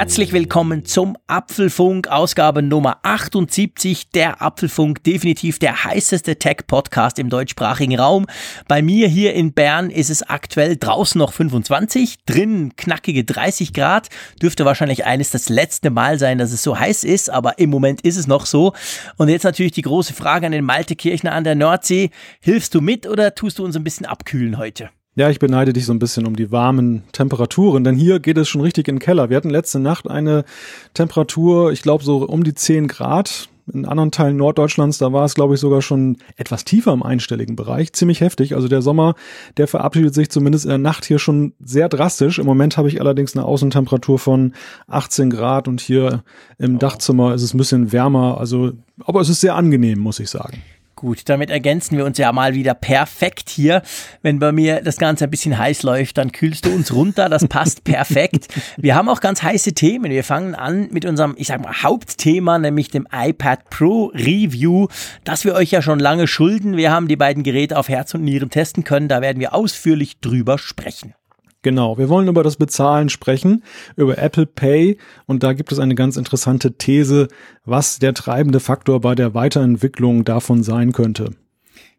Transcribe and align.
Herzlich 0.00 0.32
willkommen 0.32 0.86
zum 0.86 1.14
Apfelfunk, 1.26 2.08
Ausgabe 2.08 2.62
Nummer 2.62 3.00
78. 3.02 4.08
Der 4.08 4.40
Apfelfunk, 4.40 5.04
definitiv 5.04 5.58
der 5.58 5.84
heißeste 5.84 6.36
Tech-Podcast 6.36 7.18
im 7.18 7.28
deutschsprachigen 7.28 7.98
Raum. 7.98 8.24
Bei 8.66 8.80
mir 8.80 9.08
hier 9.08 9.34
in 9.34 9.52
Bern 9.52 9.90
ist 9.90 10.08
es 10.08 10.22
aktuell 10.22 10.78
draußen 10.78 11.18
noch 11.18 11.34
25, 11.34 12.24
drin 12.24 12.72
knackige 12.78 13.24
30 13.24 13.74
Grad. 13.74 14.08
Dürfte 14.40 14.64
wahrscheinlich 14.64 15.04
eines 15.04 15.32
das 15.32 15.50
letzte 15.50 15.90
Mal 15.90 16.18
sein, 16.18 16.38
dass 16.38 16.52
es 16.52 16.62
so 16.62 16.78
heiß 16.78 17.04
ist, 17.04 17.28
aber 17.28 17.58
im 17.58 17.68
Moment 17.68 18.00
ist 18.00 18.16
es 18.16 18.26
noch 18.26 18.46
so. 18.46 18.72
Und 19.18 19.28
jetzt 19.28 19.44
natürlich 19.44 19.72
die 19.72 19.82
große 19.82 20.14
Frage 20.14 20.46
an 20.46 20.52
den 20.52 20.64
Malte 20.64 20.96
Kirchner 20.96 21.32
an 21.32 21.44
der 21.44 21.56
Nordsee. 21.56 22.08
Hilfst 22.40 22.74
du 22.74 22.80
mit 22.80 23.06
oder 23.06 23.34
tust 23.34 23.58
du 23.58 23.66
uns 23.66 23.76
ein 23.76 23.84
bisschen 23.84 24.06
abkühlen 24.06 24.56
heute? 24.56 24.88
Ja, 25.20 25.28
ich 25.28 25.38
beneide 25.38 25.74
dich 25.74 25.84
so 25.84 25.92
ein 25.92 25.98
bisschen 25.98 26.26
um 26.26 26.34
die 26.34 26.50
warmen 26.50 27.02
Temperaturen, 27.12 27.84
denn 27.84 27.94
hier 27.94 28.20
geht 28.20 28.38
es 28.38 28.48
schon 28.48 28.62
richtig 28.62 28.88
in 28.88 28.94
den 28.94 29.00
Keller. 29.00 29.28
Wir 29.28 29.36
hatten 29.36 29.50
letzte 29.50 29.78
Nacht 29.78 30.08
eine 30.08 30.46
Temperatur, 30.94 31.72
ich 31.72 31.82
glaube 31.82 32.02
so 32.02 32.26
um 32.26 32.42
die 32.42 32.54
10 32.54 32.88
Grad. 32.88 33.50
In 33.70 33.84
anderen 33.84 34.12
Teilen 34.12 34.38
Norddeutschlands, 34.38 34.96
da 34.96 35.12
war 35.12 35.26
es, 35.26 35.34
glaube 35.34 35.52
ich, 35.52 35.60
sogar 35.60 35.82
schon 35.82 36.16
etwas 36.38 36.64
tiefer 36.64 36.94
im 36.94 37.02
einstelligen 37.02 37.54
Bereich. 37.54 37.92
Ziemlich 37.92 38.22
heftig. 38.22 38.54
Also 38.54 38.66
der 38.66 38.80
Sommer, 38.80 39.14
der 39.58 39.68
verabschiedet 39.68 40.14
sich 40.14 40.30
zumindest 40.30 40.64
in 40.64 40.70
der 40.70 40.78
Nacht 40.78 41.04
hier 41.04 41.18
schon 41.18 41.52
sehr 41.62 41.90
drastisch. 41.90 42.38
Im 42.38 42.46
Moment 42.46 42.78
habe 42.78 42.88
ich 42.88 42.98
allerdings 42.98 43.36
eine 43.36 43.44
Außentemperatur 43.44 44.18
von 44.18 44.54
18 44.86 45.28
Grad 45.28 45.68
und 45.68 45.82
hier 45.82 46.24
im 46.56 46.78
Dachzimmer 46.78 47.34
ist 47.34 47.42
es 47.42 47.52
ein 47.52 47.58
bisschen 47.58 47.92
wärmer. 47.92 48.38
Also, 48.38 48.72
aber 49.04 49.20
es 49.20 49.28
ist 49.28 49.42
sehr 49.42 49.54
angenehm, 49.54 49.98
muss 49.98 50.18
ich 50.18 50.30
sagen. 50.30 50.62
Gut, 51.00 51.30
damit 51.30 51.48
ergänzen 51.48 51.96
wir 51.96 52.04
uns 52.04 52.18
ja 52.18 52.30
mal 52.30 52.52
wieder 52.52 52.74
perfekt 52.74 53.48
hier. 53.48 53.80
Wenn 54.20 54.38
bei 54.38 54.52
mir 54.52 54.82
das 54.82 54.98
Ganze 54.98 55.24
ein 55.24 55.30
bisschen 55.30 55.56
heiß 55.56 55.82
läuft, 55.82 56.18
dann 56.18 56.30
kühlst 56.30 56.66
du 56.66 56.74
uns 56.74 56.92
runter. 56.92 57.30
Das 57.30 57.48
passt 57.48 57.84
perfekt. 57.84 58.48
Wir 58.76 58.94
haben 58.96 59.08
auch 59.08 59.22
ganz 59.22 59.42
heiße 59.42 59.72
Themen. 59.72 60.10
Wir 60.10 60.24
fangen 60.24 60.54
an 60.54 60.90
mit 60.90 61.06
unserem, 61.06 61.36
ich 61.38 61.46
sag 61.46 61.62
mal, 61.62 61.72
Hauptthema, 61.82 62.58
nämlich 62.58 62.90
dem 62.90 63.08
iPad 63.10 63.70
Pro 63.70 64.12
Review, 64.14 64.88
das 65.24 65.46
wir 65.46 65.54
euch 65.54 65.70
ja 65.70 65.80
schon 65.80 66.00
lange 66.00 66.26
schulden. 66.26 66.76
Wir 66.76 66.90
haben 66.90 67.08
die 67.08 67.16
beiden 67.16 67.44
Geräte 67.44 67.78
auf 67.78 67.88
Herz 67.88 68.12
und 68.12 68.22
Nieren 68.22 68.50
testen 68.50 68.84
können. 68.84 69.08
Da 69.08 69.22
werden 69.22 69.40
wir 69.40 69.54
ausführlich 69.54 70.20
drüber 70.20 70.58
sprechen. 70.58 71.14
Genau, 71.62 71.98
wir 71.98 72.08
wollen 72.08 72.28
über 72.28 72.42
das 72.42 72.56
Bezahlen 72.56 73.10
sprechen, 73.10 73.62
über 73.94 74.16
Apple 74.16 74.46
Pay 74.46 74.96
und 75.26 75.42
da 75.42 75.52
gibt 75.52 75.72
es 75.72 75.78
eine 75.78 75.94
ganz 75.94 76.16
interessante 76.16 76.72
These, 76.72 77.28
was 77.66 77.98
der 77.98 78.14
treibende 78.14 78.60
Faktor 78.60 79.00
bei 79.00 79.14
der 79.14 79.34
Weiterentwicklung 79.34 80.24
davon 80.24 80.62
sein 80.62 80.92
könnte. 80.92 81.32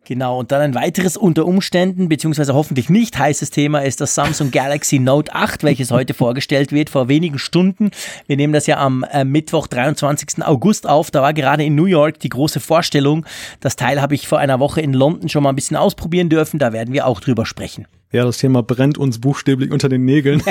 Genau, 0.03 0.39
und 0.39 0.51
dann 0.51 0.61
ein 0.61 0.73
weiteres 0.73 1.15
unter 1.15 1.45
Umständen, 1.45 2.09
beziehungsweise 2.09 2.55
hoffentlich 2.55 2.89
nicht 2.89 3.19
heißes 3.19 3.51
Thema 3.51 3.83
ist 3.83 4.01
das 4.01 4.15
Samsung 4.15 4.49
Galaxy 4.49 4.97
Note 4.97 5.33
8, 5.33 5.63
welches 5.63 5.91
heute 5.91 6.13
vorgestellt 6.15 6.71
wird, 6.71 6.89
vor 6.89 7.07
wenigen 7.07 7.37
Stunden. 7.37 7.91
Wir 8.25 8.35
nehmen 8.35 8.51
das 8.51 8.65
ja 8.65 8.77
am 8.77 9.05
äh, 9.11 9.23
Mittwoch, 9.23 9.67
23. 9.67 10.43
August 10.43 10.89
auf. 10.89 11.11
Da 11.11 11.21
war 11.21 11.33
gerade 11.33 11.63
in 11.63 11.75
New 11.75 11.85
York 11.85 12.19
die 12.19 12.29
große 12.29 12.59
Vorstellung. 12.59 13.27
Das 13.59 13.75
Teil 13.75 14.01
habe 14.01 14.15
ich 14.15 14.27
vor 14.27 14.39
einer 14.39 14.59
Woche 14.59 14.81
in 14.81 14.93
London 14.93 15.29
schon 15.29 15.43
mal 15.43 15.49
ein 15.49 15.55
bisschen 15.55 15.77
ausprobieren 15.77 16.29
dürfen. 16.29 16.57
Da 16.57 16.73
werden 16.73 16.95
wir 16.95 17.05
auch 17.05 17.19
drüber 17.19 17.45
sprechen. 17.45 17.85
Ja, 18.11 18.25
das 18.25 18.39
Thema 18.39 18.61
brennt 18.61 18.97
uns 18.97 19.19
buchstäblich 19.19 19.71
unter 19.71 19.87
den 19.87 20.03
Nägeln. 20.03 20.43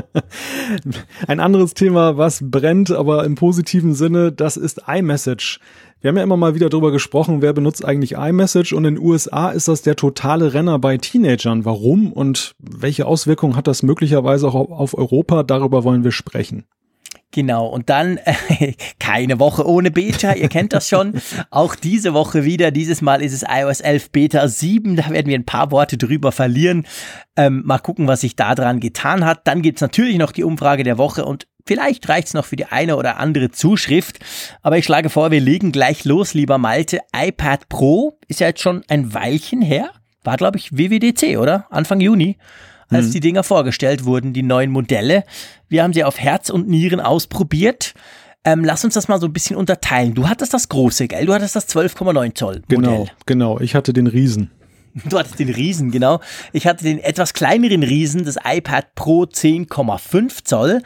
Ein 1.26 1.40
anderes 1.40 1.72
Thema, 1.72 2.18
was 2.18 2.40
brennt, 2.42 2.90
aber 2.90 3.24
im 3.24 3.34
positiven 3.34 3.94
Sinne, 3.94 4.30
das 4.30 4.58
ist 4.58 4.82
iMessage. 4.86 5.58
Wir 6.02 6.08
haben 6.08 6.18
ja 6.18 6.22
immer 6.22 6.36
mal 6.36 6.54
wieder 6.54 6.68
darüber 6.68 6.92
gesprochen, 6.92 7.40
wer 7.40 7.54
benutzt 7.54 7.84
eigentlich 7.84 8.12
iMessage 8.12 8.74
und 8.74 8.84
in 8.84 8.96
den 8.96 9.04
USA 9.04 9.50
ist 9.50 9.68
das 9.68 9.80
der 9.80 9.96
totale 9.96 10.52
Renner 10.52 10.78
bei 10.78 10.98
Teenagern. 10.98 11.64
Warum 11.64 12.12
und 12.12 12.54
welche 12.58 13.06
Auswirkungen 13.06 13.56
hat 13.56 13.66
das 13.66 13.82
möglicherweise 13.82 14.48
auch 14.48 14.54
auf 14.54 14.96
Europa? 14.96 15.42
Darüber 15.42 15.84
wollen 15.84 16.04
wir 16.04 16.12
sprechen. 16.12 16.64
Genau, 17.32 17.66
und 17.66 17.90
dann 17.90 18.18
äh, 18.18 18.74
keine 18.98 19.38
Woche 19.38 19.66
ohne 19.66 19.92
Beta, 19.92 20.32
ihr 20.32 20.48
kennt 20.48 20.72
das 20.72 20.88
schon. 20.88 21.20
Auch 21.50 21.76
diese 21.76 22.12
Woche 22.12 22.44
wieder, 22.44 22.72
dieses 22.72 23.02
Mal 23.02 23.22
ist 23.22 23.32
es 23.32 23.44
iOS 23.48 23.80
11 23.80 24.10
Beta 24.10 24.48
7, 24.48 24.96
da 24.96 25.10
werden 25.10 25.28
wir 25.28 25.38
ein 25.38 25.46
paar 25.46 25.70
Worte 25.70 25.96
drüber 25.96 26.32
verlieren. 26.32 26.86
Ähm, 27.36 27.62
mal 27.64 27.78
gucken, 27.78 28.08
was 28.08 28.22
sich 28.22 28.34
da 28.34 28.56
dran 28.56 28.80
getan 28.80 29.24
hat. 29.24 29.46
Dann 29.46 29.62
gibt's 29.62 29.80
natürlich 29.80 30.18
noch 30.18 30.32
die 30.32 30.42
Umfrage 30.42 30.82
der 30.82 30.98
Woche 30.98 31.24
und 31.24 31.46
vielleicht 31.64 32.08
reicht's 32.08 32.34
noch 32.34 32.46
für 32.46 32.56
die 32.56 32.66
eine 32.66 32.96
oder 32.96 33.18
andere 33.18 33.52
Zuschrift. 33.52 34.18
Aber 34.62 34.76
ich 34.78 34.84
schlage 34.84 35.08
vor, 35.08 35.30
wir 35.30 35.40
legen 35.40 35.70
gleich 35.70 36.04
los, 36.04 36.34
lieber 36.34 36.58
Malte. 36.58 36.98
iPad 37.14 37.68
Pro 37.68 38.18
ist 38.26 38.40
ja 38.40 38.48
jetzt 38.48 38.60
schon 38.60 38.82
ein 38.88 39.14
Weilchen 39.14 39.62
her. 39.62 39.90
War, 40.24 40.36
glaube 40.36 40.58
ich, 40.58 40.76
WWDC, 40.76 41.38
oder? 41.38 41.66
Anfang 41.70 42.00
Juni 42.00 42.38
als 42.90 43.08
mhm. 43.08 43.12
die 43.12 43.20
Dinger 43.20 43.42
vorgestellt 43.42 44.04
wurden, 44.04 44.32
die 44.32 44.42
neuen 44.42 44.70
Modelle. 44.70 45.24
Wir 45.68 45.82
haben 45.82 45.92
sie 45.92 46.04
auf 46.04 46.18
Herz 46.18 46.50
und 46.50 46.68
Nieren 46.68 47.00
ausprobiert. 47.00 47.94
Ähm, 48.44 48.64
lass 48.64 48.84
uns 48.84 48.94
das 48.94 49.08
mal 49.08 49.20
so 49.20 49.26
ein 49.26 49.32
bisschen 49.32 49.56
unterteilen. 49.56 50.14
Du 50.14 50.28
hattest 50.28 50.54
das 50.54 50.68
große, 50.68 51.08
gell? 51.08 51.26
Du 51.26 51.34
hattest 51.34 51.56
das 51.56 51.68
12,9 51.68 52.34
Zoll 52.34 52.54
Modell. 52.54 52.66
Genau, 52.68 53.06
genau. 53.26 53.60
Ich 53.60 53.74
hatte 53.74 53.92
den 53.92 54.06
Riesen. 54.06 54.50
Du 55.08 55.18
hattest 55.18 55.38
den 55.38 55.50
Riesen, 55.50 55.90
genau. 55.92 56.20
Ich 56.52 56.66
hatte 56.66 56.82
den 56.82 56.98
etwas 56.98 57.32
kleineren 57.32 57.84
Riesen, 57.84 58.24
das 58.24 58.36
iPad 58.44 58.94
Pro 58.96 59.22
10,5 59.22 60.44
Zoll. 60.44 60.82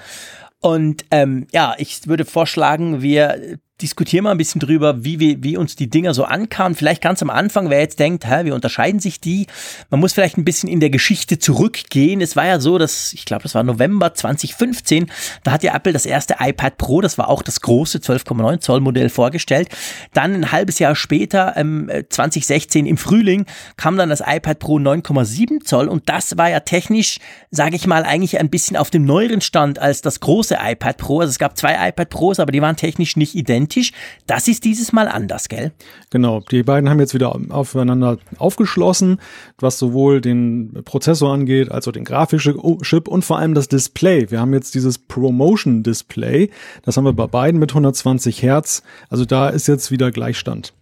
Und 0.60 1.04
ähm, 1.10 1.46
ja, 1.52 1.74
ich 1.78 2.06
würde 2.06 2.24
vorschlagen, 2.24 3.02
wir 3.02 3.58
diskutieren 3.82 4.22
mal 4.22 4.30
ein 4.30 4.38
bisschen 4.38 4.60
drüber, 4.60 5.04
wie, 5.04 5.18
wie, 5.18 5.42
wie 5.42 5.56
uns 5.56 5.74
die 5.74 5.90
Dinger 5.90 6.14
so 6.14 6.24
ankamen. 6.24 6.76
Vielleicht 6.76 7.02
ganz 7.02 7.20
am 7.22 7.30
Anfang, 7.30 7.70
wer 7.70 7.80
jetzt 7.80 7.98
denkt, 7.98 8.24
hä, 8.24 8.44
wie 8.44 8.52
unterscheiden 8.52 9.00
sich 9.00 9.20
die? 9.20 9.48
Man 9.90 9.98
muss 9.98 10.12
vielleicht 10.12 10.38
ein 10.38 10.44
bisschen 10.44 10.68
in 10.68 10.78
der 10.78 10.90
Geschichte 10.90 11.40
zurückgehen. 11.40 12.20
Es 12.20 12.36
war 12.36 12.46
ja 12.46 12.60
so, 12.60 12.78
dass, 12.78 13.12
ich 13.14 13.24
glaube, 13.24 13.42
das 13.42 13.56
war 13.56 13.64
November 13.64 14.14
2015, 14.14 15.10
da 15.42 15.50
hat 15.50 15.64
ja 15.64 15.74
Apple 15.74 15.92
das 15.92 16.06
erste 16.06 16.36
iPad 16.38 16.78
Pro, 16.78 17.00
das 17.00 17.18
war 17.18 17.28
auch 17.28 17.42
das 17.42 17.60
große 17.62 17.98
12,9 17.98 18.60
Zoll 18.60 18.80
Modell 18.80 19.08
vorgestellt. 19.08 19.68
Dann 20.12 20.34
ein 20.34 20.52
halbes 20.52 20.78
Jahr 20.78 20.94
später, 20.94 21.54
ähm, 21.56 21.90
2016 22.08 22.86
im 22.86 22.96
Frühling, 22.96 23.44
kam 23.76 23.96
dann 23.96 24.08
das 24.08 24.22
iPad 24.24 24.60
Pro 24.60 24.78
9,7 24.78 25.64
Zoll 25.64 25.88
und 25.88 26.08
das 26.08 26.38
war 26.38 26.48
ja 26.48 26.60
technisch, 26.60 27.18
sage 27.50 27.74
ich 27.74 27.88
mal, 27.88 28.04
eigentlich 28.04 28.38
ein 28.38 28.50
bisschen 28.50 28.76
auf 28.76 28.90
dem 28.90 29.04
neueren 29.04 29.40
Stand 29.40 29.80
als 29.80 30.00
das 30.00 30.20
große 30.20 30.58
iPad 30.62 30.96
Pro. 30.96 31.20
Also 31.20 31.30
es 31.30 31.40
gab 31.40 31.58
zwei 31.58 31.88
iPad 31.88 32.08
Pros, 32.08 32.38
aber 32.38 32.52
die 32.52 32.62
waren 32.62 32.76
technisch 32.76 33.16
nicht 33.16 33.34
identisch 33.34 33.63
identisch. 33.64 33.92
Das 34.26 34.48
ist 34.48 34.64
dieses 34.64 34.92
Mal 34.92 35.08
anders, 35.08 35.48
gell? 35.48 35.72
Genau, 36.10 36.40
die 36.40 36.62
beiden 36.62 36.88
haben 36.88 37.00
jetzt 37.00 37.14
wieder 37.14 37.34
aufeinander 37.50 38.18
aufgeschlossen, 38.38 39.20
was 39.58 39.78
sowohl 39.78 40.20
den 40.20 40.82
Prozessor 40.84 41.32
angeht, 41.32 41.70
als 41.70 41.88
auch 41.88 41.92
den 41.92 42.04
grafischen 42.04 42.56
Chip 42.82 43.08
und 43.08 43.24
vor 43.24 43.38
allem 43.38 43.54
das 43.54 43.68
Display. 43.68 44.30
Wir 44.30 44.40
haben 44.40 44.54
jetzt 44.54 44.74
dieses 44.74 44.98
Promotion 44.98 45.82
Display. 45.82 46.50
Das 46.82 46.96
haben 46.96 47.04
wir 47.04 47.12
bei 47.12 47.26
beiden 47.26 47.58
mit 47.58 47.70
120 47.70 48.42
Hertz. 48.42 48.82
Also 49.08 49.24
da 49.24 49.48
ist 49.48 49.66
jetzt 49.66 49.90
wieder 49.90 50.10
Gleichstand. 50.10 50.72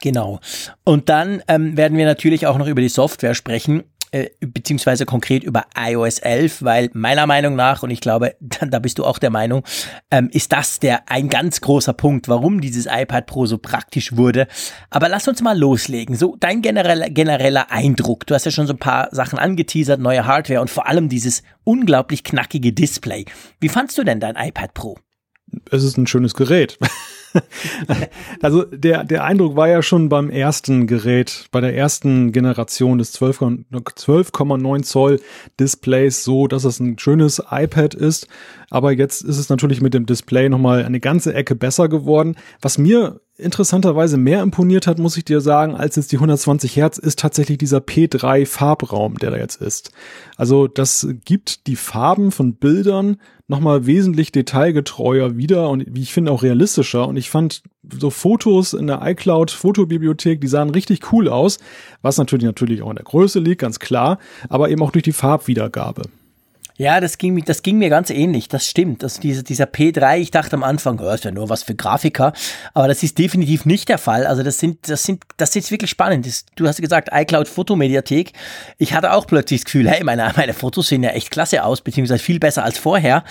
Genau. 0.00 0.40
Und 0.84 1.08
dann 1.08 1.42
ähm, 1.48 1.76
werden 1.76 1.98
wir 1.98 2.06
natürlich 2.06 2.46
auch 2.46 2.56
noch 2.56 2.68
über 2.68 2.80
die 2.80 2.88
Software 2.88 3.34
sprechen 3.34 3.84
äh, 4.12 4.30
beziehungsweise 4.40 5.06
konkret 5.06 5.44
über 5.44 5.66
iOS 5.76 6.18
11, 6.18 6.62
weil 6.62 6.90
meiner 6.94 7.26
Meinung 7.26 7.54
nach, 7.54 7.82
und 7.82 7.90
ich 7.90 8.00
glaube, 8.00 8.34
da 8.68 8.78
bist 8.78 8.98
du 8.98 9.04
auch 9.04 9.18
der 9.18 9.30
Meinung, 9.30 9.64
ähm, 10.10 10.28
ist 10.32 10.52
das 10.52 10.80
der 10.80 11.08
ein 11.08 11.28
ganz 11.28 11.60
großer 11.60 11.92
Punkt, 11.92 12.28
warum 12.28 12.60
dieses 12.60 12.86
iPad 12.86 13.26
Pro 13.26 13.46
so 13.46 13.58
praktisch 13.58 14.16
wurde. 14.16 14.48
Aber 14.90 15.08
lass 15.08 15.28
uns 15.28 15.42
mal 15.42 15.58
loslegen. 15.58 16.16
So 16.16 16.36
dein 16.40 16.62
genereller, 16.62 17.08
genereller 17.10 17.70
Eindruck. 17.70 18.26
Du 18.26 18.34
hast 18.34 18.44
ja 18.44 18.50
schon 18.50 18.66
so 18.66 18.72
ein 18.72 18.78
paar 18.78 19.08
Sachen 19.12 19.38
angeteasert, 19.38 20.00
neue 20.00 20.26
Hardware 20.26 20.60
und 20.60 20.70
vor 20.70 20.86
allem 20.86 21.08
dieses 21.08 21.42
unglaublich 21.64 22.24
knackige 22.24 22.72
Display. 22.72 23.26
Wie 23.60 23.68
fandst 23.68 23.96
du 23.96 24.04
denn 24.04 24.20
dein 24.20 24.36
iPad 24.36 24.74
Pro? 24.74 24.98
Es 25.70 25.84
ist 25.84 25.96
ein 25.96 26.06
schönes 26.06 26.34
Gerät. 26.34 26.78
also 28.42 28.64
der, 28.64 29.04
der 29.04 29.24
Eindruck 29.24 29.56
war 29.56 29.68
ja 29.68 29.82
schon 29.82 30.08
beim 30.08 30.30
ersten 30.30 30.86
Gerät, 30.86 31.46
bei 31.50 31.60
der 31.60 31.74
ersten 31.76 32.32
Generation 32.32 32.98
des 32.98 33.14
12,9 33.14 34.82
Zoll 34.82 35.20
Displays 35.58 36.24
so, 36.24 36.46
dass 36.46 36.64
es 36.64 36.80
ein 36.80 36.98
schönes 36.98 37.42
iPad 37.50 37.94
ist. 37.94 38.28
Aber 38.70 38.92
jetzt 38.92 39.22
ist 39.22 39.38
es 39.38 39.48
natürlich 39.48 39.80
mit 39.80 39.94
dem 39.94 40.06
Display 40.06 40.48
nochmal 40.48 40.84
eine 40.84 41.00
ganze 41.00 41.34
Ecke 41.34 41.54
besser 41.54 41.88
geworden. 41.88 42.36
Was 42.60 42.78
mir 42.78 43.20
interessanterweise 43.36 44.16
mehr 44.16 44.42
imponiert 44.42 44.86
hat, 44.86 44.98
muss 44.98 45.16
ich 45.16 45.24
dir 45.24 45.40
sagen, 45.40 45.74
als 45.74 45.96
jetzt 45.96 46.12
die 46.12 46.16
120 46.16 46.76
Hertz, 46.76 46.98
ist 46.98 47.18
tatsächlich 47.18 47.58
dieser 47.58 47.78
P3 47.78 48.46
Farbraum, 48.46 49.16
der 49.16 49.30
da 49.30 49.38
jetzt 49.38 49.60
ist. 49.60 49.90
Also 50.36 50.68
das 50.68 51.08
gibt 51.24 51.66
die 51.66 51.76
Farben 51.76 52.30
von 52.30 52.54
Bildern 52.54 53.16
nochmal 53.50 53.84
wesentlich 53.84 54.32
detailgetreuer 54.32 55.36
wieder 55.36 55.68
und 55.68 55.84
wie 55.88 56.02
ich 56.02 56.12
finde 56.12 56.32
auch 56.32 56.42
realistischer. 56.42 57.06
Und 57.08 57.16
ich 57.16 57.28
fand 57.28 57.62
so 57.82 58.08
Fotos 58.08 58.72
in 58.72 58.86
der 58.86 59.00
iCloud 59.02 59.50
Fotobibliothek, 59.50 60.40
die 60.40 60.46
sahen 60.46 60.70
richtig 60.70 61.12
cool 61.12 61.28
aus, 61.28 61.58
was 62.00 62.16
natürlich 62.16 62.44
natürlich 62.44 62.82
auch 62.82 62.90
in 62.90 62.96
der 62.96 63.04
Größe 63.04 63.40
liegt, 63.40 63.60
ganz 63.60 63.80
klar, 63.80 64.18
aber 64.48 64.70
eben 64.70 64.82
auch 64.82 64.92
durch 64.92 65.02
die 65.02 65.12
Farbwiedergabe. 65.12 66.02
Ja, 66.80 66.98
das 66.98 67.18
ging, 67.18 67.44
das 67.44 67.62
ging 67.62 67.76
mir 67.76 67.90
ganz 67.90 68.08
ähnlich, 68.08 68.48
das 68.48 68.66
stimmt. 68.66 69.04
Also 69.04 69.20
dieser, 69.20 69.42
dieser 69.42 69.66
P3, 69.66 70.16
ich 70.16 70.30
dachte 70.30 70.56
am 70.56 70.62
Anfang, 70.62 70.98
oh, 70.98 71.10
ist 71.10 71.26
ja 71.26 71.30
nur 71.30 71.50
was 71.50 71.62
für 71.62 71.74
Grafiker, 71.74 72.32
aber 72.72 72.88
das 72.88 73.02
ist 73.02 73.18
definitiv 73.18 73.66
nicht 73.66 73.90
der 73.90 73.98
Fall. 73.98 74.26
Also 74.26 74.42
das 74.42 74.58
sind, 74.58 74.88
das 74.88 75.04
sind, 75.04 75.22
das 75.36 75.54
ist 75.54 75.70
wirklich 75.70 75.90
spannend. 75.90 76.24
Das, 76.24 76.46
du 76.56 76.66
hast 76.66 76.80
gesagt, 76.80 77.10
iCloud 77.12 77.48
Fotomediathek. 77.48 78.32
Ich 78.78 78.94
hatte 78.94 79.12
auch 79.12 79.26
plötzlich 79.26 79.60
das 79.60 79.66
Gefühl, 79.66 79.90
hey, 79.90 80.02
meine, 80.04 80.32
meine 80.34 80.54
Fotos 80.54 80.88
sehen 80.88 81.02
ja 81.02 81.10
echt 81.10 81.30
klasse 81.30 81.64
aus, 81.64 81.82
beziehungsweise 81.82 82.24
viel 82.24 82.38
besser 82.38 82.64
als 82.64 82.78
vorher. 82.78 83.24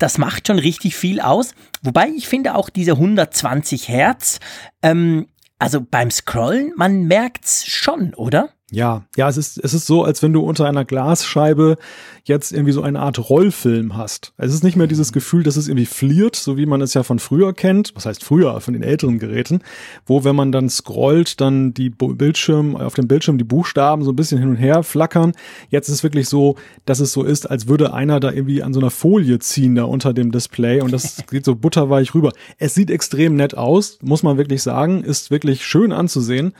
Das 0.00 0.18
macht 0.18 0.48
schon 0.48 0.58
richtig 0.58 0.96
viel 0.96 1.20
aus. 1.20 1.54
Wobei 1.82 2.08
ich 2.08 2.26
finde 2.26 2.56
auch 2.56 2.70
diese 2.70 2.94
120 2.94 3.86
Hertz, 3.88 4.40
ähm, 4.82 5.28
also 5.60 5.80
beim 5.80 6.10
Scrollen, 6.10 6.72
man 6.74 7.04
merkt's 7.04 7.66
schon, 7.68 8.14
oder? 8.14 8.55
Ja, 8.72 9.04
ja, 9.16 9.28
es 9.28 9.36
ist, 9.36 9.58
es 9.62 9.74
ist 9.74 9.86
so, 9.86 10.02
als 10.02 10.24
wenn 10.24 10.32
du 10.32 10.40
unter 10.40 10.66
einer 10.66 10.84
Glasscheibe 10.84 11.76
jetzt 12.24 12.50
irgendwie 12.50 12.72
so 12.72 12.82
eine 12.82 12.98
Art 12.98 13.30
Rollfilm 13.30 13.96
hast. 13.96 14.32
Es 14.38 14.52
ist 14.52 14.64
nicht 14.64 14.74
mehr 14.76 14.88
dieses 14.88 15.12
Gefühl, 15.12 15.44
dass 15.44 15.56
es 15.56 15.68
irgendwie 15.68 15.86
fliert, 15.86 16.34
so 16.34 16.56
wie 16.56 16.66
man 16.66 16.80
es 16.80 16.92
ja 16.92 17.04
von 17.04 17.20
früher 17.20 17.52
kennt, 17.52 17.92
was 17.94 18.06
heißt 18.06 18.24
früher, 18.24 18.60
von 18.60 18.74
den 18.74 18.82
älteren 18.82 19.20
Geräten, 19.20 19.60
wo 20.04 20.24
wenn 20.24 20.34
man 20.34 20.50
dann 20.50 20.68
scrollt, 20.68 21.40
dann 21.40 21.74
die 21.74 21.90
Bildschirm, 21.90 22.74
auf 22.74 22.94
dem 22.94 23.06
Bildschirm 23.06 23.38
die 23.38 23.44
Buchstaben 23.44 24.02
so 24.02 24.10
ein 24.10 24.16
bisschen 24.16 24.40
hin 24.40 24.48
und 24.48 24.56
her 24.56 24.82
flackern. 24.82 25.34
Jetzt 25.70 25.86
ist 25.88 25.96
es 25.96 26.02
wirklich 26.02 26.28
so, 26.28 26.56
dass 26.86 26.98
es 26.98 27.12
so 27.12 27.22
ist, 27.22 27.48
als 27.48 27.68
würde 27.68 27.94
einer 27.94 28.18
da 28.18 28.32
irgendwie 28.32 28.64
an 28.64 28.74
so 28.74 28.80
einer 28.80 28.90
Folie 28.90 29.38
ziehen 29.38 29.76
da 29.76 29.84
unter 29.84 30.12
dem 30.12 30.32
Display 30.32 30.80
und 30.80 30.92
das 30.92 31.22
geht 31.30 31.44
so 31.44 31.54
butterweich 31.54 32.16
rüber. 32.16 32.32
Es 32.58 32.74
sieht 32.74 32.90
extrem 32.90 33.36
nett 33.36 33.56
aus, 33.56 34.00
muss 34.02 34.24
man 34.24 34.38
wirklich 34.38 34.64
sagen, 34.64 35.04
ist 35.04 35.30
wirklich 35.30 35.64
schön 35.64 35.92
anzusehen. 35.92 36.52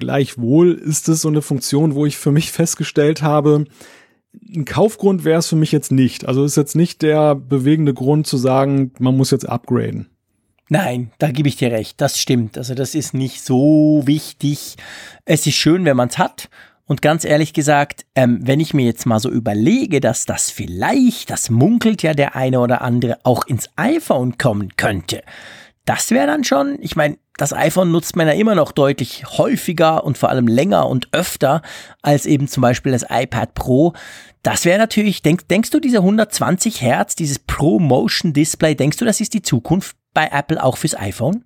Gleichwohl 0.00 0.72
ist 0.72 1.08
es 1.08 1.22
so 1.22 1.28
eine 1.28 1.42
Funktion, 1.42 1.94
wo 1.94 2.06
ich 2.06 2.16
für 2.16 2.32
mich 2.32 2.50
festgestellt 2.50 3.22
habe, 3.22 3.66
ein 4.54 4.64
Kaufgrund 4.64 5.24
wäre 5.24 5.38
es 5.38 5.48
für 5.48 5.56
mich 5.56 5.72
jetzt 5.72 5.92
nicht. 5.92 6.26
Also 6.26 6.44
ist 6.44 6.56
jetzt 6.56 6.76
nicht 6.76 7.02
der 7.02 7.34
bewegende 7.34 7.94
Grund 7.94 8.26
zu 8.26 8.36
sagen, 8.36 8.92
man 8.98 9.16
muss 9.16 9.30
jetzt 9.30 9.48
upgraden. 9.48 10.08
Nein, 10.68 11.10
da 11.18 11.30
gebe 11.32 11.48
ich 11.48 11.56
dir 11.56 11.72
recht. 11.72 12.00
Das 12.00 12.18
stimmt. 12.18 12.56
Also 12.56 12.74
das 12.74 12.94
ist 12.94 13.12
nicht 13.12 13.44
so 13.44 14.02
wichtig. 14.04 14.76
Es 15.24 15.46
ist 15.46 15.56
schön, 15.56 15.84
wenn 15.84 15.96
man 15.96 16.08
es 16.08 16.18
hat. 16.18 16.48
Und 16.86 17.02
ganz 17.02 17.24
ehrlich 17.24 17.52
gesagt, 17.52 18.04
ähm, 18.14 18.40
wenn 18.42 18.60
ich 18.60 18.74
mir 18.74 18.84
jetzt 18.84 19.04
mal 19.04 19.20
so 19.20 19.30
überlege, 19.30 20.00
dass 20.00 20.26
das 20.26 20.50
vielleicht, 20.50 21.30
das 21.30 21.50
munkelt 21.50 22.02
ja 22.02 22.14
der 22.14 22.36
eine 22.36 22.60
oder 22.60 22.82
andere, 22.82 23.18
auch 23.24 23.46
ins 23.46 23.68
iPhone 23.76 24.38
kommen 24.38 24.76
könnte, 24.76 25.22
das 25.84 26.10
wäre 26.10 26.26
dann 26.26 26.44
schon, 26.44 26.78
ich 26.80 26.94
meine, 26.94 27.16
das 27.40 27.54
iPhone 27.54 27.90
nutzt 27.90 28.16
man 28.16 28.26
ja 28.26 28.34
immer 28.34 28.54
noch 28.54 28.70
deutlich 28.70 29.24
häufiger 29.38 30.04
und 30.04 30.18
vor 30.18 30.28
allem 30.28 30.46
länger 30.46 30.86
und 30.88 31.08
öfter 31.12 31.62
als 32.02 32.26
eben 32.26 32.48
zum 32.48 32.60
Beispiel 32.60 32.92
das 32.92 33.06
iPad 33.08 33.54
Pro. 33.54 33.94
Das 34.42 34.66
wäre 34.66 34.78
natürlich, 34.78 35.22
denk, 35.22 35.48
denkst 35.48 35.70
du, 35.70 35.80
diese 35.80 35.98
120 35.98 36.82
Hertz, 36.82 37.16
dieses 37.16 37.38
Pro 37.38 37.78
Motion 37.78 38.34
Display, 38.34 38.74
denkst 38.74 38.98
du, 38.98 39.06
das 39.06 39.22
ist 39.22 39.32
die 39.32 39.40
Zukunft 39.40 39.96
bei 40.12 40.28
Apple 40.30 40.62
auch 40.62 40.76
fürs 40.76 40.94
iPhone? 40.94 41.44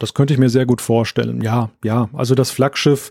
Das 0.00 0.14
könnte 0.14 0.34
ich 0.34 0.40
mir 0.40 0.48
sehr 0.48 0.66
gut 0.66 0.80
vorstellen. 0.80 1.40
Ja, 1.40 1.70
ja. 1.84 2.08
Also 2.12 2.34
das 2.34 2.50
Flaggschiff 2.50 3.10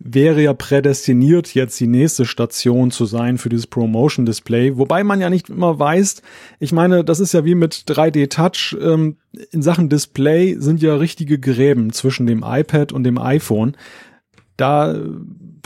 wäre 0.00 0.42
ja 0.42 0.54
prädestiniert, 0.54 1.54
jetzt 1.54 1.78
die 1.80 1.86
nächste 1.86 2.24
Station 2.24 2.90
zu 2.90 3.04
sein 3.04 3.36
für 3.38 3.48
dieses 3.48 3.66
Promotion 3.66 4.26
Display. 4.26 4.76
Wobei 4.76 5.02
man 5.02 5.20
ja 5.20 5.28
nicht 5.28 5.48
immer 5.48 5.78
weiß, 5.78 6.22
ich 6.60 6.72
meine, 6.72 7.04
das 7.04 7.20
ist 7.20 7.32
ja 7.32 7.44
wie 7.44 7.56
mit 7.56 7.84
3D 7.88 8.28
Touch. 8.30 8.76
Ähm, 8.80 9.16
in 9.50 9.62
Sachen 9.62 9.88
Display 9.88 10.56
sind 10.58 10.82
ja 10.82 10.94
richtige 10.94 11.38
Gräben 11.38 11.92
zwischen 11.92 12.26
dem 12.26 12.44
iPad 12.46 12.92
und 12.92 13.04
dem 13.04 13.18
iPhone. 13.18 13.76
Da 14.56 14.94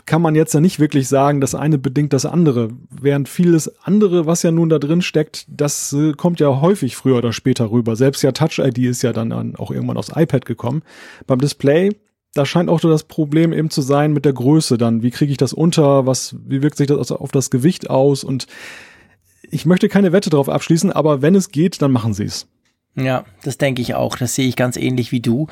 kann 0.06 0.23
man 0.23 0.34
jetzt 0.34 0.55
ja 0.55 0.61
nicht 0.61 0.81
wirklich 0.81 1.08
sagen, 1.08 1.40
das 1.40 1.55
eine 1.55 1.79
bedingt 1.79 2.12
das 2.12 2.26
andere. 2.26 2.70
Während 2.90 3.29
vieles 3.29 3.70
andere, 3.84 4.26
was 4.26 4.43
ja 4.43 4.50
nun 4.50 4.69
da 4.69 4.79
drin 4.79 5.02
steckt, 5.02 5.46
das 5.49 5.93
äh, 5.93 6.12
kommt 6.12 6.40
ja 6.40 6.61
häufig 6.61 6.96
früher 6.96 7.19
oder 7.19 7.32
später 7.32 7.70
rüber. 7.70 7.96
Selbst 7.96 8.23
ja 8.23 8.32
Touch 8.32 8.58
ID 8.58 8.79
ist 8.79 9.02
ja 9.02 9.12
dann 9.12 9.56
auch 9.56 9.70
irgendwann 9.70 9.96
aufs 9.96 10.12
iPad 10.14 10.44
gekommen. 10.44 10.82
Beim 11.26 11.38
Display 11.38 11.90
da 12.34 12.46
scheint 12.46 12.70
auch 12.70 12.81
so 12.81 12.88
das 12.88 13.05
Problem 13.05 13.52
eben 13.52 13.70
zu 13.70 13.82
sein 13.82 14.12
mit 14.12 14.25
der 14.25 14.32
Größe 14.32 14.79
dann. 14.79 15.02
Wie 15.02 15.11
kriege 15.11 15.31
ich 15.31 15.38
das 15.38 15.52
unter? 15.52 16.06
Was, 16.06 16.37
wie 16.46 16.62
wirkt 16.62 16.76
sich 16.76 16.87
das 16.87 17.12
auf 17.12 17.31
das 17.31 17.50
Gewicht 17.50 17.90
aus? 17.90 18.25
Und 18.25 18.46
ich 19.43 19.67
möchte 19.67 19.88
keine 19.88 20.12
Wette 20.12 20.31
darauf 20.31 20.49
abschließen, 20.49 20.93
aber 20.93 21.20
wenn 21.23 21.34
es 21.34 21.50
geht, 21.50 21.82
dann 21.82 21.93
machen 21.93 22.14
sie 22.14 22.25
es. 22.25 22.46
Ja, 22.94 23.25
das 23.43 23.58
denke 23.58 23.82
ich 23.82 23.94
auch. 23.94 24.17
Das 24.17 24.34
sehe 24.34 24.49
ich 24.49 24.56
ganz 24.56 24.76
ähnlich 24.76 25.12
wie 25.12 25.20
du. 25.20 25.46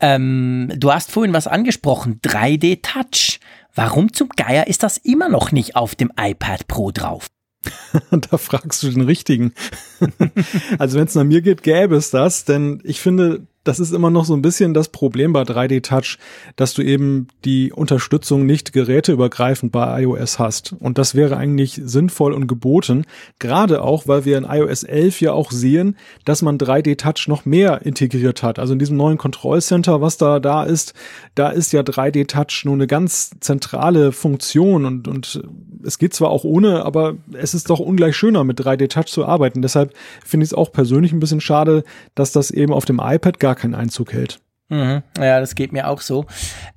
Ähm, 0.00 0.72
du 0.76 0.92
hast 0.92 1.10
vorhin 1.10 1.32
was 1.32 1.46
angesprochen, 1.46 2.20
3D 2.22 2.82
Touch. 2.82 3.40
Warum 3.74 4.12
zum 4.12 4.28
Geier 4.30 4.66
ist 4.66 4.82
das 4.82 4.98
immer 4.98 5.28
noch 5.28 5.52
nicht 5.52 5.76
auf 5.76 5.94
dem 5.94 6.12
iPad 6.18 6.66
Pro 6.66 6.90
drauf? 6.90 7.28
da 8.10 8.36
fragst 8.36 8.82
du 8.82 8.90
den 8.90 9.02
richtigen. 9.02 9.54
also 10.78 10.98
wenn 10.98 11.06
es 11.06 11.14
nach 11.14 11.24
mir 11.24 11.42
geht, 11.42 11.62
gäbe 11.62 11.96
es 11.96 12.10
das, 12.10 12.44
denn 12.44 12.80
ich 12.84 13.00
finde, 13.00 13.46
das 13.64 13.78
ist 13.78 13.92
immer 13.92 14.10
noch 14.10 14.24
so 14.24 14.34
ein 14.34 14.42
bisschen 14.42 14.74
das 14.74 14.88
Problem 14.88 15.32
bei 15.32 15.42
3D 15.42 15.82
Touch, 15.82 16.18
dass 16.56 16.74
du 16.74 16.82
eben 16.82 17.28
die 17.44 17.72
Unterstützung 17.72 18.44
nicht 18.44 18.72
geräteübergreifend 18.72 19.70
bei 19.70 20.02
iOS 20.02 20.38
hast. 20.38 20.74
Und 20.78 20.98
das 20.98 21.14
wäre 21.14 21.36
eigentlich 21.36 21.80
sinnvoll 21.84 22.32
und 22.32 22.46
geboten, 22.46 23.04
gerade 23.38 23.82
auch, 23.82 24.08
weil 24.08 24.24
wir 24.24 24.38
in 24.38 24.44
iOS 24.44 24.82
11 24.82 25.20
ja 25.20 25.32
auch 25.32 25.52
sehen, 25.52 25.96
dass 26.24 26.42
man 26.42 26.58
3D 26.58 26.96
Touch 26.96 27.28
noch 27.28 27.44
mehr 27.44 27.82
integriert 27.82 28.42
hat. 28.42 28.58
Also 28.58 28.72
in 28.72 28.78
diesem 28.78 28.96
neuen 28.96 29.18
Control 29.18 29.60
Center, 29.60 30.00
was 30.00 30.16
da 30.16 30.40
da 30.40 30.64
ist, 30.64 30.94
da 31.34 31.50
ist 31.50 31.72
ja 31.72 31.82
3D 31.82 32.26
Touch 32.26 32.64
nur 32.64 32.74
eine 32.74 32.86
ganz 32.86 33.30
zentrale 33.40 34.12
Funktion 34.12 34.84
und, 34.84 35.08
und 35.08 35.42
es 35.84 35.98
geht 35.98 36.14
zwar 36.14 36.30
auch 36.30 36.44
ohne, 36.44 36.84
aber 36.84 37.14
es 37.32 37.54
ist 37.54 37.70
doch 37.70 37.78
ungleich 37.78 38.16
schöner 38.16 38.44
mit 38.44 38.60
3D 38.60 38.88
Touch 38.88 39.06
zu 39.06 39.24
arbeiten. 39.24 39.62
Deshalb 39.62 39.94
finde 40.24 40.44
ich 40.44 40.50
es 40.50 40.54
auch 40.54 40.72
persönlich 40.72 41.12
ein 41.12 41.20
bisschen 41.20 41.40
schade, 41.40 41.84
dass 42.14 42.32
das 42.32 42.50
eben 42.50 42.72
auf 42.72 42.84
dem 42.84 43.00
iPad 43.02 43.38
gar 43.38 43.51
gar 43.52 43.60
keinen 43.60 43.74
Einzug 43.74 44.12
hält. 44.12 44.40
Mhm. 44.70 45.02
Ja, 45.18 45.38
das 45.38 45.54
geht 45.54 45.72
mir 45.72 45.88
auch 45.88 46.00
so. 46.00 46.24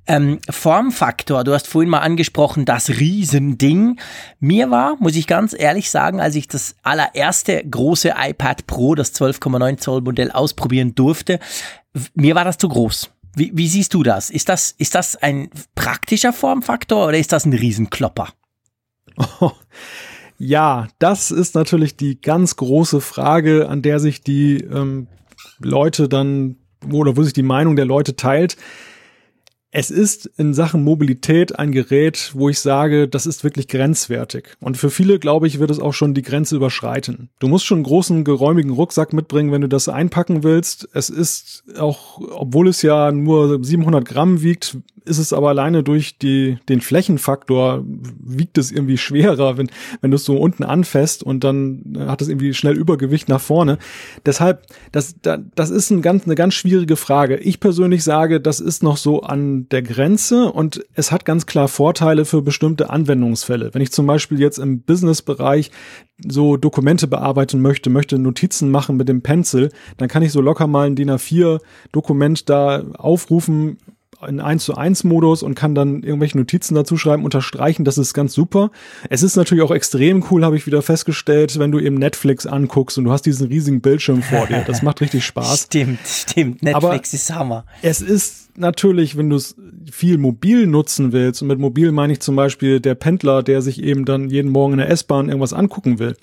Ähm, 0.06 0.38
Formfaktor, 0.50 1.44
du 1.44 1.54
hast 1.54 1.66
vorhin 1.66 1.88
mal 1.88 2.00
angesprochen, 2.00 2.66
das 2.66 2.90
Riesending. 2.90 3.98
Mir 4.38 4.70
war, 4.70 4.96
muss 5.00 5.16
ich 5.16 5.26
ganz 5.26 5.54
ehrlich 5.58 5.90
sagen, 5.90 6.20
als 6.20 6.34
ich 6.34 6.46
das 6.46 6.76
allererste 6.82 7.64
große 7.64 8.12
iPad 8.14 8.66
Pro, 8.66 8.94
das 8.94 9.14
12,9 9.14 9.78
Zoll 9.78 10.02
Modell 10.02 10.30
ausprobieren 10.30 10.94
durfte, 10.94 11.40
mir 12.14 12.34
war 12.34 12.44
das 12.44 12.58
zu 12.58 12.68
groß. 12.68 13.10
Wie, 13.34 13.52
wie 13.54 13.68
siehst 13.68 13.94
du 13.94 14.02
das? 14.02 14.28
Ist 14.28 14.50
das, 14.50 14.72
ist 14.72 14.94
das 14.94 15.16
ein 15.16 15.48
praktischer 15.74 16.34
Formfaktor 16.34 17.08
oder 17.08 17.18
ist 17.18 17.32
das 17.32 17.46
ein 17.46 17.54
Riesenklopper? 17.54 18.28
Oh, 19.40 19.52
ja, 20.38 20.88
das 20.98 21.30
ist 21.30 21.54
natürlich 21.54 21.96
die 21.96 22.20
ganz 22.20 22.56
große 22.56 23.00
Frage, 23.00 23.70
an 23.70 23.80
der 23.80 24.00
sich 24.00 24.22
die 24.22 24.58
ähm, 24.58 25.06
Leute 25.58 26.10
dann, 26.10 26.56
oder 26.92 27.16
wo 27.16 27.22
sich 27.22 27.32
die 27.32 27.42
Meinung 27.42 27.76
der 27.76 27.84
Leute 27.84 28.16
teilt. 28.16 28.56
Es 29.78 29.90
ist 29.90 30.24
in 30.38 30.54
Sachen 30.54 30.84
Mobilität 30.84 31.58
ein 31.58 31.70
Gerät, 31.70 32.30
wo 32.34 32.48
ich 32.48 32.60
sage, 32.60 33.08
das 33.08 33.26
ist 33.26 33.44
wirklich 33.44 33.68
grenzwertig. 33.68 34.56
Und 34.58 34.78
für 34.78 34.88
viele, 34.88 35.18
glaube 35.18 35.46
ich, 35.46 35.58
wird 35.58 35.70
es 35.70 35.80
auch 35.80 35.92
schon 35.92 36.14
die 36.14 36.22
Grenze 36.22 36.56
überschreiten. 36.56 37.28
Du 37.40 37.48
musst 37.48 37.66
schon 37.66 37.78
einen 37.78 37.84
großen, 37.84 38.24
geräumigen 38.24 38.70
Rucksack 38.70 39.12
mitbringen, 39.12 39.52
wenn 39.52 39.60
du 39.60 39.68
das 39.68 39.90
einpacken 39.90 40.42
willst. 40.42 40.88
Es 40.94 41.10
ist 41.10 41.64
auch, 41.78 42.20
obwohl 42.30 42.68
es 42.68 42.80
ja 42.80 43.12
nur 43.12 43.62
700 43.62 44.06
Gramm 44.06 44.40
wiegt, 44.40 44.78
ist 45.06 45.18
es 45.18 45.32
aber 45.32 45.50
alleine 45.50 45.82
durch 45.82 46.18
die, 46.18 46.58
den 46.68 46.80
Flächenfaktor 46.80 47.84
wiegt 47.84 48.58
es 48.58 48.72
irgendwie 48.72 48.98
schwerer, 48.98 49.56
wenn, 49.56 49.70
wenn 50.00 50.10
du 50.10 50.16
es 50.16 50.24
so 50.24 50.36
unten 50.36 50.64
anfasst 50.64 51.22
und 51.22 51.44
dann 51.44 51.96
hat 52.06 52.22
es 52.22 52.28
irgendwie 52.28 52.54
schnell 52.54 52.76
Übergewicht 52.76 53.28
nach 53.28 53.40
vorne. 53.40 53.78
Deshalb, 54.24 54.66
das, 54.92 55.16
das 55.22 55.70
ist 55.70 55.90
ein 55.90 56.02
ganz, 56.02 56.24
eine 56.24 56.34
ganz 56.34 56.54
schwierige 56.54 56.96
Frage. 56.96 57.36
Ich 57.36 57.60
persönlich 57.60 58.04
sage, 58.04 58.40
das 58.40 58.60
ist 58.60 58.82
noch 58.82 58.96
so 58.96 59.22
an 59.22 59.68
der 59.70 59.82
Grenze 59.82 60.52
und 60.52 60.84
es 60.94 61.12
hat 61.12 61.24
ganz 61.24 61.46
klar 61.46 61.68
Vorteile 61.68 62.24
für 62.24 62.42
bestimmte 62.42 62.90
Anwendungsfälle. 62.90 63.72
Wenn 63.72 63.82
ich 63.82 63.92
zum 63.92 64.06
Beispiel 64.06 64.40
jetzt 64.40 64.58
im 64.58 64.80
Businessbereich 64.80 65.70
so 66.26 66.56
Dokumente 66.56 67.06
bearbeiten 67.06 67.60
möchte, 67.60 67.90
möchte 67.90 68.18
Notizen 68.18 68.70
machen 68.70 68.96
mit 68.96 69.08
dem 69.08 69.22
Pencil, 69.22 69.70
dann 69.98 70.08
kann 70.08 70.22
ich 70.22 70.32
so 70.32 70.40
locker 70.40 70.66
mal 70.66 70.86
ein 70.86 70.96
DIN 70.96 71.10
A4 71.10 71.60
Dokument 71.92 72.48
da 72.48 72.82
aufrufen, 72.94 73.78
in 74.26 74.40
1 74.40 74.64
zu 74.64 74.76
1 74.76 75.04
Modus 75.04 75.42
und 75.42 75.54
kann 75.54 75.74
dann 75.74 76.02
irgendwelche 76.02 76.38
Notizen 76.38 76.74
dazu 76.74 76.96
schreiben, 76.96 77.24
unterstreichen, 77.24 77.84
das 77.84 77.98
ist 77.98 78.14
ganz 78.14 78.32
super. 78.32 78.70
Es 79.10 79.22
ist 79.22 79.36
natürlich 79.36 79.62
auch 79.62 79.70
extrem 79.70 80.24
cool, 80.30 80.44
habe 80.44 80.56
ich 80.56 80.66
wieder 80.66 80.82
festgestellt, 80.82 81.58
wenn 81.58 81.72
du 81.72 81.78
eben 81.78 81.96
Netflix 81.96 82.46
anguckst 82.46 82.98
und 82.98 83.04
du 83.04 83.12
hast 83.12 83.22
diesen 83.22 83.48
riesigen 83.48 83.80
Bildschirm 83.80 84.22
vor 84.22 84.46
dir. 84.46 84.64
Das 84.66 84.82
macht 84.82 85.00
richtig 85.00 85.24
Spaß. 85.24 85.62
Stimmt, 85.66 86.00
stimmt. 86.04 86.62
Netflix 86.62 86.84
Aber 86.84 87.00
ist 87.14 87.34
Hammer. 87.34 87.64
Es 87.82 88.00
ist 88.00 88.56
natürlich, 88.58 89.16
wenn 89.16 89.30
du 89.30 89.36
es 89.36 89.56
viel 89.90 90.18
mobil 90.18 90.66
nutzen 90.66 91.12
willst, 91.12 91.42
und 91.42 91.48
mit 91.48 91.58
mobil 91.58 91.92
meine 91.92 92.12
ich 92.12 92.20
zum 92.20 92.36
Beispiel 92.36 92.80
der 92.80 92.94
Pendler, 92.94 93.42
der 93.42 93.62
sich 93.62 93.82
eben 93.82 94.04
dann 94.04 94.30
jeden 94.30 94.50
Morgen 94.50 94.74
in 94.74 94.78
der 94.78 94.90
S-Bahn 94.90 95.28
irgendwas 95.28 95.52
angucken 95.52 95.98
will 95.98 96.16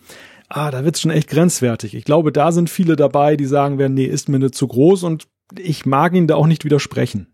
ah, 0.49 0.71
da 0.71 0.85
wird's 0.85 1.01
schon 1.01 1.11
echt 1.11 1.29
grenzwertig. 1.29 1.95
Ich 1.95 2.05
glaube, 2.05 2.31
da 2.31 2.51
sind 2.51 2.69
viele 2.69 2.95
dabei, 2.95 3.35
die 3.35 3.45
sagen 3.45 3.77
werden, 3.77 3.95
nee, 3.95 4.05
ist 4.05 4.29
mir 4.29 4.39
nicht 4.39 4.55
zu 4.55 4.67
groß 4.67 5.03
und 5.03 5.27
ich 5.57 5.85
mag 5.85 6.13
ihn 6.13 6.27
da 6.27 6.35
auch 6.35 6.47
nicht 6.47 6.65
widersprechen. 6.65 7.27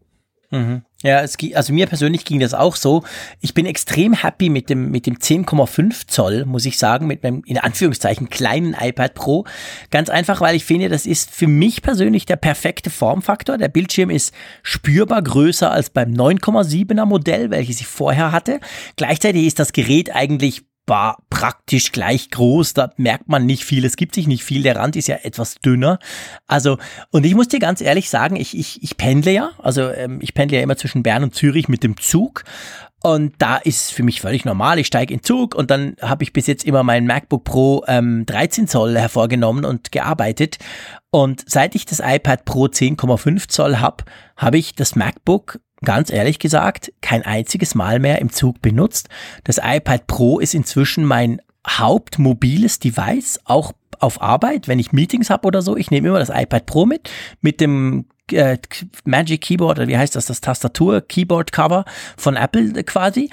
Mhm. 0.52 0.82
Ja, 1.02 1.22
es, 1.22 1.38
also 1.54 1.72
mir 1.72 1.88
persönlich 1.88 2.26
ging 2.26 2.40
das 2.40 2.54
auch 2.54 2.76
so. 2.76 3.04
Ich 3.40 3.54
bin 3.54 3.66
extrem 3.66 4.14
happy 4.14 4.50
mit 4.50 4.70
dem, 4.70 4.92
mit 4.92 5.06
dem 5.06 5.18
10,5 5.18 6.08
Zoll, 6.08 6.44
muss 6.46 6.66
ich 6.66 6.78
sagen, 6.78 7.08
mit 7.08 7.24
meinem, 7.24 7.42
in 7.46 7.58
Anführungszeichen, 7.58 8.30
kleinen 8.30 8.76
iPad 8.78 9.14
Pro. 9.14 9.46
Ganz 9.92 10.10
einfach, 10.10 10.42
weil 10.42 10.56
ich 10.56 10.66
finde, 10.66 10.90
das 10.90 11.06
ist 11.06 11.32
für 11.32 11.48
mich 11.48 11.82
persönlich 11.82 12.26
der 12.26 12.36
perfekte 12.36 12.90
Formfaktor. 12.90 13.58
Der 13.58 13.70
Bildschirm 13.70 14.10
ist 14.10 14.34
spürbar 14.62 15.22
größer 15.22 15.72
als 15.72 15.90
beim 15.90 16.12
9,7er 16.12 17.06
Modell, 17.06 17.50
welches 17.50 17.80
ich 17.80 17.88
vorher 17.88 18.34
hatte. 18.34 18.60
Gleichzeitig 18.98 19.46
ist 19.46 19.60
das 19.60 19.72
Gerät 19.72 20.14
eigentlich 20.14 20.64
war 20.90 21.20
praktisch 21.30 21.92
gleich 21.92 22.30
groß, 22.30 22.74
da 22.74 22.92
merkt 22.98 23.30
man 23.30 23.46
nicht 23.46 23.64
viel, 23.64 23.86
es 23.86 23.96
gibt 23.96 24.16
sich 24.16 24.28
nicht 24.28 24.44
viel, 24.44 24.64
der 24.64 24.76
Rand 24.76 24.96
ist 24.96 25.08
ja 25.08 25.18
etwas 25.24 25.56
dünner. 25.56 26.00
Also, 26.48 26.78
und 27.12 27.26
ich 27.26 27.36
muss 27.36 27.48
dir 27.48 27.60
ganz 27.60 27.82
ehrlich 27.82 28.10
sagen, 28.10 28.36
ich, 28.36 28.58
ich, 28.58 28.84
ich 28.84 28.98
pendle 28.98 29.32
ja, 29.32 29.52
also 29.60 29.90
ähm, 29.90 30.20
ich 30.22 30.34
pendle 30.34 30.58
ja 30.58 30.64
immer 30.64 30.78
zwischen 30.78 31.04
Bern 31.04 31.24
und 31.24 31.36
Zürich 31.36 31.70
mit 31.70 31.84
dem 31.84 31.98
Zug. 31.98 32.44
Und 33.02 33.36
da 33.38 33.56
ist 33.56 33.94
für 33.94 34.04
mich 34.04 34.20
völlig 34.20 34.44
normal. 34.44 34.78
Ich 34.78 34.88
steige 34.88 35.14
in 35.14 35.24
Zug 35.24 35.56
und 35.56 35.72
dann 35.72 35.96
habe 36.02 36.24
ich 36.24 36.34
bis 36.34 36.48
jetzt 36.48 36.66
immer 36.66 36.84
mein 36.84 37.06
MacBook 37.06 37.46
Pro 37.46 37.84
ähm, 37.88 38.26
13 38.26 38.68
Zoll 38.68 38.98
hervorgenommen 38.98 39.64
und 39.64 39.94
gearbeitet. 39.94 40.58
Und 41.10 41.44
seit 41.48 41.76
ich 41.76 41.86
das 41.86 42.02
iPad 42.04 42.44
Pro 42.44 42.66
10,5 42.66 43.48
Zoll 43.48 43.78
habe, 43.78 44.04
habe 44.36 44.58
ich 44.58 44.76
das 44.76 44.98
MacBook 44.98 45.60
ganz 45.84 46.12
ehrlich 46.12 46.40
gesagt 46.40 46.92
kein 47.02 47.24
einziges 47.24 47.76
Mal 47.76 48.00
mehr 48.00 48.20
im 48.20 48.32
Zug 48.32 48.62
benutzt. 48.62 49.10
Das 49.44 49.60
iPad 49.64 50.08
Pro 50.08 50.40
ist 50.40 50.54
inzwischen 50.54 51.06
mein 51.06 51.42
hauptmobiles 51.68 52.80
Device, 52.80 53.40
auch 53.46 53.74
auf 54.00 54.22
Arbeit, 54.22 54.68
wenn 54.68 54.80
ich 54.80 54.92
Meetings 54.92 55.30
habe 55.30 55.48
oder 55.48 55.62
so. 55.62 55.76
Ich 55.76 55.92
nehme 55.92 56.08
immer 56.08 56.20
das 56.20 56.30
iPad 56.30 56.66
Pro 56.66 56.86
mit, 56.86 57.10
mit 57.42 57.60
dem 57.62 58.06
äh, 58.32 58.58
Magic 59.06 59.42
Keyboard, 59.42 59.80
oder 59.80 59.88
wie 59.88 59.98
heißt 59.98 60.16
das, 60.16 60.26
das 60.26 60.42
Tastatur-Keyboard-Cover 60.42 61.86
von 62.18 62.36
Apple 62.36 62.84
quasi. 62.84 63.30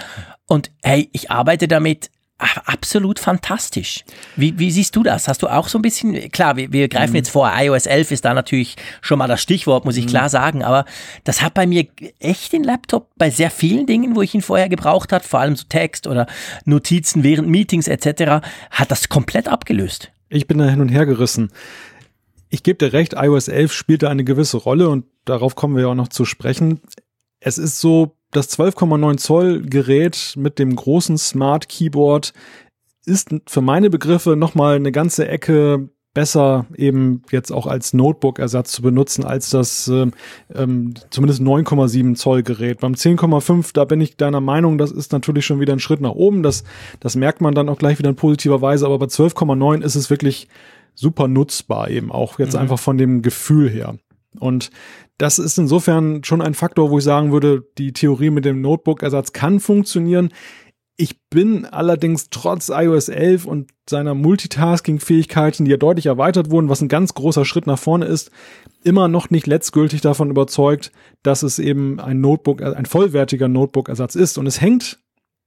Und 0.47 0.71
hey, 0.83 1.09
ich 1.13 1.31
arbeite 1.31 1.69
damit 1.69 2.11
absolut 2.39 3.19
fantastisch. 3.19 4.05
Wie, 4.37 4.59
wie 4.59 4.71
siehst 4.71 4.95
du 4.95 5.03
das? 5.03 5.27
Hast 5.27 5.43
du 5.43 5.49
auch 5.49 5.69
so 5.69 5.79
ein 5.79 5.83
bisschen, 5.83 6.31
klar, 6.31 6.57
wir, 6.57 6.71
wir 6.71 6.89
greifen 6.89 7.13
mhm. 7.13 7.17
jetzt 7.17 7.31
vor, 7.31 7.51
iOS 7.57 7.87
11 7.87 8.11
ist 8.11 8.25
da 8.27 8.35
natürlich 8.35 8.77
schon 9.01 9.19
mal 9.19 9.27
das 9.27 9.41
Stichwort, 9.41 9.87
muss 9.87 9.97
ich 9.97 10.05
mhm. 10.05 10.11
klar 10.11 10.29
sagen, 10.29 10.63
aber 10.63 10.85
das 11.25 11.41
hat 11.41 11.55
bei 11.55 11.67
mir 11.67 11.87
echt 12.21 12.53
den 12.53 12.63
Laptop 12.63 13.09
bei 13.17 13.31
sehr 13.31 13.51
vielen 13.51 13.87
Dingen, 13.87 14.17
wo 14.17 14.23
ich 14.23 14.35
ihn 14.35 14.43
vorher 14.43 14.69
gebraucht 14.69 15.13
hat, 15.13 15.25
vor 15.25 15.41
allem 15.41 15.57
so 15.57 15.65
Text 15.69 16.07
oder 16.07 16.27
Notizen 16.65 17.23
während 17.23 17.49
Meetings 17.49 17.89
etc., 17.89 18.47
hat 18.71 18.91
das 18.91 19.09
komplett 19.09 19.49
abgelöst. 19.49 20.13
Ich 20.29 20.47
bin 20.47 20.59
da 20.59 20.69
hin 20.69 20.81
und 20.81 20.89
her 20.89 21.07
gerissen. 21.07 21.51
Ich 22.51 22.63
gebe 22.63 22.79
dir 22.79 22.93
recht, 22.93 23.15
iOS 23.15 23.49
11 23.49 23.73
spielt 23.73 24.03
da 24.03 24.11
eine 24.11 24.25
gewisse 24.25 24.59
Rolle 24.59 24.89
und 24.89 25.07
darauf 25.25 25.55
kommen 25.55 25.75
wir 25.75 25.83
ja 25.83 25.89
auch 25.89 25.95
noch 25.95 26.09
zu 26.09 26.25
sprechen. 26.25 26.81
Es 27.41 27.59
ist 27.59 27.81
so, 27.81 28.16
das 28.31 28.59
12,9 28.59 29.17
Zoll 29.19 29.63
Gerät 29.63 30.35
mit 30.37 30.59
dem 30.59 30.75
großen 30.75 31.19
Smart 31.19 31.69
Keyboard 31.69 32.33
ist 33.05 33.31
für 33.47 33.61
meine 33.61 33.89
Begriffe 33.89 34.37
nochmal 34.37 34.77
eine 34.77 34.93
ganze 34.93 35.29
Ecke 35.29 35.89
besser 36.17 36.65
eben 36.75 37.21
jetzt 37.31 37.53
auch 37.53 37.67
als 37.67 37.93
Notebook-Ersatz 37.93 38.73
zu 38.73 38.81
benutzen 38.81 39.27
als 39.27 39.51
das 39.51 39.87
äh, 39.87 40.07
ähm, 40.55 40.95
zumindest 41.11 41.43
9,7 41.43 42.15
Zoll 42.15 42.43
Gerät. 42.43 42.81
Beim 42.81 42.95
10,5, 42.95 43.73
da 43.75 43.85
bin 43.85 44.01
ich 44.01 44.17
deiner 44.17 44.41
Meinung, 44.41 44.79
das 44.79 44.93
ist 44.93 45.13
natürlich 45.13 45.45
schon 45.45 45.61
wieder 45.61 45.75
ein 45.75 45.79
Schritt 45.79 46.01
nach 46.01 46.13
oben. 46.13 46.43
Das, 46.43 46.65
das 47.01 47.17
merkt 47.17 47.43
man 47.43 47.55
dann 47.55 47.69
auch 47.69 47.77
gleich 47.77 47.99
wieder 47.99 48.09
in 48.09 48.17
positiver 48.17 48.63
Weise. 48.63 48.87
Aber 48.87 48.99
bei 48.99 49.07
12,9 49.07 49.83
ist 49.83 49.95
es 49.95 50.09
wirklich 50.09 50.49
super 50.95 51.29
nutzbar 51.29 51.91
eben 51.91 52.11
auch 52.11 52.39
jetzt 52.39 52.55
mhm. 52.55 52.61
einfach 52.61 52.79
von 52.79 52.97
dem 52.97 53.21
Gefühl 53.21 53.69
her. 53.69 53.99
Und 54.39 54.71
das 55.19 55.39
ist 55.39 55.59
insofern 55.59 56.25
schon 56.25 56.43
ein 56.43 56.55
Faktor, 56.55 56.91
wo 56.91 56.99
ich 56.99 57.05
sagen 57.05 57.33
würde, 57.33 57.65
die 57.79 57.93
Theorie 57.93 58.31
mit 58.31 58.45
dem 58.45 58.61
Notebook-Ersatz 58.61 59.33
kann 59.33 59.61
funktionieren. 59.61 60.31
Ich 60.99 61.21
bin 61.29 61.67
allerdings 61.67 62.31
trotz 62.31 62.71
iOS 62.71 63.09
11 63.09 63.45
und 63.47 63.71
seiner 63.89 64.15
Multitasking-Fähigkeiten, 64.15 65.65
die 65.65 65.71
ja 65.71 65.77
deutlich 65.77 66.07
erweitert 66.07 66.51
wurden, 66.51 66.69
was 66.71 66.81
ein 66.81 66.89
ganz 66.89 67.15
großer 67.15 67.45
Schritt 67.45 67.67
nach 67.67 67.79
vorne 67.79 68.07
ist, 68.07 68.31
immer 68.83 69.07
noch 69.09 69.29
nicht 69.31 69.47
letztgültig 69.47 70.01
davon 70.01 70.31
überzeugt, 70.31 70.93
dass 71.23 71.43
es 71.43 71.59
eben 71.59 72.01
ein 72.01 72.21
Notebook, 72.21 72.63
ein 72.63 72.87
vollwertiger 72.87 73.49
Notebook-Ersatz 73.49 74.15
ist. 74.15 74.39
Und 74.39 74.47
es 74.47 74.61
hängt, 74.61 74.99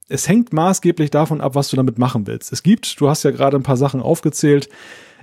es 0.07 0.27
hängt 0.27 0.53
maßgeblich 0.53 1.09
davon 1.09 1.41
ab, 1.41 1.55
was 1.55 1.69
du 1.69 1.75
damit 1.75 1.97
machen 1.97 2.27
willst. 2.27 2.53
Es 2.53 2.61
gibt, 2.61 2.99
du 3.01 3.09
hast 3.09 3.23
ja 3.23 3.31
gerade 3.31 3.57
ein 3.57 3.63
paar 3.63 3.77
Sachen 3.77 4.01
aufgezählt, 4.01 4.69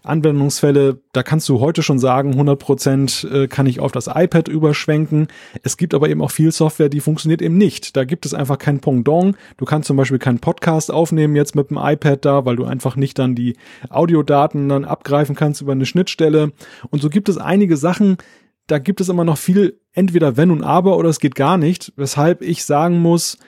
Anwendungsfälle, 0.06 1.00
da 1.12 1.22
kannst 1.22 1.48
du 1.48 1.60
heute 1.60 1.82
schon 1.82 1.98
sagen, 1.98 2.32
100 2.32 2.58
Prozent 2.58 3.28
äh, 3.30 3.48
kann 3.48 3.66
ich 3.66 3.80
auf 3.80 3.92
das 3.92 4.06
iPad 4.06 4.48
überschwenken. 4.48 5.28
Es 5.62 5.76
gibt 5.76 5.94
aber 5.94 6.08
eben 6.08 6.22
auch 6.22 6.30
viel 6.30 6.52
Software, 6.52 6.88
die 6.88 7.00
funktioniert 7.00 7.42
eben 7.42 7.58
nicht. 7.58 7.96
Da 7.96 8.04
gibt 8.04 8.26
es 8.26 8.34
einfach 8.34 8.58
kein 8.58 8.80
Pendant. 8.80 9.36
Du 9.56 9.64
kannst 9.64 9.86
zum 9.86 9.96
Beispiel 9.96 10.18
keinen 10.18 10.38
Podcast 10.38 10.90
aufnehmen 10.90 11.36
jetzt 11.36 11.54
mit 11.54 11.70
dem 11.70 11.78
iPad 11.80 12.24
da, 12.24 12.44
weil 12.44 12.56
du 12.56 12.64
einfach 12.64 12.96
nicht 12.96 13.18
dann 13.18 13.34
die 13.34 13.56
Audiodaten 13.88 14.68
dann 14.68 14.84
abgreifen 14.84 15.34
kannst 15.34 15.60
über 15.60 15.72
eine 15.72 15.86
Schnittstelle. 15.86 16.52
Und 16.90 17.02
so 17.02 17.10
gibt 17.10 17.28
es 17.28 17.38
einige 17.38 17.76
Sachen, 17.76 18.16
da 18.66 18.78
gibt 18.78 19.00
es 19.00 19.08
immer 19.08 19.24
noch 19.24 19.38
viel 19.38 19.78
entweder 19.92 20.36
wenn 20.36 20.50
und 20.50 20.62
aber 20.62 20.96
oder 20.96 21.08
es 21.08 21.20
geht 21.20 21.34
gar 21.34 21.56
nicht, 21.56 21.92
weshalb 21.96 22.42
ich 22.42 22.64
sagen 22.64 23.00
muss, 23.00 23.38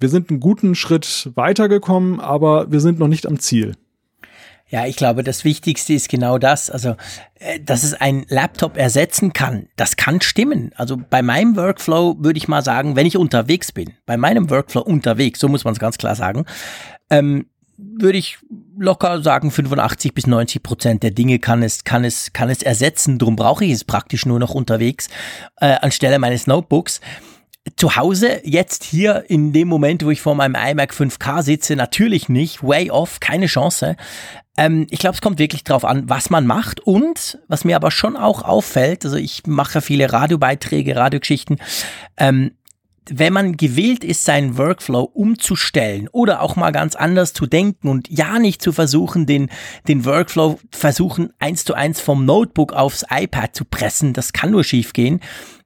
wir 0.00 0.08
sind 0.08 0.30
einen 0.30 0.40
guten 0.40 0.74
Schritt 0.74 1.30
weitergekommen, 1.34 2.20
aber 2.20 2.70
wir 2.70 2.80
sind 2.80 2.98
noch 2.98 3.08
nicht 3.08 3.26
am 3.26 3.38
Ziel. 3.38 3.74
Ja, 4.70 4.86
ich 4.86 4.96
glaube, 4.96 5.22
das 5.22 5.44
Wichtigste 5.44 5.92
ist 5.92 6.08
genau 6.08 6.38
das. 6.38 6.70
Also, 6.70 6.96
äh, 7.34 7.60
dass 7.60 7.82
es 7.82 7.94
ein 7.94 8.24
Laptop 8.28 8.76
ersetzen 8.76 9.32
kann, 9.32 9.68
das 9.76 9.96
kann 9.96 10.20
stimmen. 10.20 10.72
Also 10.74 10.96
bei 10.96 11.22
meinem 11.22 11.56
Workflow 11.56 12.16
würde 12.18 12.38
ich 12.38 12.48
mal 12.48 12.62
sagen, 12.62 12.96
wenn 12.96 13.06
ich 13.06 13.16
unterwegs 13.16 13.72
bin, 13.72 13.92
bei 14.06 14.16
meinem 14.16 14.50
Workflow 14.50 14.82
unterwegs, 14.82 15.40
so 15.40 15.48
muss 15.48 15.64
man 15.64 15.74
es 15.74 15.78
ganz 15.78 15.98
klar 15.98 16.14
sagen, 16.14 16.44
ähm, 17.10 17.46
würde 17.76 18.18
ich 18.18 18.38
locker 18.78 19.22
sagen, 19.22 19.50
85 19.50 20.14
bis 20.14 20.26
90 20.26 20.62
Prozent 20.62 21.02
der 21.02 21.10
Dinge 21.10 21.38
kann 21.38 21.62
es, 21.62 21.84
kann 21.84 22.04
es, 22.04 22.32
kann 22.32 22.48
es 22.48 22.62
ersetzen. 22.62 23.18
Darum 23.18 23.36
brauche 23.36 23.64
ich 23.64 23.72
es 23.72 23.84
praktisch 23.84 24.26
nur 24.26 24.38
noch 24.38 24.54
unterwegs 24.54 25.08
äh, 25.60 25.76
anstelle 25.80 26.18
meines 26.18 26.46
Notebooks 26.46 27.00
zu 27.76 27.96
Hause, 27.96 28.40
jetzt 28.44 28.84
hier 28.84 29.24
in 29.28 29.52
dem 29.52 29.68
Moment, 29.68 30.04
wo 30.04 30.10
ich 30.10 30.20
vor 30.20 30.34
meinem 30.34 30.54
iMac 30.54 30.92
5K 30.92 31.42
sitze, 31.42 31.76
natürlich 31.76 32.28
nicht, 32.28 32.62
way 32.62 32.90
off, 32.90 33.20
keine 33.20 33.46
Chance. 33.46 33.96
Ähm, 34.56 34.86
ich 34.90 34.98
glaube, 34.98 35.14
es 35.14 35.20
kommt 35.20 35.38
wirklich 35.38 35.64
drauf 35.64 35.84
an, 35.84 36.08
was 36.08 36.30
man 36.30 36.46
macht. 36.46 36.80
Und 36.80 37.38
was 37.48 37.64
mir 37.64 37.76
aber 37.76 37.90
schon 37.90 38.16
auch 38.16 38.42
auffällt, 38.42 39.04
also 39.04 39.16
ich 39.16 39.46
mache 39.46 39.80
viele 39.80 40.12
Radiobeiträge, 40.12 40.96
Radiogeschichten, 40.96 41.58
ähm, 42.16 42.52
wenn 43.10 43.34
man 43.34 43.58
gewählt 43.58 44.02
ist, 44.02 44.24
seinen 44.24 44.56
Workflow 44.56 45.02
umzustellen 45.02 46.08
oder 46.08 46.40
auch 46.40 46.56
mal 46.56 46.70
ganz 46.70 46.96
anders 46.96 47.34
zu 47.34 47.46
denken 47.46 47.88
und 47.88 48.08
ja 48.08 48.38
nicht 48.38 48.62
zu 48.62 48.72
versuchen, 48.72 49.26
den, 49.26 49.50
den 49.88 50.06
Workflow 50.06 50.58
versuchen, 50.70 51.30
eins 51.38 51.66
zu 51.66 51.74
eins 51.74 52.00
vom 52.00 52.24
Notebook 52.24 52.72
aufs 52.72 53.04
iPad 53.10 53.54
zu 53.54 53.66
pressen, 53.66 54.14
das 54.14 54.32
kann 54.32 54.52
nur 54.52 54.64
schiefgehen 54.64 55.20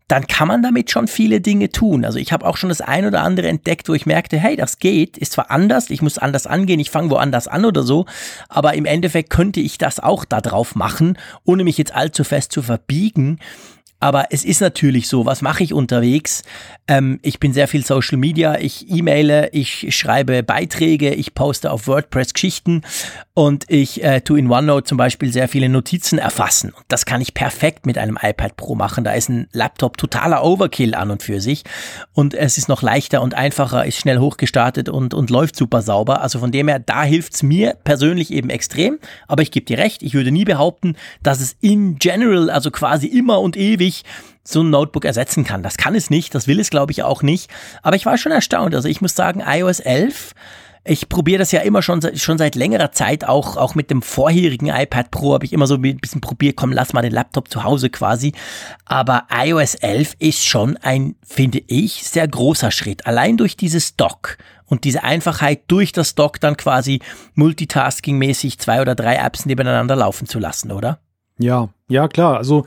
dann 0.09 0.27
kann 0.27 0.49
man 0.49 0.63
damit 0.63 0.91
schon 0.91 1.07
viele 1.07 1.41
Dinge 1.43 1.71
tun. 1.71 2.05
Also 2.05 2.19
ich 2.19 2.33
habe 2.33 2.47
auch 2.47 2.57
schon 2.57 2.71
das 2.71 2.81
ein 2.81 3.07
oder 3.07 3.23
andere 3.23 3.49
entdeckt, 3.49 3.89
wo 3.89 3.95
ich 3.95 4.07
merkte, 4.07 4.39
hey, 4.39 4.57
das 4.57 4.79
geht, 4.79 5.19
ist 5.19 5.33
zwar 5.33 5.51
anders, 5.51 5.91
ich 5.91 6.01
muss 6.01 6.17
anders 6.17 6.47
angehen, 6.47 6.81
ich 6.81 6.91
fange 6.91 7.11
woanders 7.11 7.47
an 7.47 7.67
oder 7.67 7.83
so, 7.83 8.07
aber 8.49 8.73
im 8.75 8.87
Endeffekt 8.87 9.29
könnte 9.29 9.61
ich 9.61 9.77
das 9.77 10.01
auch 10.01 10.25
da 10.25 10.41
drauf 10.41 10.75
machen, 10.75 11.19
ohne 11.45 11.63
mich 11.63 11.77
jetzt 11.77 11.95
allzu 11.95 12.25
fest 12.25 12.53
zu 12.53 12.63
verbiegen. 12.63 13.39
Aber 14.01 14.27
es 14.31 14.45
ist 14.45 14.61
natürlich 14.61 15.09
so, 15.09 15.27
was 15.27 15.43
mache 15.43 15.65
ich 15.65 15.73
unterwegs? 15.73 16.45
Ähm, 16.87 17.19
ich 17.23 17.41
bin 17.41 17.53
sehr 17.53 17.67
viel 17.67 17.85
Social 17.85 18.17
Media, 18.17 18.57
ich 18.59 18.89
e-maile, 18.89 19.51
ich 19.53 19.95
schreibe 19.97 20.45
Beiträge, 20.45 21.13
ich 21.15 21.35
poste 21.35 21.73
auf 21.73 21.89
WordPress 21.89 22.33
Geschichten 22.33 22.83
und 23.35 23.65
ich 23.69 24.05
äh, 24.05 24.21
tue 24.21 24.39
in 24.39 24.51
OneNote 24.51 24.85
zum 24.85 24.99
Beispiel 24.99 25.33
sehr 25.33 25.49
viele 25.49 25.69
Notizen 25.69 26.19
erfassen. 26.19 26.71
Und 26.71 26.85
das 26.89 27.07
kann 27.07 27.21
ich 27.21 27.35
perfekt 27.35 27.87
mit 27.87 27.99
einem 27.99 28.19
iPad 28.21 28.57
Pro 28.57 28.77
machen. 28.77 29.03
Da 29.03 29.13
ist 29.13 29.29
ein 29.29 29.49
Laptop 29.53 29.97
totaler 29.97 30.45
Overkill 30.45 30.95
an 30.95 31.11
und 31.11 31.25
für 31.25 31.41
sich. 31.41 31.65
Und 32.13 32.35
es 32.35 32.57
ist 32.57 32.69
noch 32.69 32.83
leichter 32.83 33.21
und 33.21 33.35
einfacher, 33.35 33.85
ist 33.85 33.99
schnell 33.99 34.19
hochgestartet 34.19 34.89
und, 34.89 35.13
und 35.13 35.31
läuft 35.31 35.57
super 35.57 35.83
sauber. 35.83 36.23
Also 36.23 36.39
von 36.39 36.53
dem 36.53 36.69
her, 36.69 36.79
da 36.79 37.03
hilft's 37.03 37.43
mir 37.43 37.75
persönlich 37.83 38.33
eben 38.33 38.51
extrem. 38.51 38.99
Aber 39.27 39.43
ich 39.43 39.51
gebe 39.51 39.67
dir 39.67 39.79
recht, 39.79 40.05
ich 40.05 40.15
würde 40.15 40.31
nie 40.31 40.45
behaupten, 40.45 40.97
dass 41.23 41.41
es 41.41 41.57
in 41.61 41.99
general, 41.99 42.49
also 42.49 42.71
quasi 42.71 43.09
immer 43.09 43.41
und 43.41 43.57
ewig 43.57 43.88
wirklich 43.89 44.05
so 44.45 44.63
ein 44.63 44.71
Notebook 44.71 45.05
ersetzen 45.05 45.45
kann. 45.45 45.63
Das 45.63 45.77
kann 45.77 45.95
es 45.95 46.11
nicht, 46.11 46.35
das 46.35 46.47
will 46.47 46.61
es 46.61 46.71
glaube 46.71 46.93
ich 46.93 47.03
auch 47.03 47.23
nicht. 47.23 47.51
Aber 47.83 47.97
ich 47.97 48.07
war 48.07 48.17
schon 48.17 48.33
erstaunt. 48.33 48.75
Also 48.75 48.89
ich 48.89 49.01
muss 49.01 49.15
sagen, 49.15 49.43
iOS 49.47 49.81
11 49.81 50.35
ich 50.85 51.11
probiere 51.11 51.41
das 51.41 51.53
ja 51.53 51.61
immer 51.61 51.83
schon, 51.83 52.01
schon 52.17 52.39
seit 52.39 52.55
längerer 52.55 52.93
Zeit, 52.93 53.29
auch, 53.29 53.59
auch 53.59 53.75
mit 53.75 53.91
dem 53.91 54.01
vorherigen 54.01 54.69
iPad 54.69 55.11
Pro 55.11 55.35
habe 55.35 55.45
ich 55.45 55.53
immer 55.53 55.67
so 55.67 55.75
ein 55.75 55.83
bisschen 55.83 56.23
probiert, 56.23 56.57
komm, 56.57 56.73
lass 56.73 56.95
mal 56.95 57.03
den 57.03 57.13
Laptop 57.13 57.51
zu 57.51 57.63
Hause 57.63 57.91
quasi. 57.91 58.33
Aber 58.87 59.25
iOS 59.31 59.75
11 59.75 60.15
ist 60.19 60.47
schon 60.47 60.79
ein, 60.79 61.17
finde 61.23 61.61
ich, 61.67 62.05
sehr 62.05 62.27
großer 62.27 62.71
Schritt. 62.71 63.07
Allein 63.07 63.37
durch 63.37 63.55
dieses 63.55 63.97
Dock 63.97 64.39
und 64.65 64.85
diese 64.85 65.03
Einfachheit 65.03 65.63
durch 65.67 65.93
das 65.93 66.15
Dock 66.15 66.41
dann 66.41 66.57
quasi 66.57 67.01
multitasking-mäßig 67.35 68.59
zwei 68.59 68.81
oder 68.81 68.95
drei 68.95 69.17
Apps 69.17 69.45
nebeneinander 69.45 69.97
laufen 69.97 70.27
zu 70.27 70.39
lassen, 70.39 70.73
oder? 70.73 71.01
Ja, 71.39 71.69
ja, 71.89 72.09
klar. 72.09 72.37
Also 72.37 72.67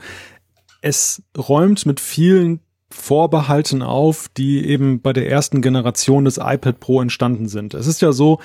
es 0.82 1.22
räumt 1.36 1.86
mit 1.86 2.00
vielen 2.00 2.60
vorbehalten 2.90 3.82
auf, 3.82 4.28
die 4.36 4.66
eben 4.66 5.00
bei 5.00 5.14
der 5.14 5.30
ersten 5.30 5.62
Generation 5.62 6.26
des 6.26 6.36
iPad 6.36 6.78
Pro 6.78 7.00
entstanden 7.00 7.48
sind. 7.48 7.72
Es 7.72 7.86
ist 7.86 8.02
ja 8.02 8.12
so, 8.12 8.38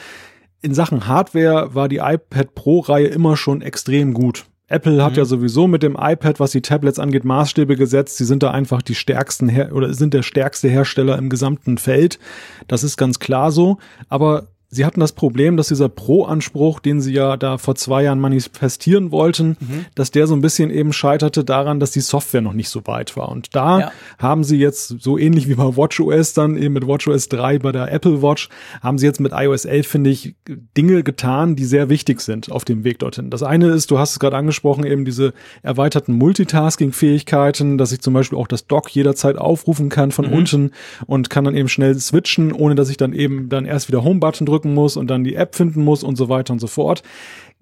in 0.62 0.74
Sachen 0.74 1.08
Hardware 1.08 1.76
war 1.76 1.90
die 1.90 1.98
iPad 1.98 2.56
Pro-Reihe 2.56 3.08
immer 3.08 3.36
schon 3.36 3.62
extrem 3.62 4.14
gut. 4.14 4.46
Apple 4.70 5.04
hat 5.04 5.14
mhm. 5.14 5.18
ja 5.18 5.26
sowieso 5.26 5.68
mit 5.68 5.84
dem 5.84 5.98
iPad, 6.00 6.40
was 6.40 6.52
die 6.52 6.62
Tablets 6.62 7.00
angeht, 7.00 7.24
Maßstäbe 7.24 7.76
gesetzt. 7.76 8.18
Sie 8.18 8.26
sind 8.26 8.44
da 8.44 8.52
einfach 8.52 8.82
die 8.82 8.96
stärksten 8.96 9.50
Her 9.50 9.74
oder 9.74 9.94
sind 9.94 10.14
der 10.14 10.24
stärkste 10.24 10.68
Hersteller 10.68 11.18
im 11.18 11.30
gesamten 11.30 11.78
Feld. 11.78 12.20
Das 12.68 12.84
ist 12.84 12.98
ganz 12.98 13.20
klar 13.20 13.52
so. 13.52 13.78
Aber 14.10 14.48
Sie 14.70 14.84
hatten 14.84 15.00
das 15.00 15.14
Problem, 15.14 15.56
dass 15.56 15.70
dieser 15.70 15.88
Pro-Anspruch, 15.88 16.82
den 16.82 17.00
Sie 17.00 17.14
ja 17.14 17.38
da 17.38 17.58
vor 17.58 17.76
zwei 17.76 18.04
Jahren 18.04 18.20
manifestieren 18.20 19.12
wollten, 19.12 19.56
mhm. 19.62 19.86
dass 19.96 20.12
der 20.12 20.28
so 20.28 20.36
ein 20.36 20.42
bisschen 20.42 20.72
eben 20.72 20.92
scheiterte 20.92 21.46
daran, 21.46 21.80
dass 21.80 21.92
die 21.92 22.02
Software 22.02 22.42
noch 22.42 22.52
nicht 22.52 22.68
so 22.68 22.86
weit 22.86 23.16
war. 23.16 23.30
Und 23.30 23.56
da 23.56 23.80
ja. 23.80 23.92
haben 24.20 24.44
Sie 24.44 24.58
jetzt 24.58 24.96
so 25.00 25.18
ähnlich 25.18 25.48
wie 25.48 25.56
bei 25.56 25.78
WatchOS 25.78 26.34
dann 26.34 26.58
eben 26.58 26.74
mit 26.74 26.86
WatchOS 26.86 27.30
3 27.30 27.60
bei 27.60 27.72
der 27.72 27.94
Apple 27.94 28.22
Watch, 28.22 28.50
haben 28.82 28.98
Sie 28.98 29.06
jetzt 29.06 29.22
mit 29.22 29.32
iOS 29.34 29.64
11, 29.64 29.88
finde 29.88 30.10
ich, 30.10 30.36
Dinge 30.76 31.02
getan, 31.02 31.56
die 31.56 31.66
sehr 31.66 31.88
wichtig 31.88 32.20
sind 32.20 32.52
auf 32.52 32.66
dem 32.66 32.84
Weg 32.84 33.00
dorthin. 33.00 33.30
Das 33.30 33.44
eine 33.44 33.70
ist, 33.70 33.90
du 33.90 34.00
hast 34.00 34.12
es 34.12 34.20
gerade 34.20 34.36
angesprochen, 34.36 34.86
eben 34.86 35.06
diese 35.06 35.34
erweiterten 35.64 36.12
Multitasking-Fähigkeiten, 36.12 37.78
dass 37.78 37.94
ich 37.94 38.02
zum 38.02 38.14
Beispiel 38.14 38.38
auch 38.38 38.48
das 38.48 38.68
Dock 38.68 38.94
jederzeit 38.94 39.38
aufrufen 39.38 39.88
kann 39.88 40.12
von 40.12 40.28
mhm. 40.28 40.34
unten 40.34 40.72
und 41.06 41.30
kann 41.30 41.46
dann 41.46 41.56
eben 41.56 41.70
schnell 41.70 41.98
switchen, 41.98 42.52
ohne 42.52 42.76
dass 42.76 42.90
ich 42.90 42.98
dann 42.98 43.14
eben 43.14 43.48
dann 43.48 43.64
erst 43.64 43.88
wieder 43.88 44.04
Home-Button 44.04 44.46
drücke 44.46 44.57
drücken 44.58 44.74
muss 44.74 44.98
und 44.98 45.08
dann 45.08 45.24
die 45.24 45.36
App 45.36 45.56
finden 45.56 45.84
muss 45.84 46.04
und 46.04 46.16
so 46.16 46.30
weiter 46.30 46.54
und 46.54 46.60
so 46.60 46.68
fort. 46.68 47.04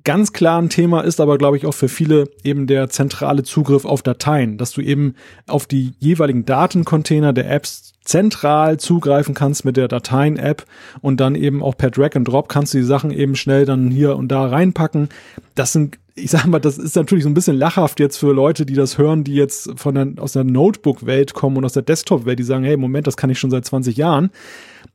Ganz 0.05 0.33
klar 0.33 0.61
ein 0.61 0.69
Thema 0.69 1.01
ist 1.01 1.19
aber, 1.19 1.39
glaube 1.39 1.57
ich, 1.57 1.65
auch 1.65 1.73
für 1.73 1.89
viele 1.89 2.29
eben 2.43 2.67
der 2.67 2.89
zentrale 2.89 3.41
Zugriff 3.41 3.85
auf 3.85 4.03
Dateien, 4.03 4.59
dass 4.59 4.71
du 4.71 4.81
eben 4.81 5.15
auf 5.47 5.65
die 5.65 5.93
jeweiligen 5.97 6.45
Datencontainer 6.45 7.33
der 7.33 7.49
Apps 7.49 7.93
zentral 8.03 8.79
zugreifen 8.79 9.33
kannst 9.33 9.65
mit 9.65 9.77
der 9.77 9.87
Dateien-App 9.87 10.65
und 11.01 11.19
dann 11.19 11.33
eben 11.33 11.63
auch 11.63 11.75
per 11.75 11.89
Drag 11.89 12.11
and 12.13 12.27
Drop 12.27 12.49
kannst 12.49 12.75
du 12.75 12.77
die 12.77 12.83
Sachen 12.83 13.09
eben 13.09 13.35
schnell 13.35 13.65
dann 13.65 13.89
hier 13.89 14.15
und 14.15 14.27
da 14.27 14.45
reinpacken. 14.45 15.09
Das 15.55 15.73
sind, 15.73 15.97
ich 16.13 16.29
sag 16.29 16.45
mal, 16.45 16.59
das 16.59 16.77
ist 16.77 16.95
natürlich 16.95 17.23
so 17.23 17.29
ein 17.31 17.33
bisschen 17.33 17.57
lachhaft 17.57 17.99
jetzt 17.99 18.17
für 18.17 18.31
Leute, 18.31 18.67
die 18.67 18.75
das 18.75 18.99
hören, 18.99 19.23
die 19.23 19.33
jetzt 19.33 19.71
von 19.75 19.95
der, 19.95 20.23
aus 20.23 20.33
der 20.33 20.43
Notebook-Welt 20.43 21.33
kommen 21.33 21.57
und 21.57 21.65
aus 21.65 21.73
der 21.73 21.81
Desktop-Welt, 21.81 22.37
die 22.37 22.43
sagen, 22.43 22.63
hey, 22.63 22.77
Moment, 22.77 23.07
das 23.07 23.17
kann 23.17 23.31
ich 23.31 23.39
schon 23.39 23.49
seit 23.49 23.65
20 23.65 23.97
Jahren. 23.97 24.29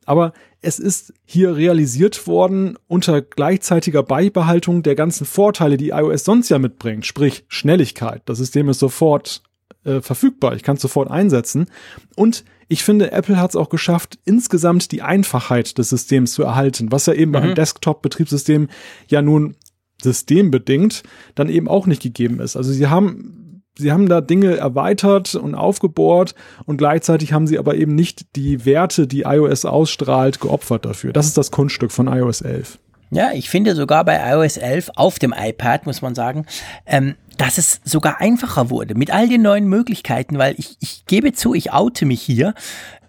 Aber 0.05 0.33
es 0.61 0.79
ist 0.79 1.13
hier 1.25 1.55
realisiert 1.55 2.27
worden 2.27 2.77
unter 2.87 3.21
gleichzeitiger 3.21 4.03
Beibehaltung 4.03 4.83
der 4.83 4.95
ganzen 4.95 5.25
Vorteile, 5.25 5.77
die 5.77 5.89
iOS 5.89 6.23
sonst 6.23 6.49
ja 6.49 6.59
mitbringt, 6.59 7.05
sprich 7.05 7.45
Schnelligkeit. 7.47 8.21
Das 8.25 8.37
System 8.37 8.69
ist 8.69 8.79
sofort 8.79 9.43
äh, 9.83 10.01
verfügbar, 10.01 10.55
ich 10.55 10.63
kann 10.63 10.75
es 10.75 10.81
sofort 10.81 11.09
einsetzen. 11.09 11.67
Und 12.15 12.43
ich 12.67 12.83
finde, 12.83 13.11
Apple 13.11 13.37
hat 13.37 13.49
es 13.49 13.55
auch 13.55 13.69
geschafft, 13.69 14.19
insgesamt 14.25 14.91
die 14.91 15.01
Einfachheit 15.01 15.77
des 15.77 15.89
Systems 15.89 16.33
zu 16.33 16.43
erhalten, 16.43 16.91
was 16.91 17.05
ja 17.05 17.13
eben 17.13 17.31
mhm. 17.31 17.33
bei 17.33 17.41
einem 17.41 17.55
Desktop-Betriebssystem 17.55 18.69
ja 19.07 19.21
nun 19.21 19.55
systembedingt 20.01 21.03
dann 21.35 21.49
eben 21.49 21.67
auch 21.67 21.85
nicht 21.85 22.01
gegeben 22.01 22.39
ist. 22.39 22.55
Also 22.55 22.71
sie 22.71 22.87
haben 22.87 23.40
sie 23.81 23.91
haben 23.91 24.07
da 24.07 24.21
Dinge 24.21 24.55
erweitert 24.57 25.35
und 25.35 25.55
aufgebohrt 25.55 26.35
und 26.65 26.77
gleichzeitig 26.77 27.33
haben 27.33 27.47
sie 27.47 27.59
aber 27.59 27.75
eben 27.75 27.95
nicht 27.95 28.35
die 28.35 28.65
Werte, 28.65 29.07
die 29.07 29.21
iOS 29.21 29.65
ausstrahlt, 29.65 30.39
geopfert 30.39 30.85
dafür. 30.85 31.13
Das 31.13 31.27
ist 31.27 31.37
das 31.37 31.51
Kunststück 31.51 31.91
von 31.91 32.07
iOS 32.07 32.41
11. 32.41 32.79
Ja, 33.13 33.31
ich 33.33 33.49
finde 33.49 33.75
sogar 33.75 34.05
bei 34.05 34.17
iOS 34.31 34.55
11 34.55 34.91
auf 34.95 35.19
dem 35.19 35.33
iPad, 35.37 35.85
muss 35.85 36.01
man 36.01 36.15
sagen, 36.15 36.45
ähm, 36.85 37.15
dass 37.37 37.57
es 37.57 37.81
sogar 37.83 38.21
einfacher 38.21 38.69
wurde 38.69 38.95
mit 38.95 39.11
all 39.11 39.27
den 39.27 39.41
neuen 39.41 39.67
Möglichkeiten, 39.67 40.37
weil 40.37 40.55
ich, 40.57 40.77
ich 40.79 41.05
gebe 41.07 41.33
zu, 41.33 41.53
ich 41.53 41.73
oute 41.73 42.05
mich 42.05 42.21
hier 42.21 42.53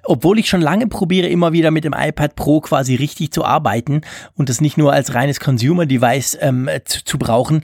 obwohl 0.04 0.38
ich 0.38 0.48
schon 0.48 0.60
lange 0.60 0.86
probiere, 0.86 1.28
immer 1.28 1.52
wieder 1.52 1.70
mit 1.70 1.84
dem 1.84 1.94
iPad 1.96 2.34
Pro 2.36 2.60
quasi 2.60 2.94
richtig 2.94 3.32
zu 3.32 3.44
arbeiten 3.44 4.02
und 4.34 4.48
das 4.48 4.60
nicht 4.60 4.78
nur 4.78 4.92
als 4.92 5.14
reines 5.14 5.40
Consumer-Device 5.40 6.38
ähm, 6.40 6.68
zu, 6.84 7.04
zu 7.04 7.18
brauchen, 7.18 7.62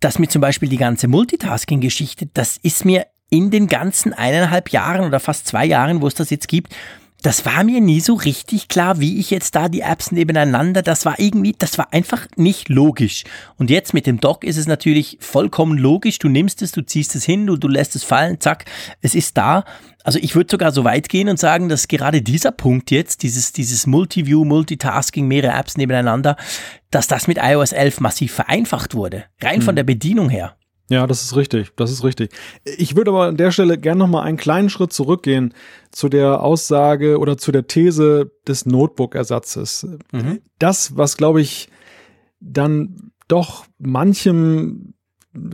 dass 0.00 0.18
mir 0.18 0.28
zum 0.28 0.40
Beispiel 0.40 0.68
die 0.68 0.76
ganze 0.76 1.08
Multitasking-Geschichte, 1.08 2.28
das 2.32 2.56
ist 2.56 2.84
mir 2.84 3.06
in 3.30 3.50
den 3.50 3.66
ganzen 3.66 4.12
eineinhalb 4.12 4.70
Jahren 4.70 5.04
oder 5.04 5.20
fast 5.20 5.46
zwei 5.46 5.66
Jahren, 5.66 6.00
wo 6.00 6.06
es 6.06 6.14
das 6.14 6.30
jetzt 6.30 6.48
gibt, 6.48 6.74
das 7.22 7.44
war 7.44 7.64
mir 7.64 7.80
nie 7.80 8.00
so 8.00 8.14
richtig 8.14 8.68
klar, 8.68 9.00
wie 9.00 9.18
ich 9.18 9.30
jetzt 9.30 9.56
da 9.56 9.68
die 9.68 9.80
Apps 9.80 10.12
nebeneinander, 10.12 10.82
das 10.82 11.04
war 11.04 11.18
irgendwie, 11.18 11.54
das 11.58 11.76
war 11.76 11.92
einfach 11.92 12.28
nicht 12.36 12.68
logisch. 12.68 13.24
Und 13.56 13.70
jetzt 13.70 13.92
mit 13.92 14.06
dem 14.06 14.20
Dock 14.20 14.44
ist 14.44 14.56
es 14.56 14.68
natürlich 14.68 15.18
vollkommen 15.20 15.78
logisch. 15.78 16.20
Du 16.20 16.28
nimmst 16.28 16.62
es, 16.62 16.70
du 16.70 16.82
ziehst 16.82 17.16
es 17.16 17.24
hin, 17.24 17.46
du, 17.46 17.56
du 17.56 17.66
lässt 17.66 17.96
es 17.96 18.04
fallen, 18.04 18.40
zack, 18.40 18.66
es 19.02 19.16
ist 19.16 19.36
da. 19.36 19.64
Also 20.04 20.20
ich 20.22 20.36
würde 20.36 20.50
sogar 20.50 20.70
so 20.70 20.84
weit 20.84 21.08
gehen 21.08 21.28
und 21.28 21.40
sagen, 21.40 21.68
dass 21.68 21.88
gerade 21.88 22.22
dieser 22.22 22.52
Punkt 22.52 22.92
jetzt, 22.92 23.24
dieses, 23.24 23.52
dieses 23.52 23.86
Multiview, 23.86 24.44
Multitasking, 24.44 25.26
mehrere 25.26 25.58
Apps 25.58 25.76
nebeneinander, 25.76 26.36
dass 26.90 27.08
das 27.08 27.26
mit 27.26 27.38
iOS 27.42 27.72
11 27.72 28.00
massiv 28.00 28.32
vereinfacht 28.32 28.94
wurde. 28.94 29.24
Rein 29.42 29.58
mhm. 29.58 29.64
von 29.64 29.76
der 29.76 29.84
Bedienung 29.84 30.28
her. 30.28 30.57
Ja, 30.90 31.06
das 31.06 31.22
ist 31.22 31.36
richtig, 31.36 31.72
das 31.76 31.90
ist 31.90 32.02
richtig. 32.02 32.30
Ich 32.64 32.96
würde 32.96 33.10
aber 33.10 33.26
an 33.26 33.36
der 33.36 33.50
Stelle 33.50 33.76
gerne 33.76 33.98
noch 33.98 34.08
mal 34.08 34.22
einen 34.22 34.38
kleinen 34.38 34.70
Schritt 34.70 34.92
zurückgehen 34.92 35.52
zu 35.90 36.08
der 36.08 36.42
Aussage 36.42 37.18
oder 37.18 37.36
zu 37.36 37.52
der 37.52 37.66
These 37.66 38.32
des 38.46 38.64
Notebook-Ersatzes. 38.64 39.86
Mhm. 40.12 40.40
Das, 40.58 40.96
was 40.96 41.18
glaube 41.18 41.42
ich 41.42 41.68
dann 42.40 43.12
doch 43.28 43.66
manchem 43.78 44.94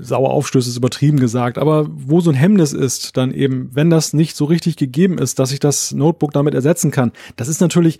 sauer 0.00 0.30
aufstößt, 0.30 0.68
ist 0.68 0.76
übertrieben 0.76 1.18
gesagt, 1.18 1.58
aber 1.58 1.88
wo 1.90 2.20
so 2.20 2.30
ein 2.30 2.36
Hemmnis 2.36 2.72
ist, 2.72 3.16
dann 3.16 3.32
eben, 3.32 3.70
wenn 3.74 3.90
das 3.90 4.12
nicht 4.12 4.36
so 4.36 4.44
richtig 4.44 4.76
gegeben 4.76 5.18
ist, 5.18 5.40
dass 5.40 5.52
ich 5.52 5.58
das 5.58 5.92
Notebook 5.92 6.32
damit 6.32 6.54
ersetzen 6.54 6.92
kann, 6.92 7.12
das 7.36 7.48
ist 7.48 7.60
natürlich 7.60 7.98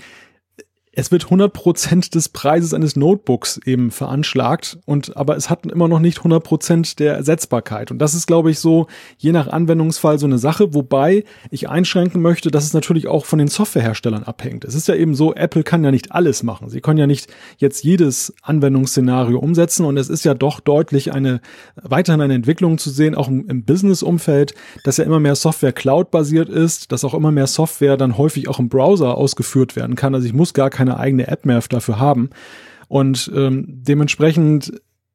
es 0.97 1.11
wird 1.11 1.27
100% 1.27 2.13
des 2.13 2.29
Preises 2.29 2.75
eines 2.75 2.97
Notebooks 2.97 3.61
eben 3.65 3.91
veranschlagt 3.91 4.79
und 4.85 5.17
aber 5.17 5.37
es 5.37 5.51
hat 5.51 5.67
immer 5.67 5.89
noch 5.89 6.01
nicht 6.01 6.19
100% 6.19 6.97
der 6.97 7.15
Ersetzbarkeit 7.15 7.91
und 7.91 7.99
das 7.99 8.15
ist 8.15 8.27
glaube 8.27 8.51
ich 8.51 8.59
so 8.59 8.87
je 9.19 9.33
nach 9.33 9.49
Anwendungsfall 9.49 10.19
so 10.19 10.27
eine 10.27 10.39
Sache, 10.39 10.75
wobei 10.75 11.25
ich 11.51 11.69
einschränken 11.69 12.23
möchte, 12.23 12.51
dass 12.51 12.65
es 12.65 12.73
natürlich 12.73 13.09
auch 13.09 13.25
von 13.25 13.39
den 13.39 13.49
Softwareherstellern 13.49 14.25
abhängt. 14.25 14.65
Es 14.65 14.75
ist 14.75 14.89
ja 14.89 14.95
eben 14.95 15.15
so, 15.15 15.35
Apple 15.35 15.63
kann 15.63 15.85
ja 15.85 15.91
nicht 15.91 16.13
alles 16.13 16.43
machen. 16.43 16.69
Sie 16.69 16.81
können 16.81 16.99
ja 16.99 17.07
nicht 17.07 17.29
jetzt 17.59 17.85
jedes 17.85 18.35
Anwendungsszenario 18.43 19.39
umsetzen 19.39 19.85
und 19.85 19.97
es 19.97 20.09
ist 20.09 20.25
ja 20.25 20.35
doch 20.35 20.61
deutlich 20.61 21.13
eine 21.13 21.41
weiterhin 21.83 22.21
eine 22.21 22.35
Entwicklung 22.35 22.79
zu 22.79 22.91
sehen, 22.91 23.15
auch 23.15 23.29
im, 23.29 23.47
im 23.49 23.65
Business-Umfeld, 23.65 24.55
dass 24.85 24.97
ja 24.97 25.05
immer 25.05 25.21
mehr 25.21 25.35
Software 25.35 25.73
Cloud-basiert 25.73 26.49
ist, 26.49 26.93
dass 26.93 27.05
auch 27.05 27.15
immer 27.15 27.31
mehr 27.31 27.47
Software 27.47 27.97
dann 27.97 28.19
häufig 28.19 28.49
auch 28.49 28.59
im 28.59 28.69
Browser 28.69 29.17
ausgeführt 29.17 29.77
werden 29.77 29.97
kann. 29.97 30.15
Also 30.15 30.27
ich 30.27 30.35
muss 30.35 30.55
gar 30.55 30.71
keine 30.85 30.99
eigene 30.99 31.29
App 31.29 31.47
mehr 31.47 31.63
dafür 31.69 31.99
haben. 31.99 32.31
Und 32.89 33.31
ähm, 33.35 33.65
dementsprechend 33.69 34.73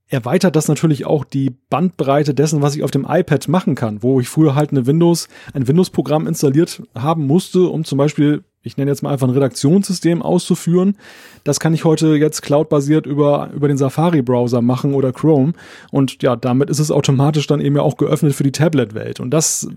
erweitert 0.07 0.55
das 0.55 0.67
natürlich 0.67 1.05
auch 1.05 1.23
die 1.23 1.51
Bandbreite 1.69 2.33
dessen, 2.33 2.63
was 2.63 2.75
ich 2.75 2.83
auf 2.83 2.89
dem 2.89 3.05
iPad 3.07 3.47
machen 3.47 3.75
kann, 3.75 4.01
wo 4.01 4.19
ich 4.19 4.27
früher 4.27 4.55
halt 4.55 4.71
eine 4.71 4.87
Windows, 4.87 5.27
ein 5.53 5.67
Windows-Programm 5.67 6.25
installiert 6.25 6.81
haben 6.95 7.27
musste, 7.27 7.67
um 7.67 7.85
zum 7.85 7.99
Beispiel, 7.99 8.43
ich 8.63 8.75
nenne 8.75 8.89
jetzt 8.89 9.03
mal 9.03 9.13
einfach 9.13 9.27
ein 9.27 9.33
Redaktionssystem 9.33 10.23
auszuführen. 10.23 10.97
Das 11.43 11.59
kann 11.59 11.75
ich 11.75 11.85
heute 11.85 12.15
jetzt 12.15 12.41
cloudbasiert 12.41 13.05
über, 13.05 13.51
über 13.53 13.67
den 13.67 13.77
Safari-Browser 13.77 14.63
machen 14.63 14.95
oder 14.95 15.13
Chrome. 15.13 15.53
Und 15.91 16.23
ja, 16.23 16.35
damit 16.35 16.71
ist 16.71 16.79
es 16.79 16.89
automatisch 16.89 17.45
dann 17.45 17.61
eben 17.61 17.75
ja 17.75 17.83
auch 17.83 17.97
geöffnet 17.97 18.33
für 18.33 18.43
die 18.43 18.51
Tablet-Welt. 18.51 19.19
Und 19.19 19.29
das 19.29 19.69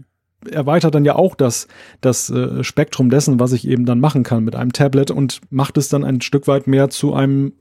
erweitert 0.50 0.94
dann 0.94 1.05
ja 1.05 1.14
auch 1.14 1.35
das, 1.35 1.68
das 2.00 2.31
äh, 2.31 2.64
Spektrum 2.64 3.11
dessen, 3.11 3.40
was 3.40 3.52
ich 3.52 3.66
eben 3.66 3.87
dann 3.87 4.00
machen 4.00 4.22
kann 4.22 4.44
mit 4.44 4.55
einem 4.55 4.72
Tablet 4.72 5.11
und 5.11 5.40
macht 5.50 5.76
es 5.76 5.88
dann 5.88 6.05
ein 6.05 6.20
Stück 6.20 6.46
weit 6.46 6.66
mehr 6.66 6.90
zu 6.90 7.14
einem 7.14 7.52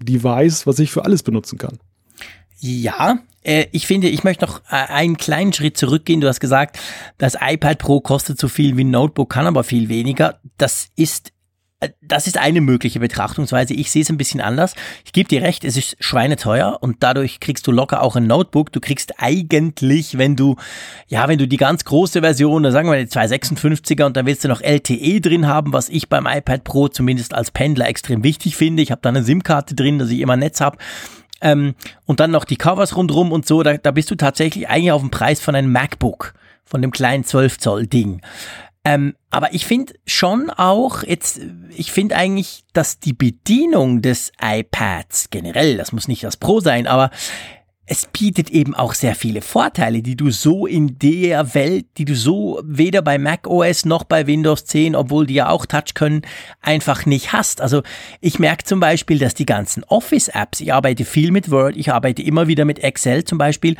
Device, 0.00 0.66
was 0.66 0.78
ich 0.78 0.90
für 0.90 1.04
alles 1.04 1.22
benutzen 1.22 1.58
kann. 1.58 1.78
Ja, 2.60 3.18
äh, 3.42 3.66
ich 3.72 3.86
finde, 3.86 4.08
ich 4.08 4.24
möchte 4.24 4.44
noch 4.44 4.60
äh, 4.70 4.92
einen 4.92 5.16
kleinen 5.16 5.52
Schritt 5.52 5.76
zurückgehen. 5.76 6.20
Du 6.20 6.28
hast 6.28 6.40
gesagt, 6.40 6.78
das 7.16 7.36
iPad 7.40 7.78
Pro 7.78 8.00
kostet 8.00 8.38
so 8.38 8.48
viel 8.48 8.76
wie 8.76 8.84
ein 8.84 8.90
Notebook, 8.90 9.30
kann 9.30 9.46
aber 9.46 9.64
viel 9.64 9.88
weniger. 9.88 10.40
Das 10.56 10.88
ist 10.96 11.32
das 12.00 12.26
ist 12.26 12.38
eine 12.38 12.60
mögliche 12.60 12.98
Betrachtungsweise. 12.98 13.72
Ich 13.72 13.90
sehe 13.90 14.02
es 14.02 14.10
ein 14.10 14.16
bisschen 14.16 14.40
anders. 14.40 14.74
Ich 15.04 15.12
gebe 15.12 15.28
dir 15.28 15.42
recht, 15.42 15.64
es 15.64 15.76
ist 15.76 15.96
schweineteuer 16.00 16.78
und 16.80 16.96
dadurch 17.00 17.38
kriegst 17.38 17.66
du 17.66 17.72
locker 17.72 18.02
auch 18.02 18.16
ein 18.16 18.26
Notebook. 18.26 18.72
Du 18.72 18.80
kriegst 18.80 19.14
eigentlich, 19.18 20.18
wenn 20.18 20.34
du, 20.34 20.56
ja, 21.06 21.28
wenn 21.28 21.38
du 21.38 21.46
die 21.46 21.56
ganz 21.56 21.84
große 21.84 22.20
Version, 22.20 22.64
da 22.64 22.72
sagen 22.72 22.90
wir 22.90 22.98
die 22.98 23.10
256er 23.10 24.04
und 24.04 24.16
da 24.16 24.26
willst 24.26 24.42
du 24.42 24.48
noch 24.48 24.60
LTE 24.60 25.20
drin 25.20 25.46
haben, 25.46 25.72
was 25.72 25.88
ich 25.88 26.08
beim 26.08 26.26
iPad 26.26 26.64
Pro 26.64 26.88
zumindest 26.88 27.32
als 27.32 27.52
Pendler 27.52 27.86
extrem 27.86 28.24
wichtig 28.24 28.56
finde. 28.56 28.82
Ich 28.82 28.90
habe 28.90 29.00
da 29.02 29.10
eine 29.10 29.22
SIM-Karte 29.22 29.76
drin, 29.76 30.00
dass 30.00 30.10
ich 30.10 30.18
immer 30.18 30.36
Netz 30.36 30.60
habe. 30.60 30.78
Ähm, 31.40 31.76
und 32.06 32.18
dann 32.18 32.32
noch 32.32 32.44
die 32.44 32.56
Covers 32.56 32.96
rundrum 32.96 33.30
und 33.30 33.46
so, 33.46 33.62
da, 33.62 33.76
da 33.76 33.92
bist 33.92 34.10
du 34.10 34.16
tatsächlich 34.16 34.68
eigentlich 34.68 34.90
auf 34.90 35.02
dem 35.02 35.10
Preis 35.10 35.40
von 35.40 35.54
einem 35.54 35.70
MacBook, 35.70 36.34
von 36.64 36.82
dem 36.82 36.90
kleinen 36.90 37.22
12 37.22 37.58
Zoll 37.58 37.86
Ding. 37.86 38.20
Ähm, 38.88 39.16
aber 39.30 39.52
ich 39.52 39.66
finde 39.66 39.92
schon 40.06 40.48
auch, 40.48 41.02
jetzt, 41.02 41.40
ich 41.76 41.92
finde 41.92 42.16
eigentlich, 42.16 42.64
dass 42.72 42.98
die 42.98 43.12
Bedienung 43.12 44.00
des 44.00 44.32
iPads 44.40 45.28
generell, 45.28 45.76
das 45.76 45.92
muss 45.92 46.08
nicht 46.08 46.24
das 46.24 46.38
Pro 46.38 46.60
sein, 46.60 46.86
aber 46.86 47.10
es 47.84 48.06
bietet 48.06 48.48
eben 48.48 48.74
auch 48.74 48.94
sehr 48.94 49.14
viele 49.14 49.42
Vorteile, 49.42 50.00
die 50.00 50.16
du 50.16 50.30
so 50.30 50.66
in 50.66 50.98
der 50.98 51.54
Welt, 51.54 51.84
die 51.98 52.06
du 52.06 52.14
so 52.14 52.62
weder 52.64 53.02
bei 53.02 53.18
Mac 53.18 53.46
OS 53.46 53.84
noch 53.84 54.04
bei 54.04 54.26
Windows 54.26 54.64
10, 54.64 54.96
obwohl 54.96 55.26
die 55.26 55.34
ja 55.34 55.50
auch 55.50 55.66
Touch 55.66 55.92
können, 55.92 56.22
einfach 56.62 57.04
nicht 57.04 57.34
hast. 57.34 57.60
Also 57.60 57.82
ich 58.22 58.38
merke 58.38 58.64
zum 58.64 58.80
Beispiel, 58.80 59.18
dass 59.18 59.34
die 59.34 59.46
ganzen 59.46 59.84
Office-Apps, 59.84 60.62
ich 60.62 60.72
arbeite 60.72 61.04
viel 61.04 61.30
mit 61.30 61.50
Word, 61.50 61.76
ich 61.76 61.92
arbeite 61.92 62.22
immer 62.22 62.46
wieder 62.46 62.64
mit 62.64 62.78
Excel 62.78 63.24
zum 63.24 63.36
Beispiel, 63.36 63.76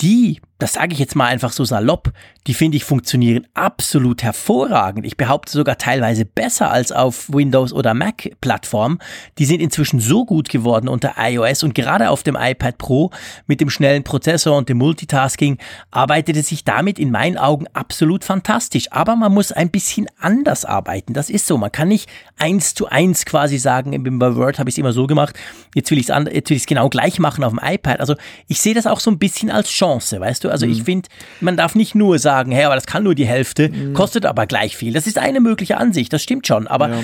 die, 0.00 0.40
das 0.58 0.72
sage 0.72 0.94
ich 0.94 0.98
jetzt 0.98 1.16
mal 1.16 1.26
einfach 1.26 1.52
so 1.52 1.64
salopp, 1.64 2.12
die 2.46 2.54
finde 2.54 2.76
ich 2.76 2.84
funktionieren 2.84 3.46
absolut 3.54 4.22
hervorragend. 4.22 5.04
Ich 5.04 5.16
behaupte 5.16 5.52
sogar 5.52 5.78
teilweise 5.78 6.24
besser 6.24 6.70
als 6.70 6.92
auf 6.92 7.28
Windows 7.30 7.72
oder 7.72 7.92
Mac-Plattform. 7.92 8.98
Die 9.38 9.44
sind 9.44 9.60
inzwischen 9.60 10.00
so 10.00 10.24
gut 10.24 10.48
geworden 10.48 10.88
unter 10.88 11.14
iOS 11.18 11.62
und 11.64 11.74
gerade 11.74 12.08
auf 12.08 12.22
dem 12.22 12.36
iPad 12.36 12.78
Pro 12.78 13.10
mit 13.46 13.60
dem 13.60 13.68
schnellen 13.68 14.04
Prozessor 14.04 14.56
und 14.56 14.68
dem 14.68 14.78
Multitasking 14.78 15.58
arbeitet 15.90 16.36
es 16.36 16.48
sich 16.48 16.64
damit 16.64 16.98
in 16.98 17.10
meinen 17.10 17.36
Augen 17.36 17.66
absolut 17.74 18.24
fantastisch. 18.24 18.92
Aber 18.92 19.16
man 19.16 19.34
muss 19.34 19.52
ein 19.52 19.70
bisschen 19.70 20.06
anders 20.18 20.64
arbeiten. 20.64 21.12
Das 21.12 21.30
ist 21.30 21.46
so. 21.46 21.58
Man 21.58 21.72
kann 21.72 21.88
nicht 21.88 22.08
eins 22.38 22.74
zu 22.74 22.86
eins 22.88 23.26
quasi 23.26 23.58
sagen, 23.58 23.90
bei 24.18 24.36
Word 24.36 24.58
habe 24.58 24.70
ich 24.70 24.74
es 24.74 24.78
immer 24.78 24.92
so 24.92 25.06
gemacht, 25.06 25.36
jetzt 25.74 25.90
will 25.90 25.98
ich 25.98 26.08
es 26.08 26.66
genau 26.66 26.88
gleich 26.88 27.18
machen 27.18 27.44
auf 27.44 27.52
dem 27.52 27.60
iPad. 27.62 28.00
Also 28.00 28.14
ich 28.46 28.60
sehe 28.60 28.74
das 28.74 28.86
auch 28.86 29.00
so 29.00 29.10
ein 29.10 29.18
bisschen 29.18 29.50
als 29.50 29.68
Chance, 29.68 30.20
weißt 30.20 30.44
du? 30.44 30.45
Also 30.50 30.66
mhm. 30.66 30.72
ich 30.72 30.82
finde, 30.84 31.08
man 31.40 31.56
darf 31.56 31.74
nicht 31.74 31.94
nur 31.94 32.18
sagen, 32.18 32.52
hey, 32.52 32.64
aber 32.64 32.74
das 32.74 32.86
kann 32.86 33.04
nur 33.04 33.14
die 33.14 33.26
Hälfte, 33.26 33.68
mhm. 33.68 33.94
kostet 33.94 34.26
aber 34.26 34.46
gleich 34.46 34.76
viel. 34.76 34.92
Das 34.92 35.06
ist 35.06 35.18
eine 35.18 35.40
mögliche 35.40 35.76
Ansicht, 35.78 36.12
das 36.12 36.22
stimmt 36.22 36.46
schon. 36.46 36.66
Aber 36.66 36.88
ja. 36.88 37.00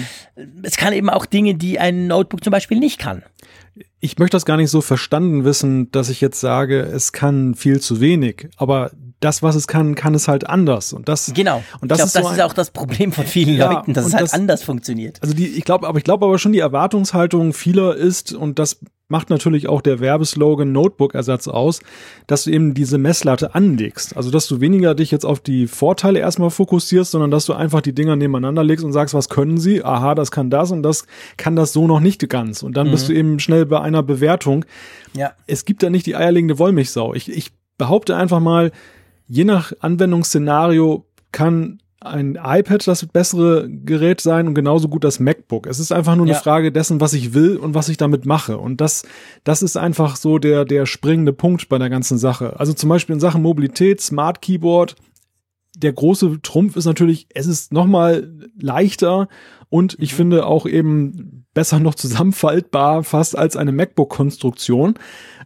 es 0.63 0.77
kann 0.77 0.93
eben 0.93 1.11
auch 1.11 1.27
Dinge, 1.27 1.55
die 1.55 1.79
ein 1.79 2.07
Notebook 2.07 2.43
zum 2.43 2.51
Beispiel 2.51 2.79
nicht 2.79 2.99
kann. 2.99 3.23
Ich 4.01 4.19
möchte 4.19 4.37
das 4.37 4.45
gar 4.45 4.57
nicht 4.57 4.71
so 4.71 4.81
verstanden 4.81 5.45
wissen, 5.45 5.91
dass 5.93 6.09
ich 6.09 6.21
jetzt 6.21 6.41
sage, 6.41 6.81
es 6.81 7.13
kann 7.13 7.55
viel 7.55 7.81
zu 7.81 8.01
wenig. 8.01 8.49
Aber 8.57 8.91
das, 9.23 9.43
was 9.43 9.55
es 9.55 9.67
kann, 9.67 9.95
kann 9.95 10.15
es 10.15 10.29
halt 10.29 10.47
anders. 10.49 10.93
Und 10.93 11.09
das, 11.09 11.33
genau. 11.35 11.63
Und 11.81 11.91
das, 11.91 11.99
ich 11.99 12.13
glaube, 12.13 12.13
das 12.13 12.25
so 12.25 12.35
ist 12.35 12.41
auch 12.43 12.55
das 12.55 12.71
Problem 12.71 13.13
von 13.13 13.27
vielen 13.27 13.57
ja, 13.57 13.73
Leuten, 13.73 13.95
dass 13.95 14.07
es 14.07 14.15
halt 14.15 14.25
das, 14.25 14.33
anders 14.33 14.63
funktioniert. 14.63 15.23
Also 15.23 15.35
die, 15.35 15.47
ich 15.47 15.65
glaube, 15.65 15.87
aber 15.87 15.99
ich 15.99 16.05
glaube 16.05 16.27
aber 16.27 16.39
schon 16.39 16.53
die 16.53 16.59
Erwartungshaltung 16.59 17.53
vieler 17.53 17.95
ist, 17.95 18.33
und 18.33 18.59
das 18.59 18.81
macht 19.13 19.29
natürlich 19.29 19.69
auch 19.69 19.83
der 19.83 20.01
Werbeslogan 20.01 20.73
Notebook-Ersatz 20.73 21.47
aus, 21.47 21.81
dass 22.27 22.45
du 22.45 22.51
eben 22.51 22.73
diese 22.73 22.97
Messlatte 22.97 23.55
anlegst. 23.55 24.17
Also, 24.17 24.31
dass 24.31 24.49
du 24.49 24.61
weniger 24.61 24.95
dich 24.95 25.11
jetzt 25.11 25.27
auf 25.27 25.39
die 25.39 25.67
Vorteile 25.67 26.19
erstmal 26.19 26.51
fokussierst, 26.51 27.11
sondern 27.11 27.31
dass 27.31 27.45
du 27.45 27.53
einfach 27.53 27.83
die 27.83 27.95
Dinger 27.95 28.17
nebeneinander 28.17 28.65
legst 28.65 28.85
und 28.85 28.93
sagst, 28.93 29.15
was 29.15 29.29
können 29.29 29.59
sie? 29.59 29.85
Aha, 29.85 30.15
das 30.15 30.31
kann 30.31 30.49
das 30.49 30.71
und 30.73 30.83
das 30.83 31.07
kann 31.37 31.55
das 31.55 31.75
so 31.75 31.87
noch 31.87 32.01
nicht 32.01 32.27
ganz. 32.31 32.63
Und 32.63 32.77
dann 32.77 32.87
mhm. 32.87 32.93
bist 32.93 33.09
du 33.09 33.13
eben 33.13 33.39
schnell 33.39 33.67
bei 33.67 33.81
einer 33.83 34.03
Bewertung. 34.03 34.65
Ja. 35.13 35.33
Es 35.47 35.67
gibt 35.67 35.83
da 35.83 35.91
nicht 35.91 36.07
die 36.07 36.17
eierlegende 36.17 36.59
Wollmilchsau. 36.59 37.13
Ich, 37.13 37.31
ich 37.31 37.53
behaupte 37.77 38.17
einfach 38.17 38.41
mal, 38.41 38.73
je 39.27 39.45
nach 39.45 39.75
Anwendungsszenario 39.81 41.05
kann 41.33 41.82
ein 42.05 42.39
iPad 42.43 42.87
das 42.87 43.07
bessere 43.07 43.69
Gerät 43.69 44.21
sein 44.21 44.49
und 44.49 44.55
genauso 44.55 44.89
gut 44.89 45.05
das 45.05 45.21
MacBook. 45.21 45.67
Es 45.67 45.79
ist 45.79 45.93
einfach 45.93 46.17
nur 46.17 46.27
eine 46.27 46.35
ja. 46.35 46.39
Frage 46.39 46.73
dessen, 46.73 47.01
was 47.01 47.13
ich 47.13 47.35
will 47.35 47.57
und 47.57 47.75
was 47.75 47.89
ich 47.89 47.97
damit 47.97 48.27
mache. 48.27 48.59
Und 48.59 48.81
das, 48.81 49.05
das 49.45 49.63
ist 49.63 49.77
einfach 49.77 50.17
so 50.17 50.39
der, 50.39 50.65
der 50.65 50.87
springende 50.87 51.33
Punkt 51.33 51.69
bei 51.69 51.79
der 51.79 51.91
ganzen 51.91 52.19
Sache. 52.19 52.59
Also 52.59 52.73
zum 52.73 52.89
Beispiel 52.89 53.15
in 53.15 53.21
Sachen 53.21 53.43
Mobilität, 53.43 54.01
Smart 54.01 54.43
Keyboard. 54.43 54.97
Der 55.77 55.93
große 55.93 56.41
Trumpf 56.43 56.77
ist 56.77 56.85
natürlich, 56.85 57.27
es 57.35 57.47
ist 57.47 57.73
nochmal 57.73 58.31
leichter 58.61 59.29
und 59.69 59.97
ich 59.99 60.13
mhm. 60.13 60.17
finde 60.17 60.47
auch 60.47 60.67
eben 60.67 61.47
besser 61.55 61.81
noch 61.81 61.95
zusammenfaltbar 61.95 63.05
fast 63.05 63.37
als 63.37 63.57
eine 63.57 63.73
MacBook-Konstruktion. 63.73 64.95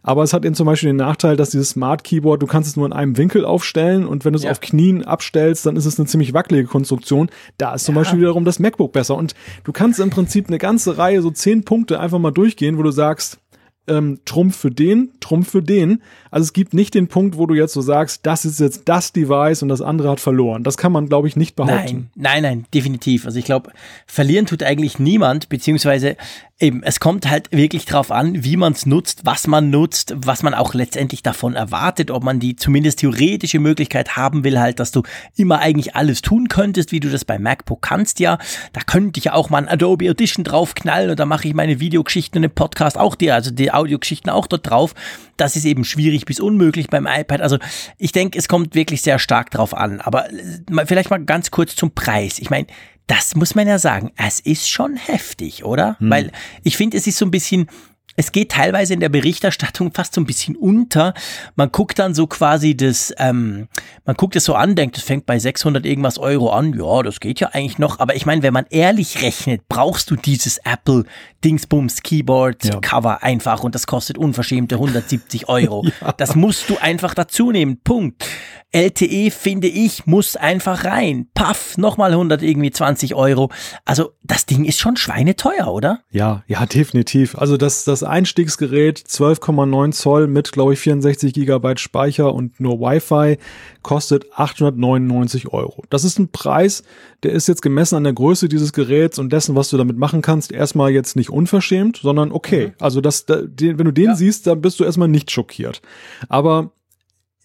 Aber 0.03 0.23
es 0.23 0.33
hat 0.33 0.45
eben 0.45 0.55
zum 0.55 0.65
Beispiel 0.65 0.89
den 0.89 0.97
Nachteil, 0.97 1.35
dass 1.35 1.49
dieses 1.49 1.71
Smart 1.71 2.03
Keyboard, 2.03 2.41
du 2.41 2.47
kannst 2.47 2.69
es 2.69 2.75
nur 2.75 2.85
in 2.85 2.93
einem 2.93 3.17
Winkel 3.17 3.45
aufstellen 3.45 4.05
und 4.05 4.23
wenn 4.23 4.33
du 4.33 4.37
es 4.37 4.43
ja. 4.43 4.51
auf 4.51 4.61
Knien 4.61 5.03
abstellst, 5.03 5.65
dann 5.65 5.75
ist 5.75 5.85
es 5.85 5.99
eine 5.99 6.07
ziemlich 6.07 6.33
wackelige 6.33 6.67
Konstruktion. 6.67 7.29
Da 7.57 7.73
ist 7.73 7.85
zum 7.85 7.95
ja. 7.95 8.01
Beispiel 8.01 8.19
wiederum 8.19 8.45
das 8.45 8.59
MacBook 8.59 8.93
besser. 8.93 9.15
Und 9.15 9.33
du 9.63 9.71
kannst 9.71 9.99
im 9.99 10.09
Prinzip 10.09 10.47
eine 10.47 10.57
ganze 10.57 10.97
Reihe, 10.97 11.21
so 11.21 11.31
zehn 11.31 11.63
Punkte 11.63 11.99
einfach 11.99 12.19
mal 12.19 12.31
durchgehen, 12.31 12.77
wo 12.77 12.83
du 12.83 12.91
sagst, 12.91 13.39
ähm, 13.87 14.19
Trumpf 14.25 14.57
für 14.57 14.71
den, 14.71 15.11
Trumpf 15.19 15.49
für 15.49 15.63
den. 15.63 16.01
Also 16.37 16.49
es 16.49 16.53
gibt 16.53 16.75
nicht 16.75 16.93
den 16.93 17.07
Punkt, 17.07 17.39
wo 17.39 17.47
du 17.47 17.55
jetzt 17.55 17.73
so 17.73 17.81
sagst, 17.81 18.27
das 18.27 18.45
ist 18.45 18.59
jetzt 18.59 18.83
das 18.85 19.11
Device 19.11 19.63
und 19.63 19.69
das 19.69 19.81
andere 19.81 20.11
hat 20.11 20.19
verloren. 20.19 20.63
Das 20.63 20.77
kann 20.77 20.91
man, 20.91 21.09
glaube 21.09 21.27
ich, 21.27 21.35
nicht 21.35 21.55
behaupten. 21.55 22.11
Nein, 22.13 22.43
nein, 22.43 22.43
nein, 22.43 22.65
definitiv. 22.75 23.25
Also 23.25 23.39
ich 23.39 23.45
glaube, 23.45 23.71
verlieren 24.05 24.45
tut 24.45 24.61
eigentlich 24.61 24.99
niemand, 24.99 25.49
beziehungsweise 25.49 26.15
eben, 26.59 26.81
es 26.83 26.99
kommt 26.99 27.29
halt 27.29 27.51
wirklich 27.51 27.85
drauf 27.85 28.11
an, 28.11 28.43
wie 28.43 28.57
man 28.57 28.73
es 28.73 28.85
nutzt, 28.85 29.25
was 29.25 29.47
man 29.47 29.69
nutzt, 29.69 30.15
was 30.17 30.43
man 30.43 30.53
auch 30.53 30.73
letztendlich 30.73 31.21
davon 31.21 31.53
erwartet, 31.53 32.09
ob 32.09 32.23
man 32.23 32.39
die 32.39 32.55
zumindest 32.55 32.99
theoretische 32.99 33.59
Möglichkeit 33.59 34.15
haben 34.17 34.43
will, 34.43 34.59
halt, 34.59 34.79
dass 34.79 34.91
du 34.91 35.03
immer 35.35 35.59
eigentlich 35.59 35.95
alles 35.95 36.21
tun 36.21 36.47
könntest, 36.47 36.91
wie 36.91 36.99
du 36.99 37.09
das 37.09 37.25
bei 37.25 37.37
MacBook 37.37 37.81
kannst, 37.81 38.19
ja. 38.19 38.39
Da 38.73 38.81
könnte 38.81 39.19
ich 39.19 39.25
ja 39.25 39.33
auch 39.33 39.49
mal 39.49 39.59
ein 39.59 39.67
Adobe 39.67 40.09
Audition 40.09 40.43
draufknallen 40.43 41.11
und 41.11 41.19
dann 41.19 41.27
mache 41.27 41.47
ich 41.47 41.53
meine 41.53 41.79
Videogeschichten 41.79 42.39
und 42.39 42.43
den 42.43 42.55
Podcast 42.55 42.97
auch 42.97 43.15
dir, 43.15 43.35
also 43.35 43.51
die 43.51 43.71
Audiogeschichten 43.71 44.31
auch 44.31 44.47
dort 44.47 44.69
drauf. 44.69 44.95
Das 45.35 45.55
ist 45.55 45.65
eben 45.65 45.83
schwierig 45.83 46.25
bis 46.27 46.39
unmöglich 46.39 46.87
beim 46.87 47.07
iPad. 47.07 47.41
Also 47.41 47.57
ich 47.97 48.11
denke, 48.11 48.37
es 48.37 48.47
kommt 48.47 48.75
wirklich 48.75 49.01
sehr 49.01 49.17
stark 49.17 49.49
drauf 49.49 49.73
an. 49.73 50.01
Aber 50.01 50.31
äh, 50.31 50.85
vielleicht 50.85 51.09
mal 51.09 51.23
ganz 51.23 51.49
kurz 51.49 51.75
zum 51.75 51.91
Preis. 51.91 52.37
Ich 52.37 52.51
meine, 52.51 52.67
das 53.07 53.35
muss 53.35 53.55
man 53.55 53.67
ja 53.67 53.79
sagen, 53.79 54.11
es 54.17 54.39
ist 54.41 54.69
schon 54.69 54.97
heftig, 54.97 55.63
oder? 55.63 55.97
Hm. 55.99 56.09
Weil 56.09 56.31
ich 56.63 56.77
finde, 56.77 56.97
es 56.97 57.07
ist 57.07 57.17
so 57.17 57.25
ein 57.25 57.31
bisschen, 57.31 57.67
es 58.17 58.31
geht 58.31 58.51
teilweise 58.51 58.95
in 58.95 58.99
der 58.99 59.09
Berichterstattung 59.09 59.93
fast 59.93 60.15
so 60.15 60.21
ein 60.21 60.25
bisschen 60.25 60.55
unter. 60.55 61.13
Man 61.55 61.71
guckt 61.71 61.99
dann 61.99 62.15
so 62.15 62.25
quasi 62.25 62.75
das, 62.75 63.13
ähm, 63.19 63.67
man 64.05 64.15
guckt 64.15 64.35
es 64.35 64.43
so 64.43 64.55
an, 64.55 64.75
denkt, 64.75 64.97
es 64.97 65.03
fängt 65.03 65.27
bei 65.27 65.37
600 65.37 65.85
irgendwas 65.85 66.17
Euro 66.17 66.49
an. 66.49 66.73
Ja, 66.73 67.03
das 67.03 67.19
geht 67.19 67.39
ja 67.39 67.49
eigentlich 67.49 67.77
noch. 67.77 67.99
Aber 67.99 68.15
ich 68.15 68.25
meine, 68.25 68.41
wenn 68.41 68.53
man 68.53 68.65
ehrlich 68.71 69.21
rechnet, 69.21 69.69
brauchst 69.69 70.09
du 70.09 70.15
dieses 70.15 70.57
Apple 70.65 71.05
Dingsbums 71.45 72.01
Keyboard 72.01 72.65
ja. 72.65 72.79
Cover 72.79 73.21
einfach 73.21 73.63
und 73.63 73.75
das 73.75 73.85
kostet 73.85 74.17
unverschämte 74.17 74.75
170 74.75 75.47
Euro. 75.49 75.85
ja. 76.01 76.11
Das 76.13 76.35
musst 76.35 76.71
du 76.71 76.77
einfach 76.77 77.13
dazu 77.13 77.51
nehmen. 77.51 77.79
Punkt. 77.83 78.25
LTE 78.73 79.31
finde 79.31 79.67
ich 79.67 80.05
muss 80.05 80.35
einfach 80.35 80.83
rein. 80.83 81.27
Paff, 81.33 81.77
nochmal 81.77 82.11
100 82.11 82.43
irgendwie 82.43 82.71
20 82.71 83.15
Euro. 83.15 83.49
Also 83.85 84.11
das 84.23 84.45
Ding 84.45 84.65
ist 84.65 84.79
schon 84.79 84.97
schweineteuer, 84.97 85.67
oder? 85.67 86.01
Ja, 86.11 86.43
ja, 86.47 86.65
definitiv. 86.65 87.37
Also 87.37 87.55
das, 87.55 87.85
das 87.85 88.03
Einstiegsgerät 88.03 88.99
12,9 88.99 89.91
Zoll 89.93 90.27
mit, 90.27 90.51
glaube 90.51 90.73
ich, 90.73 90.79
64 90.79 91.33
Gigabyte 91.33 91.79
Speicher 91.79 92.33
und 92.33 92.59
nur 92.59 92.79
Wi-Fi 92.81 93.37
kostet 93.83 94.25
899 94.33 95.47
Euro. 95.53 95.83
Das 95.89 96.03
ist 96.03 96.19
ein 96.19 96.29
Preis, 96.31 96.83
der 97.23 97.31
ist 97.31 97.47
jetzt 97.47 97.61
gemessen 97.61 97.95
an 97.95 98.03
der 98.03 98.13
Größe 98.13 98.49
dieses 98.49 98.73
Geräts 98.73 99.17
und 99.17 99.31
dessen, 99.31 99.55
was 99.55 99.69
du 99.69 99.77
damit 99.77 99.97
machen 99.97 100.21
kannst, 100.21 100.51
erstmal 100.51 100.91
jetzt 100.91 101.15
nicht 101.15 101.29
unverschämt, 101.29 101.97
sondern 101.97 102.33
okay. 102.33 102.67
Mhm. 102.67 102.73
Also 102.79 102.99
das, 102.99 103.25
wenn 103.27 103.77
du 103.77 103.91
den 103.91 104.05
ja. 104.05 104.15
siehst, 104.15 104.45
dann 104.45 104.61
bist 104.61 104.79
du 104.79 104.83
erstmal 104.83 105.07
nicht 105.07 105.31
schockiert. 105.31 105.81
Aber 106.27 106.71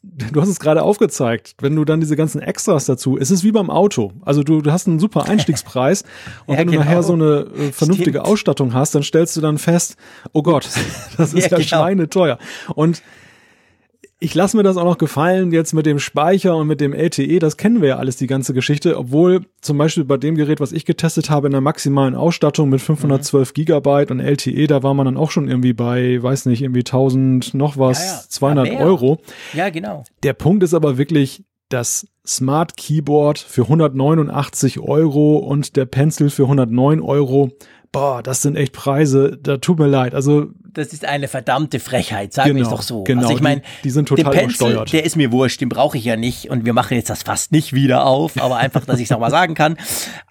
du 0.02 0.40
hast 0.40 0.48
es 0.48 0.58
gerade 0.58 0.82
aufgezeigt, 0.82 1.54
wenn 1.60 1.76
du 1.76 1.84
dann 1.84 2.00
diese 2.00 2.16
ganzen 2.16 2.40
Extras 2.40 2.86
dazu, 2.86 3.16
es 3.18 3.30
ist 3.30 3.44
wie 3.44 3.52
beim 3.52 3.70
Auto. 3.70 4.12
Also 4.24 4.42
du, 4.42 4.60
du 4.60 4.72
hast 4.72 4.88
einen 4.88 4.98
super 4.98 5.24
Einstiegspreis 5.28 6.02
und 6.46 6.54
ja, 6.54 6.60
wenn 6.60 6.66
du 6.66 6.72
genau. 6.72 6.84
nachher 6.84 7.02
so 7.02 7.12
eine 7.12 7.46
äh, 7.56 7.72
vernünftige 7.72 8.18
Stimmt. 8.18 8.26
Ausstattung 8.26 8.74
hast, 8.74 8.94
dann 8.94 9.02
stellst 9.02 9.36
du 9.36 9.40
dann 9.40 9.58
fest, 9.58 9.96
oh 10.32 10.42
Gott, 10.42 10.68
das 11.16 11.32
ist 11.32 11.50
ja, 11.50 11.50
ja 11.50 11.56
genau. 11.58 11.68
schweineteuer. 11.68 12.38
Und 12.74 13.02
ich 14.22 14.34
lasse 14.34 14.56
mir 14.56 14.62
das 14.62 14.76
auch 14.76 14.84
noch 14.84 14.98
gefallen, 14.98 15.50
jetzt 15.50 15.72
mit 15.72 15.84
dem 15.84 15.98
Speicher 15.98 16.56
und 16.56 16.68
mit 16.68 16.80
dem 16.80 16.92
LTE, 16.92 17.40
das 17.40 17.56
kennen 17.56 17.82
wir 17.82 17.88
ja 17.88 17.96
alles, 17.96 18.16
die 18.16 18.28
ganze 18.28 18.54
Geschichte, 18.54 18.96
obwohl 18.96 19.44
zum 19.60 19.78
Beispiel 19.78 20.04
bei 20.04 20.16
dem 20.16 20.36
Gerät, 20.36 20.60
was 20.60 20.70
ich 20.70 20.84
getestet 20.84 21.28
habe, 21.28 21.48
in 21.48 21.52
der 21.52 21.60
maximalen 21.60 22.14
Ausstattung 22.14 22.68
mit 22.68 22.80
512 22.80 23.48
mhm. 23.48 23.54
Gigabyte 23.54 24.10
und 24.12 24.20
LTE, 24.20 24.68
da 24.68 24.82
war 24.84 24.94
man 24.94 25.06
dann 25.06 25.16
auch 25.16 25.32
schon 25.32 25.48
irgendwie 25.48 25.72
bei, 25.72 26.22
weiß 26.22 26.46
nicht, 26.46 26.62
irgendwie 26.62 26.80
1000 26.80 27.54
noch 27.54 27.76
was, 27.78 27.98
ja, 27.98 28.12
ja. 28.12 28.22
200 28.28 28.66
ja, 28.68 28.78
Euro. 28.78 29.18
Ja, 29.54 29.70
genau. 29.70 30.04
Der 30.22 30.34
Punkt 30.34 30.62
ist 30.62 30.74
aber 30.74 30.98
wirklich, 30.98 31.44
das 31.68 32.06
Smart 32.26 32.76
Keyboard 32.76 33.38
für 33.38 33.62
189 33.62 34.80
Euro 34.80 35.38
und 35.38 35.76
der 35.76 35.86
Pencil 35.86 36.30
für 36.30 36.44
109 36.44 37.00
Euro. 37.00 37.50
Boah, 37.90 38.22
das 38.22 38.40
sind 38.42 38.56
echt 38.56 38.72
Preise, 38.72 39.38
da 39.42 39.58
tut 39.58 39.78
mir 39.78 39.86
leid. 39.86 40.14
Also 40.14 40.48
das 40.72 40.94
ist 40.94 41.04
eine 41.04 41.28
verdammte 41.28 41.80
Frechheit, 41.80 42.32
sagen 42.32 42.54
genau, 42.54 42.60
wir 42.60 42.62
es 42.64 42.70
doch 42.70 42.82
so. 42.82 43.04
Genau, 43.04 43.22
also 43.22 43.34
ich 43.34 43.42
meine, 43.42 43.60
die, 43.60 43.66
die, 43.84 43.90
sind 43.90 44.08
total 44.08 44.32
den 44.32 44.48
Pencil, 44.48 44.84
Der 44.90 45.04
ist 45.04 45.16
mir 45.16 45.30
wurscht, 45.30 45.60
den 45.60 45.68
brauche 45.68 45.98
ich 45.98 46.04
ja 46.04 46.16
nicht 46.16 46.48
und 46.48 46.64
wir 46.64 46.72
machen 46.72 46.96
jetzt 46.96 47.10
das 47.10 47.22
fast 47.22 47.52
nicht 47.52 47.74
wieder 47.74 48.06
auf, 48.06 48.40
aber 48.40 48.56
einfach, 48.56 48.86
dass 48.86 48.98
ich 48.98 49.04
es 49.04 49.10
nochmal 49.10 49.30
sagen 49.30 49.54
kann. 49.54 49.76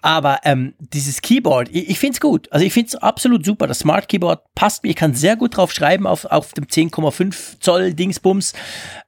Aber 0.00 0.40
ähm, 0.44 0.74
dieses 0.80 1.22
Keyboard, 1.22 1.68
ich, 1.70 1.90
ich 1.90 1.98
finde 1.98 2.14
es 2.14 2.20
gut. 2.20 2.50
Also 2.50 2.66
ich 2.66 2.72
finde 2.72 2.88
es 2.88 2.96
absolut 2.96 3.44
super. 3.44 3.68
Das 3.68 3.80
Smart 3.80 4.08
Keyboard 4.08 4.40
passt 4.56 4.82
mir. 4.82 4.90
Ich 4.90 4.96
kann 4.96 5.14
sehr 5.14 5.36
gut 5.36 5.56
drauf 5.56 5.72
schreiben 5.72 6.06
auf, 6.06 6.24
auf 6.24 6.52
dem 6.52 6.64
10,5 6.64 7.60
Zoll 7.60 7.94
Dingsbums. 7.94 8.54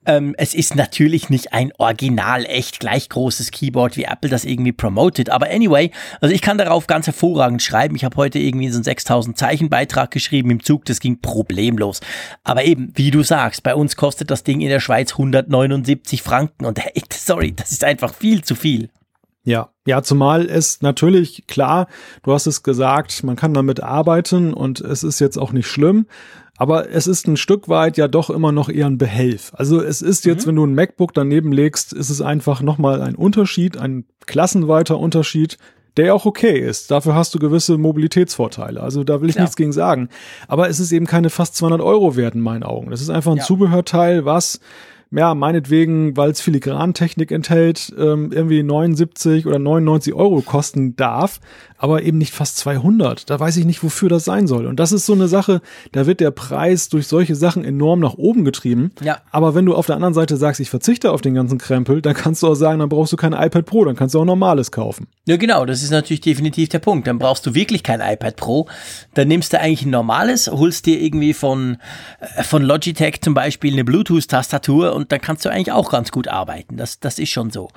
Ähm, 0.06 0.34
es 0.38 0.54
ist 0.54 0.76
natürlich 0.76 1.30
nicht 1.30 1.52
ein 1.52 1.72
original 1.78 2.44
echtes 2.44 2.73
gleich 2.78 3.08
großes 3.08 3.50
Keyboard, 3.50 3.96
wie 3.96 4.04
Apple 4.04 4.30
das 4.30 4.44
irgendwie 4.44 4.72
promotet. 4.72 5.30
Aber 5.30 5.50
anyway, 5.50 5.90
also 6.20 6.34
ich 6.34 6.40
kann 6.40 6.58
darauf 6.58 6.86
ganz 6.86 7.06
hervorragend 7.06 7.62
schreiben. 7.62 7.96
Ich 7.96 8.04
habe 8.04 8.16
heute 8.16 8.38
irgendwie 8.38 8.68
so 8.68 8.76
einen 8.76 8.84
6000 8.84 9.36
Zeichen 9.36 9.68
Beitrag 9.68 10.10
geschrieben 10.10 10.50
im 10.50 10.62
Zug, 10.62 10.84
das 10.84 11.00
ging 11.00 11.20
problemlos. 11.20 12.00
Aber 12.42 12.64
eben, 12.64 12.92
wie 12.94 13.10
du 13.10 13.22
sagst, 13.22 13.62
bei 13.62 13.74
uns 13.74 13.96
kostet 13.96 14.30
das 14.30 14.44
Ding 14.44 14.60
in 14.60 14.68
der 14.68 14.80
Schweiz 14.80 15.12
179 15.12 16.22
Franken 16.22 16.64
und 16.64 16.78
hey, 16.84 17.02
sorry, 17.12 17.52
das 17.52 17.72
ist 17.72 17.84
einfach 17.84 18.14
viel 18.14 18.42
zu 18.42 18.54
viel. 18.54 18.90
Ja, 19.46 19.68
ja, 19.86 20.02
zumal 20.02 20.46
es 20.46 20.80
natürlich 20.80 21.46
klar, 21.46 21.86
du 22.22 22.32
hast 22.32 22.46
es 22.46 22.62
gesagt, 22.62 23.22
man 23.24 23.36
kann 23.36 23.52
damit 23.52 23.82
arbeiten 23.82 24.54
und 24.54 24.80
es 24.80 25.02
ist 25.02 25.20
jetzt 25.20 25.36
auch 25.36 25.52
nicht 25.52 25.66
schlimm, 25.66 26.06
aber 26.56 26.90
es 26.90 27.06
ist 27.06 27.26
ein 27.26 27.36
Stück 27.36 27.68
weit 27.68 27.96
ja 27.96 28.08
doch 28.08 28.30
immer 28.30 28.52
noch 28.52 28.68
eher 28.68 28.86
ein 28.86 28.98
Behelf. 28.98 29.52
Also 29.54 29.80
es 29.82 30.02
ist 30.02 30.24
jetzt, 30.24 30.44
mhm. 30.44 30.48
wenn 30.48 30.56
du 30.56 30.66
ein 30.66 30.74
MacBook 30.74 31.12
daneben 31.12 31.52
legst, 31.52 31.92
ist 31.92 32.10
es 32.10 32.20
einfach 32.20 32.62
nochmal 32.62 33.02
ein 33.02 33.14
Unterschied, 33.14 33.76
ein 33.76 34.04
klassenweiter 34.26 34.98
Unterschied, 34.98 35.58
der 35.96 36.14
auch 36.14 36.26
okay 36.26 36.58
ist. 36.58 36.90
Dafür 36.90 37.14
hast 37.14 37.34
du 37.34 37.38
gewisse 37.38 37.78
Mobilitätsvorteile. 37.78 38.80
Also 38.80 39.04
da 39.04 39.20
will 39.20 39.30
ich 39.30 39.36
ja. 39.36 39.42
nichts 39.42 39.56
gegen 39.56 39.72
sagen. 39.72 40.08
Aber 40.48 40.68
es 40.68 40.80
ist 40.80 40.92
eben 40.92 41.06
keine 41.06 41.30
fast 41.30 41.56
200 41.56 41.80
Euro 41.80 42.16
wert 42.16 42.34
in 42.34 42.40
meinen 42.40 42.62
Augen. 42.62 42.90
Das 42.90 43.00
ist 43.00 43.10
einfach 43.10 43.32
ein 43.32 43.38
ja. 43.38 43.44
Zubehörteil, 43.44 44.24
was 44.24 44.60
ja, 45.10 45.34
meinetwegen, 45.34 46.16
weil 46.16 46.30
es 46.30 46.40
Filigrantechnik 46.40 47.30
enthält, 47.30 47.94
ähm, 47.96 48.32
irgendwie 48.32 48.62
79 48.62 49.46
oder 49.46 49.60
99 49.60 50.12
Euro 50.12 50.40
kosten 50.40 50.96
darf, 50.96 51.40
aber 51.84 52.02
eben 52.02 52.16
nicht 52.16 52.32
fast 52.32 52.56
200. 52.56 53.28
Da 53.28 53.38
weiß 53.38 53.58
ich 53.58 53.66
nicht, 53.66 53.82
wofür 53.82 54.08
das 54.08 54.24
sein 54.24 54.46
soll. 54.46 54.64
Und 54.64 54.80
das 54.80 54.90
ist 54.90 55.04
so 55.04 55.12
eine 55.12 55.28
Sache, 55.28 55.60
da 55.92 56.06
wird 56.06 56.20
der 56.20 56.30
Preis 56.30 56.88
durch 56.88 57.06
solche 57.06 57.34
Sachen 57.34 57.62
enorm 57.62 58.00
nach 58.00 58.14
oben 58.14 58.46
getrieben. 58.46 58.92
Ja. 59.02 59.18
Aber 59.30 59.54
wenn 59.54 59.66
du 59.66 59.74
auf 59.74 59.84
der 59.84 59.96
anderen 59.96 60.14
Seite 60.14 60.38
sagst, 60.38 60.60
ich 60.60 60.70
verzichte 60.70 61.12
auf 61.12 61.20
den 61.20 61.34
ganzen 61.34 61.58
Krempel, 61.58 62.00
dann 62.00 62.14
kannst 62.14 62.42
du 62.42 62.46
auch 62.46 62.54
sagen, 62.54 62.78
dann 62.78 62.88
brauchst 62.88 63.12
du 63.12 63.18
kein 63.18 63.34
iPad 63.34 63.66
Pro, 63.66 63.84
dann 63.84 63.96
kannst 63.96 64.14
du 64.14 64.20
auch 64.20 64.24
normales 64.24 64.72
kaufen. 64.72 65.08
Ja, 65.26 65.36
genau, 65.36 65.66
das 65.66 65.82
ist 65.82 65.90
natürlich 65.90 66.22
definitiv 66.22 66.70
der 66.70 66.78
Punkt. 66.78 67.06
Dann 67.06 67.18
brauchst 67.18 67.44
du 67.44 67.54
wirklich 67.54 67.82
kein 67.82 68.00
iPad 68.00 68.36
Pro. 68.36 68.66
Dann 69.12 69.28
nimmst 69.28 69.52
du 69.52 69.60
eigentlich 69.60 69.84
ein 69.84 69.90
normales, 69.90 70.48
holst 70.48 70.86
dir 70.86 70.98
irgendwie 70.98 71.34
von, 71.34 71.76
äh, 72.36 72.44
von 72.44 72.62
Logitech 72.62 73.20
zum 73.20 73.34
Beispiel 73.34 73.74
eine 73.74 73.84
Bluetooth-Tastatur 73.84 74.94
und 74.94 75.12
dann 75.12 75.20
kannst 75.20 75.44
du 75.44 75.50
eigentlich 75.50 75.72
auch 75.72 75.90
ganz 75.90 76.10
gut 76.10 76.28
arbeiten. 76.28 76.78
Das, 76.78 76.98
das 76.98 77.18
ist 77.18 77.28
schon 77.28 77.50
so. 77.50 77.68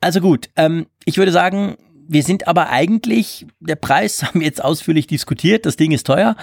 Also 0.00 0.20
gut, 0.20 0.50
ähm, 0.56 0.86
ich 1.04 1.18
würde 1.18 1.30
sagen, 1.30 1.76
wir 2.06 2.22
sind 2.22 2.48
aber 2.48 2.70
eigentlich, 2.70 3.46
der 3.60 3.76
Preis 3.76 4.22
haben 4.24 4.40
wir 4.40 4.46
jetzt 4.46 4.62
ausführlich 4.62 5.06
diskutiert, 5.06 5.66
das 5.66 5.76
Ding 5.76 5.92
ist 5.92 6.06
teuer, 6.06 6.36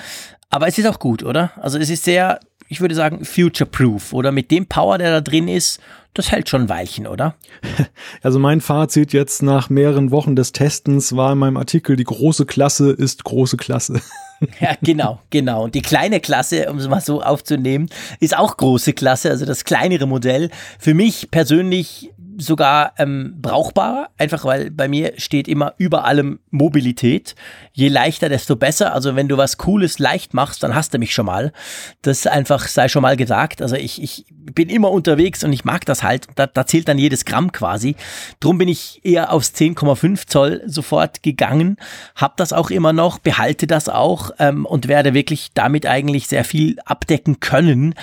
aber 0.49 0.67
es 0.67 0.77
ist 0.77 0.85
auch 0.85 0.99
gut, 0.99 1.23
oder? 1.23 1.51
Also 1.61 1.77
es 1.77 1.89
ist 1.89 2.03
sehr, 2.03 2.39
ich 2.67 2.81
würde 2.81 2.95
sagen, 2.95 3.23
future-proof, 3.23 4.13
oder 4.13 4.31
mit 4.31 4.51
dem 4.51 4.67
Power, 4.67 4.97
der 4.97 5.11
da 5.11 5.21
drin 5.21 5.47
ist, 5.47 5.79
das 6.13 6.31
hält 6.31 6.49
schon 6.49 6.63
ein 6.63 6.69
Weilchen, 6.69 7.07
oder? 7.07 7.35
Also 8.21 8.37
mein 8.37 8.61
Fazit 8.61 9.13
jetzt 9.13 9.41
nach 9.41 9.69
mehreren 9.69 10.11
Wochen 10.11 10.35
des 10.35 10.51
Testens 10.51 11.15
war 11.15 11.31
in 11.31 11.37
meinem 11.37 11.57
Artikel, 11.57 11.95
die 11.95 12.03
große 12.03 12.45
Klasse 12.45 12.91
ist 12.91 13.23
große 13.23 13.57
Klasse. 13.57 14.01
Ja, 14.59 14.75
genau, 14.81 15.21
genau. 15.29 15.65
Und 15.65 15.75
die 15.75 15.83
kleine 15.83 16.19
Klasse, 16.19 16.71
um 16.71 16.79
es 16.79 16.87
mal 16.87 16.99
so 16.99 17.21
aufzunehmen, 17.21 17.89
ist 18.19 18.35
auch 18.35 18.57
große 18.57 18.93
Klasse, 18.93 19.29
also 19.29 19.45
das 19.45 19.65
kleinere 19.65 20.07
Modell. 20.07 20.49
Für 20.79 20.95
mich 20.95 21.29
persönlich 21.29 22.09
sogar 22.41 22.93
ähm, 22.97 23.35
brauchbarer, 23.39 24.09
einfach 24.17 24.45
weil 24.45 24.71
bei 24.71 24.87
mir 24.87 25.13
steht 25.17 25.47
immer 25.47 25.75
über 25.77 26.05
allem 26.05 26.39
Mobilität. 26.49 27.35
Je 27.71 27.87
leichter, 27.87 28.29
desto 28.29 28.55
besser. 28.55 28.93
Also 28.93 29.15
wenn 29.15 29.27
du 29.27 29.37
was 29.37 29.57
Cooles 29.57 29.99
leicht 29.99 30.33
machst, 30.33 30.63
dann 30.63 30.73
hast 30.73 30.93
du 30.93 30.97
mich 30.97 31.13
schon 31.13 31.27
mal. 31.27 31.53
Das 32.01 32.25
einfach 32.25 32.67
sei 32.67 32.87
schon 32.87 33.03
mal 33.03 33.15
gesagt. 33.15 33.61
Also 33.61 33.75
ich, 33.75 34.01
ich 34.01 34.25
bin 34.29 34.69
immer 34.69 34.91
unterwegs 34.91 35.43
und 35.43 35.53
ich 35.53 35.65
mag 35.65 35.85
das 35.85 36.01
halt. 36.01 36.27
Da, 36.35 36.47
da 36.47 36.65
zählt 36.65 36.87
dann 36.87 36.97
jedes 36.97 37.25
Gramm 37.25 37.51
quasi. 37.51 37.95
Drum 38.39 38.57
bin 38.57 38.67
ich 38.67 39.01
eher 39.03 39.31
aufs 39.31 39.53
10,5 39.53 40.27
Zoll 40.27 40.63
sofort 40.65 41.21
gegangen, 41.21 41.77
hab 42.15 42.37
das 42.37 42.53
auch 42.53 42.71
immer 42.71 42.91
noch, 42.91 43.19
behalte 43.19 43.67
das 43.67 43.87
auch 43.87 44.31
ähm, 44.39 44.65
und 44.65 44.87
werde 44.87 45.13
wirklich 45.13 45.51
damit 45.53 45.85
eigentlich 45.85 46.27
sehr 46.27 46.43
viel 46.43 46.79
abdecken 46.85 47.39
können. 47.39 47.93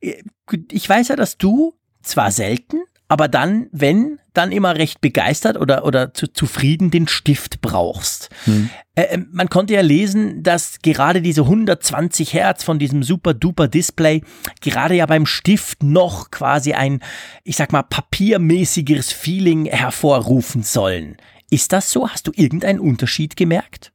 Äh, 0.00 0.22
ich 0.70 0.88
weiß 0.88 1.08
ja, 1.08 1.16
dass 1.16 1.38
du 1.38 1.74
zwar 2.02 2.30
selten, 2.30 2.78
aber 3.08 3.28
dann, 3.28 3.68
wenn, 3.70 4.18
dann 4.32 4.50
immer 4.50 4.76
recht 4.76 5.00
begeistert 5.00 5.58
oder, 5.58 5.84
oder 5.84 6.14
zu, 6.14 6.26
zufrieden 6.26 6.90
den 6.90 7.06
Stift 7.06 7.60
brauchst. 7.60 8.30
Hm. 8.44 8.70
Äh, 8.94 9.02
ähm, 9.10 9.28
man 9.30 9.48
konnte 9.48 9.74
ja 9.74 9.82
lesen, 9.82 10.42
dass 10.42 10.78
gerade 10.82 11.20
diese 11.20 11.42
120 11.42 12.32
Hertz 12.32 12.64
von 12.64 12.78
diesem 12.78 13.02
super 13.02 13.34
duper 13.34 13.68
Display 13.68 14.22
gerade 14.60 14.94
ja 14.94 15.06
beim 15.06 15.26
Stift 15.26 15.82
noch 15.82 16.30
quasi 16.30 16.72
ein, 16.72 17.00
ich 17.44 17.56
sag 17.56 17.72
mal, 17.72 17.82
papiermäßigeres 17.82 19.12
Feeling 19.12 19.66
hervorrufen 19.66 20.62
sollen. 20.62 21.16
Ist 21.50 21.72
das 21.72 21.90
so? 21.90 22.08
Hast 22.08 22.26
du 22.26 22.32
irgendeinen 22.34 22.80
Unterschied 22.80 23.36
gemerkt? 23.36 23.92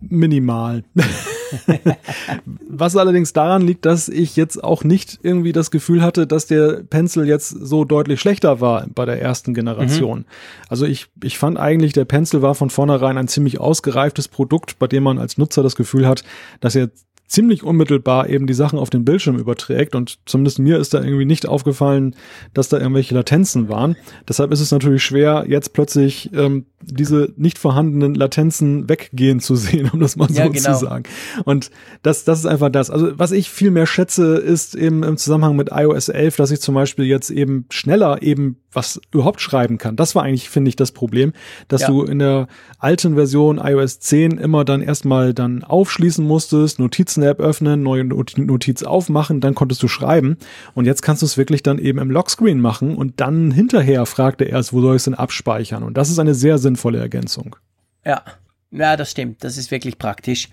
Minimal. 0.00 0.84
Was 2.68 2.96
allerdings 2.96 3.32
daran 3.32 3.62
liegt, 3.62 3.84
dass 3.86 4.08
ich 4.08 4.36
jetzt 4.36 4.62
auch 4.62 4.84
nicht 4.84 5.20
irgendwie 5.22 5.52
das 5.52 5.70
Gefühl 5.70 6.02
hatte, 6.02 6.26
dass 6.26 6.46
der 6.46 6.82
Pencil 6.88 7.26
jetzt 7.26 7.50
so 7.50 7.84
deutlich 7.84 8.20
schlechter 8.20 8.60
war 8.60 8.86
bei 8.94 9.04
der 9.04 9.20
ersten 9.20 9.54
Generation. 9.54 10.20
Mhm. 10.20 10.24
Also 10.68 10.86
ich, 10.86 11.06
ich 11.22 11.38
fand 11.38 11.58
eigentlich, 11.58 11.92
der 11.92 12.04
Pencil 12.04 12.42
war 12.42 12.54
von 12.54 12.70
vornherein 12.70 13.18
ein 13.18 13.28
ziemlich 13.28 13.60
ausgereiftes 13.60 14.28
Produkt, 14.28 14.78
bei 14.78 14.86
dem 14.86 15.02
man 15.02 15.18
als 15.18 15.38
Nutzer 15.38 15.62
das 15.62 15.76
Gefühl 15.76 16.06
hat, 16.06 16.24
dass 16.60 16.74
er 16.74 16.90
ziemlich 17.32 17.62
unmittelbar 17.64 18.28
eben 18.28 18.46
die 18.46 18.52
Sachen 18.52 18.78
auf 18.78 18.90
den 18.90 19.06
Bildschirm 19.06 19.38
überträgt 19.38 19.94
und 19.94 20.18
zumindest 20.26 20.58
mir 20.58 20.78
ist 20.78 20.92
da 20.92 21.02
irgendwie 21.02 21.24
nicht 21.24 21.48
aufgefallen, 21.48 22.14
dass 22.52 22.68
da 22.68 22.78
irgendwelche 22.78 23.14
Latenzen 23.14 23.70
waren. 23.70 23.96
Deshalb 24.28 24.52
ist 24.52 24.60
es 24.60 24.70
natürlich 24.70 25.02
schwer, 25.02 25.46
jetzt 25.48 25.72
plötzlich 25.72 26.30
ähm, 26.34 26.66
diese 26.82 27.32
nicht 27.36 27.58
vorhandenen 27.58 28.14
Latenzen 28.14 28.86
weggehen 28.86 29.40
zu 29.40 29.56
sehen, 29.56 29.88
um 29.94 30.00
das 30.00 30.16
mal 30.16 30.28
so 30.28 30.34
ja, 30.34 30.48
genau. 30.48 30.74
zu 30.74 30.84
sagen. 30.84 31.04
Und 31.44 31.70
das, 32.02 32.24
das 32.24 32.40
ist 32.40 32.46
einfach 32.46 32.68
das. 32.68 32.90
Also 32.90 33.18
was 33.18 33.32
ich 33.32 33.48
viel 33.48 33.70
mehr 33.70 33.86
schätze, 33.86 34.36
ist 34.36 34.74
eben 34.74 35.02
im 35.02 35.16
Zusammenhang 35.16 35.56
mit 35.56 35.70
iOS 35.72 36.10
11, 36.10 36.36
dass 36.36 36.50
ich 36.50 36.60
zum 36.60 36.74
Beispiel 36.74 37.06
jetzt 37.06 37.30
eben 37.30 37.64
schneller 37.70 38.20
eben 38.20 38.58
was 38.72 39.00
überhaupt 39.10 39.40
schreiben 39.40 39.78
kann. 39.78 39.96
Das 39.96 40.14
war 40.14 40.22
eigentlich, 40.22 40.48
finde 40.48 40.70
ich, 40.70 40.76
das 40.76 40.92
Problem, 40.92 41.32
dass 41.68 41.82
ja. 41.82 41.88
du 41.88 42.04
in 42.04 42.18
der 42.18 42.48
alten 42.78 43.14
Version 43.14 43.58
iOS 43.58 44.00
10 44.00 44.38
immer 44.38 44.64
dann 44.64 44.82
erstmal 44.82 45.34
dann 45.34 45.62
aufschließen 45.62 46.26
musstest, 46.26 46.78
Notizen-App 47.22 47.40
öffnen, 47.40 47.82
neue 47.82 48.04
Notiz 48.04 48.82
aufmachen, 48.82 49.40
dann 49.40 49.54
konntest 49.54 49.82
du 49.82 49.88
schreiben. 49.88 50.36
Und 50.74 50.86
jetzt 50.86 51.02
kannst 51.02 51.22
du 51.22 51.26
es 51.26 51.36
wirklich 51.38 51.62
dann 51.62 51.78
eben 51.78 51.98
im 51.98 52.10
Lockscreen 52.10 52.60
machen 52.60 52.96
und 52.96 53.20
dann 53.20 53.50
hinterher 53.50 54.04
fragt 54.06 54.40
er 54.40 54.48
erst, 54.48 54.72
wo 54.72 54.80
soll 54.80 54.96
ich 54.96 55.00
es 55.00 55.04
denn 55.04 55.14
abspeichern? 55.14 55.82
Und 55.82 55.96
das 55.96 56.10
ist 56.10 56.18
eine 56.18 56.34
sehr 56.34 56.58
sinnvolle 56.58 56.98
Ergänzung. 56.98 57.56
Ja. 58.04 58.22
Ja, 58.70 58.96
das 58.96 59.10
stimmt. 59.10 59.44
Das 59.44 59.58
ist 59.58 59.70
wirklich 59.70 59.98
praktisch. 59.98 60.48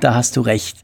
Da 0.00 0.14
hast 0.14 0.36
du 0.36 0.40
recht. 0.40 0.78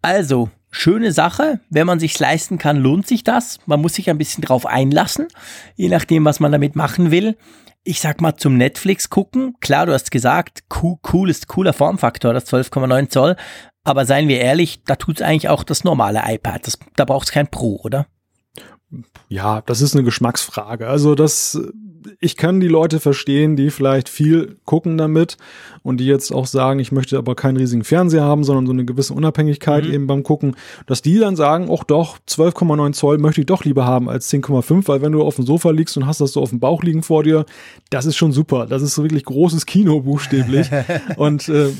Also, 0.00 0.48
schöne 0.70 1.12
Sache. 1.12 1.60
Wenn 1.68 1.86
man 1.86 2.00
sich's 2.00 2.18
leisten 2.18 2.56
kann, 2.56 2.78
lohnt 2.78 3.06
sich 3.06 3.22
das. 3.22 3.58
Man 3.66 3.82
muss 3.82 3.94
sich 3.94 4.08
ein 4.08 4.16
bisschen 4.16 4.42
drauf 4.42 4.64
einlassen, 4.64 5.28
je 5.74 5.88
nachdem, 5.88 6.24
was 6.24 6.40
man 6.40 6.52
damit 6.52 6.74
machen 6.74 7.10
will. 7.10 7.36
Ich 7.84 8.00
sag 8.00 8.22
mal 8.22 8.34
zum 8.34 8.56
Netflix 8.56 9.10
gucken. 9.10 9.56
Klar, 9.60 9.84
du 9.86 9.92
hast 9.92 10.10
gesagt, 10.10 10.64
cool, 10.82 10.96
cool 11.12 11.28
ist 11.28 11.48
cooler 11.48 11.74
Formfaktor, 11.74 12.32
das 12.32 12.46
12,9 12.50 13.10
Zoll. 13.10 13.36
Aber 13.86 14.04
seien 14.04 14.26
wir 14.26 14.40
ehrlich, 14.40 14.82
da 14.84 14.96
tut's 14.96 15.22
eigentlich 15.22 15.48
auch 15.48 15.62
das 15.62 15.84
normale 15.84 16.20
iPad. 16.24 16.66
Das, 16.66 16.76
da 16.96 17.04
braucht's 17.04 17.30
kein 17.30 17.46
Pro, 17.46 17.80
oder? 17.84 18.06
Ja, 19.28 19.60
das 19.60 19.80
ist 19.80 19.94
eine 19.94 20.02
Geschmacksfrage. 20.02 20.88
Also 20.88 21.14
das 21.14 21.56
ich 22.20 22.36
kann 22.36 22.60
die 22.60 22.68
Leute 22.68 23.00
verstehen, 23.00 23.56
die 23.56 23.70
vielleicht 23.70 24.08
viel 24.08 24.56
gucken 24.64 24.98
damit 24.98 25.36
und 25.82 25.98
die 25.98 26.06
jetzt 26.06 26.32
auch 26.32 26.46
sagen, 26.46 26.80
ich 26.80 26.92
möchte 26.92 27.18
aber 27.18 27.34
keinen 27.34 27.56
riesigen 27.56 27.84
Fernseher 27.84 28.24
haben, 28.24 28.44
sondern 28.44 28.66
so 28.66 28.72
eine 28.72 28.84
gewisse 28.84 29.14
Unabhängigkeit 29.14 29.84
mhm. 29.84 29.92
eben 29.92 30.06
beim 30.06 30.22
Gucken, 30.22 30.56
dass 30.86 31.02
die 31.02 31.18
dann 31.18 31.36
sagen, 31.36 31.68
auch 31.70 31.84
doch, 31.84 32.18
12,9 32.28 32.92
Zoll 32.92 33.18
möchte 33.18 33.40
ich 33.40 33.46
doch 33.46 33.64
lieber 33.64 33.86
haben 33.86 34.08
als 34.08 34.32
10,5, 34.32 34.88
weil 34.88 35.02
wenn 35.02 35.12
du 35.12 35.22
auf 35.22 35.36
dem 35.36 35.46
Sofa 35.46 35.70
liegst 35.70 35.96
und 35.96 36.06
hast 36.06 36.20
das 36.20 36.32
so 36.32 36.42
auf 36.42 36.50
dem 36.50 36.60
Bauch 36.60 36.82
liegen 36.82 37.02
vor 37.02 37.22
dir, 37.22 37.46
das 37.90 38.06
ist 38.06 38.16
schon 38.16 38.32
super. 38.32 38.66
Das 38.66 38.82
ist 38.82 38.94
so 38.94 39.02
wirklich 39.02 39.24
großes 39.24 39.66
Kino 39.66 40.00
buchstäblich. 40.00 40.68
und 41.16 41.48
äh, 41.48 41.70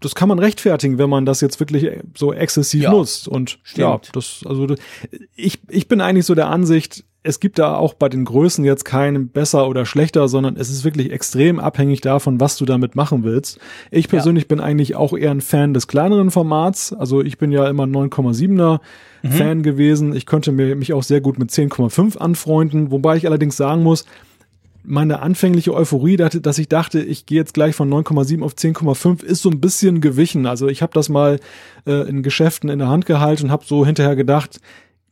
das 0.00 0.14
kann 0.14 0.28
man 0.28 0.38
rechtfertigen, 0.38 0.98
wenn 0.98 1.10
man 1.10 1.26
das 1.26 1.40
jetzt 1.40 1.60
wirklich 1.60 1.88
so 2.16 2.32
exzessiv 2.32 2.84
ja, 2.84 2.90
nutzt. 2.90 3.28
Und 3.28 3.58
stimmt. 3.62 3.78
ja, 3.78 4.00
das, 4.12 4.40
also 4.46 4.74
ich, 5.36 5.60
ich 5.68 5.88
bin 5.88 6.00
eigentlich 6.00 6.26
so 6.26 6.34
der 6.34 6.48
Ansicht, 6.48 7.04
es 7.24 7.38
gibt 7.38 7.58
da 7.58 7.76
auch 7.76 7.94
bei 7.94 8.08
den 8.08 8.24
Größen 8.24 8.64
jetzt 8.64 8.84
keinen 8.84 9.28
besser 9.28 9.68
oder 9.68 9.86
schlechter, 9.86 10.26
sondern 10.26 10.56
es 10.56 10.70
ist 10.70 10.84
wirklich 10.84 11.12
extrem 11.12 11.60
abhängig 11.60 12.00
davon, 12.00 12.40
was 12.40 12.56
du 12.56 12.64
damit 12.64 12.96
machen 12.96 13.22
willst. 13.22 13.60
Ich 13.90 14.08
persönlich 14.08 14.44
ja. 14.44 14.48
bin 14.48 14.60
eigentlich 14.60 14.96
auch 14.96 15.16
eher 15.16 15.30
ein 15.30 15.40
Fan 15.40 15.72
des 15.72 15.86
kleineren 15.86 16.32
Formats. 16.32 16.92
Also 16.92 17.22
ich 17.22 17.38
bin 17.38 17.52
ja 17.52 17.68
immer 17.68 17.84
9,7er 17.84 18.80
mhm. 19.22 19.30
Fan 19.30 19.62
gewesen. 19.62 20.16
Ich 20.16 20.26
könnte 20.26 20.50
mir, 20.50 20.74
mich 20.74 20.92
auch 20.92 21.04
sehr 21.04 21.20
gut 21.20 21.38
mit 21.38 21.50
10,5 21.50 22.18
anfreunden, 22.18 22.90
wobei 22.90 23.16
ich 23.16 23.26
allerdings 23.26 23.56
sagen 23.56 23.84
muss, 23.84 24.04
meine 24.84 25.20
anfängliche 25.22 25.72
Euphorie, 25.72 26.16
dass 26.16 26.58
ich 26.58 26.68
dachte, 26.68 27.00
ich 27.00 27.26
gehe 27.26 27.38
jetzt 27.38 27.54
gleich 27.54 27.76
von 27.76 27.88
9,7 27.88 28.42
auf 28.42 28.54
10,5, 28.54 29.22
ist 29.22 29.42
so 29.42 29.48
ein 29.48 29.60
bisschen 29.60 30.00
gewichen. 30.00 30.44
Also 30.44 30.66
ich 30.66 30.82
habe 30.82 30.92
das 30.92 31.08
mal 31.08 31.38
äh, 31.86 32.08
in 32.08 32.24
Geschäften 32.24 32.68
in 32.68 32.80
der 32.80 32.88
Hand 32.88 33.06
gehalten 33.06 33.44
und 33.44 33.50
habe 33.52 33.64
so 33.64 33.86
hinterher 33.86 34.16
gedacht, 34.16 34.60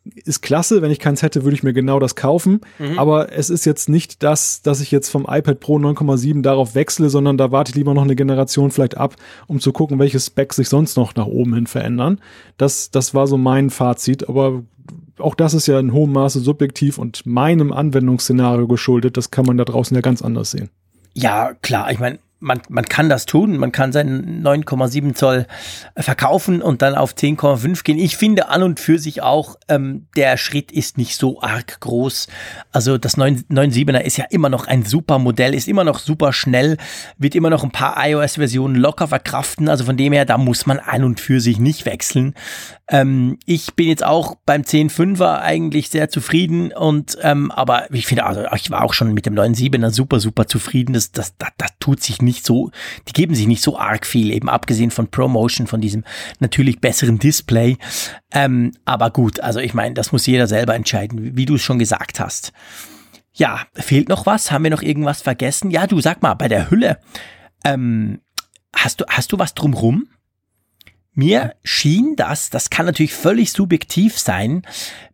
ist 0.05 0.41
klasse. 0.43 0.83
Wenn 0.83 0.91
ich 0.91 0.99
keins 0.99 1.23
hätte, 1.23 1.45
würde 1.45 1.55
ich 1.55 1.63
mir 1.63 1.73
genau 1.73 1.99
das 1.99 2.17
kaufen. 2.17 2.61
Mhm. 2.79 2.99
Aber 2.99 3.33
es 3.33 3.51
ist 3.51 3.67
jetzt 3.67 3.89
nicht 3.89 4.23
das, 4.23 4.63
dass 4.63 4.81
ich 4.81 4.91
jetzt 4.91 5.11
vom 5.11 5.27
iPad 5.29 5.61
Pro 5.61 5.77
9,7 5.77 6.43
darauf 6.43 6.75
wechsle, 6.75 7.11
sondern 7.11 7.37
da 7.37 7.53
warte 7.53 7.71
ich 7.71 7.77
lieber 7.77 7.95
noch 7.95 8.03
eine 8.03 8.17
Generation 8.17 8.71
vielleicht 8.71 8.97
ab, 8.97 9.17
um 9.47 9.61
zu 9.61 9.73
gucken, 9.73 9.99
welche 9.99 10.21
Specs 10.21 10.57
sich 10.57 10.69
sonst 10.69 10.97
noch 10.97 11.15
nach 11.15 11.27
oben 11.27 11.55
hin 11.55 11.67
verändern. 11.67 12.21
Das, 12.57 12.91
das 12.91 13.15
war 13.15 13.27
so 13.27 13.37
mein 13.37 13.71
Fazit. 13.71 14.29
Aber 14.29 14.63
auch 15.19 15.35
das 15.35 15.55
ist 15.55 15.67
ja 15.67 15.79
in 15.79 15.93
hohem 15.93 16.13
Maße 16.13 16.41
subjektiv 16.41 16.99
und 16.99 17.27
meinem 17.27 17.73
Anwendungsszenario 17.73 18.67
geschuldet. 18.67 19.17
Das 19.17 19.31
kann 19.31 19.47
man 19.47 19.59
da 19.59 19.65
draußen 19.65 19.95
ja 19.95 20.01
ganz 20.01 20.23
anders 20.23 20.51
sehen. 20.51 20.71
Ja, 21.13 21.53
klar. 21.61 21.91
Ich 21.93 21.99
meine, 21.99 22.19
man, 22.41 22.61
man 22.69 22.87
kann 22.87 23.09
das 23.09 23.27
tun, 23.27 23.57
man 23.59 23.71
kann 23.71 23.93
seinen 23.93 24.43
9,7 24.43 25.15
Zoll 25.15 25.47
verkaufen 25.97 26.63
und 26.63 26.83
dann 26.83 26.95
auf 26.95 27.13
10,5 27.15 27.85
gehen. 27.85 27.99
Ich 27.99 28.17
finde 28.17 28.49
an 28.49 28.63
und 28.63 28.81
für 28.81 28.99
sich 28.99 29.23
auch, 29.23 29.57
ähm, 29.69 30.07
der 30.17 30.37
Schritt 30.39 30.73
ist 30.73 30.99
nicht 30.99 31.17
so 31.17 31.43
arg 31.43 31.81
groß. 31.81 32.29
Also 32.73 32.99
das 32.99 33.19
9,7er 33.19 34.01
ist 34.01 34.17
ja 34.17 34.25
immer 34.31 34.49
noch 34.49 34.67
ein 34.67 34.85
super 34.85 35.19
Modell, 35.19 35.55
ist 35.55 35.69
immer 35.69 35.85
noch 35.85 35.99
super 35.99 36.33
schnell, 36.33 36.79
wird 37.19 37.35
immer 37.35 37.51
noch 37.51 37.63
ein 37.63 37.71
paar 37.71 37.97
iOS-Versionen 37.99 38.75
locker 38.75 39.09
verkraften. 39.09 39.69
Also 39.69 39.85
von 39.85 39.97
dem 39.97 40.13
her, 40.13 40.25
da 40.25 40.39
muss 40.39 40.67
man 40.67 40.79
an 40.79 41.05
und 41.05 41.21
für 41.21 41.41
sich 41.41 41.59
nicht 41.59 41.85
wechseln. 41.85 42.35
Ähm, 42.89 43.39
ich 43.45 43.75
bin 43.75 43.87
jetzt 43.87 44.05
auch 44.05 44.37
beim 44.47 44.63
10.5er 44.63 45.41
eigentlich 45.41 45.91
sehr 45.91 46.09
zufrieden 46.09 46.73
und 46.73 47.17
ähm, 47.23 47.51
aber 47.53 47.93
ich 47.93 48.07
finde, 48.07 48.25
also 48.25 48.45
ich 48.55 48.71
war 48.71 48.83
auch 48.83 48.95
schon 48.95 49.15
mit 49.15 49.27
dem 49.27 49.35
9.7er 49.35 49.91
super, 49.91 50.19
super 50.19 50.47
zufrieden. 50.47 50.95
Das, 50.95 51.13
das, 51.13 51.37
das, 51.37 51.51
das 51.57 51.71
tut 51.79 52.03
sich 52.03 52.21
nicht 52.21 52.30
so, 52.33 52.71
die 53.09 53.13
geben 53.13 53.35
sich 53.35 53.47
nicht 53.47 53.63
so 53.63 53.79
arg 53.79 54.07
viel, 54.07 54.31
eben 54.31 54.49
abgesehen 54.49 54.91
von 54.91 55.09
Promotion, 55.09 55.67
von 55.67 55.81
diesem 55.81 56.05
natürlich 56.39 56.81
besseren 56.81 57.19
Display. 57.19 57.77
Ähm, 58.33 58.73
aber 58.85 59.11
gut, 59.11 59.41
also 59.41 59.61
ich 59.61 59.75
meine, 59.75 59.95
das 59.95 60.13
muss 60.13 60.27
jeder 60.27 60.47
selber 60.47 60.75
entscheiden, 60.75 61.23
wie, 61.23 61.37
wie 61.37 61.47
du 61.47 61.57
es 61.57 61.63
schon 61.63 61.79
gesagt 61.79 62.21
hast. 62.21 62.53
Ja, 63.33 63.63
fehlt 63.75 64.09
noch 64.09 64.27
was? 64.27 64.51
Haben 64.51 64.65
wir 64.65 64.71
noch 64.71 64.83
irgendwas 64.83 65.23
vergessen? 65.23 65.71
Ja, 65.71 65.87
du 65.87 66.01
sag 66.01 66.23
mal, 66.23 66.35
bei 66.35 66.49
der 66.49 66.71
Hülle, 66.71 66.99
ähm, 67.65 68.21
hast 68.75 69.01
du, 69.01 69.05
hast 69.09 69.33
du 69.33 69.39
was 69.39 69.55
drumrum? 69.55 70.09
Mir 71.13 71.55
schien 71.65 72.15
das, 72.17 72.51
das 72.51 72.71
kann 72.71 72.87
natürlich 72.87 73.13
völlig 73.13 73.51
subjektiv 73.51 74.17
sein, 74.17 74.63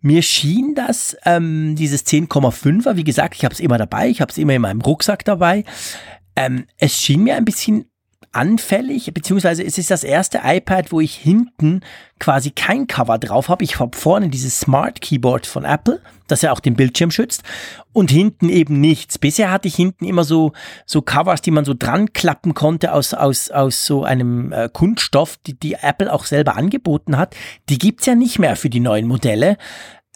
mir 0.02 0.20
schien 0.20 0.74
das, 0.74 1.16
ähm, 1.24 1.74
dieses 1.74 2.06
10,5er, 2.06 2.96
wie 2.96 3.04
gesagt, 3.04 3.34
ich 3.34 3.44
habe 3.44 3.54
es 3.54 3.60
immer 3.60 3.78
dabei, 3.78 4.08
ich 4.08 4.20
habe 4.20 4.30
es 4.30 4.36
immer 4.36 4.52
in 4.52 4.60
meinem 4.62 4.82
Rucksack 4.82 5.24
dabei. 5.24 5.64
Ähm, 6.36 6.66
es 6.78 7.00
schien 7.00 7.24
mir 7.24 7.36
ein 7.36 7.44
bisschen 7.44 7.86
anfällig, 8.36 9.12
beziehungsweise 9.14 9.64
es 9.64 9.78
ist 9.78 9.90
das 9.90 10.04
erste 10.04 10.40
iPad, 10.44 10.92
wo 10.92 11.00
ich 11.00 11.14
hinten 11.14 11.80
quasi 12.18 12.50
kein 12.50 12.86
Cover 12.86 13.18
drauf 13.18 13.48
habe. 13.48 13.64
Ich 13.64 13.78
habe 13.78 13.96
vorne 13.96 14.28
dieses 14.28 14.60
Smart 14.60 15.00
Keyboard 15.00 15.46
von 15.46 15.64
Apple, 15.64 16.00
das 16.28 16.42
ja 16.42 16.52
auch 16.52 16.60
den 16.60 16.76
Bildschirm 16.76 17.10
schützt, 17.10 17.42
und 17.92 18.10
hinten 18.10 18.50
eben 18.50 18.80
nichts. 18.80 19.18
Bisher 19.18 19.50
hatte 19.50 19.68
ich 19.68 19.74
hinten 19.74 20.04
immer 20.04 20.24
so 20.24 20.52
so 20.84 21.00
Covers, 21.00 21.40
die 21.40 21.50
man 21.50 21.64
so 21.64 21.74
dran 21.74 22.12
klappen 22.12 22.52
konnte 22.52 22.92
aus 22.92 23.14
aus 23.14 23.50
aus 23.50 23.86
so 23.86 24.04
einem 24.04 24.52
äh, 24.52 24.68
Kunststoff, 24.70 25.38
die 25.46 25.58
die 25.58 25.74
Apple 25.74 26.12
auch 26.12 26.24
selber 26.24 26.56
angeboten 26.56 27.16
hat. 27.16 27.34
Die 27.70 27.78
gibt's 27.78 28.06
ja 28.06 28.14
nicht 28.14 28.38
mehr 28.38 28.56
für 28.56 28.70
die 28.70 28.80
neuen 28.80 29.06
Modelle. 29.06 29.56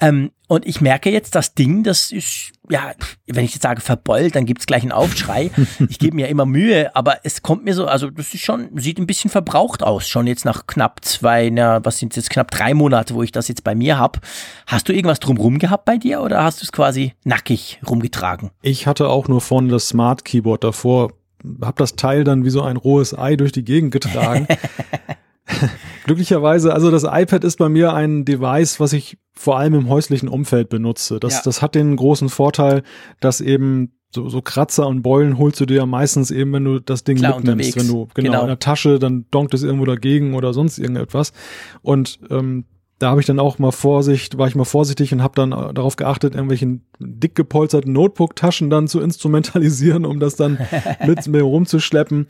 Ähm, 0.00 0.30
und 0.48 0.66
ich 0.66 0.80
merke 0.80 1.10
jetzt, 1.10 1.34
das 1.34 1.54
Ding, 1.54 1.84
das 1.84 2.10
ist, 2.10 2.52
ja, 2.68 2.92
wenn 3.28 3.44
ich 3.44 3.52
jetzt 3.52 3.62
sage 3.62 3.80
verbeult, 3.80 4.34
dann 4.34 4.46
gibt's 4.46 4.66
gleich 4.66 4.82
einen 4.82 4.92
Aufschrei. 4.92 5.50
Ich 5.88 5.98
gebe 5.98 6.16
mir 6.16 6.28
immer 6.28 6.46
Mühe, 6.46 6.94
aber 6.96 7.18
es 7.22 7.42
kommt 7.42 7.64
mir 7.64 7.74
so, 7.74 7.86
also 7.86 8.10
das 8.10 8.34
ist 8.34 8.42
schon, 8.42 8.68
sieht 8.74 8.98
ein 8.98 9.06
bisschen 9.06 9.30
verbraucht 9.30 9.82
aus, 9.82 10.08
schon 10.08 10.26
jetzt 10.26 10.44
nach 10.44 10.66
knapp 10.66 11.04
zwei, 11.04 11.50
na, 11.50 11.84
was 11.84 11.98
sind 11.98 12.16
jetzt 12.16 12.30
knapp 12.30 12.50
drei 12.50 12.74
Monate, 12.74 13.14
wo 13.14 13.22
ich 13.22 13.30
das 13.30 13.46
jetzt 13.48 13.62
bei 13.62 13.74
mir 13.74 13.98
hab. 13.98 14.20
Hast 14.66 14.88
du 14.88 14.92
irgendwas 14.92 15.20
drumrum 15.20 15.58
gehabt 15.58 15.84
bei 15.84 15.98
dir 15.98 16.20
oder 16.20 16.42
hast 16.42 16.60
du 16.60 16.64
es 16.64 16.72
quasi 16.72 17.12
nackig 17.24 17.80
rumgetragen? 17.88 18.50
Ich 18.62 18.86
hatte 18.86 19.08
auch 19.08 19.28
nur 19.28 19.40
vorne 19.40 19.68
das 19.68 19.88
Smart 19.88 20.24
Keyboard 20.24 20.64
davor, 20.64 21.12
hab 21.60 21.76
das 21.76 21.96
Teil 21.96 22.24
dann 22.24 22.44
wie 22.44 22.50
so 22.50 22.62
ein 22.62 22.76
rohes 22.76 23.16
Ei 23.16 23.36
durch 23.36 23.52
die 23.52 23.64
Gegend 23.64 23.92
getragen. 23.92 24.48
Glücklicherweise, 26.04 26.72
also 26.72 26.90
das 26.90 27.04
iPad 27.04 27.44
ist 27.44 27.58
bei 27.58 27.68
mir 27.68 27.92
ein 27.94 28.24
Device, 28.24 28.80
was 28.80 28.92
ich 28.92 29.18
vor 29.32 29.58
allem 29.58 29.74
im 29.74 29.88
häuslichen 29.88 30.28
Umfeld 30.28 30.68
benutze. 30.68 31.20
Das, 31.20 31.34
ja. 31.34 31.40
das 31.44 31.62
hat 31.62 31.74
den 31.74 31.96
großen 31.96 32.28
Vorteil, 32.28 32.82
dass 33.20 33.40
eben 33.40 33.92
so, 34.12 34.28
so 34.28 34.42
Kratzer 34.42 34.86
und 34.88 35.02
Beulen 35.02 35.38
holst 35.38 35.60
du 35.60 35.66
dir 35.66 35.78
ja 35.78 35.86
meistens 35.86 36.30
eben, 36.30 36.52
wenn 36.52 36.64
du 36.64 36.80
das 36.80 37.04
Ding 37.04 37.18
Klar, 37.18 37.36
mitnimmst. 37.36 37.76
Unterwegs. 37.76 37.76
Wenn 37.76 37.88
du 37.88 38.08
genau, 38.14 38.30
genau, 38.30 38.40
in 38.42 38.48
der 38.48 38.58
Tasche, 38.58 38.98
dann 38.98 39.26
donkt 39.30 39.54
es 39.54 39.62
irgendwo 39.62 39.84
dagegen 39.84 40.34
oder 40.34 40.52
sonst 40.52 40.78
irgendetwas. 40.78 41.32
Und 41.82 42.18
ähm, 42.28 42.64
da 42.98 43.10
habe 43.10 43.20
ich 43.20 43.26
dann 43.26 43.38
auch 43.38 43.58
mal 43.58 43.70
Vorsicht, 43.70 44.36
war 44.36 44.46
ich 44.46 44.54
mal 44.54 44.64
vorsichtig 44.64 45.12
und 45.14 45.22
habe 45.22 45.34
dann 45.34 45.50
darauf 45.50 45.96
geachtet, 45.96 46.34
irgendwelchen 46.34 46.84
dick 46.98 47.34
gepolsterten 47.34 47.92
Notebook-Taschen 47.92 48.68
dann 48.68 48.88
zu 48.88 49.00
instrumentalisieren, 49.00 50.04
um 50.04 50.20
das 50.20 50.36
dann 50.36 50.58
mit 51.06 51.26
mir 51.26 51.42
rumzuschleppen. 51.42 52.26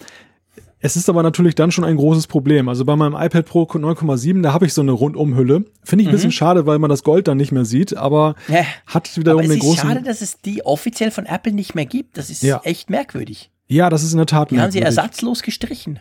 Es 0.82 0.96
ist 0.96 1.08
aber 1.10 1.22
natürlich 1.22 1.54
dann 1.54 1.70
schon 1.70 1.84
ein 1.84 1.96
großes 1.96 2.26
Problem. 2.26 2.68
Also 2.68 2.84
bei 2.84 2.96
meinem 2.96 3.14
iPad 3.14 3.44
Pro 3.44 3.62
9,7, 3.64 4.42
da 4.42 4.54
habe 4.54 4.66
ich 4.66 4.72
so 4.72 4.80
eine 4.80 4.92
Rundumhülle. 4.92 5.64
Finde 5.84 6.02
ich 6.02 6.08
ein 6.08 6.12
mhm. 6.12 6.16
bisschen 6.16 6.32
schade, 6.32 6.66
weil 6.66 6.78
man 6.78 6.88
das 6.88 7.02
Gold 7.02 7.28
dann 7.28 7.36
nicht 7.36 7.52
mehr 7.52 7.66
sieht, 7.66 7.96
aber 7.96 8.34
ja, 8.48 8.64
hat 8.86 9.14
wiederum 9.16 9.40
aber 9.40 9.48
den 9.48 9.58
großen. 9.58 9.74
Es 9.74 9.84
ist 9.84 9.88
schade, 9.88 10.02
dass 10.02 10.20
es 10.22 10.40
die 10.40 10.64
offiziell 10.64 11.10
von 11.10 11.26
Apple 11.26 11.52
nicht 11.52 11.74
mehr 11.74 11.86
gibt. 11.86 12.16
Das 12.16 12.30
ist 12.30 12.42
ja. 12.42 12.60
echt 12.64 12.88
merkwürdig. 12.88 13.50
Ja, 13.66 13.90
das 13.90 14.02
ist 14.02 14.12
in 14.12 14.18
der 14.18 14.26
Tat 14.26 14.50
die 14.50 14.54
merkwürdig. 14.54 14.82
haben 14.84 14.92
sie 14.92 14.98
ersatzlos 14.98 15.42
gestrichen 15.42 16.00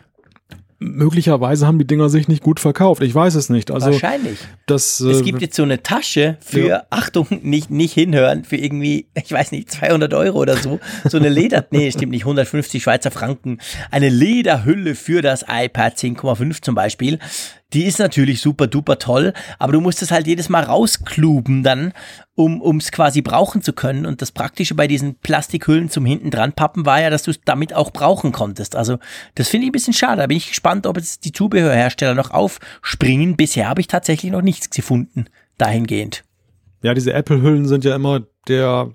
möglicherweise 0.80 1.68
haben 1.68 1.78
die 1.78 1.86
Dinger 1.86 2.10
sich 2.10 2.28
nicht 2.28 2.42
gut 2.42 2.60
verkauft. 2.60 3.04
Ich 3.04 3.14
weiß 3.14 3.36
es 3.36 3.50
nicht. 3.50 3.70
Also 3.70 3.92
Wahrscheinlich. 3.92 4.40
Das, 4.66 5.02
äh, 5.02 5.12
es 5.12 5.24
gibt 5.24 5.42
jetzt 5.42 5.56
so 5.56 5.64
eine 5.64 5.84
Tasche 5.84 6.38
für, 6.40 6.68
ja. 6.68 6.84
Achtung, 6.90 7.28
nicht, 7.44 7.70
nicht 7.70 7.94
hinhören, 7.94 8.46
für 8.46 8.56
irgendwie, 8.56 9.08
ich 9.14 9.32
weiß 9.32 9.52
nicht, 9.52 9.70
200 9.72 10.14
Euro 10.14 10.40
oder 10.40 10.58
so. 10.58 10.80
So 11.06 11.18
eine 11.18 11.30
Leder, 11.30 11.66
nee, 11.72 11.92
stimmt 11.92 12.12
nicht, 12.12 12.24
150 12.24 12.82
Schweizer 12.82 13.12
Franken. 13.12 13.60
Eine 13.92 14.10
Lederhülle 14.10 14.96
für 14.96 15.22
das 15.22 15.44
iPad 15.48 15.96
10,5 15.96 16.62
zum 16.62 16.76
Beispiel. 16.76 17.20
Die 17.74 17.86
ist 17.86 18.00
natürlich 18.00 18.42
super 18.42 18.66
duper 18.66 18.98
toll, 18.98 19.34
aber 19.60 19.74
du 19.74 19.82
musst 19.82 20.02
es 20.02 20.10
halt 20.10 20.26
jedes 20.26 20.50
Mal 20.50 20.64
rauskluben 20.64 21.62
dann, 21.62 21.94
um 22.36 22.78
es 22.78 22.92
quasi 22.92 23.22
brauchen 23.22 23.62
zu 23.62 23.74
können. 23.74 24.08
Und 24.08 24.24
das 24.24 24.32
Praktische 24.32 24.74
bei 24.74 24.88
diesen 24.88 25.16
Plastikhüllen 25.16 25.90
zum 25.90 26.04
hinten 26.06 26.32
dran 26.32 26.54
pappen 26.54 26.88
war 26.88 27.00
ja, 27.00 27.12
dass 27.12 27.24
du 27.24 27.32
es 27.32 27.42
damit 27.46 27.74
auch 27.74 27.92
brauchen 27.92 28.32
konntest. 28.32 28.76
Also 28.76 28.98
das 29.36 29.50
finde 29.50 29.66
ich 29.66 29.70
ein 29.70 29.74
bisschen 29.74 29.94
schade. 29.94 30.22
Da 30.22 30.28
bin 30.28 30.38
ich 30.38 30.48
gespannt, 30.48 30.88
ob 30.88 30.98
jetzt 30.98 31.26
die 31.26 31.32
Zubehörhersteller 31.32 32.16
noch 32.16 32.32
aufspringen. 32.32 33.36
Bisher 33.36 33.68
habe 33.68 33.82
ich 33.82 33.88
tatsächlich 33.88 34.32
noch 34.32 34.42
nichts 34.42 34.72
gefunden 34.72 35.26
dahingehend. 35.60 36.24
Ja, 36.82 36.96
diese 36.96 37.14
Apple-Hüllen 37.14 37.68
sind 37.68 37.84
ja 37.84 37.96
immer 37.96 38.22
der 38.48 38.90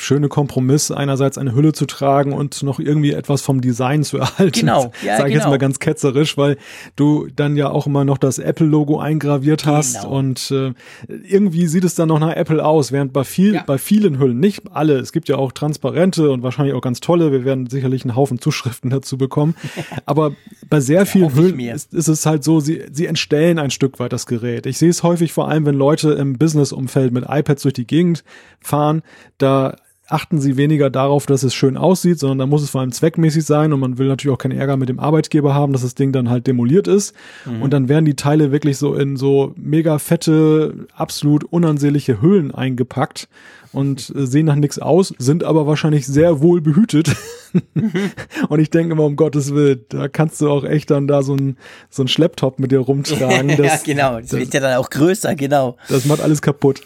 schöne 0.00 0.28
Kompromiss, 0.28 0.90
einerseits 0.90 1.38
eine 1.38 1.54
Hülle 1.54 1.72
zu 1.72 1.86
tragen 1.86 2.32
und 2.32 2.62
noch 2.62 2.78
irgendwie 2.78 3.12
etwas 3.12 3.42
vom 3.42 3.60
Design 3.60 4.04
zu 4.04 4.18
erhalten. 4.18 4.60
Genau, 4.60 4.92
ja, 5.04 5.16
Sag 5.16 5.26
ich 5.26 5.32
genau. 5.32 5.44
jetzt 5.44 5.50
mal 5.50 5.58
ganz 5.58 5.78
ketzerisch, 5.78 6.36
weil 6.36 6.56
du 6.96 7.28
dann 7.34 7.56
ja 7.56 7.70
auch 7.70 7.86
immer 7.86 8.04
noch 8.04 8.18
das 8.18 8.38
Apple-Logo 8.38 8.98
eingraviert 8.98 9.66
hast 9.66 10.02
genau. 10.02 10.16
und 10.16 10.50
äh, 10.50 10.72
irgendwie 11.08 11.66
sieht 11.66 11.84
es 11.84 11.94
dann 11.94 12.08
noch 12.08 12.18
nach 12.18 12.34
Apple 12.34 12.64
aus, 12.64 12.92
während 12.92 13.12
bei 13.12 13.24
viel, 13.24 13.54
ja. 13.54 13.64
bei 13.66 13.78
vielen 13.78 14.18
Hüllen, 14.18 14.40
nicht 14.40 14.62
alle, 14.72 14.98
es 14.98 15.12
gibt 15.12 15.28
ja 15.28 15.36
auch 15.36 15.52
transparente 15.52 16.30
und 16.30 16.42
wahrscheinlich 16.42 16.74
auch 16.74 16.80
ganz 16.80 17.00
tolle, 17.00 17.32
wir 17.32 17.44
werden 17.44 17.68
sicherlich 17.68 18.04
einen 18.04 18.16
Haufen 18.16 18.40
Zuschriften 18.40 18.90
dazu 18.90 19.18
bekommen, 19.18 19.54
aber 20.06 20.32
bei 20.68 20.80
sehr 20.80 21.06
vielen 21.06 21.34
Hüllen 21.34 21.58
ist, 21.60 21.94
ist, 21.94 22.08
es 22.08 22.26
halt 22.26 22.44
so, 22.44 22.60
sie, 22.60 22.84
sie 22.92 23.06
entstellen 23.06 23.58
ein 23.58 23.70
Stück 23.70 23.98
weit 23.98 24.12
das 24.12 24.26
Gerät. 24.26 24.66
Ich 24.66 24.78
sehe 24.78 24.90
es 24.90 25.02
häufig 25.02 25.32
vor 25.32 25.48
allem, 25.48 25.66
wenn 25.66 25.74
Leute 25.74 26.12
im 26.12 26.38
Business-Umfeld 26.38 27.12
mit 27.12 27.24
iPads 27.28 27.62
durch 27.62 27.74
die 27.74 27.86
Gegend 27.86 28.24
fahren, 28.60 29.02
da 29.38 29.76
achten 30.08 30.40
sie 30.40 30.56
weniger 30.56 30.88
darauf, 30.90 31.26
dass 31.26 31.42
es 31.42 31.54
schön 31.54 31.76
aussieht, 31.76 32.18
sondern 32.18 32.38
da 32.38 32.46
muss 32.46 32.62
es 32.62 32.70
vor 32.70 32.80
allem 32.80 32.92
zweckmäßig 32.92 33.44
sein 33.44 33.72
und 33.72 33.80
man 33.80 33.98
will 33.98 34.08
natürlich 34.08 34.34
auch 34.34 34.38
keinen 34.38 34.58
Ärger 34.58 34.76
mit 34.76 34.88
dem 34.88 34.98
Arbeitgeber 34.98 35.54
haben, 35.54 35.72
dass 35.72 35.82
das 35.82 35.94
Ding 35.94 36.12
dann 36.12 36.30
halt 36.30 36.46
demoliert 36.46 36.88
ist. 36.88 37.14
Mhm. 37.44 37.62
Und 37.62 37.72
dann 37.72 37.88
werden 37.88 38.06
die 38.06 38.16
Teile 38.16 38.50
wirklich 38.50 38.78
so 38.78 38.94
in 38.94 39.16
so 39.16 39.52
mega 39.56 39.98
fette, 39.98 40.86
absolut 40.94 41.44
unansehnliche 41.44 42.22
Hüllen 42.22 42.54
eingepackt 42.54 43.28
und 43.72 44.12
äh, 44.16 44.26
sehen 44.26 44.46
nach 44.46 44.54
nichts 44.54 44.78
aus, 44.78 45.14
sind 45.18 45.44
aber 45.44 45.66
wahrscheinlich 45.66 46.06
sehr 46.06 46.40
wohl 46.40 46.60
behütet. 46.60 47.14
Und 48.48 48.60
ich 48.60 48.70
denke 48.70 48.92
immer, 48.92 49.04
um 49.04 49.16
Gottes 49.16 49.54
Willen, 49.54 49.84
da 49.88 50.08
kannst 50.08 50.40
du 50.40 50.50
auch 50.50 50.64
echt 50.64 50.90
dann 50.90 51.06
da 51.06 51.22
so 51.22 51.34
ein, 51.34 51.56
so 51.88 52.02
ein 52.02 52.08
Schlepptop 52.08 52.58
mit 52.58 52.72
dir 52.72 52.80
rumtragen. 52.80 53.48
Das, 53.58 53.66
ja, 53.66 53.78
genau. 53.84 54.20
Das, 54.20 54.30
das 54.30 54.40
wird 54.40 54.54
ja 54.54 54.60
dann 54.60 54.76
auch 54.76 54.90
größer, 54.90 55.34
genau. 55.34 55.76
Das 55.88 56.04
macht 56.04 56.20
alles 56.20 56.42
kaputt. 56.42 56.82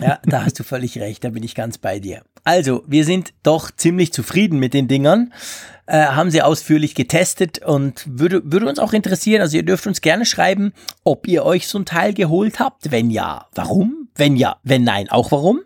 Ja, 0.00 0.18
da 0.24 0.44
hast 0.44 0.58
du 0.58 0.64
völlig 0.64 0.98
recht, 0.98 1.24
da 1.24 1.30
bin 1.30 1.42
ich 1.42 1.54
ganz 1.54 1.78
bei 1.78 1.98
dir. 1.98 2.22
Also, 2.44 2.82
wir 2.86 3.04
sind 3.04 3.32
doch 3.42 3.70
ziemlich 3.70 4.12
zufrieden 4.12 4.58
mit 4.58 4.72
den 4.72 4.88
Dingern, 4.88 5.32
äh, 5.86 6.06
haben 6.06 6.30
sie 6.30 6.42
ausführlich 6.42 6.94
getestet 6.94 7.58
und 7.64 8.04
würde, 8.06 8.40
würde 8.44 8.68
uns 8.68 8.78
auch 8.78 8.92
interessieren, 8.92 9.42
also 9.42 9.56
ihr 9.56 9.64
dürft 9.64 9.86
uns 9.86 10.00
gerne 10.00 10.24
schreiben, 10.24 10.72
ob 11.04 11.28
ihr 11.28 11.44
euch 11.44 11.66
so 11.68 11.78
ein 11.78 11.84
Teil 11.84 12.14
geholt 12.14 12.60
habt. 12.60 12.90
Wenn 12.90 13.10
ja, 13.10 13.46
warum? 13.54 14.08
Wenn 14.14 14.36
ja, 14.36 14.56
wenn 14.62 14.84
nein, 14.84 15.08
auch 15.10 15.32
warum? 15.32 15.60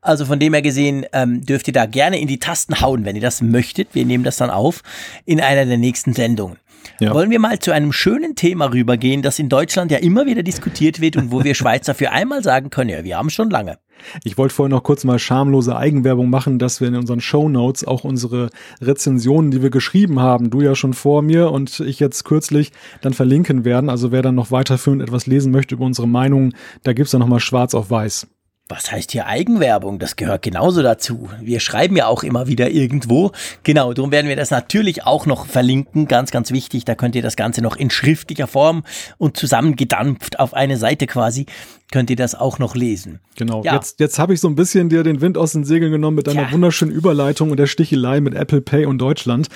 Also 0.00 0.26
von 0.26 0.38
dem 0.38 0.52
her 0.52 0.62
gesehen 0.62 1.06
ähm, 1.12 1.44
dürft 1.44 1.66
ihr 1.68 1.72
da 1.72 1.86
gerne 1.86 2.20
in 2.20 2.28
die 2.28 2.38
Tasten 2.38 2.80
hauen, 2.80 3.04
wenn 3.04 3.16
ihr 3.16 3.22
das 3.22 3.40
möchtet. 3.40 3.94
Wir 3.94 4.04
nehmen 4.04 4.24
das 4.24 4.36
dann 4.36 4.50
auf 4.50 4.82
in 5.24 5.40
einer 5.40 5.64
der 5.66 5.78
nächsten 5.78 6.12
Sendungen. 6.12 6.56
Ja. 7.00 7.14
Wollen 7.14 7.30
wir 7.30 7.38
mal 7.38 7.58
zu 7.58 7.72
einem 7.72 7.92
schönen 7.92 8.34
Thema 8.34 8.72
rübergehen, 8.72 9.22
das 9.22 9.38
in 9.38 9.48
Deutschland 9.48 9.90
ja 9.90 9.98
immer 9.98 10.26
wieder 10.26 10.42
diskutiert 10.42 11.00
wird 11.00 11.16
und 11.16 11.32
wo 11.32 11.42
wir 11.44 11.54
Schweizer 11.54 11.94
für 11.94 12.10
einmal 12.10 12.42
sagen 12.42 12.70
können, 12.70 12.90
ja, 12.90 13.04
wir 13.04 13.16
haben 13.16 13.30
schon 13.30 13.50
lange. 13.50 13.78
Ich 14.24 14.38
wollte 14.38 14.54
vorhin 14.54 14.70
noch 14.70 14.82
kurz 14.82 15.04
mal 15.04 15.18
schamlose 15.18 15.76
Eigenwerbung 15.76 16.30
machen, 16.30 16.58
dass 16.58 16.80
wir 16.80 16.88
in 16.88 16.96
unseren 16.96 17.20
Show 17.20 17.48
Notes 17.48 17.84
auch 17.84 18.04
unsere 18.04 18.50
Rezensionen, 18.80 19.50
die 19.50 19.62
wir 19.62 19.70
geschrieben 19.70 20.20
haben, 20.20 20.50
du 20.50 20.60
ja 20.60 20.74
schon 20.74 20.94
vor 20.94 21.22
mir 21.22 21.50
und 21.50 21.80
ich 21.80 22.00
jetzt 22.00 22.24
kürzlich, 22.24 22.72
dann 23.02 23.12
verlinken 23.12 23.64
werden. 23.64 23.90
Also 23.90 24.12
wer 24.12 24.22
dann 24.22 24.34
noch 24.34 24.50
weiterführend 24.50 25.02
etwas 25.02 25.26
lesen 25.26 25.52
möchte 25.52 25.74
über 25.74 25.84
unsere 25.84 26.08
Meinungen, 26.08 26.54
da 26.82 26.92
gibt's 26.92 27.12
dann 27.12 27.20
nochmal 27.20 27.40
schwarz 27.40 27.74
auf 27.74 27.90
weiß 27.90 28.26
was 28.70 28.92
heißt 28.92 29.12
hier 29.12 29.26
Eigenwerbung? 29.26 29.98
Das 29.98 30.16
gehört 30.16 30.42
genauso 30.42 30.82
dazu. 30.82 31.28
Wir 31.40 31.60
schreiben 31.60 31.96
ja 31.96 32.06
auch 32.06 32.22
immer 32.22 32.46
wieder 32.46 32.70
irgendwo. 32.70 33.32
Genau, 33.64 33.92
darum 33.92 34.12
werden 34.12 34.28
wir 34.28 34.36
das 34.36 34.50
natürlich 34.50 35.04
auch 35.04 35.26
noch 35.26 35.46
verlinken. 35.46 36.06
Ganz, 36.06 36.30
ganz 36.30 36.52
wichtig. 36.52 36.84
Da 36.84 36.94
könnt 36.94 37.16
ihr 37.16 37.22
das 37.22 37.36
Ganze 37.36 37.62
noch 37.62 37.76
in 37.76 37.90
schriftlicher 37.90 38.46
Form 38.46 38.84
und 39.18 39.36
zusammengedampft 39.36 40.38
auf 40.38 40.54
eine 40.54 40.76
Seite 40.76 41.06
quasi 41.06 41.46
könnt 41.90 42.10
ihr 42.10 42.16
das 42.16 42.34
auch 42.34 42.58
noch 42.58 42.74
lesen. 42.74 43.20
Genau. 43.36 43.62
Ja. 43.64 43.74
Jetzt, 43.74 44.00
jetzt 44.00 44.18
habe 44.18 44.32
ich 44.32 44.40
so 44.40 44.48
ein 44.48 44.54
bisschen 44.54 44.88
dir 44.88 45.02
den 45.02 45.20
Wind 45.20 45.36
aus 45.36 45.52
den 45.52 45.64
Segeln 45.64 45.90
genommen 45.90 46.16
mit 46.16 46.26
deiner 46.26 46.42
ja. 46.42 46.52
wunderschönen 46.52 46.94
Überleitung 46.94 47.50
und 47.50 47.56
der 47.56 47.66
Stichelei 47.66 48.20
mit 48.20 48.34
Apple 48.34 48.60
Pay 48.60 48.86
und 48.86 48.98
Deutschland. 48.98 49.48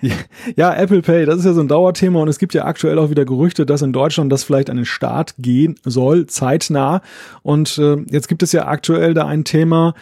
ja, 0.56 0.74
Apple 0.74 1.02
Pay, 1.02 1.26
das 1.26 1.38
ist 1.38 1.44
ja 1.44 1.52
so 1.52 1.60
ein 1.60 1.68
Dauerthema 1.68 2.20
und 2.20 2.28
es 2.28 2.38
gibt 2.38 2.54
ja 2.54 2.64
aktuell 2.64 2.98
auch 2.98 3.10
wieder 3.10 3.24
Gerüchte, 3.24 3.64
dass 3.64 3.82
in 3.82 3.92
Deutschland 3.92 4.32
das 4.32 4.44
vielleicht 4.44 4.70
an 4.70 4.76
den 4.76 4.86
Start 4.86 5.34
gehen 5.38 5.76
soll, 5.84 6.26
zeitnah. 6.26 7.00
Und 7.42 7.78
äh, 7.78 7.96
jetzt 8.10 8.28
gibt 8.28 8.42
es 8.42 8.52
ja 8.52 8.66
aktuell 8.66 9.14
da 9.14 9.26
ein 9.26 9.44
Thema, 9.44 9.94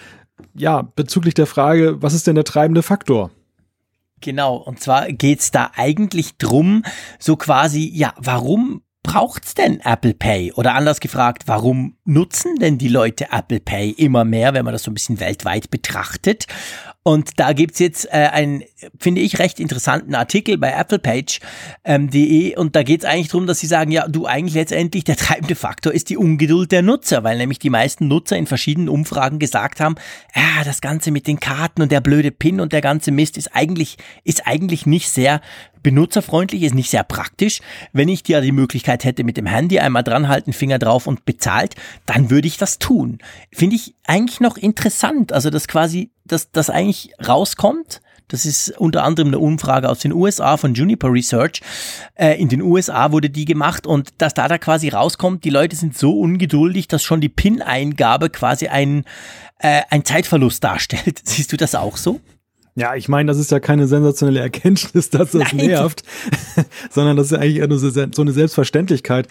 ja, 0.55 0.83
bezüglich 0.83 1.35
der 1.35 1.47
Frage, 1.47 2.01
was 2.01 2.15
ist 2.15 2.27
denn 2.27 2.35
der 2.35 2.45
treibende 2.45 2.83
Faktor? 2.83 3.31
Genau, 4.21 4.57
und 4.57 4.81
zwar 4.81 5.13
geht's 5.13 5.51
da 5.51 5.71
eigentlich 5.77 6.39
drum, 6.39 6.83
so 7.19 7.37
quasi, 7.37 7.91
ja, 7.95 8.15
warum 8.17 8.81
braucht's 9.07 9.55
denn 9.55 9.81
Apple 9.81 10.15
Pay? 10.15 10.53
Oder 10.53 10.75
anders 10.75 11.01
gefragt, 11.01 11.45
warum 11.47 11.97
nutzen 12.05 12.57
denn 12.57 12.77
die 12.77 12.89
Leute 12.89 13.29
Apple 13.31 13.61
Pay 13.61 13.91
immer 13.91 14.25
mehr, 14.25 14.53
wenn 14.53 14.65
man 14.65 14.73
das 14.73 14.83
so 14.83 14.91
ein 14.91 14.95
bisschen 14.95 15.21
weltweit 15.21 15.71
betrachtet? 15.71 16.47
Und 17.05 17.39
da 17.39 17.53
gibt's 17.53 17.79
jetzt 17.79 18.07
äh, 18.07 18.31
einen, 18.33 18.65
finde 18.99 19.23
ich, 19.23 19.39
recht 19.39 19.59
interessanten 19.59 20.15
Artikel 20.15 20.59
bei 20.59 20.75
applepage.de 20.75 21.41
ähm, 21.85 22.59
und 22.59 22.77
da 22.77 22.83
geht's 22.83 23.05
eigentlich 23.05 23.29
darum, 23.29 23.47
dass 23.47 23.59
sie 23.59 23.67
sagen, 23.67 23.91
ja, 23.91 24.07
du 24.07 24.27
eigentlich 24.27 24.55
letztendlich 24.55 25.05
der 25.05 25.17
treibende 25.17 25.55
Faktor 25.55 25.93
ist 25.93 26.11
die 26.11 26.17
Ungeduld 26.17 26.73
der 26.73 26.83
Nutzer, 26.83 27.25
weil 27.25 27.39
nämlich 27.39 27.59
die 27.59 27.71
meisten 27.71 28.07
Nutzer 28.09 28.37
in 28.37 28.47
verschiedenen 28.47 28.89
Umfragen 28.89 29.39
gesagt 29.39 29.81
haben, 29.81 29.97
ja, 30.35 30.63
das 30.65 30.81
Ganze 30.81 31.11
mit 31.11 31.27
den 31.27 31.41
Karten 31.41 31.83
und 31.83 31.91
der 31.91 32.01
blöde 32.03 32.31
Pin 32.31 32.61
und 32.61 32.73
der 32.73 32.83
ganze 32.83 33.13
Mist 33.13 33.39
ist 33.39 33.55
eigentlich, 33.55 33.97
ist 34.25 34.47
eigentlich 34.47 34.85
nicht 34.85 35.09
sehr 35.09 35.41
benutzerfreundlich, 35.83 36.65
ist 36.65 36.75
nicht 36.75 36.91
sehr 36.91 37.05
praktisch. 37.05 37.61
Wenn 37.93 38.09
ich 38.09 38.25
dir 38.25 38.41
die 38.41 38.53
Möglichkeit 38.53 39.05
hätte, 39.05 39.25
mit 39.25 39.37
dem 39.37 39.47
Handy 39.47 39.79
einmal 39.79 40.03
dranhalten, 40.03 40.53
Finger 40.53 40.79
drauf 40.79 41.07
und 41.07 41.25
bezahlt, 41.25 41.77
dann 42.07 42.29
würde 42.29 42.49
ich 42.49 42.59
das 42.59 42.79
tun. 42.79 43.19
Finde 43.53 43.77
ich 43.77 43.95
eigentlich 44.05 44.41
noch 44.41 44.57
interessant. 44.57 45.33
Also, 45.33 45.49
dass 45.49 45.69
quasi, 45.69 46.11
dass 46.25 46.51
das 46.51 46.71
eigentlich 46.71 47.13
rauskommt. 47.27 48.01
Das 48.29 48.45
ist 48.45 48.71
unter 48.79 49.05
anderem 49.05 49.29
eine 49.29 49.39
Umfrage 49.39 49.89
aus 49.89 50.01
den 50.01 50.13
USA 50.13 50.57
von 50.57 50.75
Juniper 50.75 51.13
Research. 51.13 51.61
Äh, 52.15 52.41
in 52.41 52.49
den 52.49 52.63
USA 52.63 53.13
wurde 53.13 53.31
die 53.31 53.45
gemacht 53.45 53.87
und 53.87 54.11
dass 54.19 54.35
da 54.35 54.49
da 54.49 54.59
quasi 54.59 54.89
rauskommt, 54.89 55.45
die 55.45 55.51
Leute 55.51 55.77
sind 55.77 55.97
so 55.97 56.19
ungeduldig, 56.19 56.89
dass 56.89 57.03
schon 57.03 57.21
die 57.21 57.29
PIN-Eingabe 57.29 58.31
quasi 58.31 58.69
ein, 58.69 59.05
äh, 59.59 59.83
ein 59.91 60.05
Zeitverlust 60.05 60.63
darstellt. 60.65 61.21
Siehst 61.25 61.53
du 61.53 61.57
das 61.57 61.75
auch 61.75 61.97
so? 61.97 62.21
Ja, 62.79 62.95
ich 62.95 63.09
meine, 63.09 63.29
das 63.29 63.39
ist 63.39 63.51
ja 63.51 63.59
keine 63.59 63.87
sensationelle 63.89 64.41
Erkenntnis, 64.41 65.09
dass 65.11 65.31
das 65.31 65.53
Nein. 65.53 65.69
nervt, 65.69 66.03
sondern 66.91 67.17
das 67.17 67.33
ist 67.33 67.39
eigentlich 67.39 67.57
eher 67.57 67.69
nur 67.69 67.79
so 67.79 67.89
eine 67.89 68.33
Selbstverständlichkeit. 68.33 69.29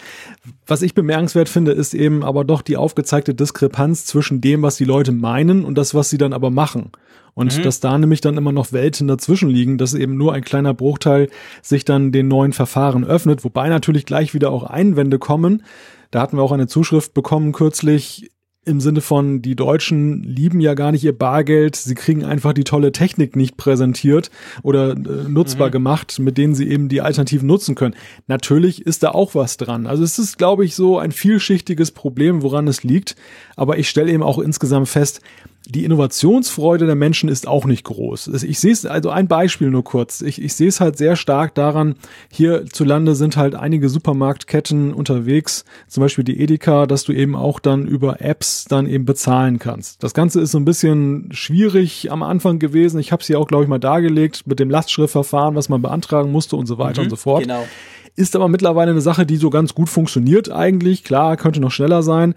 Was 0.66 0.82
ich 0.82 0.94
bemerkenswert 0.94 1.48
finde, 1.48 1.70
ist 1.70 1.94
eben 1.94 2.24
aber 2.24 2.44
doch 2.44 2.60
die 2.60 2.76
aufgezeigte 2.76 3.34
Diskrepanz 3.34 4.04
zwischen 4.04 4.40
dem, 4.40 4.62
was 4.62 4.76
die 4.76 4.84
Leute 4.84 5.12
meinen 5.12 5.64
und 5.64 5.78
das, 5.78 5.94
was 5.94 6.10
sie 6.10 6.18
dann 6.18 6.32
aber 6.32 6.50
machen. 6.50 6.90
Und 7.36 7.56
mhm. 7.56 7.62
dass 7.62 7.80
da 7.80 7.96
nämlich 7.96 8.22
dann 8.22 8.38
immer 8.38 8.50
noch 8.50 8.72
Welten 8.72 9.06
dazwischen 9.06 9.50
liegen, 9.50 9.76
dass 9.78 9.94
eben 9.94 10.16
nur 10.16 10.32
ein 10.32 10.42
kleiner 10.42 10.74
Bruchteil 10.74 11.28
sich 11.62 11.84
dann 11.84 12.10
den 12.10 12.28
neuen 12.28 12.52
Verfahren 12.52 13.04
öffnet, 13.04 13.44
wobei 13.44 13.68
natürlich 13.68 14.06
gleich 14.06 14.34
wieder 14.34 14.50
auch 14.50 14.64
Einwände 14.64 15.18
kommen. 15.18 15.62
Da 16.10 16.22
hatten 16.22 16.38
wir 16.38 16.42
auch 16.42 16.52
eine 16.52 16.66
Zuschrift 16.66 17.12
bekommen 17.12 17.52
kürzlich, 17.52 18.30
im 18.66 18.80
Sinne 18.80 19.00
von, 19.00 19.42
die 19.42 19.54
Deutschen 19.54 20.24
lieben 20.24 20.58
ja 20.60 20.74
gar 20.74 20.90
nicht 20.90 21.04
ihr 21.04 21.16
Bargeld, 21.16 21.76
sie 21.76 21.94
kriegen 21.94 22.24
einfach 22.24 22.52
die 22.52 22.64
tolle 22.64 22.90
Technik 22.90 23.36
nicht 23.36 23.56
präsentiert 23.56 24.32
oder 24.64 24.90
äh, 24.90 25.28
nutzbar 25.28 25.68
mhm. 25.68 25.72
gemacht, 25.72 26.18
mit 26.18 26.36
denen 26.36 26.56
sie 26.56 26.68
eben 26.68 26.88
die 26.88 27.00
Alternativen 27.00 27.46
nutzen 27.46 27.76
können. 27.76 27.94
Natürlich 28.26 28.84
ist 28.84 29.04
da 29.04 29.12
auch 29.12 29.36
was 29.36 29.56
dran. 29.56 29.86
Also 29.86 30.02
es 30.02 30.18
ist, 30.18 30.36
glaube 30.36 30.64
ich, 30.64 30.74
so 30.74 30.98
ein 30.98 31.12
vielschichtiges 31.12 31.92
Problem, 31.92 32.42
woran 32.42 32.66
es 32.66 32.82
liegt. 32.82 33.14
Aber 33.54 33.78
ich 33.78 33.88
stelle 33.88 34.10
eben 34.10 34.24
auch 34.24 34.40
insgesamt 34.40 34.88
fest, 34.88 35.20
die 35.68 35.84
Innovationsfreude 35.84 36.86
der 36.86 36.94
Menschen 36.94 37.28
ist 37.28 37.48
auch 37.48 37.64
nicht 37.64 37.84
groß. 37.84 38.28
Ich 38.44 38.60
sehe 38.60 38.72
es, 38.72 38.86
also 38.86 39.10
ein 39.10 39.26
Beispiel 39.26 39.70
nur 39.70 39.82
kurz. 39.82 40.20
Ich, 40.20 40.40
ich 40.40 40.54
sehe 40.54 40.68
es 40.68 40.80
halt 40.80 40.96
sehr 40.96 41.16
stark 41.16 41.54
daran, 41.54 41.96
hierzulande 42.30 43.14
sind 43.14 43.36
halt 43.36 43.54
einige 43.54 43.88
Supermarktketten 43.88 44.94
unterwegs, 44.94 45.64
zum 45.88 46.02
Beispiel 46.02 46.24
die 46.24 46.40
Edeka, 46.40 46.86
dass 46.86 47.04
du 47.04 47.12
eben 47.12 47.34
auch 47.34 47.58
dann 47.58 47.86
über 47.86 48.20
Apps 48.20 48.64
dann 48.64 48.86
eben 48.86 49.04
bezahlen 49.04 49.58
kannst. 49.58 50.02
Das 50.02 50.14
Ganze 50.14 50.40
ist 50.40 50.52
so 50.52 50.58
ein 50.58 50.64
bisschen 50.64 51.28
schwierig 51.32 52.12
am 52.12 52.22
Anfang 52.22 52.58
gewesen. 52.58 53.00
Ich 53.00 53.10
habe 53.10 53.20
es 53.20 53.26
hier 53.26 53.40
auch, 53.40 53.48
glaube 53.48 53.64
ich, 53.64 53.68
mal 53.68 53.80
dargelegt 53.80 54.46
mit 54.46 54.60
dem 54.60 54.70
Lastschriftverfahren, 54.70 55.56
was 55.56 55.68
man 55.68 55.82
beantragen 55.82 56.30
musste 56.30 56.56
und 56.56 56.66
so 56.66 56.78
weiter 56.78 57.00
mhm, 57.00 57.06
und 57.06 57.10
so 57.10 57.16
fort. 57.16 57.42
Genau. 57.42 57.66
Ist 58.14 58.36
aber 58.36 58.48
mittlerweile 58.48 58.92
eine 58.92 59.00
Sache, 59.02 59.26
die 59.26 59.36
so 59.36 59.50
ganz 59.50 59.74
gut 59.74 59.88
funktioniert 59.88 60.50
eigentlich. 60.50 61.04
Klar, 61.04 61.36
könnte 61.36 61.60
noch 61.60 61.72
schneller 61.72 62.02
sein. 62.02 62.34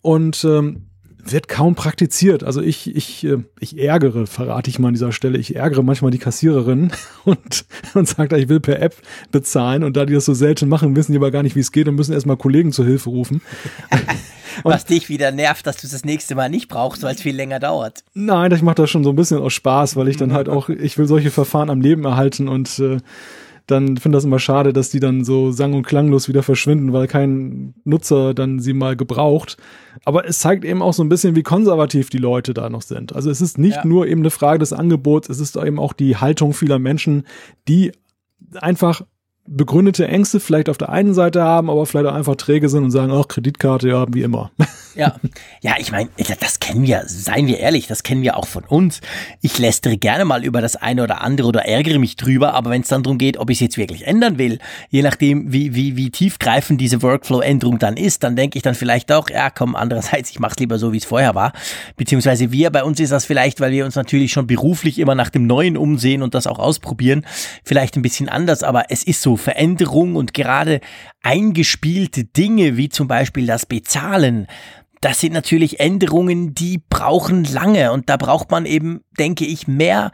Und 0.00 0.44
ähm, 0.44 0.87
wird 1.32 1.48
kaum 1.48 1.74
praktiziert. 1.74 2.44
Also 2.44 2.60
ich, 2.60 2.94
ich, 2.94 3.24
äh, 3.24 3.38
ich 3.60 3.78
ärgere, 3.78 4.26
verrate 4.26 4.70
ich 4.70 4.78
mal 4.78 4.88
an 4.88 4.94
dieser 4.94 5.12
Stelle, 5.12 5.38
ich 5.38 5.56
ärgere 5.56 5.82
manchmal 5.82 6.10
die 6.10 6.18
Kassiererin 6.18 6.92
und, 7.24 7.64
und 7.94 8.08
sagt, 8.08 8.32
ich 8.32 8.48
will 8.48 8.60
per 8.60 8.80
App 8.80 8.96
bezahlen 9.30 9.84
und 9.84 9.96
da 9.96 10.06
die 10.06 10.14
das 10.14 10.24
so 10.24 10.34
selten 10.34 10.68
machen, 10.68 10.96
wissen 10.96 11.12
die 11.12 11.18
aber 11.18 11.30
gar 11.30 11.42
nicht, 11.42 11.56
wie 11.56 11.60
es 11.60 11.72
geht 11.72 11.88
und 11.88 11.94
müssen 11.94 12.12
erstmal 12.12 12.36
Kollegen 12.36 12.72
zur 12.72 12.84
Hilfe 12.84 13.10
rufen. 13.10 13.42
Was 14.64 14.86
dich 14.86 15.08
wieder 15.08 15.30
nervt, 15.30 15.66
dass 15.66 15.76
du 15.76 15.86
das 15.86 16.04
nächste 16.04 16.34
Mal 16.34 16.48
nicht 16.48 16.68
brauchst, 16.68 17.02
weil 17.02 17.14
es 17.14 17.20
viel 17.20 17.36
länger 17.36 17.60
dauert. 17.60 18.02
Nein, 18.14 18.50
ich 18.50 18.62
mache 18.62 18.76
das 18.76 18.90
schon 18.90 19.04
so 19.04 19.10
ein 19.10 19.16
bisschen 19.16 19.38
aus 19.38 19.52
Spaß, 19.52 19.94
weil 19.94 20.08
ich 20.08 20.16
dann 20.16 20.32
halt 20.32 20.48
auch, 20.48 20.68
ich 20.68 20.98
will 20.98 21.06
solche 21.06 21.30
Verfahren 21.30 21.70
am 21.70 21.80
Leben 21.80 22.04
erhalten 22.04 22.48
und 22.48 22.78
äh, 22.78 22.98
dann 23.68 23.98
finde 23.98 24.16
das 24.16 24.24
immer 24.24 24.38
schade, 24.38 24.72
dass 24.72 24.88
die 24.88 24.98
dann 24.98 25.24
so 25.24 25.52
sang- 25.52 25.74
und 25.74 25.86
klanglos 25.86 26.26
wieder 26.26 26.42
verschwinden, 26.42 26.94
weil 26.94 27.06
kein 27.06 27.74
Nutzer 27.84 28.32
dann 28.32 28.60
sie 28.60 28.72
mal 28.72 28.96
gebraucht. 28.96 29.58
Aber 30.06 30.26
es 30.26 30.38
zeigt 30.38 30.64
eben 30.64 30.80
auch 30.80 30.94
so 30.94 31.04
ein 31.04 31.10
bisschen, 31.10 31.36
wie 31.36 31.42
konservativ 31.42 32.08
die 32.08 32.18
Leute 32.18 32.54
da 32.54 32.70
noch 32.70 32.80
sind. 32.80 33.14
Also 33.14 33.30
es 33.30 33.42
ist 33.42 33.58
nicht 33.58 33.76
ja. 33.76 33.86
nur 33.86 34.06
eben 34.06 34.22
eine 34.22 34.30
Frage 34.30 34.58
des 34.58 34.72
Angebots, 34.72 35.28
es 35.28 35.38
ist 35.38 35.56
eben 35.56 35.78
auch 35.78 35.92
die 35.92 36.16
Haltung 36.16 36.54
vieler 36.54 36.78
Menschen, 36.78 37.24
die 37.68 37.92
einfach 38.54 39.02
begründete 39.50 40.06
Ängste 40.06 40.40
vielleicht 40.40 40.68
auf 40.68 40.78
der 40.78 40.90
einen 40.90 41.14
Seite 41.14 41.42
haben, 41.42 41.70
aber 41.70 41.86
vielleicht 41.86 42.06
auch 42.06 42.14
einfach 42.14 42.36
träge 42.36 42.68
sind 42.68 42.84
und 42.84 42.90
sagen, 42.90 43.12
ach, 43.12 43.28
Kreditkarte, 43.28 43.88
ja, 43.88 44.06
wie 44.12 44.22
immer. 44.22 44.50
Ja, 44.98 45.14
ja, 45.60 45.76
ich 45.78 45.92
meine, 45.92 46.08
das 46.40 46.58
kennen 46.58 46.84
wir, 46.84 47.04
seien 47.06 47.46
wir 47.46 47.60
ehrlich, 47.60 47.86
das 47.86 48.02
kennen 48.02 48.22
wir 48.22 48.36
auch 48.36 48.48
von 48.48 48.64
uns. 48.64 49.00
Ich 49.42 49.56
lästere 49.56 49.96
gerne 49.96 50.24
mal 50.24 50.42
über 50.42 50.60
das 50.60 50.74
eine 50.74 51.04
oder 51.04 51.20
andere 51.20 51.46
oder 51.46 51.64
ärgere 51.64 52.00
mich 52.00 52.16
drüber, 52.16 52.52
aber 52.54 52.70
wenn 52.70 52.82
es 52.82 52.88
dann 52.88 53.04
darum 53.04 53.16
geht, 53.16 53.36
ob 53.36 53.48
ich 53.48 53.58
es 53.58 53.60
jetzt 53.60 53.78
wirklich 53.78 54.08
ändern 54.08 54.38
will, 54.38 54.58
je 54.90 55.02
nachdem, 55.02 55.52
wie, 55.52 55.76
wie, 55.76 55.96
wie 55.96 56.10
tiefgreifend 56.10 56.80
diese 56.80 57.00
Workflow-Änderung 57.00 57.78
dann 57.78 57.96
ist, 57.96 58.24
dann 58.24 58.34
denke 58.34 58.58
ich 58.58 58.64
dann 58.64 58.74
vielleicht 58.74 59.12
auch, 59.12 59.30
ja, 59.30 59.50
komm, 59.50 59.76
andererseits, 59.76 60.30
ich 60.30 60.40
mache 60.40 60.54
es 60.54 60.58
lieber 60.58 60.80
so, 60.80 60.92
wie 60.92 60.96
es 60.96 61.04
vorher 61.04 61.36
war. 61.36 61.52
Beziehungsweise 61.96 62.50
wir, 62.50 62.70
bei 62.70 62.82
uns 62.82 62.98
ist 62.98 63.12
das 63.12 63.24
vielleicht, 63.24 63.60
weil 63.60 63.70
wir 63.70 63.84
uns 63.84 63.94
natürlich 63.94 64.32
schon 64.32 64.48
beruflich 64.48 64.98
immer 64.98 65.14
nach 65.14 65.30
dem 65.30 65.46
Neuen 65.46 65.76
umsehen 65.76 66.22
und 66.22 66.34
das 66.34 66.48
auch 66.48 66.58
ausprobieren, 66.58 67.24
vielleicht 67.62 67.96
ein 67.96 68.02
bisschen 68.02 68.28
anders, 68.28 68.64
aber 68.64 68.86
es 68.88 69.04
ist 69.04 69.22
so, 69.22 69.36
Veränderung 69.38 70.16
und 70.16 70.34
gerade 70.34 70.80
eingespielte 71.22 72.24
Dinge, 72.24 72.76
wie 72.76 72.88
zum 72.88 73.08
Beispiel 73.08 73.46
das 73.46 73.66
Bezahlen, 73.66 74.46
das 75.00 75.20
sind 75.20 75.32
natürlich 75.32 75.80
Änderungen, 75.80 76.54
die 76.54 76.82
brauchen 76.90 77.44
lange 77.44 77.92
und 77.92 78.08
da 78.08 78.16
braucht 78.16 78.50
man 78.50 78.66
eben, 78.66 79.02
denke 79.18 79.44
ich, 79.44 79.68
mehr 79.68 80.12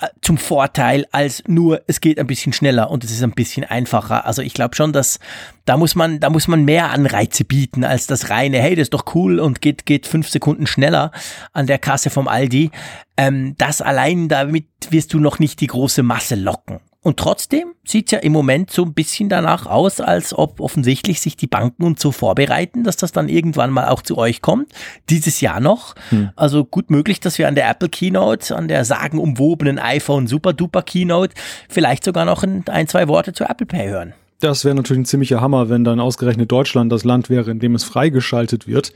äh, 0.00 0.08
zum 0.22 0.38
Vorteil 0.38 1.06
als 1.12 1.44
nur 1.46 1.82
es 1.86 2.00
geht 2.00 2.18
ein 2.18 2.26
bisschen 2.26 2.52
schneller 2.52 2.90
und 2.90 3.04
es 3.04 3.12
ist 3.12 3.22
ein 3.22 3.32
bisschen 3.32 3.64
einfacher. 3.64 4.26
Also 4.26 4.42
ich 4.42 4.54
glaube 4.54 4.74
schon, 4.74 4.92
dass 4.92 5.20
da 5.66 5.76
muss 5.76 5.94
man 5.94 6.18
da 6.18 6.30
muss 6.30 6.48
man 6.48 6.64
mehr 6.64 6.90
Anreize 6.90 7.44
bieten 7.44 7.84
als 7.84 8.06
das 8.06 8.30
reine 8.30 8.58
Hey, 8.58 8.74
das 8.74 8.84
ist 8.84 8.94
doch 8.94 9.14
cool 9.14 9.38
und 9.38 9.60
geht 9.60 9.86
geht 9.86 10.06
fünf 10.06 10.28
Sekunden 10.28 10.66
schneller 10.66 11.12
an 11.52 11.66
der 11.66 11.78
Kasse 11.78 12.10
vom 12.10 12.26
Aldi. 12.26 12.70
Ähm, 13.16 13.54
das 13.58 13.82
allein 13.82 14.28
damit 14.28 14.66
wirst 14.90 15.12
du 15.14 15.20
noch 15.20 15.38
nicht 15.38 15.60
die 15.60 15.68
große 15.68 16.02
Masse 16.02 16.34
locken. 16.34 16.80
Und 17.04 17.18
trotzdem 17.18 17.74
sieht 17.84 18.06
es 18.06 18.12
ja 18.12 18.18
im 18.20 18.32
Moment 18.32 18.70
so 18.70 18.82
ein 18.82 18.94
bisschen 18.94 19.28
danach 19.28 19.66
aus, 19.66 20.00
als 20.00 20.32
ob 20.32 20.58
offensichtlich 20.58 21.20
sich 21.20 21.36
die 21.36 21.46
Banken 21.46 21.84
und 21.84 22.00
so 22.00 22.12
vorbereiten, 22.12 22.82
dass 22.82 22.96
das 22.96 23.12
dann 23.12 23.28
irgendwann 23.28 23.70
mal 23.70 23.88
auch 23.88 24.00
zu 24.00 24.16
euch 24.16 24.40
kommt. 24.40 24.72
Dieses 25.10 25.42
Jahr 25.42 25.60
noch. 25.60 25.94
Hm. 26.08 26.30
Also 26.34 26.64
gut 26.64 26.90
möglich, 26.90 27.20
dass 27.20 27.36
wir 27.36 27.46
an 27.46 27.56
der 27.56 27.68
Apple 27.68 27.90
Keynote, 27.90 28.56
an 28.56 28.68
der 28.68 28.86
sagenumwobenen 28.86 29.78
iPhone 29.78 30.26
Super 30.26 30.54
Duper 30.54 30.80
Keynote 30.80 31.34
vielleicht 31.68 32.04
sogar 32.04 32.24
noch 32.24 32.42
ein, 32.42 32.64
ein 32.68 32.88
zwei 32.88 33.06
Worte 33.06 33.34
zu 33.34 33.44
Apple 33.44 33.66
Pay 33.66 33.90
hören. 33.90 34.14
Das 34.40 34.64
wäre 34.64 34.74
natürlich 34.74 35.02
ein 35.02 35.04
ziemlicher 35.04 35.42
Hammer, 35.42 35.68
wenn 35.68 35.84
dann 35.84 36.00
ausgerechnet 36.00 36.50
Deutschland 36.50 36.90
das 36.90 37.04
Land 37.04 37.28
wäre, 37.28 37.50
in 37.50 37.60
dem 37.60 37.74
es 37.74 37.84
freigeschaltet 37.84 38.66
wird. 38.66 38.94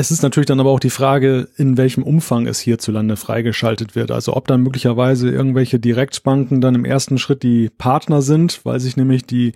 Es 0.00 0.12
ist 0.12 0.22
natürlich 0.22 0.46
dann 0.46 0.60
aber 0.60 0.70
auch 0.70 0.78
die 0.78 0.90
Frage, 0.90 1.48
in 1.56 1.76
welchem 1.76 2.04
Umfang 2.04 2.46
es 2.46 2.60
hierzulande 2.60 3.16
freigeschaltet 3.16 3.96
wird. 3.96 4.12
Also 4.12 4.36
ob 4.36 4.46
dann 4.46 4.62
möglicherweise 4.62 5.28
irgendwelche 5.28 5.80
Direktbanken 5.80 6.60
dann 6.60 6.76
im 6.76 6.84
ersten 6.84 7.18
Schritt 7.18 7.42
die 7.42 7.68
Partner 7.68 8.22
sind, 8.22 8.60
weil 8.62 8.78
sich 8.78 8.96
nämlich 8.96 9.24
die, 9.26 9.54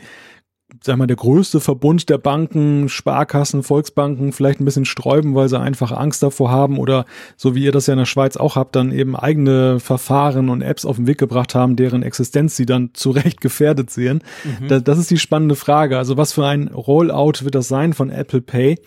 sag 0.82 0.96
mal, 0.96 1.06
der 1.06 1.14
größte 1.14 1.60
Verbund 1.60 2.10
der 2.10 2.18
Banken, 2.18 2.88
Sparkassen, 2.88 3.62
Volksbanken 3.62 4.32
vielleicht 4.32 4.58
ein 4.58 4.64
bisschen 4.64 4.84
sträuben, 4.84 5.36
weil 5.36 5.48
sie 5.48 5.60
einfach 5.60 5.92
Angst 5.92 6.24
davor 6.24 6.50
haben 6.50 6.76
oder 6.76 7.06
so 7.36 7.54
wie 7.54 7.62
ihr 7.62 7.70
das 7.70 7.86
ja 7.86 7.92
in 7.92 8.00
der 8.00 8.06
Schweiz 8.06 8.36
auch 8.36 8.56
habt, 8.56 8.74
dann 8.74 8.90
eben 8.90 9.14
eigene 9.14 9.78
Verfahren 9.78 10.48
und 10.48 10.60
Apps 10.60 10.84
auf 10.84 10.96
den 10.96 11.06
Weg 11.06 11.18
gebracht 11.18 11.54
haben, 11.54 11.76
deren 11.76 12.02
Existenz 12.02 12.56
sie 12.56 12.66
dann 12.66 12.90
zu 12.94 13.12
Recht 13.12 13.40
gefährdet 13.40 13.90
sehen. 13.90 14.24
Mhm. 14.42 14.66
Das, 14.66 14.82
das 14.82 14.98
ist 14.98 15.10
die 15.12 15.18
spannende 15.18 15.54
Frage. 15.54 15.98
Also 15.98 16.16
was 16.16 16.32
für 16.32 16.44
ein 16.44 16.66
Rollout 16.66 17.44
wird 17.44 17.54
das 17.54 17.68
sein 17.68 17.92
von 17.92 18.10
Apple 18.10 18.40
Pay? 18.40 18.80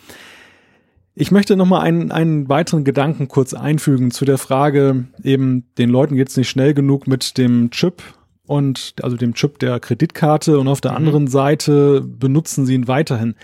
Ich 1.17 1.31
möchte 1.31 1.55
noch 1.55 1.65
mal 1.65 1.79
einen, 1.79 2.11
einen 2.11 2.49
weiteren 2.49 2.83
Gedanken 2.83 3.29
kurz 3.29 3.53
einfügen 3.53 4.11
zu 4.11 4.25
der 4.25 4.37
Frage, 4.37 5.05
eben 5.23 5.65
den 5.77 5.89
Leuten 5.89 6.17
geht's 6.17 6.35
nicht 6.35 6.49
schnell 6.49 6.73
genug 6.73 7.07
mit 7.07 7.37
dem 7.37 7.71
Chip 7.71 8.03
und 8.45 8.95
also 9.01 9.15
dem 9.15 9.33
Chip 9.33 9.57
der 9.59 9.79
Kreditkarte 9.79 10.59
und 10.59 10.67
auf 10.67 10.81
der 10.81 10.91
mhm. 10.91 10.97
anderen 10.97 11.27
Seite 11.27 12.01
benutzen 12.01 12.65
sie 12.65 12.75
ihn 12.75 12.89
weiterhin. 12.89 13.35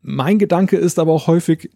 Mein 0.00 0.40
Gedanke 0.40 0.76
ist 0.76 0.98
aber 0.98 1.12
auch 1.12 1.28
häufig, 1.28 1.70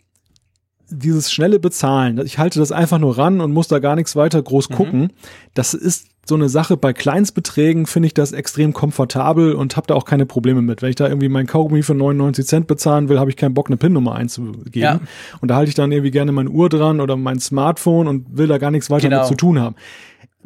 dieses 0.89 1.33
schnelle 1.33 1.61
Bezahlen, 1.61 2.21
ich 2.25 2.39
halte 2.39 2.59
das 2.59 2.73
einfach 2.73 2.99
nur 2.99 3.17
ran 3.17 3.41
und 3.41 3.53
muss 3.53 3.69
da 3.69 3.79
gar 3.79 3.95
nichts 3.95 4.17
weiter 4.17 4.43
groß 4.43 4.71
mhm. 4.71 4.75
gucken. 4.75 5.13
Das 5.55 5.73
ist 5.73 6.09
so 6.29 6.35
eine 6.35 6.49
Sache. 6.49 6.77
Bei 6.77 6.93
Kleinstbeträgen 6.93 7.87
finde 7.87 8.09
ich 8.09 8.15
das 8.15 8.33
extrem 8.33 8.73
komfortabel 8.73 9.55
und 9.55 9.77
habe 9.77 9.87
da 9.87 9.95
auch 9.95 10.05
keine 10.05 10.27
Probleme 10.27 10.63
mit. 10.63 10.83
Wenn 10.83 10.91
ich 10.91 10.97
da 10.97 11.07
irgendwie 11.07 11.29
mein 11.29 11.47
Kaugummi 11.47 11.83
für 11.83 11.95
99 11.95 12.47
Cent 12.47 12.67
bezahlen 12.67 13.09
will, 13.09 13.19
habe 13.19 13.31
ich 13.31 13.37
keinen 13.37 13.55
Bock, 13.55 13.69
eine 13.69 13.77
PIN-Nummer 13.77 14.15
einzugeben. 14.15 14.71
Ja. 14.75 15.01
Und 15.41 15.51
da 15.51 15.57
halte 15.57 15.69
ich 15.69 15.75
dann 15.75 15.93
irgendwie 15.93 16.11
gerne 16.11 16.33
mein 16.33 16.49
Uhr 16.49 16.69
dran 16.69 17.01
oder 17.01 17.17
mein 17.17 17.39
Smartphone 17.39 18.09
und 18.09 18.37
will 18.37 18.49
da 18.49 18.59
gar 18.59 18.71
nichts 18.71 18.91
weiter 18.91 19.09
genau. 19.09 19.21
mit 19.21 19.29
zu 19.29 19.35
tun 19.35 19.61
haben 19.61 19.77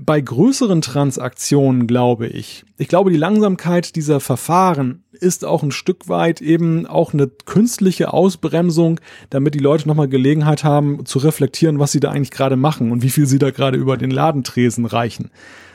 bei 0.02 0.20
größeren 0.20 0.80
Transaktionen 0.80 1.86
glaube 1.86 2.26
ich, 2.26 2.64
ich 2.78 2.88
glaube, 2.88 3.10
die 3.10 3.16
Langsamkeit 3.16 3.96
dieser 3.96 4.20
Verfahren 4.20 5.04
ist 5.12 5.44
auch 5.44 5.62
ein 5.62 5.72
Stück 5.72 6.08
weit 6.08 6.40
eben 6.40 6.86
auch 6.86 7.12
eine 7.12 7.26
künstliche 7.28 8.12
Ausbremsung, 8.12 8.98
damit 9.28 9.54
die 9.54 9.58
Leute 9.58 9.86
nochmal 9.86 10.08
Gelegenheit 10.08 10.64
haben 10.64 11.04
zu 11.04 11.18
reflektieren, 11.18 11.78
was 11.78 11.92
sie 11.92 12.00
da 12.00 12.10
eigentlich 12.10 12.30
gerade 12.30 12.56
machen 12.56 12.92
und 12.92 13.02
wie 13.02 13.10
viel 13.10 13.26
sie 13.26 13.38
da 13.38 13.50
gerade 13.50 13.76
über 13.76 13.98
den 13.98 14.10
Ladentresen 14.10 14.86
reichen. 14.86 15.30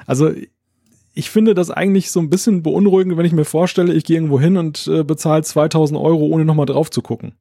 Also 0.08 0.32
ich 1.14 1.30
finde 1.30 1.54
das 1.54 1.70
eigentlich 1.70 2.10
so 2.10 2.20
ein 2.20 2.30
bisschen 2.30 2.64
beunruhigend, 2.64 3.18
wenn 3.18 3.26
ich 3.26 3.32
mir 3.32 3.46
vorstelle, 3.46 3.94
ich 3.94 4.06
gehe 4.06 4.18
irgendwo 4.18 4.40
hin 4.40 4.58
und 4.58 4.88
äh, 4.88 5.04
bezahle 5.04 5.44
2000 5.44 6.00
Euro, 6.00 6.26
ohne 6.26 6.46
nochmal 6.46 6.66
drauf 6.66 6.90
zu 6.90 7.02
gucken. 7.02 7.36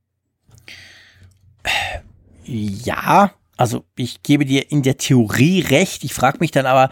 Ja, 2.44 3.32
also 3.56 3.84
ich 3.96 4.22
gebe 4.22 4.44
dir 4.44 4.70
in 4.70 4.82
der 4.82 4.96
Theorie 4.96 5.60
recht. 5.60 6.04
Ich 6.04 6.14
frage 6.14 6.38
mich 6.40 6.50
dann 6.50 6.66
aber 6.66 6.90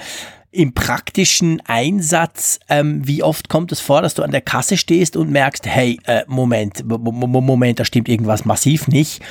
im 0.52 0.74
praktischen 0.74 1.62
Einsatz, 1.64 2.60
ähm, 2.68 3.06
wie 3.06 3.22
oft 3.22 3.48
kommt 3.48 3.72
es 3.72 3.80
vor, 3.80 4.02
dass 4.02 4.14
du 4.14 4.22
an 4.22 4.30
der 4.30 4.42
Kasse 4.42 4.76
stehst 4.76 5.16
und 5.16 5.30
merkst, 5.30 5.66
hey, 5.66 5.98
äh, 6.04 6.22
Moment, 6.26 6.84
Moment, 6.86 7.80
da 7.80 7.84
stimmt 7.86 8.08
irgendwas 8.08 8.44
massiv 8.44 8.86
nicht. 8.86 9.22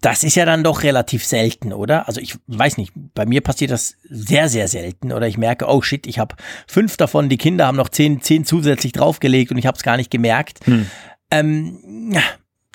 Das 0.00 0.24
ist 0.24 0.34
ja 0.34 0.44
dann 0.44 0.64
doch 0.64 0.82
relativ 0.82 1.24
selten, 1.24 1.72
oder? 1.72 2.08
Also 2.08 2.20
ich 2.20 2.36
weiß 2.48 2.76
nicht, 2.76 2.92
bei 3.14 3.24
mir 3.24 3.40
passiert 3.40 3.70
das 3.70 3.94
sehr, 4.10 4.50
sehr 4.50 4.68
selten. 4.68 5.12
Oder 5.12 5.28
ich 5.28 5.38
merke, 5.38 5.66
oh 5.66 5.80
shit, 5.80 6.06
ich 6.06 6.18
habe 6.18 6.34
fünf 6.66 6.98
davon, 6.98 7.30
die 7.30 7.38
Kinder 7.38 7.66
haben 7.66 7.76
noch 7.76 7.88
zehn, 7.88 8.20
zehn 8.20 8.44
zusätzlich 8.44 8.92
draufgelegt 8.92 9.50
und 9.50 9.56
ich 9.56 9.66
habe 9.66 9.76
es 9.76 9.82
gar 9.82 9.96
nicht 9.96 10.10
gemerkt. 10.10 10.58
Hm. 10.66 10.90
Ähm, 11.30 12.12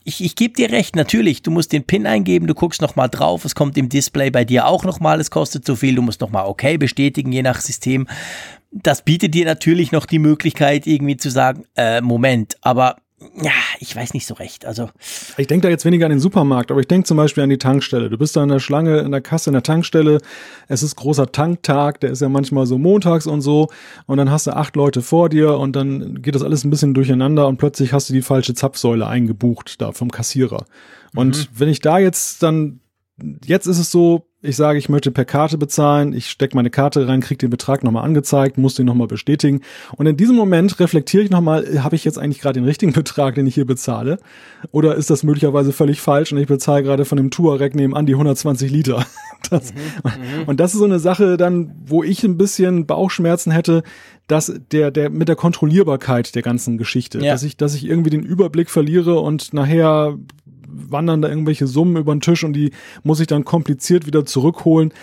ich, 0.10 0.24
ich 0.24 0.36
gebe 0.36 0.55
dir 0.55 0.72
recht, 0.72 0.95
natürlich, 0.95 1.43
du 1.43 1.51
musst 1.51 1.72
den 1.72 1.84
PIN 1.84 2.07
eingeben, 2.07 2.47
du 2.47 2.55
guckst 2.55 2.82
nochmal 2.82 3.10
drauf, 3.10 3.45
es 3.45 3.53
kommt 3.53 3.78
im 3.78 3.89
Display 3.89 4.32
bei 4.32 4.43
dir 4.43 4.66
auch 4.66 4.84
nochmal, 4.84 5.20
es 5.20 5.30
kostet 5.30 5.66
so 5.66 5.76
viel, 5.76 5.95
du 5.95 6.01
musst 6.01 6.20
nochmal 6.20 6.47
okay 6.47 6.78
bestätigen, 6.78 7.32
je 7.32 7.43
nach 7.43 7.62
System. 7.62 8.07
Das 8.72 9.03
bietet 9.03 9.36
dir 9.36 9.45
natürlich 9.45 9.91
noch 9.91 10.05
die 10.05 10.20
Möglichkeit, 10.20 10.88
irgendwie 10.88 11.18
zu 11.18 11.30
sagen, 11.30 11.66
äh, 11.76 12.01
Moment, 12.01 12.57
aber 12.62 12.97
ja, 13.41 13.51
ich 13.80 13.93
weiß 13.95 14.13
nicht 14.13 14.26
so 14.26 14.34
recht. 14.34 14.65
Also 14.65 14.89
ich 15.38 15.47
denke 15.47 15.63
da 15.63 15.70
jetzt 15.70 15.84
weniger 15.84 16.05
an 16.05 16.11
den 16.11 16.20
Supermarkt, 16.20 16.72
aber 16.72 16.80
ich 16.80 16.88
denke 16.88 17.05
zum 17.05 17.17
Beispiel 17.17 17.43
an 17.43 17.49
die 17.49 17.57
Tankstelle. 17.57 18.09
Du 18.09 18.17
bist 18.17 18.36
da 18.36 18.43
in 18.43 18.49
der 18.49 18.59
Schlange, 18.59 18.99
in 18.99 19.11
der 19.11 19.22
Kasse, 19.22 19.49
in 19.49 19.53
der 19.53 19.63
Tankstelle. 19.63 20.20
Es 20.67 20.84
ist 20.84 20.95
großer 20.95 21.32
Tanktag, 21.32 21.99
der 21.99 22.11
ist 22.11 22.22
ja 22.22 22.30
manchmal 22.30 22.65
so 22.65 22.78
montags 22.78 23.28
und 23.28 23.41
so. 23.41 23.67
Und 24.05 24.17
dann 24.17 24.32
hast 24.32 24.47
du 24.47 24.55
acht 24.55 24.76
Leute 24.76 25.01
vor 25.01 25.30
dir 25.30 25.57
und 25.57 25.76
dann 25.76 26.22
geht 26.22 26.36
das 26.36 26.43
alles 26.43 26.63
ein 26.63 26.70
bisschen 26.70 26.93
durcheinander 26.93 27.47
und 27.47 27.57
plötzlich 27.57 27.91
hast 27.91 28.09
du 28.09 28.13
die 28.13 28.22
falsche 28.22 28.53
Zapfsäule 28.53 29.05
eingebucht 29.07 29.82
da 29.82 29.91
vom 29.91 30.11
Kassierer. 30.11 30.65
Und 31.13 31.38
mhm. 31.38 31.57
wenn 31.57 31.70
ich 31.70 31.82
da 31.82 31.99
jetzt 31.99 32.41
dann, 32.41 32.80
jetzt 33.43 33.67
ist 33.67 33.80
es 33.80 33.91
so, 33.91 34.29
ich 34.42 34.56
sage, 34.56 34.80
ich 34.80 34.88
möchte 34.88 35.12
per 35.12 35.26
Karte 35.26 35.58
bezahlen, 35.58 36.14
ich 36.14 36.30
stecke 36.30 36.56
meine 36.56 36.70
Karte 36.70 37.08
rein, 37.08 37.20
kriege 37.20 37.40
den 37.40 37.50
Betrag 37.50 37.84
nochmal 37.84 38.06
angezeigt, 38.06 38.58
muss 38.58 38.76
den 38.76 38.86
nochmal 38.86 39.08
bestätigen. 39.08 39.62
Und 39.98 40.06
in 40.06 40.16
diesem 40.16 40.38
Moment 40.38 40.80
reflektiere 40.80 41.24
ich 41.24 41.30
nochmal, 41.30 41.84
habe 41.84 41.98
ich 41.98 42.06
jetzt 42.06 42.18
eigentlich 42.18 42.40
gerade 42.40 42.60
den 42.60 42.64
richtigen 42.64 42.94
Betrag, 42.94 43.36
den 43.36 43.48
ich 43.48 43.56
hier 43.56 43.66
bezahle? 43.66 44.18
Oder 44.72 44.96
ist 44.96 45.10
das 45.10 45.24
möglicherweise 45.24 45.74
völlig 45.74 46.00
falsch 46.00 46.32
und 46.32 46.38
ich 46.38 46.48
bezahle 46.48 46.84
gerade 46.84 47.04
von 47.04 47.18
dem 47.18 47.32
Touareg 47.32 47.76
nebenan 47.76 48.06
die 48.06 48.14
120 48.14 48.72
Liter? 48.72 49.06
Das, 49.50 49.74
mhm, 49.74 49.80
mhm, 50.04 50.44
und 50.48 50.60
das 50.60 50.74
ist 50.74 50.80
so 50.80 50.86
eine 50.86 51.00
Sache 51.00 51.38
dann, 51.38 51.72
wo 51.86 52.04
ich 52.04 52.26
ein 52.26 52.38
bisschen 52.38 52.86
Bauchschmerzen 52.86 53.52
hätte, 53.52 53.84
dass 54.28 54.54
der, 54.72 54.92
der 54.92 55.10
mit 55.10 55.30
der 55.30 55.38
Kontrollierbarkeit 55.38 56.36
der 56.36 56.42
ganzen 56.42 56.78
Geschichte, 56.78 57.20
ja. 57.20 57.32
dass 57.32 57.44
ich, 57.44 57.56
dass 57.56 57.74
ich 57.74 57.88
irgendwie 57.88 58.10
den 58.10 58.22
Überblick 58.22 58.70
verliere 58.70 59.22
und 59.22 59.54
nachher 59.54 60.18
wandern 60.72 61.22
da 61.22 61.30
irgendwelche 61.30 61.67
Summen 61.67 61.97
über 61.97 62.13
den 62.13 62.22
Tisch 62.22 62.43
und 62.43 62.53
die 62.53 62.72
muss 63.03 63.20
ich 63.20 63.28
dann 63.28 63.45
kompliziert 63.45 64.05
wieder 64.05 64.26
zurückholen. 64.26 64.93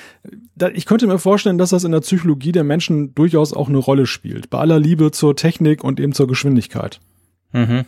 Ich 0.75 0.87
könnte 0.87 1.07
mir 1.07 1.19
vorstellen, 1.19 1.59
dass 1.59 1.71
das 1.71 1.85
in 1.85 1.93
der 1.93 2.01
Psychologie 2.01 2.53
der 2.53 2.65
Menschen 2.65 3.15
durchaus 3.15 3.53
auch 3.53 3.69
eine 3.69 3.79
Rolle 3.79 4.07
spielt. 4.07 4.51
Bei 4.51 4.59
aller 4.59 4.79
Liebe 4.79 5.11
zur 5.11 5.37
Technik 5.37 5.85
und 5.85 6.01
eben 6.01 6.13
zur 6.13 6.27
Geschwindigkeit. 6.29 7.01
Mhm. 7.53 7.85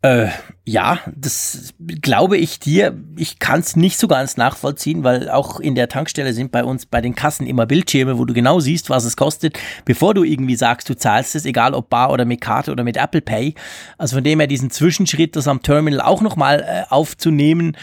Äh, 0.00 0.28
ja, 0.64 1.00
das 1.16 1.74
glaube 1.78 2.36
ich 2.36 2.60
dir. 2.60 2.96
Ich 3.16 3.40
kann 3.40 3.60
es 3.60 3.74
nicht 3.74 3.98
so 3.98 4.06
ganz 4.06 4.36
nachvollziehen, 4.36 5.02
weil 5.02 5.28
auch 5.28 5.58
in 5.58 5.74
der 5.74 5.88
Tankstelle 5.88 6.32
sind 6.32 6.52
bei 6.52 6.62
uns 6.62 6.86
bei 6.86 7.00
den 7.00 7.16
Kassen 7.16 7.48
immer 7.48 7.66
Bildschirme, 7.66 8.16
wo 8.16 8.24
du 8.24 8.32
genau 8.32 8.60
siehst, 8.60 8.90
was 8.90 9.04
es 9.04 9.16
kostet, 9.16 9.58
bevor 9.84 10.14
du 10.14 10.22
irgendwie 10.22 10.54
sagst, 10.54 10.88
du 10.88 10.94
zahlst 10.94 11.34
es, 11.34 11.44
egal 11.44 11.74
ob 11.74 11.90
bar 11.90 12.12
oder 12.12 12.24
mit 12.24 12.40
Karte 12.40 12.70
oder 12.70 12.84
mit 12.84 12.96
Apple 12.96 13.22
Pay. 13.22 13.54
Also 13.96 14.16
von 14.16 14.24
dem 14.24 14.38
her 14.38 14.46
diesen 14.46 14.70
Zwischenschritt, 14.70 15.34
das 15.34 15.48
am 15.48 15.62
Terminal 15.62 16.00
auch 16.00 16.20
nochmal 16.20 16.60
äh, 16.60 16.94
aufzunehmen, 16.94 17.76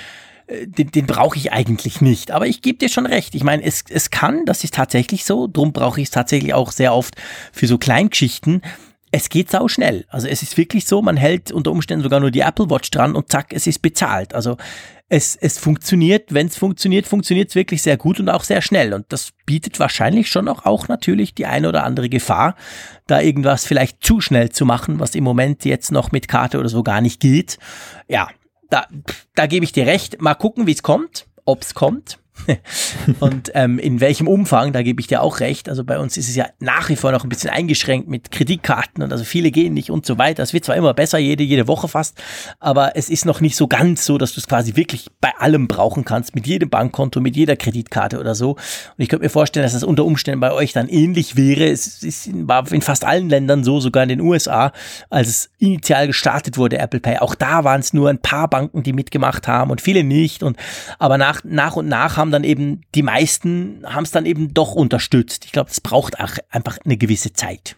äh, 0.48 0.68
den, 0.68 0.92
den 0.92 1.08
brauche 1.08 1.38
ich 1.38 1.52
eigentlich 1.52 2.00
nicht. 2.00 2.32
Aber 2.32 2.48
ich 2.48 2.62
gebe 2.62 2.78
dir 2.78 2.90
schon 2.90 3.08
recht. 3.08 3.36
Ich 3.36 3.44
meine, 3.44 3.64
es, 3.64 3.84
es 3.90 4.10
kann, 4.10 4.46
das 4.46 4.64
ist 4.64 4.74
tatsächlich 4.74 5.26
so. 5.26 5.48
Drum 5.48 5.74
brauche 5.74 6.00
ich 6.00 6.08
es 6.08 6.12
tatsächlich 6.12 6.54
auch 6.54 6.72
sehr 6.72 6.94
oft 6.94 7.16
für 7.52 7.68
so 7.68 7.78
Kleingeschichten 7.78 8.62
es 9.16 9.30
geht 9.30 9.50
sau 9.50 9.70
schnell. 9.70 10.06
Also 10.10 10.28
es 10.28 10.44
ist 10.44 10.58
wirklich 10.58 10.86
so, 10.86 11.02
man 11.02 11.16
hält 11.16 11.50
unter 11.50 11.72
Umständen 11.72 12.04
sogar 12.04 12.20
nur 12.20 12.32
die 12.32 12.42
Apple 12.42 12.70
Watch 12.70 12.92
dran 12.92 13.16
und 13.16 13.32
zack, 13.32 13.54
es 13.54 13.66
ist 13.66 13.82
bezahlt. 13.82 14.36
Also 14.36 14.58
es, 15.08 15.38
es 15.38 15.58
funktioniert, 15.58 16.34
wenn 16.34 16.48
es 16.48 16.58
funktioniert, 16.58 17.08
funktioniert 17.08 17.48
es 17.48 17.56
wirklich 17.56 17.82
sehr 17.82 17.96
gut 17.96 18.20
und 18.20 18.28
auch 18.28 18.44
sehr 18.44 18.62
schnell. 18.62 18.94
Und 18.94 19.06
das 19.10 19.32
bietet 19.46 19.80
wahrscheinlich 19.80 20.28
schon 20.28 20.50
auch, 20.50 20.66
auch 20.66 20.90
natürlich 20.90 21.34
die 21.34 21.46
eine 21.46 21.70
oder 21.70 21.86
andere 21.86 22.10
Gefahr, 22.10 22.56
da 23.08 23.22
irgendwas 23.22 23.66
vielleicht 23.66 24.04
zu 24.04 24.20
schnell 24.20 24.50
zu 24.50 24.66
machen, 24.66 25.00
was 25.00 25.16
im 25.16 25.24
Moment 25.24 25.64
jetzt 25.64 25.94
noch 25.94 26.12
mit 26.12 26.28
Karte 26.28 26.60
oder 26.60 26.68
so 26.68 26.84
gar 26.84 27.00
nicht 27.00 27.22
geht. 27.22 27.58
Ja, 28.10 28.28
da, 28.70 28.86
da 29.34 29.46
gebe 29.48 29.64
ich 29.64 29.72
dir 29.72 29.88
recht. 29.88 30.22
Mal 30.22 30.36
gucken, 30.36 30.68
wie 30.68 30.74
es 30.74 30.84
kommt, 30.84 31.26
ob 31.46 31.62
es 31.62 31.74
kommt. 31.74 32.20
und 33.20 33.52
ähm, 33.54 33.80
in 33.80 34.02
welchem 34.02 34.28
Umfang, 34.28 34.74
da 34.74 34.84
gebe 34.84 35.00
ich 35.02 35.08
dir 35.08 35.22
auch 35.22 35.40
recht. 35.40 35.70
Also 35.70 35.84
bei 35.84 36.00
uns 36.00 36.18
ist 36.18 36.30
es 36.30 36.36
ja 36.36 36.48
nach 36.60 36.90
wie 36.90 36.96
vor 36.96 37.12
noch 37.12 37.24
ein 37.24 37.30
bisschen 37.30 37.50
eingeschränkt 37.50 38.08
mit 38.08 38.32
Kreditkarten 38.32 39.04
und 39.04 39.12
also 39.12 39.24
viele 39.24 39.52
gehen 39.52 39.74
nicht 39.74 39.90
und 39.90 40.06
so 40.06 40.18
weiter. 40.18 40.44
Es 40.44 40.54
wird 40.54 40.66
zwar 40.66 40.76
immer 40.76 40.94
besser, 40.94 41.18
jede, 41.18 41.44
jede 41.44 41.68
Woche 41.68 41.88
fast, 41.88 42.22
aber 42.60 42.96
es 42.96 43.10
ist 43.10 43.26
noch 43.26 43.42
nicht 43.42 43.56
so 43.56 43.68
ganz 43.68 44.06
so, 44.06 44.18
dass 44.18 44.34
du 44.34 44.40
es 44.40 44.48
quasi 44.48 44.76
wirklich 44.76 45.08
bei 45.22 45.32
allem 45.38 45.68
brauchen 45.68 46.06
kannst, 46.06 46.36
mit 46.36 46.46
jedem 46.46 46.70
Bankkonto, 46.70 47.22
mit 47.22 47.36
jeder 47.36 47.56
Kreditkarte 47.56 48.20
oder 48.20 48.36
so. 48.36 48.52
Und 48.52 48.60
ich 48.98 49.10
könnte 49.10 49.24
mir 49.24 49.30
vorstellen, 49.30 49.64
dass 49.64 49.74
das 49.74 49.84
unter 49.84 50.06
Umständen 50.06 50.40
bei 50.40 50.52
euch 50.52 50.74
dann 50.74 50.88
ähnlich 50.88 51.36
wäre. 51.36 51.66
Es 51.68 52.04
ist 52.04 52.28
in, 52.28 52.48
war 52.48 52.72
in 52.72 52.82
fast 52.82 53.06
allen 53.06 53.30
Ländern 53.30 53.64
so, 53.64 53.80
sogar 53.80 54.04
in 54.04 54.10
den 54.10 54.22
USA, 54.22 54.72
als 55.10 55.28
es 55.28 55.50
initial 55.58 56.08
gestartet 56.08 56.58
wurde, 56.58 56.78
Apple 56.78 57.00
Pay. 57.00 57.18
Auch 57.18 57.36
da 57.36 57.64
waren 57.64 57.80
es 57.80 57.94
nur 57.94 58.10
ein 58.10 58.20
paar 58.20 58.50
Banken, 58.50 58.84
die 58.84 58.94
mitgemacht 58.94 59.48
haben 59.48 59.72
und 59.72 59.82
viele 59.82 60.04
nicht. 60.04 60.44
Und 60.44 60.58
aber 61.00 61.18
nach, 61.18 61.42
nach 61.44 61.76
und 61.76 61.88
nach 61.88 62.18
haben 62.18 62.25
haben 62.26 62.32
dann 62.32 62.44
eben, 62.44 62.82
die 62.96 63.04
meisten 63.04 63.84
haben 63.86 64.04
es 64.04 64.12
dann 64.12 64.26
eben 64.26 64.54
doch 64.54 64.74
unterstützt. 64.74 65.46
Ich 65.46 65.52
glaube, 65.52 65.70
es 65.70 65.80
braucht 65.80 66.20
auch 66.20 66.34
einfach 66.50 66.80
eine 66.84 66.98
gewisse 66.98 67.34
Zeit. 67.34 67.76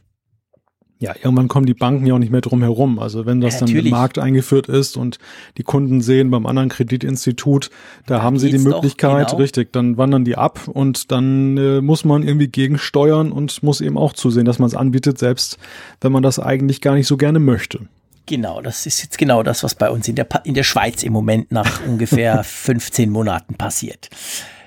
Ja, 1.00 1.14
irgendwann 1.14 1.48
kommen 1.48 1.68
die 1.68 1.76
Banken 1.76 2.08
ja 2.08 2.16
auch 2.16 2.20
nicht 2.20 2.32
mehr 2.32 2.42
drum 2.42 2.64
herum. 2.64 2.98
Also 2.98 3.28
wenn 3.28 3.40
das 3.40 3.60
ja, 3.60 3.68
dann 3.68 3.76
im 3.76 3.90
Markt 3.90 4.18
eingeführt 4.18 4.68
ist 4.68 4.98
und 4.98 5.20
die 5.58 5.64
Kunden 5.64 6.02
sehen 6.02 6.32
beim 6.32 6.48
anderen 6.48 6.70
Kreditinstitut, 6.70 7.70
da 8.08 8.16
ja, 8.16 8.24
haben 8.24 8.40
sie 8.40 8.50
die 8.50 8.58
Möglichkeit, 8.58 9.26
doch, 9.26 9.32
genau. 9.32 9.42
richtig, 9.42 9.72
dann 9.74 9.98
wandern 9.98 10.26
die 10.26 10.38
ab 10.38 10.68
und 10.68 11.12
dann 11.12 11.56
äh, 11.58 11.82
muss 11.82 12.04
man 12.04 12.24
irgendwie 12.24 12.48
gegensteuern 12.48 13.32
und 13.32 13.62
muss 13.62 13.82
eben 13.82 13.98
auch 13.98 14.14
zusehen, 14.14 14.46
dass 14.46 14.58
man 14.58 14.68
es 14.68 14.76
anbietet, 14.76 15.20
selbst 15.20 15.60
wenn 16.02 16.12
man 16.12 16.24
das 16.24 16.40
eigentlich 16.40 16.82
gar 16.82 16.96
nicht 16.96 17.06
so 17.06 17.16
gerne 17.16 17.38
möchte. 17.38 17.82
Genau, 18.28 18.62
das 18.62 18.86
ist 18.86 19.02
jetzt 19.02 19.18
genau 19.18 19.42
das, 19.42 19.64
was 19.64 19.74
bei 19.74 19.90
uns 19.90 20.08
in 20.08 20.16
der, 20.16 20.28
in 20.44 20.54
der 20.54 20.64
Schweiz 20.64 21.02
im 21.02 21.14
Moment 21.14 21.52
nach 21.52 21.82
ungefähr 21.88 22.44
15 22.44 23.10
Monaten 23.10 23.56
passiert. 23.56 24.10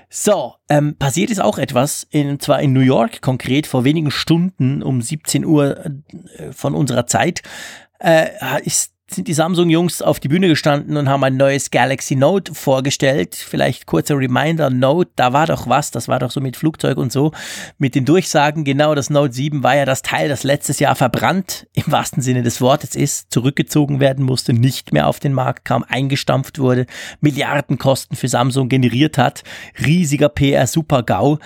So, 0.08 0.54
ähm, 0.68 0.96
passiert 0.96 1.30
ist 1.30 1.40
auch 1.40 1.58
etwas, 1.58 2.06
in, 2.10 2.40
zwar 2.40 2.60
in 2.62 2.72
New 2.72 2.80
York 2.80 3.20
konkret, 3.20 3.66
vor 3.68 3.84
wenigen 3.84 4.10
Stunden 4.10 4.82
um 4.82 5.02
17 5.02 5.44
Uhr 5.44 5.86
äh, 5.86 6.52
von 6.52 6.74
unserer 6.74 7.06
Zeit, 7.06 7.42
äh, 8.00 8.30
ist 8.64 8.92
sind 9.14 9.28
die 9.28 9.34
Samsung-Jungs 9.34 10.02
auf 10.02 10.20
die 10.20 10.28
Bühne 10.28 10.48
gestanden 10.48 10.96
und 10.96 11.08
haben 11.08 11.24
ein 11.24 11.36
neues 11.36 11.70
Galaxy 11.70 12.16
Note 12.16 12.54
vorgestellt. 12.54 13.34
Vielleicht 13.34 13.86
kurzer 13.86 14.16
Reminder, 14.16 14.70
Note, 14.70 15.10
da 15.16 15.32
war 15.32 15.46
doch 15.46 15.68
was, 15.68 15.90
das 15.90 16.08
war 16.08 16.18
doch 16.18 16.30
so 16.30 16.40
mit 16.40 16.56
Flugzeug 16.56 16.96
und 16.96 17.12
so, 17.12 17.32
mit 17.78 17.94
den 17.94 18.04
Durchsagen, 18.04 18.64
genau, 18.64 18.94
das 18.94 19.10
Note 19.10 19.32
7 19.32 19.62
war 19.62 19.76
ja 19.76 19.84
das 19.84 20.02
Teil, 20.02 20.28
das 20.28 20.44
letztes 20.44 20.78
Jahr 20.78 20.94
verbrannt, 20.94 21.66
im 21.72 21.90
wahrsten 21.90 22.22
Sinne 22.22 22.42
des 22.42 22.60
Wortes 22.60 22.94
ist, 22.94 23.32
zurückgezogen 23.32 24.00
werden 24.00 24.24
musste, 24.24 24.52
nicht 24.52 24.92
mehr 24.92 25.08
auf 25.08 25.20
den 25.20 25.32
Markt 25.32 25.64
kam, 25.64 25.84
eingestampft 25.88 26.58
wurde, 26.58 26.86
Milliardenkosten 27.20 28.16
für 28.16 28.28
Samsung 28.28 28.68
generiert 28.68 29.18
hat, 29.18 29.42
riesiger 29.84 30.28
PR-Super-GAU. 30.28 31.38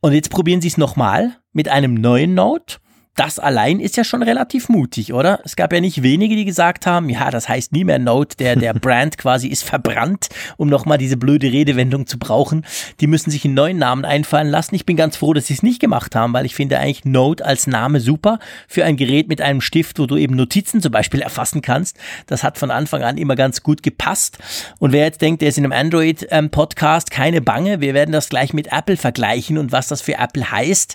Und 0.00 0.12
jetzt 0.12 0.30
probieren 0.30 0.60
sie 0.60 0.68
es 0.68 0.78
nochmal 0.78 1.36
mit 1.52 1.68
einem 1.68 1.94
neuen 1.94 2.34
Note 2.34 2.76
das 3.18 3.40
allein 3.40 3.80
ist 3.80 3.96
ja 3.96 4.04
schon 4.04 4.22
relativ 4.22 4.68
mutig, 4.68 5.12
oder? 5.12 5.40
Es 5.44 5.56
gab 5.56 5.72
ja 5.72 5.80
nicht 5.80 6.04
wenige, 6.04 6.36
die 6.36 6.44
gesagt 6.44 6.86
haben, 6.86 7.10
ja, 7.10 7.32
das 7.32 7.48
heißt 7.48 7.72
nie 7.72 7.82
mehr 7.82 7.98
Note, 7.98 8.36
der, 8.36 8.54
der 8.54 8.74
Brand 8.78 9.18
quasi 9.18 9.48
ist 9.48 9.64
verbrannt, 9.64 10.28
um 10.56 10.68
nochmal 10.68 10.98
diese 10.98 11.16
blöde 11.16 11.50
Redewendung 11.50 12.06
zu 12.06 12.20
brauchen. 12.20 12.64
Die 13.00 13.08
müssen 13.08 13.32
sich 13.32 13.44
einen 13.44 13.54
neuen 13.54 13.76
Namen 13.76 14.04
einfallen 14.04 14.48
lassen. 14.48 14.76
Ich 14.76 14.86
bin 14.86 14.96
ganz 14.96 15.16
froh, 15.16 15.34
dass 15.34 15.48
sie 15.48 15.54
es 15.54 15.64
nicht 15.64 15.80
gemacht 15.80 16.14
haben, 16.14 16.32
weil 16.32 16.46
ich 16.46 16.54
finde 16.54 16.78
eigentlich 16.78 17.04
Note 17.04 17.44
als 17.44 17.66
Name 17.66 17.98
super 17.98 18.38
für 18.68 18.84
ein 18.84 18.96
Gerät 18.96 19.26
mit 19.28 19.40
einem 19.40 19.62
Stift, 19.62 19.98
wo 19.98 20.06
du 20.06 20.16
eben 20.16 20.36
Notizen 20.36 20.80
zum 20.80 20.92
Beispiel 20.92 21.20
erfassen 21.20 21.60
kannst. 21.60 21.98
Das 22.26 22.44
hat 22.44 22.56
von 22.56 22.70
Anfang 22.70 23.02
an 23.02 23.18
immer 23.18 23.34
ganz 23.34 23.64
gut 23.64 23.82
gepasst. 23.82 24.38
Und 24.78 24.92
wer 24.92 25.04
jetzt 25.04 25.22
denkt, 25.22 25.42
der 25.42 25.48
ist 25.48 25.58
in 25.58 25.64
einem 25.64 25.72
Android-Podcast, 25.72 27.08
ähm, 27.10 27.16
keine 27.16 27.40
Bange, 27.40 27.80
wir 27.80 27.94
werden 27.94 28.12
das 28.12 28.28
gleich 28.28 28.52
mit 28.52 28.70
Apple 28.70 28.96
vergleichen 28.96 29.58
und 29.58 29.72
was 29.72 29.88
das 29.88 30.02
für 30.02 30.18
Apple 30.18 30.52
heißt. 30.52 30.94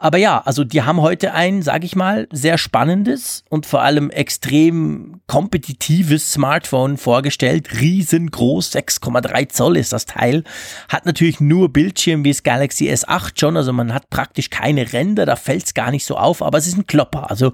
Aber 0.00 0.16
ja, 0.16 0.40
also 0.44 0.62
die 0.62 0.82
haben 0.82 1.00
heute 1.00 1.34
ein, 1.34 1.60
sage 1.62 1.84
ich 1.84 1.96
mal, 1.96 2.28
sehr 2.30 2.56
spannendes 2.56 3.44
und 3.50 3.66
vor 3.66 3.82
allem 3.82 4.10
extrem 4.10 5.20
kompetitives 5.26 6.32
Smartphone 6.32 6.96
vorgestellt. 6.96 7.80
Riesengroß, 7.80 8.72
6,3 8.72 9.48
Zoll 9.48 9.76
ist 9.76 9.92
das 9.92 10.06
Teil. 10.06 10.44
Hat 10.88 11.04
natürlich 11.04 11.40
nur 11.40 11.72
Bildschirm 11.72 12.22
wie 12.22 12.30
das 12.30 12.44
Galaxy 12.44 12.88
S8 12.88 13.40
schon, 13.40 13.56
also 13.56 13.72
man 13.72 13.92
hat 13.92 14.08
praktisch 14.08 14.50
keine 14.50 14.92
Ränder, 14.92 15.26
da 15.26 15.34
fällt 15.34 15.66
es 15.66 15.74
gar 15.74 15.90
nicht 15.90 16.04
so 16.04 16.16
auf, 16.16 16.42
aber 16.42 16.58
es 16.58 16.68
ist 16.68 16.78
ein 16.78 16.86
Klopper. 16.86 17.28
Also 17.28 17.50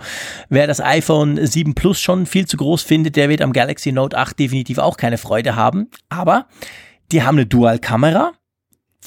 wer 0.51 0.67
das 0.67 0.83
iPhone 0.83 1.45
7 1.45 1.75
Plus 1.75 1.99
schon 1.99 2.27
viel 2.27 2.47
zu 2.47 2.59
groß 2.59 2.83
findet, 2.83 3.17
der 3.17 3.31
wird 3.31 3.41
am 3.41 3.55
Galaxy 3.55 3.91
Note 3.91 4.19
8 4.19 4.39
definitiv 4.39 4.77
auch 4.77 4.99
keine 4.99 5.17
Freude 5.17 5.57
haben. 5.57 5.89
Aber 6.11 6.47
die 7.11 7.23
haben 7.23 7.39
eine 7.39 7.47
Dual-Kamera 7.47 8.33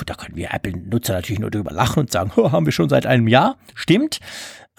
da 0.05 0.13
können 0.13 0.35
wir 0.35 0.53
Apple-Nutzer 0.53 1.13
natürlich 1.13 1.39
nur 1.39 1.51
drüber 1.51 1.71
lachen 1.71 2.01
und 2.01 2.11
sagen, 2.11 2.31
haben 2.35 2.65
wir 2.65 2.73
schon 2.73 2.89
seit 2.89 3.05
einem 3.05 3.27
Jahr. 3.27 3.57
Stimmt. 3.75 4.19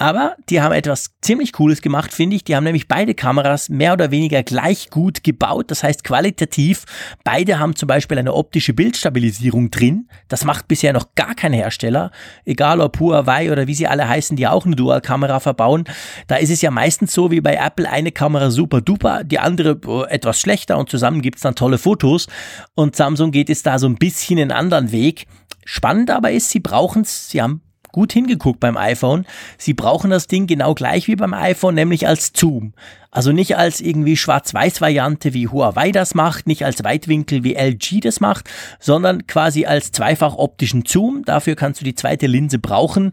Aber 0.01 0.37
die 0.49 0.63
haben 0.63 0.73
etwas 0.73 1.11
ziemlich 1.23 1.53
Cooles 1.53 1.83
gemacht, 1.83 2.15
finde 2.15 2.37
ich. 2.37 2.45
Die 2.45 2.55
haben 2.55 2.63
nämlich 2.63 2.87
beide 2.87 3.15
Kameras 3.15 3.69
mehr 3.69 3.93
oder 3.93 4.13
weniger 4.13 4.45
gleich 4.45 4.91
gut 4.91 5.25
gebaut. 5.25 5.73
Das 5.73 5.83
heißt 5.83 6.05
qualitativ. 6.05 6.85
Beide 7.25 7.59
haben 7.59 7.75
zum 7.75 7.89
Beispiel 7.89 8.17
eine 8.17 8.33
optische 8.33 8.75
Bildstabilisierung 8.75 9.73
drin. 9.73 10.09
Das 10.29 10.45
macht 10.45 10.69
bisher 10.69 10.93
noch 10.93 11.17
gar 11.17 11.35
kein 11.35 11.53
Hersteller. 11.53 12.13
Egal 12.45 12.81
ob 12.81 13.01
Huawei 13.01 13.51
oder 13.51 13.67
wie 13.67 13.75
sie 13.75 13.89
alle 13.89 14.09
heißen, 14.09 14.37
die 14.37 14.47
auch 14.47 14.65
eine 14.65 14.77
Dual-Kamera 14.77 15.41
verbauen. 15.41 15.83
Da 16.29 16.37
ist 16.37 16.51
es 16.51 16.63
ja 16.63 16.71
meistens 16.71 17.13
so 17.13 17.33
wie 17.33 17.41
bei 17.41 17.57
Apple 17.57 17.91
eine 17.91 18.13
Kamera 18.13 18.53
super 18.53 18.81
duper, 18.81 19.25
die 19.25 19.41
andere 19.41 19.81
oh, 19.85 20.05
etwas 20.05 20.41
schlechter 20.41 20.79
und 20.79 20.89
zusammen 20.89 21.23
gibt's 21.23 21.43
dann 21.43 21.57
tolle 21.57 21.77
Fotos. 21.77 22.29
Und 22.77 22.95
Samsung 22.95 23.33
geht 23.33 23.49
jetzt 23.49 23.67
da 23.67 23.81
so 23.81 23.89
ein 23.89 23.97
bisschen 23.97 24.39
einen 24.39 24.53
anderen 24.53 24.93
Weg. 24.93 25.27
Spannend 25.65 26.13
aber 26.13 26.31
ist, 26.31 26.51
sie 26.51 26.61
brauchen 26.61 27.03
es, 27.03 27.31
sie 27.31 27.43
haben 27.43 27.63
gut 27.93 28.13
hingeguckt 28.13 28.61
beim 28.61 28.77
iPhone. 28.77 29.27
Sie 29.57 29.75
brauchen 29.75 30.11
das 30.11 30.27
Ding 30.27 30.47
genau 30.47 30.75
gleich 30.75 31.09
wie 31.09 31.17
beim 31.17 31.35
iPhone, 31.35 31.75
nämlich 31.75 32.07
als 32.07 32.33
Zoom. 32.35 32.73
Also 33.11 33.33
nicht 33.33 33.57
als 33.57 33.81
irgendwie 33.81 34.17
Schwarz-Weiß-Variante, 34.17 35.33
wie 35.33 35.49
Huawei 35.49 35.93
das 35.93 36.15
macht, 36.15 36.47
nicht 36.47 36.65
als 36.65 36.85
Weitwinkel, 36.85 37.43
wie 37.43 37.55
LG 37.55 38.01
das 38.03 38.21
macht, 38.21 38.51
sondern 38.79 39.27
quasi 39.27 39.65
als 39.65 39.93
zweifach 39.93 40.35
optischen 40.35 40.85
Zoom. 40.87 41.25
Dafür 41.25 41.57
kannst 41.57 41.81
du 41.81 41.85
die 41.85 41.95
zweite 41.95 42.27
Linse 42.27 42.59
brauchen. 42.59 43.13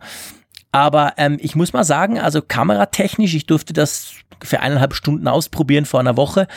Aber 0.71 1.13
ähm, 1.15 1.38
ich 1.39 1.55
muss 1.55 1.71
mal 1.71 1.86
sagen, 1.86 2.19
also 2.19 2.41
kameratechnisch, 2.41 3.34
ich 3.34 3.45
durfte 3.45 3.71
das 3.71 4.11
für 4.43 4.59
eineinhalb 4.59 4.93
Stunden 4.93 5.30
ausprobieren 5.30 5.86
vor 5.86 6.01
einer 6.01 6.17
Woche. 6.17 6.47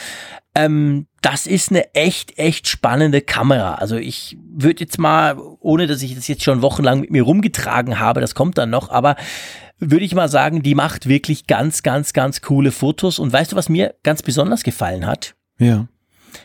Ähm, 0.58 1.06
das 1.20 1.46
ist 1.46 1.70
eine 1.70 1.94
echt, 1.94 2.36
echt 2.36 2.66
spannende 2.66 3.20
Kamera. 3.20 3.76
Also 3.76 3.96
ich 3.96 4.36
würde 4.52 4.80
jetzt 4.80 4.98
mal, 4.98 5.38
ohne 5.60 5.86
dass 5.86 6.02
ich 6.02 6.16
das 6.16 6.26
jetzt 6.26 6.42
schon 6.42 6.62
wochenlang 6.62 7.00
mit 7.00 7.10
mir 7.10 7.22
rumgetragen 7.22 8.00
habe, 8.00 8.20
das 8.20 8.34
kommt 8.34 8.58
dann 8.58 8.70
noch, 8.70 8.90
aber 8.90 9.14
würde 9.78 10.04
ich 10.04 10.14
mal 10.16 10.28
sagen, 10.28 10.62
die 10.62 10.74
macht 10.74 11.08
wirklich 11.08 11.46
ganz, 11.46 11.84
ganz, 11.84 12.12
ganz 12.12 12.40
coole 12.40 12.72
Fotos. 12.72 13.20
Und 13.20 13.32
weißt 13.32 13.52
du, 13.52 13.56
was 13.56 13.68
mir 13.68 13.94
ganz 14.02 14.22
besonders 14.22 14.64
gefallen 14.64 15.06
hat? 15.06 15.36
Ja. 15.58 15.86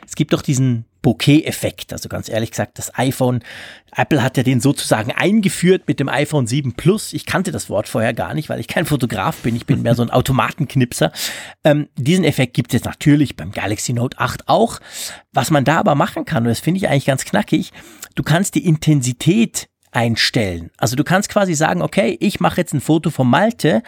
Es 0.05 0.15
gibt 0.15 0.33
doch 0.33 0.43
diesen 0.43 0.85
Bokeh-Effekt. 1.03 1.93
Also 1.93 2.09
ganz 2.09 2.29
ehrlich 2.29 2.49
gesagt, 2.49 2.79
das 2.79 2.97
iPhone, 2.97 3.43
Apple 3.95 4.23
hat 4.23 4.37
ja 4.37 4.41
den 4.41 4.59
sozusagen 4.59 5.11
eingeführt 5.11 5.83
mit 5.85 5.99
dem 5.99 6.09
iPhone 6.09 6.47
7 6.47 6.73
Plus. 6.73 7.13
Ich 7.13 7.27
kannte 7.27 7.51
das 7.51 7.69
Wort 7.69 7.87
vorher 7.87 8.13
gar 8.13 8.33
nicht, 8.33 8.49
weil 8.49 8.59
ich 8.59 8.67
kein 8.67 8.87
Fotograf 8.87 9.37
bin. 9.37 9.55
Ich 9.55 9.67
bin 9.67 9.83
mehr 9.83 9.93
so 9.93 10.01
ein 10.01 10.09
Automatenknipser. 10.09 11.11
Ähm, 11.63 11.89
diesen 11.95 12.23
Effekt 12.23 12.55
gibt 12.55 12.73
es 12.73 12.83
natürlich 12.85 13.35
beim 13.35 13.51
Galaxy 13.51 13.93
Note 13.93 14.17
8 14.17 14.49
auch. 14.49 14.79
Was 15.33 15.51
man 15.51 15.65
da 15.65 15.77
aber 15.77 15.93
machen 15.93 16.25
kann, 16.25 16.43
und 16.43 16.49
das 16.49 16.61
finde 16.61 16.79
ich 16.79 16.89
eigentlich 16.89 17.05
ganz 17.05 17.25
knackig, 17.25 17.71
du 18.15 18.23
kannst 18.23 18.55
die 18.55 18.65
Intensität 18.65 19.67
einstellen. 19.91 20.71
Also 20.77 20.95
du 20.95 21.03
kannst 21.03 21.29
quasi 21.29 21.53
sagen, 21.53 21.81
okay, 21.81 22.17
ich 22.19 22.39
mache 22.39 22.57
jetzt 22.57 22.73
ein 22.73 22.81
Foto 22.81 23.11
von 23.11 23.29
Malte 23.29 23.83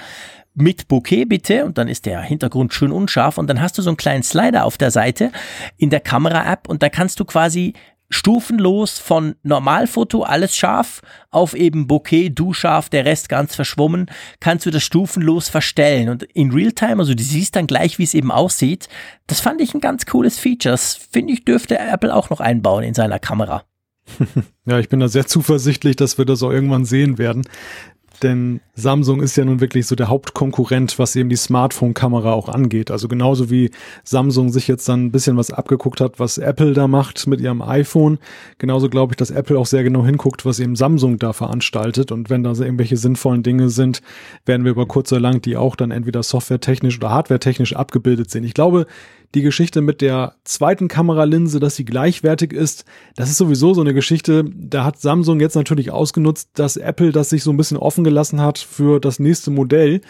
mit 0.55 0.87
Bokeh 0.87 1.25
bitte 1.25 1.65
und 1.65 1.77
dann 1.77 1.87
ist 1.87 2.05
der 2.05 2.21
Hintergrund 2.21 2.73
schön 2.73 2.91
unscharf 2.91 3.37
und 3.37 3.47
dann 3.47 3.61
hast 3.61 3.77
du 3.77 3.81
so 3.81 3.89
einen 3.89 3.97
kleinen 3.97 4.23
Slider 4.23 4.65
auf 4.65 4.77
der 4.77 4.91
Seite 4.91 5.31
in 5.77 5.89
der 5.89 5.99
Kamera-App 5.99 6.67
und 6.67 6.81
da 6.81 6.89
kannst 6.89 7.19
du 7.19 7.25
quasi 7.25 7.73
stufenlos 8.09 8.99
von 8.99 9.35
Normalfoto, 9.43 10.23
alles 10.23 10.55
scharf, 10.55 11.01
auf 11.31 11.53
eben 11.53 11.87
Bokeh, 11.87 12.29
du 12.29 12.53
scharf, 12.53 12.89
der 12.89 13.05
Rest 13.05 13.29
ganz 13.29 13.55
verschwommen, 13.55 14.07
kannst 14.39 14.65
du 14.65 14.71
das 14.71 14.83
stufenlos 14.83 15.49
verstellen 15.49 16.09
und 16.09 16.23
in 16.23 16.51
Realtime, 16.51 16.99
also 16.99 17.13
du 17.13 17.23
siehst 17.23 17.55
dann 17.55 17.67
gleich, 17.67 17.99
wie 17.99 18.03
es 18.03 18.13
eben 18.13 18.31
aussieht. 18.31 18.87
Das 19.27 19.41
fand 19.41 19.59
ich 19.59 19.73
ein 19.73 19.81
ganz 19.81 20.05
cooles 20.05 20.37
Feature. 20.37 20.73
Das 20.73 20.93
finde 20.95 21.33
ich, 21.33 21.45
dürfte 21.45 21.77
Apple 21.79 22.13
auch 22.13 22.29
noch 22.29 22.39
einbauen 22.39 22.83
in 22.83 22.93
seiner 22.93 23.19
Kamera. 23.19 23.63
Ja, 24.67 24.79
ich 24.79 24.89
bin 24.89 24.99
da 24.99 25.07
sehr 25.07 25.27
zuversichtlich, 25.27 25.95
dass 25.95 26.17
wir 26.17 26.25
das 26.25 26.41
auch 26.41 26.49
irgendwann 26.49 26.85
sehen 26.85 27.19
werden. 27.19 27.47
Denn 28.23 28.61
Samsung 28.73 29.21
ist 29.21 29.35
ja 29.35 29.45
nun 29.45 29.61
wirklich 29.61 29.87
so 29.87 29.95
der 29.95 30.09
Hauptkonkurrent, 30.09 30.97
was 30.99 31.15
eben 31.15 31.29
die 31.29 31.35
Smartphone-Kamera 31.35 32.33
auch 32.33 32.49
angeht. 32.49 32.91
Also 32.91 33.07
genauso 33.07 33.49
wie 33.49 33.71
Samsung 34.03 34.49
sich 34.49 34.67
jetzt 34.67 34.87
dann 34.89 35.05
ein 35.05 35.11
bisschen 35.11 35.37
was 35.37 35.51
abgeguckt 35.51 36.01
hat, 36.01 36.19
was 36.19 36.37
Apple 36.37 36.73
da 36.73 36.87
macht 36.87 37.27
mit 37.27 37.41
ihrem 37.41 37.61
iPhone. 37.61 38.19
Genauso 38.57 38.89
glaube 38.89 39.13
ich, 39.13 39.17
dass 39.17 39.31
Apple 39.31 39.57
auch 39.57 39.65
sehr 39.65 39.83
genau 39.83 40.05
hinguckt, 40.05 40.45
was 40.45 40.59
eben 40.59 40.75
Samsung 40.75 41.19
da 41.19 41.33
veranstaltet. 41.33 42.11
Und 42.11 42.29
wenn 42.29 42.43
da 42.43 42.55
so 42.55 42.63
irgendwelche 42.63 42.97
sinnvollen 42.97 43.43
Dinge 43.43 43.69
sind, 43.69 44.01
werden 44.45 44.65
wir 44.65 44.71
über 44.71 44.85
kurz 44.85 45.11
oder 45.11 45.21
lang 45.21 45.41
die 45.41 45.57
auch 45.57 45.75
dann 45.75 45.91
entweder 45.91 46.23
softwaretechnisch 46.23 46.97
oder 46.97 47.11
hardwaretechnisch 47.11 47.75
abgebildet 47.75 48.29
sehen. 48.31 48.43
Ich 48.43 48.53
glaube, 48.53 48.87
die 49.33 49.41
Geschichte 49.41 49.81
mit 49.81 50.01
der 50.01 50.35
zweiten 50.43 50.87
Kameralinse, 50.87 51.59
dass 51.59 51.75
sie 51.75 51.85
gleichwertig 51.85 52.53
ist, 52.53 52.85
das 53.15 53.29
ist 53.29 53.37
sowieso 53.37 53.73
so 53.73 53.81
eine 53.81 53.93
Geschichte. 53.93 54.45
Da 54.55 54.83
hat 54.83 54.99
Samsung 54.99 55.39
jetzt 55.39 55.55
natürlich 55.55 55.91
ausgenutzt, 55.91 56.49
dass 56.53 56.77
Apple 56.77 57.11
das 57.11 57.29
sich 57.29 57.43
so 57.43 57.51
ein 57.51 57.57
bisschen 57.57 57.77
offen 57.77 58.03
gelassen 58.03 58.41
hat 58.41 58.59
für 58.59 58.99
das 58.99 59.19
nächste 59.19 59.51
Modell. 59.51 60.01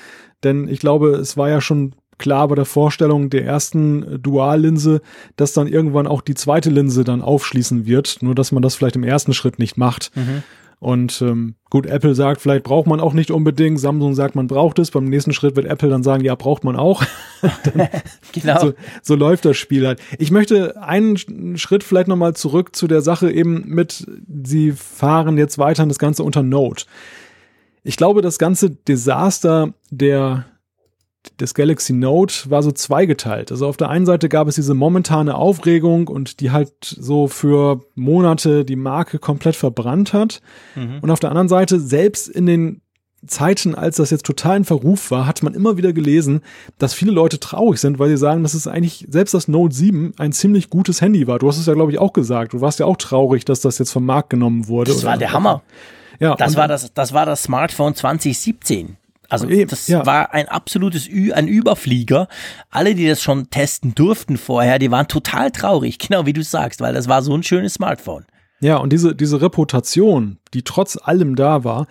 Denn 0.43 0.67
ich 0.67 0.79
glaube, 0.79 1.11
es 1.15 1.37
war 1.37 1.49
ja 1.49 1.61
schon 1.61 1.95
klar 2.17 2.47
bei 2.47 2.55
der 2.55 2.65
Vorstellung 2.65 3.29
der 3.29 3.45
ersten 3.45 4.21
Duallinse, 4.21 5.01
dass 5.35 5.53
dann 5.53 5.67
irgendwann 5.67 6.07
auch 6.07 6.21
die 6.21 6.35
zweite 6.35 6.69
Linse 6.69 7.03
dann 7.03 7.21
aufschließen 7.21 7.85
wird. 7.85 8.17
Nur, 8.21 8.35
dass 8.35 8.51
man 8.51 8.63
das 8.63 8.75
vielleicht 8.75 8.95
im 8.95 9.03
ersten 9.03 9.33
Schritt 9.33 9.59
nicht 9.59 9.77
macht. 9.77 10.11
Mhm. 10.15 10.43
Und 10.79 11.21
ähm, 11.21 11.55
gut, 11.69 11.85
Apple 11.85 12.15
sagt, 12.15 12.41
vielleicht 12.41 12.63
braucht 12.63 12.87
man 12.87 12.99
auch 12.99 13.13
nicht 13.13 13.31
unbedingt. 13.31 13.79
Samsung 13.79 14.13
sagt, 14.13 14.35
man 14.35 14.47
braucht 14.47 14.77
es. 14.79 14.91
Beim 14.91 15.05
nächsten 15.05 15.33
Schritt 15.33 15.55
wird 15.55 15.65
Apple 15.65 15.89
dann 15.89 16.03
sagen, 16.03 16.23
ja, 16.23 16.35
braucht 16.35 16.63
man 16.63 16.75
auch. 16.75 17.03
dann, 17.41 17.87
genau. 18.33 18.59
So, 18.59 18.73
so, 19.01 19.15
läuft 19.15 19.45
das 19.45 19.57
Spiel 19.57 19.87
halt. 19.87 20.01
Ich 20.19 20.31
möchte 20.31 20.81
einen 20.81 21.57
Schritt 21.57 21.83
vielleicht 21.83 22.07
nochmal 22.07 22.35
zurück 22.35 22.75
zu 22.75 22.87
der 22.87 23.01
Sache 23.01 23.31
eben 23.31 23.63
mit, 23.67 24.05
sie 24.43 24.71
fahren 24.73 25.37
jetzt 25.37 25.57
weiter 25.57 25.85
das 25.85 25.99
Ganze 25.99 26.23
unter 26.23 26.43
Note. 26.43 26.85
Ich 27.83 27.97
glaube, 27.97 28.21
das 28.21 28.39
ganze 28.39 28.71
Desaster 28.71 29.73
der 29.91 30.45
des 31.39 31.53
Galaxy 31.53 31.93
Note 31.93 32.49
war 32.49 32.63
so 32.63 32.71
zweigeteilt. 32.71 33.51
Also 33.51 33.67
auf 33.67 33.77
der 33.77 33.89
einen 33.89 34.05
Seite 34.05 34.29
gab 34.29 34.47
es 34.47 34.55
diese 34.55 34.73
momentane 34.73 35.35
Aufregung 35.35 36.07
und 36.07 36.39
die 36.39 36.51
halt 36.51 36.73
so 36.81 37.27
für 37.27 37.81
Monate 37.95 38.65
die 38.65 38.75
Marke 38.75 39.19
komplett 39.19 39.55
verbrannt 39.55 40.13
hat. 40.13 40.41
Mhm. 40.75 40.99
Und 41.01 41.11
auf 41.11 41.19
der 41.19 41.29
anderen 41.29 41.49
Seite, 41.49 41.79
selbst 41.79 42.27
in 42.27 42.45
den 42.45 42.81
Zeiten, 43.27 43.75
als 43.75 43.97
das 43.97 44.11
jetzt 44.11 44.25
total 44.25 44.57
in 44.57 44.65
Verruf 44.65 45.11
war, 45.11 45.25
hat 45.25 45.41
man 45.43 45.53
immer 45.53 45.77
wieder 45.77 45.93
gelesen, 45.93 46.41
dass 46.77 46.93
viele 46.93 47.11
Leute 47.11 47.39
traurig 47.39 47.79
sind, 47.79 47.99
weil 47.99 48.09
sie 48.09 48.17
sagen, 48.17 48.43
dass 48.43 48.53
es 48.53 48.67
eigentlich 48.67 49.05
selbst 49.09 49.33
das 49.33 49.47
Note 49.47 49.73
7 49.73 50.13
ein 50.17 50.31
ziemlich 50.31 50.69
gutes 50.69 51.01
Handy 51.01 51.27
war. 51.27 51.39
Du 51.39 51.47
hast 51.47 51.57
es 51.57 51.65
ja, 51.65 51.73
glaube 51.73 51.91
ich, 51.91 51.99
auch 51.99 52.13
gesagt. 52.13 52.53
Du 52.53 52.61
warst 52.61 52.79
ja 52.79 52.85
auch 52.85 52.97
traurig, 52.97 53.45
dass 53.45 53.61
das 53.61 53.79
jetzt 53.79 53.91
vom 53.91 54.05
Markt 54.05 54.29
genommen 54.29 54.67
wurde. 54.67 54.91
Das 54.91 55.03
war 55.03 55.17
der 55.17 55.33
Hammer. 55.33 55.63
Ja, 56.19 56.35
das 56.35 56.55
war 56.55 56.67
das, 56.67 56.93
das 56.93 57.13
war 57.13 57.25
das 57.25 57.43
Smartphone 57.43 57.95
2017. 57.95 58.97
Also 59.29 59.47
das 59.47 59.87
ja. 59.87 60.05
war 60.05 60.33
ein 60.33 60.47
absolutes 60.47 61.07
Ü, 61.07 61.31
ein 61.31 61.47
Überflieger. 61.47 62.27
Alle, 62.69 62.95
die 62.95 63.07
das 63.07 63.21
schon 63.21 63.49
testen 63.49 63.95
durften 63.95 64.37
vorher, 64.37 64.79
die 64.79 64.91
waren 64.91 65.07
total 65.07 65.51
traurig, 65.51 65.99
genau 65.99 66.25
wie 66.25 66.33
du 66.33 66.43
sagst, 66.43 66.81
weil 66.81 66.93
das 66.93 67.07
war 67.07 67.21
so 67.21 67.33
ein 67.33 67.43
schönes 67.43 67.75
Smartphone. 67.75 68.25
Ja, 68.61 68.77
und 68.77 68.93
diese, 68.93 69.15
diese 69.15 69.41
Reputation, 69.41 70.37
die 70.53 70.63
trotz 70.63 70.97
allem 70.97 71.35
da 71.35 71.63
war, 71.63 71.87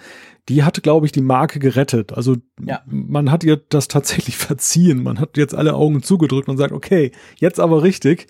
die 0.48 0.62
hat, 0.62 0.82
glaube 0.82 1.06
ich, 1.06 1.12
die 1.12 1.22
Marke 1.22 1.58
gerettet. 1.58 2.12
Also 2.12 2.36
ja. 2.60 2.82
man 2.86 3.30
hat 3.30 3.44
ihr 3.44 3.56
das 3.56 3.88
tatsächlich 3.88 4.36
verziehen. 4.38 5.02
Man 5.02 5.20
hat 5.20 5.36
jetzt 5.36 5.54
alle 5.54 5.74
Augen 5.74 6.02
zugedrückt 6.02 6.48
und 6.48 6.56
sagt, 6.56 6.72
okay, 6.72 7.12
jetzt 7.38 7.60
aber 7.60 7.82
richtig. 7.82 8.26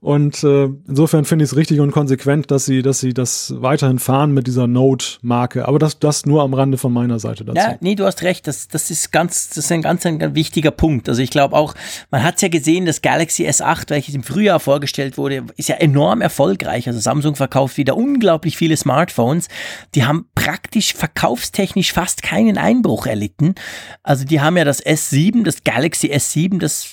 Und 0.00 0.44
äh, 0.44 0.68
insofern 0.86 1.24
finde 1.24 1.44
ich 1.44 1.50
es 1.50 1.56
richtig 1.56 1.80
und 1.80 1.90
konsequent, 1.90 2.52
dass 2.52 2.64
sie, 2.64 2.82
dass 2.82 3.00
sie 3.00 3.14
das 3.14 3.52
weiterhin 3.56 3.98
fahren 3.98 4.32
mit 4.32 4.46
dieser 4.46 4.68
Note-Marke. 4.68 5.66
Aber 5.66 5.80
das, 5.80 5.98
das 5.98 6.24
nur 6.24 6.42
am 6.44 6.54
Rande 6.54 6.78
von 6.78 6.92
meiner 6.92 7.18
Seite 7.18 7.44
dazu. 7.44 7.58
Ja, 7.58 7.76
nee, 7.80 7.96
du 7.96 8.04
hast 8.04 8.22
recht. 8.22 8.46
Das, 8.46 8.68
das 8.68 8.92
ist 8.92 9.10
ganz, 9.10 9.48
das 9.48 9.58
ist 9.58 9.72
ein 9.72 9.82
ganz 9.82 10.06
ein 10.06 10.36
wichtiger 10.36 10.70
Punkt. 10.70 11.08
Also 11.08 11.20
ich 11.20 11.30
glaube 11.30 11.56
auch, 11.56 11.74
man 12.12 12.22
hat 12.22 12.36
es 12.36 12.42
ja 12.42 12.48
gesehen, 12.48 12.86
das 12.86 13.02
Galaxy 13.02 13.48
S8, 13.48 13.90
welches 13.90 14.14
im 14.14 14.22
Frühjahr 14.22 14.60
vorgestellt 14.60 15.18
wurde, 15.18 15.44
ist 15.56 15.68
ja 15.68 15.74
enorm 15.74 16.20
erfolgreich. 16.20 16.86
Also 16.86 17.00
Samsung 17.00 17.34
verkauft 17.34 17.76
wieder 17.76 17.96
unglaublich 17.96 18.56
viele 18.56 18.76
Smartphones. 18.76 19.48
Die 19.96 20.04
haben 20.04 20.26
praktisch 20.36 20.94
verkaufstechnisch 20.94 21.92
fast 21.92 22.22
keinen 22.22 22.56
Einbruch 22.56 23.06
erlitten. 23.06 23.56
Also 24.04 24.24
die 24.24 24.40
haben 24.40 24.56
ja 24.56 24.64
das 24.64 24.84
S7, 24.84 25.42
das 25.42 25.64
Galaxy 25.64 26.12
S7, 26.12 26.60
das 26.60 26.92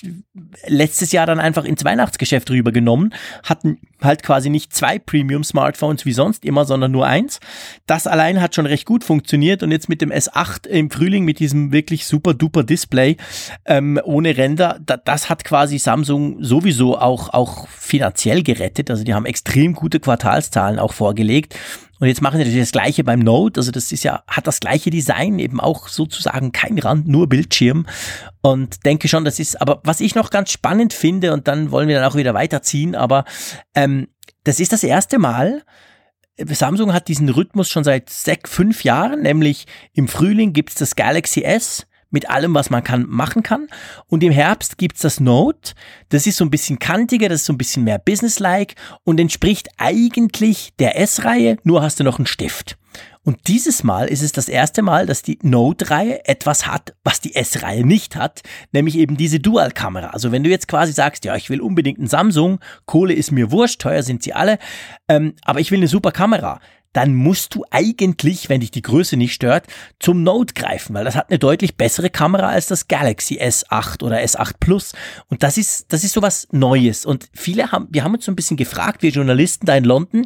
letztes 0.66 1.12
Jahr 1.12 1.26
dann 1.26 1.38
einfach 1.38 1.64
ins 1.64 1.84
Weihnachtsgeschäft 1.84 2.50
rübergenommen 2.50 2.95
genommen, 2.96 3.14
hatten 3.42 3.78
halt 4.02 4.22
quasi 4.22 4.50
nicht 4.50 4.74
zwei 4.74 4.98
Premium-Smartphones 4.98 6.04
wie 6.04 6.12
sonst 6.12 6.44
immer, 6.44 6.64
sondern 6.64 6.92
nur 6.92 7.06
eins. 7.06 7.40
Das 7.86 8.06
allein 8.06 8.40
hat 8.40 8.54
schon 8.54 8.66
recht 8.66 8.84
gut 8.84 9.04
funktioniert 9.04 9.62
und 9.62 9.70
jetzt 9.70 9.88
mit 9.88 10.02
dem 10.02 10.10
S8 10.10 10.66
im 10.66 10.90
Frühling 10.90 11.24
mit 11.24 11.38
diesem 11.38 11.72
wirklich 11.72 12.06
super 12.06 12.34
duper 12.34 12.62
Display 12.62 13.16
ähm, 13.64 13.98
ohne 14.04 14.36
Ränder, 14.36 14.78
da, 14.84 14.98
das 14.98 15.30
hat 15.30 15.44
quasi 15.44 15.78
Samsung 15.78 16.42
sowieso 16.42 16.98
auch, 16.98 17.30
auch 17.30 17.68
finanziell 17.68 18.42
gerettet. 18.42 18.90
Also 18.90 19.02
die 19.02 19.14
haben 19.14 19.26
extrem 19.26 19.72
gute 19.72 19.98
Quartalszahlen 19.98 20.78
auch 20.78 20.92
vorgelegt. 20.92 21.56
Und 21.98 22.08
jetzt 22.08 22.20
machen 22.20 22.36
sie 22.36 22.44
natürlich 22.44 22.62
das 22.62 22.72
gleiche 22.72 23.04
beim 23.04 23.20
Note. 23.20 23.60
Also 23.60 23.70
das 23.70 23.92
ist 23.92 24.04
ja, 24.04 24.22
hat 24.26 24.46
das 24.46 24.60
gleiche 24.60 24.90
Design, 24.90 25.38
eben 25.38 25.60
auch 25.60 25.88
sozusagen 25.88 26.52
kein 26.52 26.78
Rand, 26.78 27.08
nur 27.08 27.28
Bildschirm. 27.28 27.86
Und 28.42 28.84
denke 28.84 29.08
schon, 29.08 29.24
das 29.24 29.38
ist, 29.38 29.60
aber 29.60 29.80
was 29.82 30.00
ich 30.00 30.14
noch 30.14 30.30
ganz 30.30 30.50
spannend 30.50 30.92
finde, 30.92 31.32
und 31.32 31.48
dann 31.48 31.70
wollen 31.70 31.88
wir 31.88 31.96
dann 31.96 32.10
auch 32.10 32.16
wieder 32.16 32.34
weiterziehen, 32.34 32.94
aber 32.94 33.24
ähm, 33.74 34.08
das 34.44 34.60
ist 34.60 34.72
das 34.72 34.84
erste 34.84 35.18
Mal, 35.18 35.62
Samsung 36.38 36.92
hat 36.92 37.08
diesen 37.08 37.28
Rhythmus 37.28 37.70
schon 37.70 37.84
seit 37.84 38.10
sechs, 38.10 38.50
fünf 38.50 38.84
Jahren, 38.84 39.22
nämlich 39.22 39.66
im 39.94 40.06
Frühling 40.06 40.52
gibt's 40.52 40.74
das 40.74 40.94
Galaxy 40.94 41.42
S, 41.42 41.86
mit 42.10 42.30
allem, 42.30 42.54
was 42.54 42.70
man 42.70 42.84
kann, 42.84 43.06
machen 43.08 43.42
kann. 43.42 43.68
Und 44.06 44.22
im 44.22 44.32
Herbst 44.32 44.78
gibt's 44.78 45.00
das 45.00 45.20
Note. 45.20 45.72
Das 46.08 46.26
ist 46.26 46.36
so 46.36 46.44
ein 46.44 46.50
bisschen 46.50 46.78
kantiger, 46.78 47.28
das 47.28 47.40
ist 47.40 47.46
so 47.46 47.52
ein 47.52 47.58
bisschen 47.58 47.84
mehr 47.84 47.98
businesslike 47.98 48.74
und 49.04 49.20
entspricht 49.20 49.68
eigentlich 49.76 50.72
der 50.78 50.98
S-Reihe, 50.98 51.56
nur 51.64 51.82
hast 51.82 52.00
du 52.00 52.04
noch 52.04 52.18
einen 52.18 52.26
Stift. 52.26 52.76
Und 53.26 53.48
dieses 53.48 53.82
Mal 53.82 54.06
ist 54.06 54.22
es 54.22 54.30
das 54.30 54.48
erste 54.48 54.82
Mal, 54.82 55.04
dass 55.04 55.20
die 55.20 55.40
Note-Reihe 55.42 56.24
etwas 56.28 56.68
hat, 56.68 56.94
was 57.02 57.20
die 57.20 57.34
S-Reihe 57.34 57.84
nicht 57.84 58.14
hat, 58.14 58.42
nämlich 58.70 58.96
eben 58.96 59.16
diese 59.16 59.40
Dual-Kamera. 59.40 60.10
Also 60.10 60.30
wenn 60.30 60.44
du 60.44 60.50
jetzt 60.50 60.68
quasi 60.68 60.92
sagst, 60.92 61.24
ja, 61.24 61.34
ich 61.34 61.50
will 61.50 61.60
unbedingt 61.60 61.98
einen 61.98 62.06
Samsung, 62.06 62.60
Kohle 62.84 63.14
ist 63.14 63.32
mir 63.32 63.50
wurscht, 63.50 63.80
teuer 63.80 64.04
sind 64.04 64.22
sie 64.22 64.32
alle, 64.32 64.58
ähm, 65.08 65.34
aber 65.44 65.58
ich 65.58 65.72
will 65.72 65.80
eine 65.80 65.88
super 65.88 66.12
Kamera, 66.12 66.60
dann 66.96 67.14
musst 67.14 67.54
du 67.54 67.64
eigentlich, 67.70 68.48
wenn 68.48 68.60
dich 68.60 68.70
die 68.70 68.80
Größe 68.80 69.18
nicht 69.18 69.34
stört, 69.34 69.66
zum 70.00 70.22
Note 70.22 70.54
greifen, 70.54 70.94
weil 70.94 71.04
das 71.04 71.14
hat 71.14 71.28
eine 71.28 71.38
deutlich 71.38 71.76
bessere 71.76 72.08
Kamera 72.08 72.48
als 72.48 72.68
das 72.68 72.88
Galaxy 72.88 73.38
S8 73.38 74.02
oder 74.02 74.18
S8 74.20 74.54
Plus. 74.60 74.92
Und 75.28 75.42
das 75.42 75.58
ist, 75.58 75.92
das 75.92 76.04
ist 76.04 76.14
sowas 76.14 76.48
Neues. 76.52 77.04
Und 77.04 77.28
viele 77.34 77.70
haben, 77.70 77.88
wir 77.90 78.02
haben 78.02 78.14
uns 78.14 78.24
so 78.24 78.32
ein 78.32 78.36
bisschen 78.36 78.56
gefragt, 78.56 79.02
wir 79.02 79.10
Journalisten 79.10 79.66
da 79.66 79.76
in 79.76 79.84
London, 79.84 80.24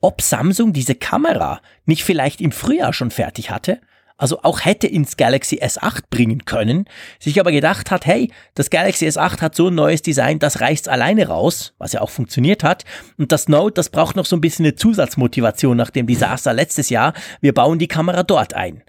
ob 0.00 0.22
Samsung 0.22 0.72
diese 0.72 0.94
Kamera 0.94 1.60
nicht 1.84 2.04
vielleicht 2.04 2.40
im 2.40 2.52
Frühjahr 2.52 2.94
schon 2.94 3.10
fertig 3.10 3.50
hatte 3.50 3.78
also 4.18 4.40
auch 4.42 4.64
hätte 4.64 4.86
ins 4.86 5.16
Galaxy 5.16 5.60
S8 5.62 6.02
bringen 6.10 6.44
können, 6.44 6.84
sich 7.18 7.40
aber 7.40 7.52
gedacht 7.52 7.90
hat, 7.90 8.04
hey, 8.04 8.30
das 8.54 8.68
Galaxy 8.68 9.06
S8 9.06 9.40
hat 9.40 9.54
so 9.54 9.68
ein 9.68 9.74
neues 9.74 10.02
Design, 10.02 10.40
das 10.40 10.60
reißt 10.60 10.88
alleine 10.88 11.28
raus, 11.28 11.74
was 11.78 11.92
ja 11.92 12.00
auch 12.02 12.10
funktioniert 12.10 12.64
hat. 12.64 12.84
Und 13.16 13.32
das 13.32 13.48
Note, 13.48 13.74
das 13.74 13.88
braucht 13.88 14.16
noch 14.16 14.26
so 14.26 14.36
ein 14.36 14.40
bisschen 14.40 14.66
eine 14.66 14.74
Zusatzmotivation 14.74 15.76
nach 15.76 15.90
dem 15.90 16.06
Desaster 16.06 16.52
letztes 16.52 16.90
Jahr. 16.90 17.14
Wir 17.40 17.54
bauen 17.54 17.78
die 17.78 17.88
Kamera 17.88 18.24
dort 18.24 18.54
ein. 18.54 18.82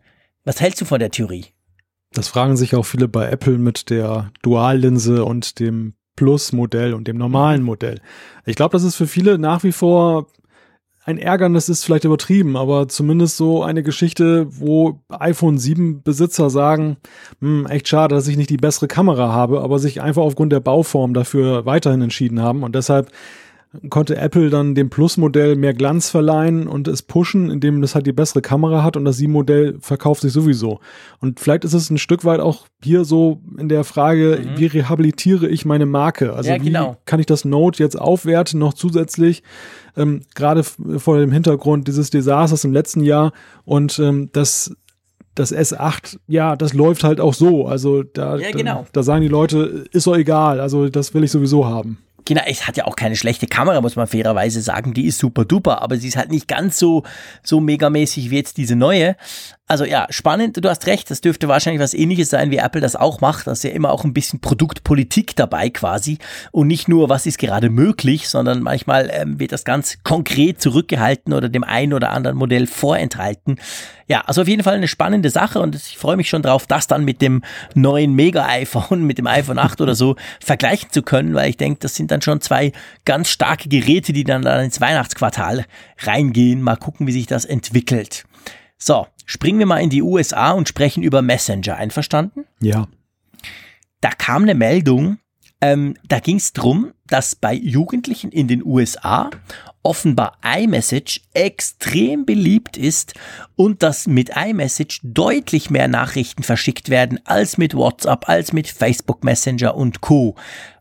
Was 0.44 0.60
hältst 0.60 0.82
du 0.82 0.86
von 0.86 1.00
der 1.00 1.12
Theorie? 1.12 1.46
Das 2.12 2.28
fragen 2.28 2.58
sich 2.58 2.76
auch 2.76 2.84
viele 2.84 3.08
bei 3.08 3.30
Apple 3.30 3.60
mit 3.60 3.92
der 3.92 4.32
Duallinse 4.42 5.24
und 5.24 5.60
dem 5.60 5.94
Plus-Modell 6.16 6.96
und 6.96 7.08
dem 7.08 7.18
normalen 7.18 7.62
Modell. 7.62 8.02
Ich 8.46 8.56
glaube, 8.56 8.72
das 8.74 8.84
ist 8.84 8.96
für 8.96 9.08
viele 9.08 9.38
nach 9.38 9.64
wie 9.64 9.72
vor 9.72 10.28
ein 11.10 11.18
Ärgernis 11.18 11.70
ist 11.70 11.84
vielleicht 11.84 12.04
übertrieben, 12.04 12.56
aber 12.56 12.88
zumindest 12.88 13.36
so 13.36 13.64
eine 13.64 13.82
Geschichte, 13.82 14.46
wo 14.52 15.00
iPhone 15.10 15.58
7 15.58 16.04
Besitzer 16.04 16.52
sagen, 16.52 16.98
hm, 17.42 17.66
echt 17.66 17.88
schade, 17.88 18.14
dass 18.14 18.28
ich 18.28 18.38
nicht 18.38 18.52
die 18.52 18.58
bessere 18.58 18.88
Kamera 18.88 19.34
habe, 19.34 19.62
aber 19.62 19.80
sich 19.80 20.02
einfach 20.02 20.22
aufgrund 20.22 20.54
der 20.54 20.60
Bauform 20.60 21.16
dafür 21.16 21.66
weiterhin 21.66 22.04
entschieden 22.04 22.44
haben 22.44 22.62
und 22.62 22.76
deshalb 22.76 23.12
konnte 23.90 24.18
Apple 24.18 24.50
dann 24.50 24.74
dem 24.74 24.90
Plus-Modell 24.90 25.56
mehr 25.56 25.76
Glanz 25.76 26.10
verleihen 26.10 26.68
und 26.68 26.88
es 26.88 27.04
pushen, 27.04 27.52
indem 27.52 27.82
das 27.82 27.94
halt 27.94 28.08
die 28.08 28.12
bessere 28.12 28.42
Kamera 28.42 28.84
hat 28.84 28.98
und 28.98 29.06
das 29.06 29.20
7-Modell 29.20 29.78
verkauft 29.80 30.22
sich 30.22 30.34
sowieso. 30.34 30.80
Und 31.20 31.40
vielleicht 31.40 31.66
ist 31.66 31.74
es 31.74 31.92
ein 31.92 32.00
Stück 32.00 32.26
weit 32.26 32.40
auch 32.40 32.66
hier 32.84 33.06
so 33.06 33.42
in 33.58 33.70
der 33.70 33.84
Frage, 33.84 34.42
mhm. 34.42 34.60
wie 34.60 34.66
rehabilitiere 34.66 35.48
ich 35.48 35.66
meine 35.66 35.86
Marke? 35.86 36.34
Also 36.34 36.50
ja, 36.50 36.58
genau. 36.58 36.94
wie 36.94 36.98
kann 37.06 37.20
ich 37.20 37.28
das 37.28 37.46
Note 37.46 37.84
jetzt 37.84 38.00
aufwerten 38.00 38.60
noch 38.60 38.74
zusätzlich? 38.74 39.44
Ähm, 39.96 40.22
Gerade 40.34 40.64
vor 40.64 41.20
dem 41.20 41.32
Hintergrund 41.32 41.88
dieses 41.88 42.10
Desasters 42.10 42.64
im 42.64 42.74
letzten 42.74 43.04
Jahr 43.04 43.34
und 43.66 44.00
ähm, 44.00 44.30
das 44.34 44.76
das 45.36 45.54
S8, 45.54 46.18
ja, 46.28 46.58
das 46.58 46.74
läuft 46.74 47.06
halt 47.06 47.22
auch 47.22 47.34
so. 47.34 47.66
Also 47.66 48.04
da, 48.04 48.36
ja, 48.38 48.52
genau. 48.52 48.82
da, 48.82 48.88
da 48.92 49.04
sagen 49.04 49.22
die 49.22 49.30
Leute, 49.30 49.86
ist 49.92 50.06
doch 50.06 50.18
egal, 50.18 50.60
also 50.60 50.90
das 50.90 51.14
will 51.14 51.24
ich 51.24 51.32
sowieso 51.32 51.66
haben. 51.66 52.00
Genau, 52.26 52.42
es 52.46 52.68
hat 52.68 52.78
ja 52.78 52.86
auch 52.86 52.96
keine 52.96 53.16
schlechte 53.16 53.48
Kamera, 53.48 53.82
muss 53.82 53.96
man 53.96 54.08
fairerweise 54.08 54.62
sagen. 54.62 54.94
Die 54.94 55.06
ist 55.06 55.20
super 55.20 55.46
duper, 55.46 55.82
aber 55.82 55.98
sie 55.98 56.08
ist 56.08 56.18
halt 56.18 56.32
nicht 56.32 56.48
ganz 56.48 56.78
so, 56.78 57.04
so 57.44 57.60
megamäßig 57.60 58.30
wie 58.30 58.38
jetzt 58.38 58.58
diese 58.58 58.76
neue. 58.76 59.16
Also 59.72 59.86
ja, 59.86 60.08
spannend, 60.10 60.58
du 60.66 60.68
hast 60.68 60.88
recht, 60.88 61.12
das 61.12 61.22
dürfte 61.22 61.48
wahrscheinlich 61.48 61.80
was 61.80 61.94
ähnliches 61.94 62.32
sein, 62.32 62.50
wie 62.50 62.58
Apple 62.58 62.82
das 62.82 62.96
auch 62.96 63.22
macht. 63.22 63.46
Das 63.46 63.60
ist 63.60 63.64
ja 63.64 63.70
immer 63.70 63.92
auch 63.92 64.04
ein 64.04 64.14
bisschen 64.14 64.42
Produktpolitik 64.42 65.36
dabei 65.36 65.70
quasi 65.70 66.18
und 66.52 66.66
nicht 66.66 66.88
nur, 66.88 67.08
was 67.08 67.28
ist 67.28 67.38
gerade 67.38 67.70
möglich, 67.70 68.30
sondern 68.30 68.64
manchmal 68.64 69.12
ähm, 69.14 69.40
wird 69.40 69.52
das 69.52 69.66
ganz 69.66 70.00
konkret 70.04 70.60
zurückgehalten 70.60 71.34
oder 71.34 71.50
dem 71.50 71.64
einen 71.64 71.94
oder 71.94 72.10
anderen 72.10 72.36
Modell 72.36 72.66
vorenthalten. 72.66 73.60
Ja, 74.08 74.22
also 74.22 74.42
auf 74.42 74.48
jeden 74.48 74.64
Fall 74.64 74.74
eine 74.74 74.88
spannende 74.88 75.30
Sache 75.30 75.60
und 75.60 75.76
ich 75.76 76.00
freue 76.00 76.18
mich 76.18 76.30
schon 76.30 76.42
drauf, 76.42 76.66
das 76.66 76.88
dann 76.88 77.06
mit 77.06 77.22
dem 77.22 77.44
neuen 77.76 78.16
Mega-iPhone, 78.16 79.04
mit 79.04 79.20
dem 79.20 79.28
iPhone 79.28 79.60
8 79.60 79.82
oder 79.82 79.94
so 79.94 80.16
vergleichen 80.40 80.90
zu 80.90 81.04
können, 81.04 81.36
weil 81.36 81.48
ich 81.48 81.58
denke, 81.58 81.82
das 81.82 81.94
sind 81.94 82.10
dann 82.10 82.24
schon 82.24 82.42
zwei 82.42 82.72
ganz 83.06 83.30
starke 83.30 83.70
Geräte, 83.70 84.14
die 84.14 84.24
dann, 84.24 84.42
dann 84.42 84.66
ins 84.66 84.82
Weihnachtsquartal 84.82 85.66
reingehen. 86.00 86.64
Mal 86.64 86.76
gucken, 86.76 87.06
wie 87.06 87.12
sich 87.12 87.28
das 87.28 87.46
entwickelt. 87.46 88.26
So, 88.82 89.08
springen 89.26 89.60
wir 89.60 89.66
mal 89.66 89.82
in 89.82 89.90
die 89.90 90.02
USA 90.02 90.52
und 90.52 90.68
sprechen 90.68 91.04
über 91.04 91.22
Messenger. 91.22 91.76
Einverstanden? 91.76 92.46
Ja. 92.62 92.88
Da 94.02 94.12
kam 94.12 94.44
eine 94.44 94.56
Meldung, 94.56 95.20
ähm, 95.62 95.96
da 96.08 96.20
ging 96.20 96.38
es 96.38 96.54
drum, 96.54 96.94
dass 97.08 97.36
bei 97.36 97.54
Jugendlichen 97.54 98.32
in 98.32 98.48
den 98.48 98.64
USA 98.64 99.30
offenbar 99.84 100.38
iMessage 100.44 101.22
extrem 101.34 102.26
beliebt 102.26 102.78
ist 102.78 103.14
und 103.56 103.84
dass 103.84 104.08
mit 104.08 104.32
iMessage 104.36 105.02
deutlich 105.04 105.70
mehr 105.70 105.88
Nachrichten 105.88 106.44
verschickt 106.44 106.90
werden 106.90 107.20
als 107.26 107.58
mit 107.58 107.74
WhatsApp, 107.74 108.30
als 108.30 108.54
mit 108.54 108.68
Facebook 108.68 109.24
Messenger 109.24 109.76
und 109.76 110.00
Co. 110.00 110.36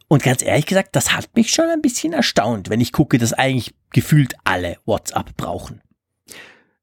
Und 0.06 0.22
ganz 0.22 0.42
ehrlich 0.42 0.66
gesagt, 0.66 0.94
das 0.94 1.12
hat 1.12 1.28
mich 1.34 1.50
schon 1.50 1.68
ein 1.68 1.82
bisschen 1.82 2.12
erstaunt, 2.12 2.70
wenn 2.70 2.80
ich 2.80 2.92
gucke, 2.92 3.18
dass 3.18 3.32
eigentlich 3.32 3.74
gefühlt 3.90 4.34
alle 4.44 4.78
WhatsApp 4.86 5.36
brauchen. 5.36 5.80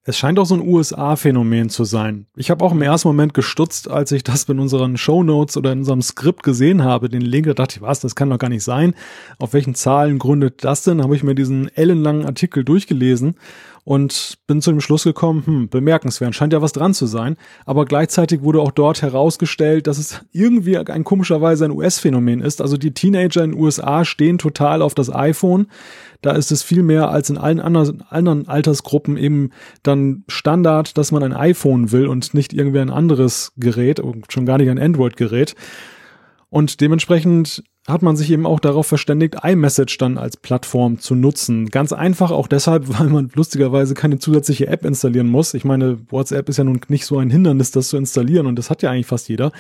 Es 0.07 0.19
scheint 0.19 0.37
auch 0.37 0.45
so 0.45 0.53
ein 0.53 0.61
USA-Phänomen 0.61 1.69
zu 1.69 1.83
sein. 1.83 2.27
Ich 2.35 2.51
habe 2.51 2.63
auch 2.63 2.73
im 2.73 2.83
ersten 2.83 3.07
Moment 3.07 3.33
gestutzt, 3.33 3.89
als 3.89 4.11
ich 4.11 4.23
das 4.23 4.43
in 4.43 4.59
unseren 4.59 4.97
Show 4.97 5.23
Notes 5.23 5.57
oder 5.57 5.71
in 5.71 5.79
unserem 5.79 6.03
Skript 6.03 6.43
gesehen 6.43 6.83
habe, 6.83 7.09
den 7.09 7.23
Link, 7.23 7.47
da 7.47 7.55
dachte 7.55 7.77
ich, 7.77 7.81
was, 7.81 8.01
das 8.01 8.13
kann 8.13 8.29
doch 8.29 8.37
gar 8.37 8.49
nicht 8.49 8.63
sein. 8.63 8.93
Auf 9.39 9.53
welchen 9.53 9.73
Zahlen 9.73 10.19
gründet 10.19 10.63
das 10.63 10.83
denn? 10.83 11.01
Habe 11.01 11.15
ich 11.15 11.23
mir 11.23 11.33
diesen 11.33 11.75
ellenlangen 11.75 12.23
Artikel 12.23 12.63
durchgelesen 12.63 13.33
und 13.83 14.37
bin 14.45 14.61
zu 14.61 14.69
dem 14.69 14.81
Schluss 14.81 15.05
gekommen, 15.05 15.43
hm, 15.43 15.69
bemerkenswert, 15.69 16.35
scheint 16.35 16.53
ja 16.53 16.61
was 16.61 16.73
dran 16.73 16.93
zu 16.93 17.07
sein. 17.07 17.35
Aber 17.65 17.85
gleichzeitig 17.85 18.43
wurde 18.43 18.61
auch 18.61 18.71
dort 18.71 19.01
herausgestellt, 19.01 19.87
dass 19.87 19.97
es 19.97 20.21
irgendwie 20.31 20.77
ein 20.77 21.03
komischerweise 21.03 21.65
ein 21.65 21.71
US-Phänomen 21.71 22.41
ist. 22.41 22.61
Also 22.61 22.77
die 22.77 22.93
Teenager 22.93 23.43
in 23.43 23.51
den 23.53 23.59
USA 23.59 24.05
stehen 24.05 24.37
total 24.37 24.83
auf 24.83 24.93
das 24.93 25.13
iPhone. 25.13 25.65
Da 26.25 26.31
ist 26.31 26.51
es 26.51 26.63
viel 26.63 26.81
mehr 26.81 27.09
als 27.09 27.29
in 27.29 27.37
allen 27.37 27.59
anderen, 27.59 28.01
anderen 28.09 28.47
Altersgruppen 28.47 29.15
eben 29.15 29.51
dann 29.83 30.23
Standard, 30.27 30.97
dass 30.97 31.11
man 31.11 31.21
ein 31.21 31.33
iPhone 31.33 31.91
will 31.91 32.07
und 32.07 32.33
nicht 32.33 32.51
irgendwie 32.51 32.79
ein 32.79 32.89
anderes 32.89 33.53
Gerät 33.57 33.99
und 33.99 34.31
schon 34.31 34.45
gar 34.45 34.57
nicht 34.57 34.69
ein 34.69 34.79
Android-Gerät. 34.79 35.55
Und 36.49 36.81
dementsprechend 36.81 37.63
hat 37.87 38.01
man 38.01 38.15
sich 38.15 38.31
eben 38.31 38.47
auch 38.47 38.59
darauf 38.59 38.87
verständigt, 38.87 39.35
iMessage 39.43 39.97
dann 39.99 40.17
als 40.17 40.37
Plattform 40.37 40.99
zu 40.99 41.13
nutzen. 41.13 41.67
Ganz 41.67 41.93
einfach 41.93 42.31
auch 42.31 42.47
deshalb, 42.47 42.85
weil 42.99 43.09
man 43.09 43.29
lustigerweise 43.35 43.93
keine 43.93 44.17
zusätzliche 44.17 44.67
App 44.67 44.83
installieren 44.83 45.27
muss. 45.27 45.53
Ich 45.53 45.65
meine, 45.65 45.99
WhatsApp 46.09 46.49
ist 46.49 46.57
ja 46.57 46.63
nun 46.63 46.81
nicht 46.87 47.05
so 47.05 47.19
ein 47.19 47.29
Hindernis, 47.29 47.71
das 47.71 47.89
zu 47.89 47.97
installieren 47.97 48.47
und 48.47 48.57
das 48.57 48.69
hat 48.71 48.81
ja 48.81 48.89
eigentlich 48.89 49.05
fast 49.05 49.29
jeder. 49.29 49.51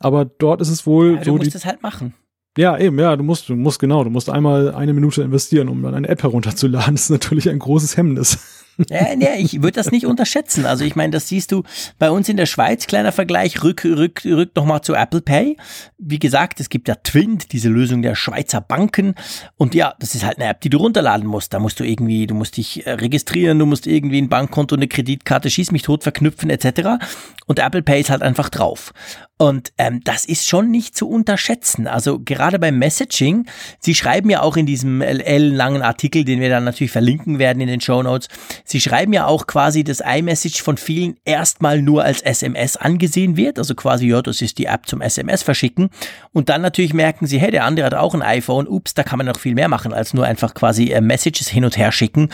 Aber 0.00 0.24
dort 0.24 0.60
ist 0.60 0.70
es 0.70 0.86
wohl 0.86 1.14
ja, 1.14 1.24
so. 1.24 1.36
Du 1.36 1.44
musst 1.44 1.54
es 1.54 1.66
halt 1.66 1.82
machen. 1.82 2.14
Ja, 2.58 2.76
eben, 2.78 2.98
ja, 2.98 3.16
du 3.16 3.22
musst, 3.22 3.48
du 3.48 3.54
musst 3.54 3.78
genau, 3.78 4.02
du 4.02 4.10
musst 4.10 4.28
einmal 4.28 4.74
eine 4.74 4.92
Minute 4.92 5.22
investieren, 5.22 5.68
um 5.68 5.82
dann 5.82 5.94
eine 5.94 6.08
App 6.08 6.22
herunterzuladen. 6.22 6.94
Das 6.96 7.04
ist 7.04 7.10
natürlich 7.10 7.48
ein 7.48 7.58
großes 7.58 7.96
Hemmnis. 7.96 8.59
Ja, 8.88 9.12
ja, 9.18 9.34
ich 9.36 9.62
würde 9.62 9.72
das 9.72 9.90
nicht 9.90 10.06
unterschätzen. 10.06 10.64
Also 10.64 10.84
ich 10.84 10.96
meine, 10.96 11.10
das 11.10 11.28
siehst 11.28 11.52
du 11.52 11.62
bei 11.98 12.10
uns 12.10 12.28
in 12.28 12.36
der 12.36 12.46
Schweiz, 12.46 12.86
kleiner 12.86 13.12
Vergleich, 13.12 13.62
rück, 13.62 13.84
rück, 13.84 14.22
rück 14.24 14.56
nochmal 14.56 14.80
zu 14.82 14.94
Apple 14.94 15.20
Pay. 15.20 15.56
Wie 15.98 16.18
gesagt, 16.18 16.60
es 16.60 16.68
gibt 16.68 16.88
ja 16.88 16.94
Twint, 16.94 17.52
diese 17.52 17.68
Lösung 17.68 18.02
der 18.02 18.14
Schweizer 18.14 18.60
Banken. 18.60 19.14
Und 19.56 19.74
ja, 19.74 19.94
das 19.98 20.14
ist 20.14 20.24
halt 20.24 20.38
eine 20.38 20.48
App, 20.48 20.60
die 20.60 20.70
du 20.70 20.78
runterladen 20.78 21.26
musst. 21.26 21.52
Da 21.52 21.58
musst 21.58 21.80
du 21.80 21.84
irgendwie, 21.84 22.26
du 22.26 22.34
musst 22.34 22.56
dich 22.56 22.86
äh, 22.86 22.92
registrieren, 22.92 23.58
du 23.58 23.66
musst 23.66 23.86
irgendwie 23.86 24.20
ein 24.20 24.28
Bankkonto, 24.28 24.76
eine 24.76 24.88
Kreditkarte, 24.88 25.50
schieß 25.50 25.72
mich 25.72 25.82
tot 25.82 26.02
verknüpfen 26.02 26.50
etc. 26.50 27.02
Und 27.46 27.58
Apple 27.58 27.82
Pay 27.82 28.00
ist 28.00 28.10
halt 28.10 28.22
einfach 28.22 28.48
drauf. 28.48 28.92
Und 29.40 29.72
ähm, 29.78 30.02
das 30.04 30.26
ist 30.26 30.46
schon 30.46 30.70
nicht 30.70 30.94
zu 30.94 31.08
unterschätzen. 31.08 31.86
Also 31.86 32.18
gerade 32.20 32.58
beim 32.58 32.78
Messaging, 32.78 33.46
Sie 33.78 33.94
schreiben 33.94 34.28
ja 34.28 34.42
auch 34.42 34.58
in 34.58 34.66
diesem 34.66 35.00
LL-langen 35.00 35.80
Artikel, 35.80 36.24
den 36.24 36.40
wir 36.40 36.50
dann 36.50 36.64
natürlich 36.64 36.90
verlinken 36.90 37.38
werden 37.38 37.62
in 37.62 37.68
den 37.68 37.80
Show 37.80 38.02
Notes, 38.02 38.28
Sie 38.70 38.80
schreiben 38.80 39.12
ja 39.12 39.26
auch 39.26 39.48
quasi, 39.48 39.82
dass 39.82 39.98
iMessage 39.98 40.62
von 40.62 40.76
vielen 40.76 41.16
erstmal 41.24 41.82
nur 41.82 42.04
als 42.04 42.20
SMS 42.20 42.76
angesehen 42.76 43.36
wird. 43.36 43.58
Also 43.58 43.74
quasi, 43.74 44.06
ja, 44.06 44.22
das 44.22 44.40
ist 44.42 44.58
die 44.58 44.66
App 44.66 44.86
zum 44.86 45.00
SMS 45.00 45.42
verschicken. 45.42 45.90
Und 46.32 46.48
dann 46.48 46.62
natürlich 46.62 46.94
merken 46.94 47.26
Sie, 47.26 47.40
hey, 47.40 47.50
der 47.50 47.64
andere 47.64 47.86
hat 47.86 47.94
auch 47.94 48.14
ein 48.14 48.22
iPhone. 48.22 48.68
Ups, 48.68 48.94
da 48.94 49.02
kann 49.02 49.16
man 49.16 49.26
noch 49.26 49.40
viel 49.40 49.56
mehr 49.56 49.68
machen, 49.68 49.92
als 49.92 50.14
nur 50.14 50.24
einfach 50.24 50.54
quasi 50.54 50.92
äh, 50.92 51.00
Messages 51.00 51.48
hin 51.48 51.64
und 51.64 51.76
her 51.76 51.90
schicken. 51.90 52.28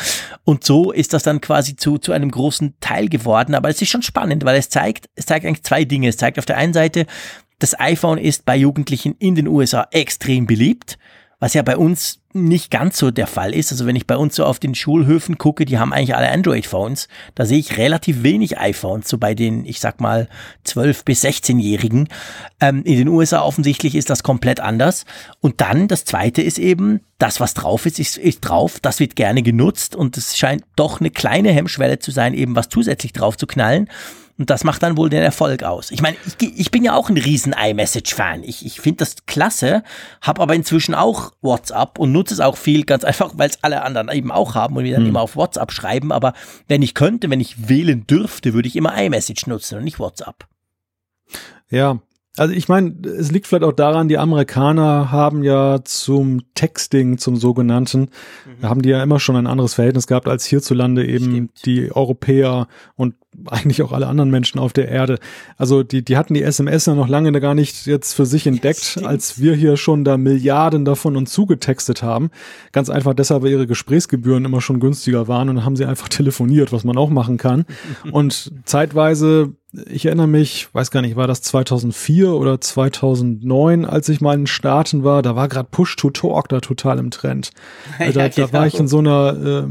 Und 0.45 0.63
so 0.63 0.93
ist 0.93 1.15
das 1.15 1.23
dann 1.23 1.41
quasi 1.41 1.75
zu, 1.75 1.97
zu 1.97 2.13
einem 2.13 2.31
großen 2.31 2.75
Teil 2.81 3.09
geworden. 3.09 3.55
Aber 3.55 3.71
es 3.71 3.81
ist 3.81 3.89
schon 3.89 4.03
spannend, 4.03 4.45
weil 4.45 4.59
es 4.59 4.69
zeigt, 4.69 5.09
es 5.15 5.25
zeigt 5.25 5.47
eigentlich 5.47 5.65
zwei 5.65 5.87
Dinge. 5.87 6.09
Es 6.09 6.19
zeigt 6.19 6.39
auf 6.39 6.45
der 6.45 6.59
einen 6.59 6.75
Seite, 6.75 7.07
das 7.61 7.81
iPhone 7.81 8.19
ist 8.19 8.45
bei 8.45 8.57
Jugendlichen 8.57 9.15
in 9.19 9.37
den 9.37 9.49
USA 9.49 9.89
extrem 9.91 10.47
beliebt, 10.47 10.99
was 11.39 11.55
ja 11.55 11.63
bei 11.63 11.77
uns 11.77 12.21
nicht 12.33 12.71
ganz 12.71 12.99
so 12.99 13.11
der 13.11 13.27
Fall 13.27 13.55
ist. 13.55 13.73
Also 13.73 13.87
wenn 13.87 13.97
ich 13.97 14.07
bei 14.07 14.17
uns 14.17 14.37
so 14.37 14.45
auf 14.45 14.59
den 14.59 14.75
Schulhöfen 14.75 15.39
gucke, 15.39 15.65
die 15.65 15.79
haben 15.79 15.93
eigentlich 15.93 16.15
alle 16.15 16.31
Android-Phones. 16.31 17.09
Da 17.35 17.45
sehe 17.45 17.59
ich 17.59 17.77
relativ 17.77 18.23
wenig 18.23 18.59
iPhones, 18.59 19.09
so 19.09 19.19
bei 19.19 19.35
den, 19.35 19.65
ich 19.65 19.81
sag 19.81 20.01
mal, 20.01 20.29
12- 20.67 21.05
bis 21.05 21.25
16-Jährigen. 21.25 22.09
Ähm, 22.61 22.85
in 22.85 22.99
den 22.99 23.09
USA 23.09 23.43
offensichtlich 23.43 23.95
ist 23.95 24.11
das 24.11 24.23
komplett 24.23 24.61
anders. 24.61 25.05
Und 25.41 25.61
dann, 25.61 25.89
das 25.89 26.05
zweite 26.05 26.43
ist 26.43 26.59
eben, 26.59 27.01
das, 27.19 27.41
was 27.41 27.55
drauf 27.55 27.87
ist, 27.87 27.99
ist, 27.99 28.19
ist 28.19 28.41
drauf. 28.41 28.81
Das 28.81 29.01
wird 29.01 29.17
gerne 29.17 29.43
genutzt 29.43 29.97
und 29.97 30.17
es 30.17 30.37
scheint 30.37 30.63
doch 30.75 31.01
eine 31.01 31.11
kleine 31.11 31.51
Hemmschwelle 31.53 31.99
zu 31.99 32.11
sein, 32.11 32.35
eben 32.35 32.57
was 32.57 32.69
zusätzlich 32.69 33.13
drauf 33.13 33.37
zu 33.37 33.47
knallen. 33.47 33.89
Und 34.39 34.51
das 34.51 34.65
macht 34.65 34.83
dann 34.83 34.97
wohl 34.97 35.09
den 35.09 35.23
Erfolg 35.23 35.63
aus. 35.63 35.91
Ich 35.91 36.03
meine, 36.03 36.17
ich, 36.27 36.59
ich 36.59 36.71
bin 36.71 36.85
ja 36.85 36.95
auch 36.95 37.09
ein 37.09 37.17
riesen 37.17 37.55
iMessage-Fan. 37.55 38.43
Ich, 38.43 38.67
ich 38.67 38.81
finde 38.81 38.99
das 38.99 39.25
klasse, 39.27 39.83
habe 40.21 40.43
aber 40.43 40.55
inzwischen 40.55 40.95
auch 40.95 41.33
WhatsApp 41.41 41.99
und 41.99 42.13
nutze 42.13 42.35
es 42.35 42.41
auch 42.41 42.57
viel, 42.57 42.85
ganz 42.85 43.05
einfach, 43.05 43.33
weil 43.37 43.49
es 43.49 43.59
alle 43.63 43.83
anderen 43.83 44.11
eben 44.11 44.31
auch 44.31 44.55
haben 44.55 44.77
und 44.77 44.85
wir 44.85 44.93
dann 44.93 45.03
hm. 45.03 45.11
immer 45.11 45.23
auf 45.23 45.37
WhatsApp 45.37 45.73
schreiben. 45.73 46.13
Aber 46.13 46.35
wenn 46.69 46.83
ich 46.83 46.95
könnte, 46.95 47.31
wenn 47.31 47.41
ich 47.41 47.69
wählen 47.69 48.07
dürfte, 48.07 48.53
würde 48.53 48.69
ich 48.69 48.77
immer 48.77 48.97
iMessage 49.01 49.47
nutzen 49.47 49.79
und 49.79 49.85
nicht 49.85 49.99
WhatsApp. 49.99 50.47
Ja, 51.71 52.01
also 52.37 52.53
ich 52.53 52.69
meine, 52.69 52.95
es 53.03 53.33
liegt 53.33 53.47
vielleicht 53.47 53.65
auch 53.65 53.73
daran, 53.73 54.09
die 54.09 54.19
Amerikaner 54.19 55.11
haben 55.11 55.43
ja 55.43 55.81
zum 55.85 56.43
Texting, 56.55 57.17
zum 57.17 57.37
sogenannten, 57.37 58.11
mhm. 58.61 58.69
haben 58.69 58.83
die 58.83 58.91
ja 58.91 59.03
immer 59.03 59.19
schon 59.21 59.37
ein 59.37 59.47
anderes 59.47 59.75
Verhältnis 59.75 60.07
gehabt 60.07 60.29
als 60.29 60.45
hierzulande 60.45 61.07
eben 61.07 61.25
Stimmt. 61.25 61.67
die 61.67 61.91
Europäer 61.93 62.69
und 62.95 63.15
eigentlich 63.47 63.83
auch 63.83 63.93
alle 63.93 64.07
anderen 64.07 64.31
Menschen 64.31 64.59
auf 64.59 64.73
der 64.73 64.89
Erde. 64.89 65.19
Also 65.57 65.83
die, 65.83 66.05
die 66.05 66.17
hatten 66.17 66.35
die 66.35 66.43
SMS 66.43 66.87
ja 66.87 66.95
noch 66.95 67.09
lange 67.09 67.33
gar 67.41 67.55
nicht 67.55 67.87
jetzt 67.87 68.15
für 68.15 68.27
sich 68.27 68.47
entdeckt, 68.47 68.97
ja, 68.97 69.07
als 69.07 69.41
wir 69.41 69.55
hier 69.55 69.77
schon 69.77 70.05
da 70.05 70.17
Milliarden 70.17 70.85
davon 70.85 71.17
uns 71.17 71.33
zugetextet 71.33 72.03
haben. 72.03 72.31
Ganz 72.73 72.91
einfach 72.91 73.15
deshalb, 73.15 73.43
weil 73.43 73.51
ihre 73.51 73.67
Gesprächsgebühren 73.67 74.45
immer 74.45 74.61
schon 74.61 74.81
günstiger 74.81 75.29
waren 75.29 75.49
und 75.49 75.65
haben 75.65 75.77
sie 75.77 75.85
einfach 75.85 76.09
telefoniert, 76.17 76.73
was 76.73 76.85
man 76.85 76.97
auch 76.97 77.11
machen 77.11 77.37
kann. 77.37 77.65
und 78.13 78.53
zeitweise 78.65 79.55
ich 79.89 80.07
erinnere 80.07 80.27
mich, 80.27 80.69
weiß 80.73 80.91
gar 80.91 81.03
nicht, 81.03 81.17
war 81.17 81.27
das 81.27 81.43
2004 81.43 82.33
oder 82.33 82.61
2009, 82.61 83.85
als 83.85 84.09
ich 84.09 84.21
mal 84.21 84.35
in 84.35 84.47
Staaten 84.47 85.05
war, 85.05 85.23
da 85.23 85.37
war 85.37 85.49
gerade 85.49 85.69
Push-to-Talk 85.71 86.49
da 86.49 86.61
total 86.61 86.99
im 86.99 87.11
Trend. 87.11 87.51
Ja, 87.99 88.13
da, 88.13 88.29
da 88.29 88.53
war 88.53 88.67
ich 88.67 88.79
in 88.79 88.89
so 88.89 88.99
einer, 88.99 89.65
äh, 89.65 89.67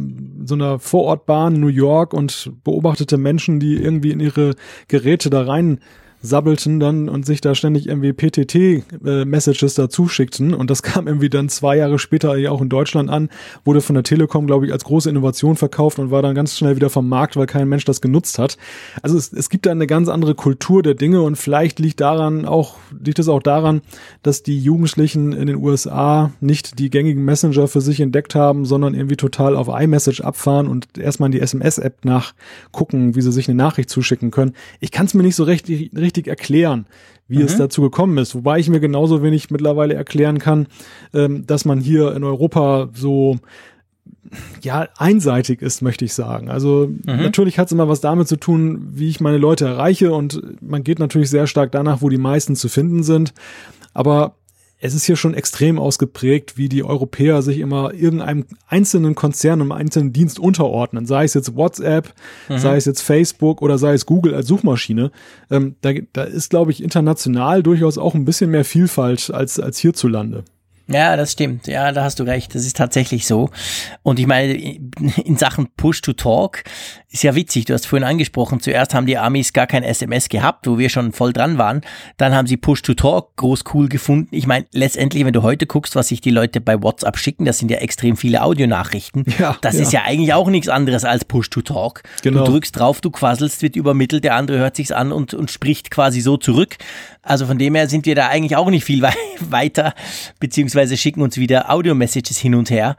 so 0.45 0.55
einer 0.55 0.79
Vorortbahn 0.79 1.55
in 1.55 1.61
New 1.61 1.67
York 1.67 2.13
und 2.13 2.51
beobachtete 2.63 3.17
Menschen, 3.17 3.59
die 3.59 3.75
irgendwie 3.75 4.11
in 4.11 4.19
ihre 4.19 4.55
Geräte 4.87 5.29
da 5.29 5.43
rein 5.43 5.79
sabbelten 6.21 6.79
dann 6.79 7.09
und 7.09 7.25
sich 7.25 7.41
da 7.41 7.55
ständig 7.55 7.87
irgendwie 7.87 8.13
PTT-Messages 8.13 9.77
äh, 9.77 9.81
dazu 9.81 10.07
schickten. 10.07 10.53
Und 10.53 10.69
das 10.69 10.83
kam 10.83 11.07
irgendwie 11.07 11.29
dann 11.29 11.49
zwei 11.49 11.77
Jahre 11.77 11.99
später 11.99 12.35
ja 12.37 12.51
auch 12.51 12.61
in 12.61 12.69
Deutschland 12.69 13.09
an, 13.09 13.29
wurde 13.63 13.81
von 13.81 13.93
der 13.93 14.03
Telekom, 14.03 14.47
glaube 14.47 14.65
ich, 14.65 14.73
als 14.73 14.83
große 14.83 15.09
Innovation 15.09 15.55
verkauft 15.55 15.99
und 15.99 16.11
war 16.11 16.21
dann 16.21 16.35
ganz 16.35 16.57
schnell 16.57 16.75
wieder 16.75 16.89
vom 16.89 17.07
Markt, 17.07 17.35
weil 17.35 17.45
kein 17.45 17.69
Mensch 17.69 17.85
das 17.85 18.01
genutzt 18.01 18.39
hat. 18.39 18.57
Also 19.01 19.17
es, 19.17 19.31
es 19.31 19.49
gibt 19.49 19.65
da 19.65 19.71
eine 19.71 19.87
ganz 19.87 20.09
andere 20.09 20.35
Kultur 20.35 20.83
der 20.83 20.95
Dinge 20.95 21.21
und 21.21 21.35
vielleicht 21.35 21.79
liegt 21.79 22.01
daran 22.01 22.45
auch, 22.45 22.77
liegt 23.03 23.19
es 23.19 23.27
auch 23.27 23.41
daran, 23.41 23.81
dass 24.23 24.43
die 24.43 24.59
Jugendlichen 24.59 25.33
in 25.33 25.47
den 25.47 25.57
USA 25.57 26.31
nicht 26.39 26.79
die 26.79 26.89
gängigen 26.89 27.23
Messenger 27.23 27.67
für 27.67 27.81
sich 27.81 27.99
entdeckt 27.99 28.35
haben, 28.35 28.65
sondern 28.65 28.93
irgendwie 28.93 29.17
total 29.17 29.55
auf 29.55 29.67
iMessage 29.67 30.21
abfahren 30.21 30.67
und 30.67 30.97
erstmal 30.97 31.27
in 31.27 31.33
die 31.33 31.41
SMS-App 31.41 32.05
nachgucken, 32.05 33.15
wie 33.15 33.21
sie 33.21 33.31
sich 33.31 33.47
eine 33.47 33.57
Nachricht 33.57 33.89
zuschicken 33.89 34.31
können. 34.31 34.53
Ich 34.79 34.91
kann 34.91 35.05
es 35.05 35.13
mir 35.13 35.23
nicht 35.23 35.35
so 35.35 35.43
recht, 35.43 35.67
richtig 35.67 36.04
richtig 36.05 36.27
erklären, 36.27 36.85
wie 37.27 37.39
mhm. 37.39 37.45
es 37.45 37.57
dazu 37.57 37.81
gekommen 37.81 38.17
ist. 38.17 38.35
Wobei 38.35 38.59
ich 38.59 38.69
mir 38.69 38.79
genauso 38.79 39.23
wenig 39.23 39.49
mittlerweile 39.49 39.95
erklären 39.95 40.39
kann, 40.39 40.67
ähm, 41.13 41.45
dass 41.45 41.65
man 41.65 41.79
hier 41.79 42.15
in 42.15 42.23
Europa 42.23 42.89
so 42.93 43.37
ja, 44.61 44.87
einseitig 44.97 45.61
ist, 45.61 45.81
möchte 45.81 46.05
ich 46.05 46.13
sagen. 46.13 46.49
Also 46.49 46.87
mhm. 46.87 47.17
natürlich 47.17 47.59
hat 47.59 47.67
es 47.67 47.71
immer 47.71 47.87
was 47.87 48.01
damit 48.01 48.27
zu 48.27 48.37
tun, 48.37 48.87
wie 48.91 49.09
ich 49.09 49.19
meine 49.19 49.37
Leute 49.37 49.65
erreiche 49.65 50.13
und 50.13 50.41
man 50.61 50.83
geht 50.83 50.99
natürlich 50.99 51.29
sehr 51.29 51.47
stark 51.47 51.71
danach, 51.71 52.01
wo 52.01 52.09
die 52.09 52.17
meisten 52.17 52.55
zu 52.55 52.69
finden 52.69 53.03
sind. 53.03 53.33
Aber 53.93 54.35
es 54.85 54.93
ist 54.93 55.05
hier 55.05 55.15
schon 55.15 55.33
extrem 55.33 55.79
ausgeprägt, 55.79 56.57
wie 56.57 56.69
die 56.69 56.83
Europäer 56.83 57.41
sich 57.41 57.59
immer 57.59 57.93
irgendeinem 57.93 58.45
einzelnen 58.67 59.15
Konzern, 59.15 59.61
einem 59.61 59.71
einzelnen 59.71 60.13
Dienst 60.13 60.39
unterordnen. 60.39 61.05
Sei 61.05 61.23
es 61.23 61.33
jetzt 61.33 61.55
WhatsApp, 61.55 62.13
mhm. 62.47 62.57
sei 62.57 62.77
es 62.77 62.85
jetzt 62.85 63.01
Facebook 63.01 63.61
oder 63.61 63.77
sei 63.77 63.93
es 63.93 64.05
Google 64.05 64.35
als 64.35 64.47
Suchmaschine. 64.47 65.11
Ähm, 65.51 65.75
da, 65.81 65.91
da 66.13 66.23
ist, 66.23 66.49
glaube 66.49 66.71
ich, 66.71 66.83
international 66.83 67.63
durchaus 67.63 67.97
auch 67.97 68.15
ein 68.15 68.25
bisschen 68.25 68.51
mehr 68.51 68.65
Vielfalt 68.65 69.31
als, 69.31 69.59
als 69.59 69.79
hierzulande. 69.79 70.43
Ja, 70.87 71.17
das 71.17 71.31
stimmt. 71.31 71.65
Ja, 71.65 71.91
da 71.91 72.03
hast 72.03 72.19
du 72.19 72.23
recht. 72.23 72.53
Das 72.53 72.63
ist 72.63 72.77
tatsächlich 72.77 73.25
so. 73.25 73.49
Und 74.03 74.19
ich 74.19 74.27
meine, 74.27 74.53
in 74.53 75.35
Sachen 75.37 75.67
Push 75.75 76.01
to 76.01 76.13
Talk 76.13 76.63
ist 77.15 77.23
ja 77.23 77.33
witzig, 77.33 77.65
du 77.65 77.73
hast 77.73 77.87
vorhin 77.87 78.05
angesprochen, 78.05 78.59
zuerst 78.59 78.93
haben 78.93 79.05
die 79.05 79.17
Amis 79.17 79.53
gar 79.53 79.67
kein 79.67 79.83
SMS 79.83 80.27
gehabt, 80.27 80.67
wo 80.67 80.77
wir 80.77 80.89
schon 80.89 81.13
voll 81.13 81.31
dran 81.31 81.57
waren. 81.57 81.81
Dann 82.17 82.35
haben 82.35 82.45
sie 82.45 82.57
Push-to-Talk 82.57 83.37
groß 83.37 83.63
cool 83.73 83.87
gefunden. 83.87 84.35
Ich 84.35 84.47
meine, 84.47 84.65
letztendlich, 84.73 85.23
wenn 85.23 85.31
du 85.31 85.41
heute 85.41 85.65
guckst, 85.65 85.95
was 85.95 86.09
sich 86.09 86.19
die 86.19 86.29
Leute 86.29 86.59
bei 86.59 86.83
WhatsApp 86.83 87.17
schicken, 87.17 87.45
das 87.45 87.57
sind 87.57 87.71
ja 87.71 87.77
extrem 87.77 88.17
viele 88.17 88.43
Audionachrichten. 88.43 89.23
Ja, 89.39 89.57
das 89.61 89.75
ja. 89.75 89.81
ist 89.81 89.93
ja 89.93 90.01
eigentlich 90.03 90.33
auch 90.33 90.49
nichts 90.49 90.67
anderes 90.67 91.05
als 91.05 91.23
Push-to-Talk. 91.23 92.03
Genau. 92.21 92.43
Du 92.43 92.51
drückst 92.51 92.77
drauf, 92.77 92.99
du 92.99 93.09
quasselst, 93.11 93.61
wird 93.61 93.77
übermittelt, 93.77 94.25
der 94.25 94.35
andere 94.35 94.57
hört 94.57 94.75
sich's 94.75 94.91
an 94.91 95.13
und, 95.13 95.33
und 95.33 95.49
spricht 95.51 95.91
quasi 95.91 96.19
so 96.19 96.35
zurück. 96.35 96.75
Also 97.21 97.45
von 97.45 97.57
dem 97.57 97.75
her 97.75 97.87
sind 97.87 98.05
wir 98.05 98.15
da 98.15 98.27
eigentlich 98.27 98.57
auch 98.57 98.69
nicht 98.69 98.83
viel 98.83 99.01
weiter, 99.39 99.93
beziehungsweise 100.41 100.97
schicken 100.97 101.21
uns 101.21 101.37
wieder 101.37 101.71
Audio-Messages 101.71 102.37
hin 102.37 102.55
und 102.55 102.69
her. 102.69 102.97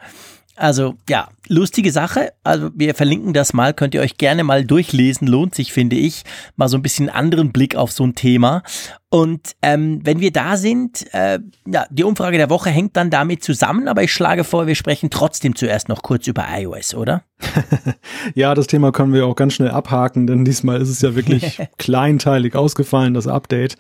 Also 0.56 0.94
ja, 1.06 1.28
lustige 1.48 1.92
Sache. 1.92 2.32
Also 2.44 2.70
wir 2.74 2.94
verlinken 2.94 3.32
das 3.32 3.52
mal, 3.52 3.74
könnt 3.74 3.94
ihr 3.94 4.00
euch 4.00 4.16
gerne 4.18 4.44
mal 4.44 4.64
durchlesen. 4.64 5.26
Lohnt 5.26 5.54
sich, 5.54 5.72
finde 5.72 5.96
ich, 5.96 6.24
mal 6.56 6.68
so 6.68 6.76
ein 6.76 6.82
bisschen 6.82 7.08
anderen 7.08 7.52
Blick 7.52 7.76
auf 7.76 7.92
so 7.92 8.04
ein 8.04 8.14
Thema. 8.14 8.62
Und 9.08 9.52
ähm, 9.62 10.00
wenn 10.02 10.20
wir 10.20 10.32
da 10.32 10.56
sind, 10.56 11.06
äh, 11.14 11.38
ja, 11.66 11.86
die 11.90 12.02
Umfrage 12.02 12.38
der 12.38 12.50
Woche 12.50 12.70
hängt 12.70 12.96
dann 12.96 13.08
damit 13.08 13.42
zusammen, 13.44 13.86
aber 13.86 14.02
ich 14.02 14.12
schlage 14.12 14.42
vor, 14.42 14.66
wir 14.66 14.74
sprechen 14.74 15.10
trotzdem 15.10 15.54
zuerst 15.54 15.88
noch 15.88 16.02
kurz 16.02 16.26
über 16.26 16.44
iOS, 16.50 16.94
oder? 16.94 17.22
ja, 18.34 18.54
das 18.54 18.66
Thema 18.66 18.90
können 18.90 19.12
wir 19.12 19.26
auch 19.26 19.36
ganz 19.36 19.54
schnell 19.54 19.70
abhaken, 19.70 20.26
denn 20.26 20.44
diesmal 20.44 20.82
ist 20.82 20.88
es 20.88 21.00
ja 21.02 21.14
wirklich 21.14 21.58
kleinteilig 21.78 22.56
ausgefallen, 22.56 23.14
das 23.14 23.28
Update. 23.28 23.76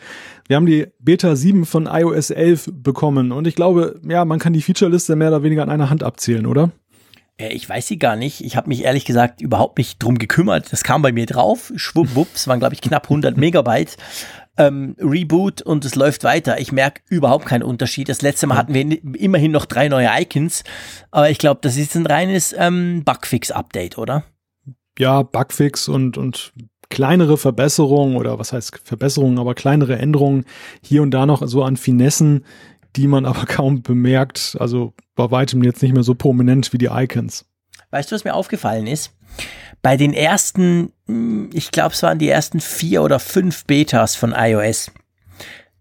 Wir 0.46 0.56
haben 0.56 0.66
die 0.66 0.86
Beta 1.00 1.34
7 1.34 1.66
von 1.66 1.86
iOS 1.86 2.30
11 2.30 2.70
bekommen 2.72 3.32
und 3.32 3.48
ich 3.48 3.56
glaube, 3.56 4.00
ja, 4.08 4.24
man 4.24 4.38
kann 4.38 4.52
die 4.52 4.62
Featureliste 4.62 5.16
mehr 5.16 5.28
oder 5.28 5.42
weniger 5.42 5.62
an 5.62 5.70
einer 5.70 5.90
Hand 5.90 6.04
abzählen, 6.04 6.46
oder? 6.46 6.70
Äh, 7.38 7.52
ich 7.52 7.68
weiß 7.68 7.86
sie 7.86 7.98
gar 7.98 8.16
nicht. 8.16 8.44
Ich 8.44 8.56
habe 8.56 8.68
mich 8.68 8.84
ehrlich 8.84 9.04
gesagt 9.04 9.40
überhaupt 9.40 9.78
nicht 9.78 10.02
drum 10.02 10.18
gekümmert. 10.18 10.72
Das 10.72 10.82
kam 10.82 11.02
bei 11.02 11.12
mir 11.12 11.26
drauf. 11.26 11.72
Schwuppwupps, 11.76 12.48
waren 12.48 12.58
glaube 12.58 12.74
ich 12.74 12.80
knapp 12.80 13.04
100 13.04 13.36
Megabyte. 13.36 13.96
Ähm, 14.58 14.96
Reboot 14.98 15.60
und 15.60 15.84
es 15.84 15.94
läuft 15.96 16.24
weiter. 16.24 16.58
Ich 16.58 16.72
merke 16.72 17.02
überhaupt 17.10 17.44
keinen 17.44 17.62
Unterschied. 17.62 18.08
Das 18.08 18.22
letzte 18.22 18.46
Mal 18.46 18.56
hatten 18.56 18.72
wir 18.72 19.14
immerhin 19.16 19.52
noch 19.52 19.66
drei 19.66 19.88
neue 19.88 20.08
Icons, 20.18 20.64
aber 21.10 21.28
ich 21.28 21.36
glaube, 21.36 21.60
das 21.62 21.76
ist 21.76 21.94
ein 21.94 22.06
reines 22.06 22.54
ähm, 22.56 23.02
Bugfix-Update, 23.04 23.98
oder? 23.98 24.24
Ja, 24.98 25.22
Bugfix 25.22 25.88
und, 25.88 26.16
und 26.16 26.54
kleinere 26.88 27.36
Verbesserungen 27.36 28.16
oder 28.16 28.38
was 28.38 28.54
heißt 28.54 28.80
Verbesserungen, 28.82 29.38
aber 29.38 29.54
kleinere 29.54 29.98
Änderungen 29.98 30.46
hier 30.80 31.02
und 31.02 31.10
da 31.10 31.26
noch 31.26 31.46
so 31.46 31.62
an 31.62 31.76
Finessen, 31.76 32.46
die 32.96 33.06
man 33.06 33.26
aber 33.26 33.46
kaum 33.46 33.82
bemerkt. 33.82 34.56
Also 34.58 34.94
bei 35.14 35.30
weitem 35.30 35.62
jetzt 35.62 35.82
nicht 35.82 35.94
mehr 35.94 36.02
so 36.02 36.14
prominent 36.14 36.72
wie 36.72 36.78
die 36.78 36.90
Icons. 36.90 37.44
Weißt 37.90 38.10
du, 38.10 38.14
was 38.14 38.24
mir 38.24 38.34
aufgefallen 38.34 38.86
ist? 38.86 39.12
Bei 39.82 39.96
den 39.96 40.12
ersten, 40.12 40.92
hm, 41.06 41.50
ich 41.52 41.70
glaube, 41.70 41.94
es 41.94 42.02
waren 42.02 42.18
die 42.18 42.28
ersten 42.28 42.60
vier 42.60 43.02
oder 43.02 43.18
fünf 43.18 43.64
Betas 43.64 44.16
von 44.16 44.34
iOS. 44.36 44.90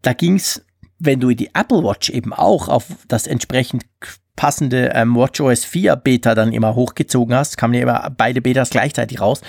Da 0.01 0.13
ging 0.13 0.36
es, 0.36 0.63
wenn 0.99 1.20
du 1.20 1.34
die 1.34 1.49
Apple 1.55 1.84
Watch 1.84 2.09
eben 2.09 2.34
auch 2.34 2.68
auf 2.68 2.86
das 3.07 3.28
entsprechend 3.28 3.86
passende 4.36 4.91
ähm, 4.93 5.16
WatchOS 5.16 5.66
4 5.66 5.95
Beta 5.95 6.36
dann 6.36 6.51
immer 6.51 6.76
hochgezogen 6.76 7.34
hast, 7.36 7.57
kamen 7.57 7.74
ja 7.74 7.82
immer 7.82 8.13
beide 8.16 8.41
Betas 8.41 8.70
gleichzeitig 8.70 9.22
raus. 9.22 9.41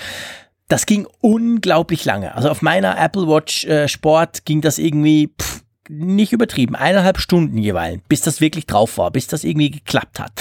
Das 0.69 0.85
ging 0.85 1.07
unglaublich 1.21 2.03
lange. 2.05 2.35
Also 2.35 2.49
auf 2.49 2.61
meiner 2.61 2.97
Apple 2.97 3.27
Watch 3.27 3.65
äh, 3.65 3.87
Sport 3.87 4.45
ging 4.45 4.61
das 4.61 4.77
irgendwie 4.77 5.33
pff, 5.39 5.63
nicht 5.89 6.33
übertrieben, 6.33 6.75
eineinhalb 6.75 7.19
Stunden 7.19 7.57
jeweils, 7.57 8.01
bis 8.07 8.21
das 8.21 8.41
wirklich 8.41 8.65
drauf 8.65 8.97
war, 8.97 9.11
bis 9.11 9.27
das 9.27 9.43
irgendwie 9.43 9.71
geklappt 9.71 10.19
hat. 10.19 10.31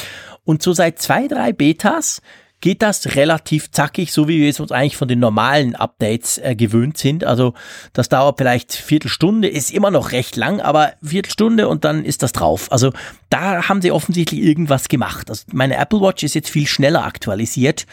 Und 0.45 0.63
so 0.63 0.73
seit 0.73 1.01
zwei, 1.01 1.29
drei 1.29 1.53
Betas 1.53 2.23
geht 2.61 2.83
das 2.83 3.15
relativ 3.15 3.71
zackig, 3.71 4.13
so 4.13 4.29
wie 4.29 4.41
wir 4.41 4.49
es 4.49 4.61
uns 4.61 4.73
eigentlich 4.73 4.97
von 4.97 5.09
den 5.09 5.19
normalen 5.19 5.75
Updates 5.75 6.39
äh, 6.39 6.57
gewöhnt 6.57 6.97
sind. 6.97 7.23
Also 7.23 7.55
das 7.93 8.09
dauert 8.09 8.39
vielleicht 8.39 8.73
Viertelstunde, 8.73 9.49
ist 9.49 9.71
immer 9.71 9.91
noch 9.91 10.13
recht 10.13 10.37
lang, 10.37 10.61
aber 10.61 10.95
Viertelstunde 11.03 11.69
und 11.69 11.85
dann 11.85 12.05
ist 12.05 12.23
das 12.23 12.33
drauf. 12.33 12.73
Also 12.73 12.93
da 13.29 13.69
haben 13.69 13.83
sie 13.83 13.93
offensichtlich 13.93 14.41
irgendwas 14.41 14.89
gemacht. 14.89 15.29
Also 15.29 15.45
meine 15.53 15.77
Apple 15.77 16.01
Watch 16.01 16.23
ist 16.23 16.35
jetzt 16.35 16.49
viel 16.49 16.67
schneller 16.67 17.05
aktualisiert, 17.05 17.87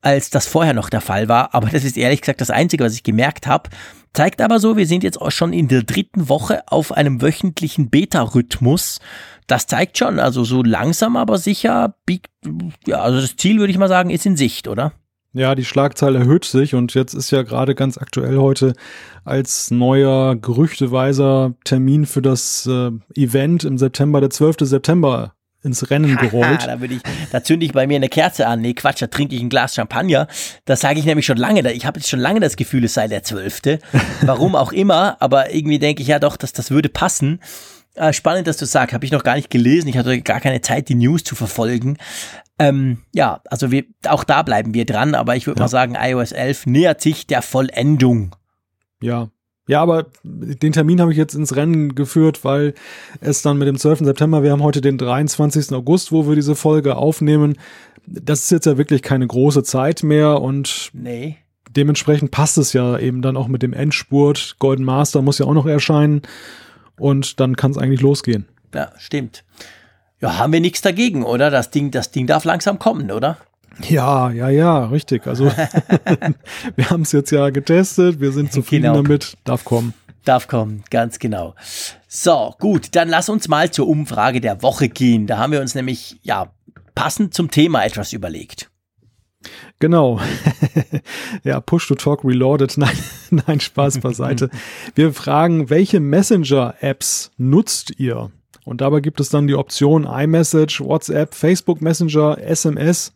als 0.00 0.30
das 0.30 0.46
vorher 0.46 0.74
noch 0.74 0.90
der 0.90 1.00
Fall 1.00 1.28
war. 1.28 1.54
Aber 1.54 1.68
das 1.68 1.84
ist 1.84 1.96
ehrlich 1.96 2.20
gesagt 2.20 2.40
das 2.40 2.50
Einzige, 2.50 2.84
was 2.84 2.94
ich 2.94 3.04
gemerkt 3.04 3.46
habe. 3.46 3.70
Zeigt 4.12 4.40
aber 4.40 4.58
so, 4.58 4.76
wir 4.76 4.86
sind 4.86 5.04
jetzt 5.04 5.20
auch 5.20 5.30
schon 5.30 5.52
in 5.52 5.68
der 5.68 5.82
dritten 5.82 6.28
Woche 6.28 6.62
auf 6.66 6.92
einem 6.92 7.22
wöchentlichen 7.22 7.90
Beta-Rhythmus. 7.90 9.00
Das 9.46 9.66
zeigt 9.66 9.98
schon, 9.98 10.18
also 10.18 10.44
so 10.44 10.62
langsam, 10.62 11.16
aber 11.16 11.38
sicher, 11.38 11.94
ja, 12.86 13.00
also 13.00 13.20
das 13.20 13.36
Ziel 13.36 13.58
würde 13.58 13.70
ich 13.70 13.78
mal 13.78 13.88
sagen, 13.88 14.10
ist 14.10 14.26
in 14.26 14.36
Sicht, 14.36 14.68
oder? 14.68 14.92
Ja, 15.34 15.54
die 15.54 15.64
Schlagzahl 15.64 16.16
erhöht 16.16 16.46
sich 16.46 16.74
und 16.74 16.94
jetzt 16.94 17.14
ist 17.14 17.30
ja 17.30 17.42
gerade 17.42 17.74
ganz 17.74 17.98
aktuell 17.98 18.38
heute 18.38 18.72
als 19.24 19.70
neuer 19.70 20.36
gerüchteweiser 20.36 21.54
Termin 21.64 22.06
für 22.06 22.22
das 22.22 22.66
äh, 22.66 22.90
Event 23.14 23.64
im 23.64 23.76
September, 23.76 24.20
der 24.20 24.30
12. 24.30 24.56
September 24.60 25.34
ins 25.62 25.90
Rennen 25.90 26.16
gerollt. 26.16 26.66
da, 26.66 26.78
ich, 26.80 27.00
da 27.30 27.42
zünde 27.42 27.66
ich 27.66 27.72
bei 27.72 27.86
mir 27.86 27.96
eine 27.96 28.08
Kerze 28.08 28.46
an. 28.46 28.60
Nee, 28.60 28.74
Quatsch, 28.74 29.02
da 29.02 29.06
trinke 29.08 29.34
ich 29.34 29.42
ein 29.42 29.48
Glas 29.48 29.74
Champagner. 29.74 30.28
Das 30.64 30.80
sage 30.80 30.98
ich 30.98 31.04
nämlich 31.04 31.26
schon 31.26 31.36
lange. 31.36 31.70
Ich 31.72 31.86
habe 31.86 31.98
jetzt 31.98 32.08
schon 32.08 32.20
lange 32.20 32.40
das 32.40 32.56
Gefühl, 32.56 32.84
es 32.84 32.94
sei 32.94 33.08
der 33.08 33.22
Zwölfte. 33.22 33.80
Warum 34.22 34.54
auch 34.54 34.72
immer, 34.72 35.16
aber 35.20 35.52
irgendwie 35.54 35.78
denke 35.78 36.02
ich 36.02 36.08
ja 36.08 36.18
doch, 36.18 36.36
dass 36.36 36.52
das 36.52 36.70
würde 36.70 36.88
passen. 36.88 37.40
Äh, 37.94 38.12
spannend, 38.12 38.46
dass 38.46 38.56
du 38.56 38.66
sagst, 38.66 38.94
habe 38.94 39.04
ich 39.04 39.10
noch 39.10 39.24
gar 39.24 39.34
nicht 39.34 39.50
gelesen. 39.50 39.88
Ich 39.88 39.98
hatte 39.98 40.20
gar 40.22 40.40
keine 40.40 40.60
Zeit, 40.60 40.88
die 40.88 40.94
News 40.94 41.24
zu 41.24 41.34
verfolgen. 41.34 41.98
Ähm, 42.60 43.02
ja, 43.12 43.40
also 43.50 43.70
wir, 43.70 43.84
auch 44.06 44.24
da 44.24 44.42
bleiben 44.42 44.74
wir 44.74 44.84
dran, 44.84 45.14
aber 45.14 45.36
ich 45.36 45.46
würde 45.46 45.58
ja. 45.58 45.64
mal 45.64 45.68
sagen, 45.68 45.96
iOS 46.00 46.32
11 46.32 46.66
nähert 46.66 47.00
sich 47.00 47.26
der 47.26 47.42
Vollendung. 47.42 48.34
Ja, 49.00 49.30
ja, 49.68 49.82
aber 49.82 50.06
den 50.24 50.72
Termin 50.72 51.00
habe 51.00 51.12
ich 51.12 51.18
jetzt 51.18 51.34
ins 51.34 51.54
Rennen 51.54 51.94
geführt, 51.94 52.42
weil 52.42 52.74
es 53.20 53.42
dann 53.42 53.58
mit 53.58 53.68
dem 53.68 53.76
12. 53.76 54.00
September, 54.00 54.42
wir 54.42 54.50
haben 54.50 54.62
heute 54.62 54.80
den 54.80 54.96
23. 54.96 55.72
August, 55.72 56.10
wo 56.10 56.26
wir 56.26 56.34
diese 56.34 56.54
Folge 56.54 56.96
aufnehmen. 56.96 57.56
Das 58.06 58.44
ist 58.44 58.50
jetzt 58.50 58.64
ja 58.64 58.78
wirklich 58.78 59.02
keine 59.02 59.26
große 59.26 59.62
Zeit 59.62 60.02
mehr 60.02 60.40
und 60.40 60.90
nee. 60.94 61.36
dementsprechend 61.70 62.30
passt 62.30 62.56
es 62.56 62.72
ja 62.72 62.98
eben 62.98 63.20
dann 63.20 63.36
auch 63.36 63.46
mit 63.46 63.62
dem 63.62 63.74
Endspurt. 63.74 64.56
Golden 64.58 64.84
Master 64.84 65.20
muss 65.20 65.38
ja 65.38 65.44
auch 65.44 65.54
noch 65.54 65.66
erscheinen 65.66 66.22
und 66.98 67.38
dann 67.38 67.54
kann 67.54 67.70
es 67.70 67.76
eigentlich 67.76 68.00
losgehen. 68.00 68.46
Ja, 68.74 68.92
stimmt. 68.96 69.44
Ja, 70.20 70.38
haben 70.38 70.52
wir 70.54 70.60
nichts 70.60 70.80
dagegen, 70.80 71.24
oder? 71.24 71.50
Das 71.50 71.70
Ding, 71.70 71.90
das 71.90 72.10
Ding 72.10 72.26
darf 72.26 72.44
langsam 72.44 72.78
kommen, 72.78 73.10
oder? 73.10 73.36
Ja, 73.88 74.30
ja, 74.30 74.48
ja, 74.48 74.86
richtig. 74.86 75.26
Also 75.26 75.46
wir 76.76 76.90
haben 76.90 77.02
es 77.02 77.12
jetzt 77.12 77.30
ja 77.30 77.50
getestet, 77.50 78.20
wir 78.20 78.32
sind 78.32 78.52
zufrieden 78.52 78.84
genau. 78.84 79.02
damit, 79.02 79.36
darf 79.44 79.64
kommen. 79.64 79.94
Darf 80.24 80.46
kommen, 80.46 80.84
ganz 80.90 81.18
genau. 81.18 81.54
So, 82.06 82.54
gut, 82.58 82.94
dann 82.94 83.08
lass 83.08 83.28
uns 83.28 83.48
mal 83.48 83.70
zur 83.70 83.88
Umfrage 83.88 84.40
der 84.40 84.62
Woche 84.62 84.88
gehen. 84.88 85.26
Da 85.26 85.38
haben 85.38 85.52
wir 85.52 85.60
uns 85.60 85.74
nämlich, 85.74 86.18
ja, 86.22 86.52
passend 86.94 87.32
zum 87.32 87.50
Thema 87.50 87.84
etwas 87.84 88.12
überlegt. 88.12 88.70
Genau. 89.78 90.20
ja, 91.44 91.60
Push 91.60 91.88
to 91.88 91.94
Talk 91.94 92.24
Reloaded. 92.24 92.76
Nein, 92.76 92.98
nein, 93.30 93.60
Spaß 93.60 94.00
beiseite. 94.00 94.50
Wir 94.94 95.14
fragen, 95.14 95.70
welche 95.70 96.00
Messenger-Apps 96.00 97.30
nutzt 97.36 97.98
ihr? 97.98 98.30
Und 98.64 98.80
dabei 98.80 99.00
gibt 99.00 99.20
es 99.20 99.30
dann 99.30 99.46
die 99.46 99.54
Option 99.54 100.04
iMessage, 100.04 100.80
WhatsApp, 100.80 101.34
Facebook 101.34 101.80
Messenger, 101.80 102.38
SMS 102.38 103.14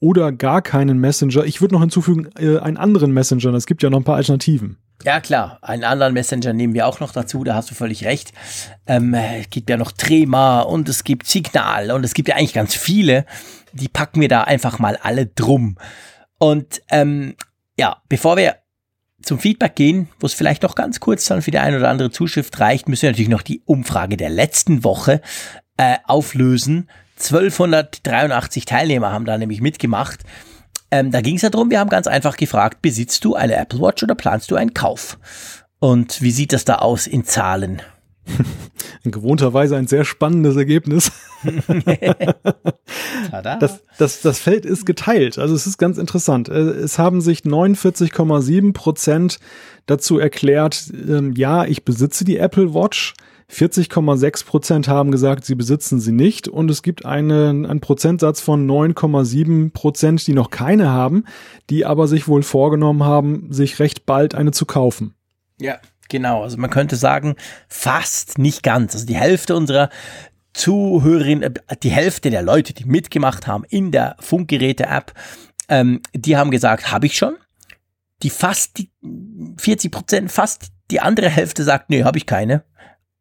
oder 0.00 0.32
gar 0.32 0.62
keinen 0.62 0.98
Messenger. 0.98 1.44
Ich 1.44 1.60
würde 1.60 1.74
noch 1.74 1.80
hinzufügen, 1.80 2.30
äh, 2.38 2.58
einen 2.58 2.78
anderen 2.78 3.12
Messenger. 3.12 3.52
Es 3.54 3.66
gibt 3.66 3.82
ja 3.82 3.90
noch 3.90 3.98
ein 3.98 4.04
paar 4.04 4.16
Alternativen. 4.16 4.78
Ja, 5.04 5.20
klar. 5.20 5.58
Einen 5.62 5.84
anderen 5.84 6.12
Messenger 6.12 6.52
nehmen 6.52 6.74
wir 6.74 6.86
auch 6.86 7.00
noch 7.00 7.12
dazu, 7.12 7.44
da 7.44 7.54
hast 7.54 7.70
du 7.70 7.74
völlig 7.74 8.04
recht. 8.04 8.32
Ähm, 8.86 9.14
es 9.14 9.48
gibt 9.50 9.70
ja 9.70 9.76
noch 9.76 9.92
Trema 9.92 10.60
und 10.60 10.88
es 10.88 11.04
gibt 11.04 11.26
Signal 11.26 11.90
und 11.90 12.04
es 12.04 12.14
gibt 12.14 12.28
ja 12.28 12.36
eigentlich 12.36 12.52
ganz 12.52 12.74
viele. 12.74 13.24
Die 13.72 13.88
packen 13.88 14.20
wir 14.20 14.28
da 14.28 14.42
einfach 14.42 14.78
mal 14.78 14.98
alle 15.00 15.26
drum. 15.26 15.76
Und 16.38 16.82
ähm, 16.90 17.34
ja, 17.78 18.02
bevor 18.08 18.36
wir 18.36 18.56
zum 19.22 19.38
Feedback 19.38 19.74
gehen, 19.74 20.08
wo 20.18 20.26
es 20.26 20.34
vielleicht 20.34 20.62
noch 20.62 20.74
ganz 20.74 21.00
kurz 21.00 21.26
dann 21.26 21.42
für 21.42 21.50
die 21.50 21.58
eine 21.58 21.76
oder 21.76 21.90
andere 21.90 22.10
Zuschrift 22.10 22.58
reicht, 22.60 22.88
müssen 22.88 23.02
wir 23.02 23.10
natürlich 23.10 23.28
noch 23.28 23.42
die 23.42 23.62
Umfrage 23.64 24.16
der 24.16 24.30
letzten 24.30 24.84
Woche 24.84 25.20
äh, 25.76 25.96
auflösen. 26.04 26.88
1283 27.20 28.64
Teilnehmer 28.64 29.12
haben 29.12 29.24
da 29.24 29.38
nämlich 29.38 29.60
mitgemacht. 29.60 30.20
Ähm, 30.90 31.10
da 31.10 31.20
ging 31.20 31.36
es 31.36 31.42
ja 31.42 31.50
darum, 31.50 31.70
wir 31.70 31.78
haben 31.78 31.90
ganz 31.90 32.06
einfach 32.06 32.36
gefragt, 32.36 32.82
besitzt 32.82 33.24
du 33.24 33.34
eine 33.34 33.56
Apple 33.56 33.80
Watch 33.80 34.02
oder 34.02 34.14
planst 34.14 34.50
du 34.50 34.56
einen 34.56 34.74
Kauf? 34.74 35.18
Und 35.78 36.20
wie 36.20 36.32
sieht 36.32 36.52
das 36.52 36.64
da 36.64 36.76
aus 36.76 37.06
in 37.06 37.24
Zahlen? 37.24 37.82
In 39.02 39.10
gewohnter 39.10 39.54
Weise 39.54 39.76
ein 39.76 39.86
sehr 39.86 40.04
spannendes 40.04 40.56
Ergebnis. 40.56 41.10
das, 43.32 43.82
das, 43.98 44.20
das 44.20 44.38
Feld 44.38 44.66
ist 44.66 44.84
geteilt. 44.84 45.38
Also 45.38 45.54
es 45.54 45.66
ist 45.66 45.78
ganz 45.78 45.96
interessant. 45.98 46.48
Äh, 46.48 46.52
es 46.52 46.98
haben 46.98 47.20
sich 47.20 47.40
49,7 47.40 48.72
Prozent 48.72 49.38
dazu 49.86 50.18
erklärt, 50.18 50.92
ähm, 50.92 51.34
ja, 51.34 51.64
ich 51.64 51.84
besitze 51.84 52.24
die 52.24 52.36
Apple 52.36 52.74
Watch. 52.74 53.14
40,6 53.50 54.46
Prozent 54.46 54.88
haben 54.88 55.10
gesagt, 55.10 55.44
sie 55.44 55.54
besitzen 55.54 56.00
sie 56.00 56.12
nicht. 56.12 56.48
Und 56.48 56.70
es 56.70 56.82
gibt 56.82 57.04
einen, 57.04 57.66
einen 57.66 57.80
Prozentsatz 57.80 58.40
von 58.40 58.68
9,7 58.68 59.72
Prozent, 59.72 60.26
die 60.26 60.34
noch 60.34 60.50
keine 60.50 60.90
haben, 60.90 61.24
die 61.68 61.84
aber 61.84 62.06
sich 62.06 62.28
wohl 62.28 62.42
vorgenommen 62.42 63.04
haben, 63.04 63.52
sich 63.52 63.78
recht 63.80 64.06
bald 64.06 64.34
eine 64.34 64.52
zu 64.52 64.66
kaufen. 64.66 65.14
Ja, 65.60 65.78
genau. 66.08 66.42
Also 66.42 66.58
man 66.58 66.70
könnte 66.70 66.96
sagen, 66.96 67.34
fast 67.68 68.38
nicht 68.38 68.62
ganz. 68.62 68.94
Also 68.94 69.06
die 69.06 69.16
Hälfte 69.16 69.56
unserer 69.56 69.90
Zuhörerinnen, 70.52 71.42
äh, 71.42 71.76
die 71.82 71.90
Hälfte 71.90 72.30
der 72.30 72.42
Leute, 72.42 72.72
die 72.72 72.84
mitgemacht 72.84 73.46
haben 73.46 73.64
in 73.68 73.90
der 73.90 74.16
Funkgeräte-App, 74.20 75.12
ähm, 75.68 76.00
die 76.14 76.36
haben 76.36 76.50
gesagt, 76.50 76.92
habe 76.92 77.06
ich 77.06 77.16
schon. 77.16 77.36
Die 78.22 78.30
fast 78.30 78.78
die 78.78 78.90
40 79.56 79.90
Prozent, 79.90 80.30
fast 80.30 80.68
die 80.90 81.00
andere 81.00 81.28
Hälfte 81.28 81.64
sagt, 81.64 81.90
nee, 81.90 82.04
habe 82.04 82.18
ich 82.18 82.26
keine 82.26 82.64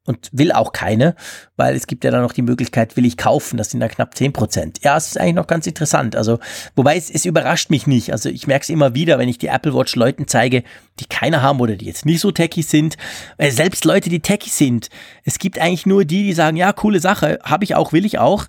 und 0.10 0.28
will 0.32 0.52
auch 0.52 0.74
keine, 0.74 1.16
weil 1.56 1.76
es 1.76 1.86
gibt 1.86 2.04
ja 2.04 2.10
dann 2.10 2.24
noch 2.24 2.34
die 2.34 2.42
Möglichkeit, 2.42 2.98
will 2.98 3.06
ich 3.06 3.16
kaufen, 3.16 3.58
das 3.58 3.70
sind 3.70 3.80
dann 3.80 3.90
knapp 3.90 4.18
10 4.18 4.34
Prozent. 4.34 4.80
Ja, 4.84 4.98
es 4.98 5.06
ist 5.06 5.20
eigentlich 5.20 5.36
noch 5.36 5.46
ganz 5.46 5.68
interessant. 5.68 6.16
Also, 6.16 6.40
wobei 6.76 6.98
es, 6.98 7.12
es 7.12 7.26
überrascht 7.26 7.70
mich 7.70 7.86
nicht. 7.86 8.12
Also 8.12 8.28
ich 8.28 8.48
merke 8.48 8.64
es 8.64 8.70
immer 8.70 8.96
wieder, 8.96 9.20
wenn 9.20 9.30
ich 9.30 9.38
die 9.38 9.50
Apple 9.50 9.76
Watch 9.76 9.96
Leuten 9.96 10.28
zeige, 10.28 10.64
die 11.00 11.06
keine 11.06 11.44
haben 11.44 11.60
oder 11.60 11.76
die 11.76 11.86
jetzt 11.86 12.08
nicht 12.08 12.22
so 12.22 12.32
techy 12.32 12.64
sind. 12.64 12.98
Weil 13.38 13.52
selbst 13.52 13.86
Leute, 13.86 14.10
die 14.10 14.20
techy 14.20 14.50
sind, 14.50 14.90
es 15.26 15.38
gibt 15.38 15.60
eigentlich 15.60 15.86
nur 15.86 16.06
die, 16.06 16.24
die 16.24 16.34
sagen, 16.34 16.58
ja, 16.58 16.74
coole 16.74 17.00
Sache, 17.00 17.38
habe 17.44 17.64
ich 17.64 17.76
auch, 17.76 17.94
will 17.94 18.04
ich 18.04 18.18
auch. 18.18 18.46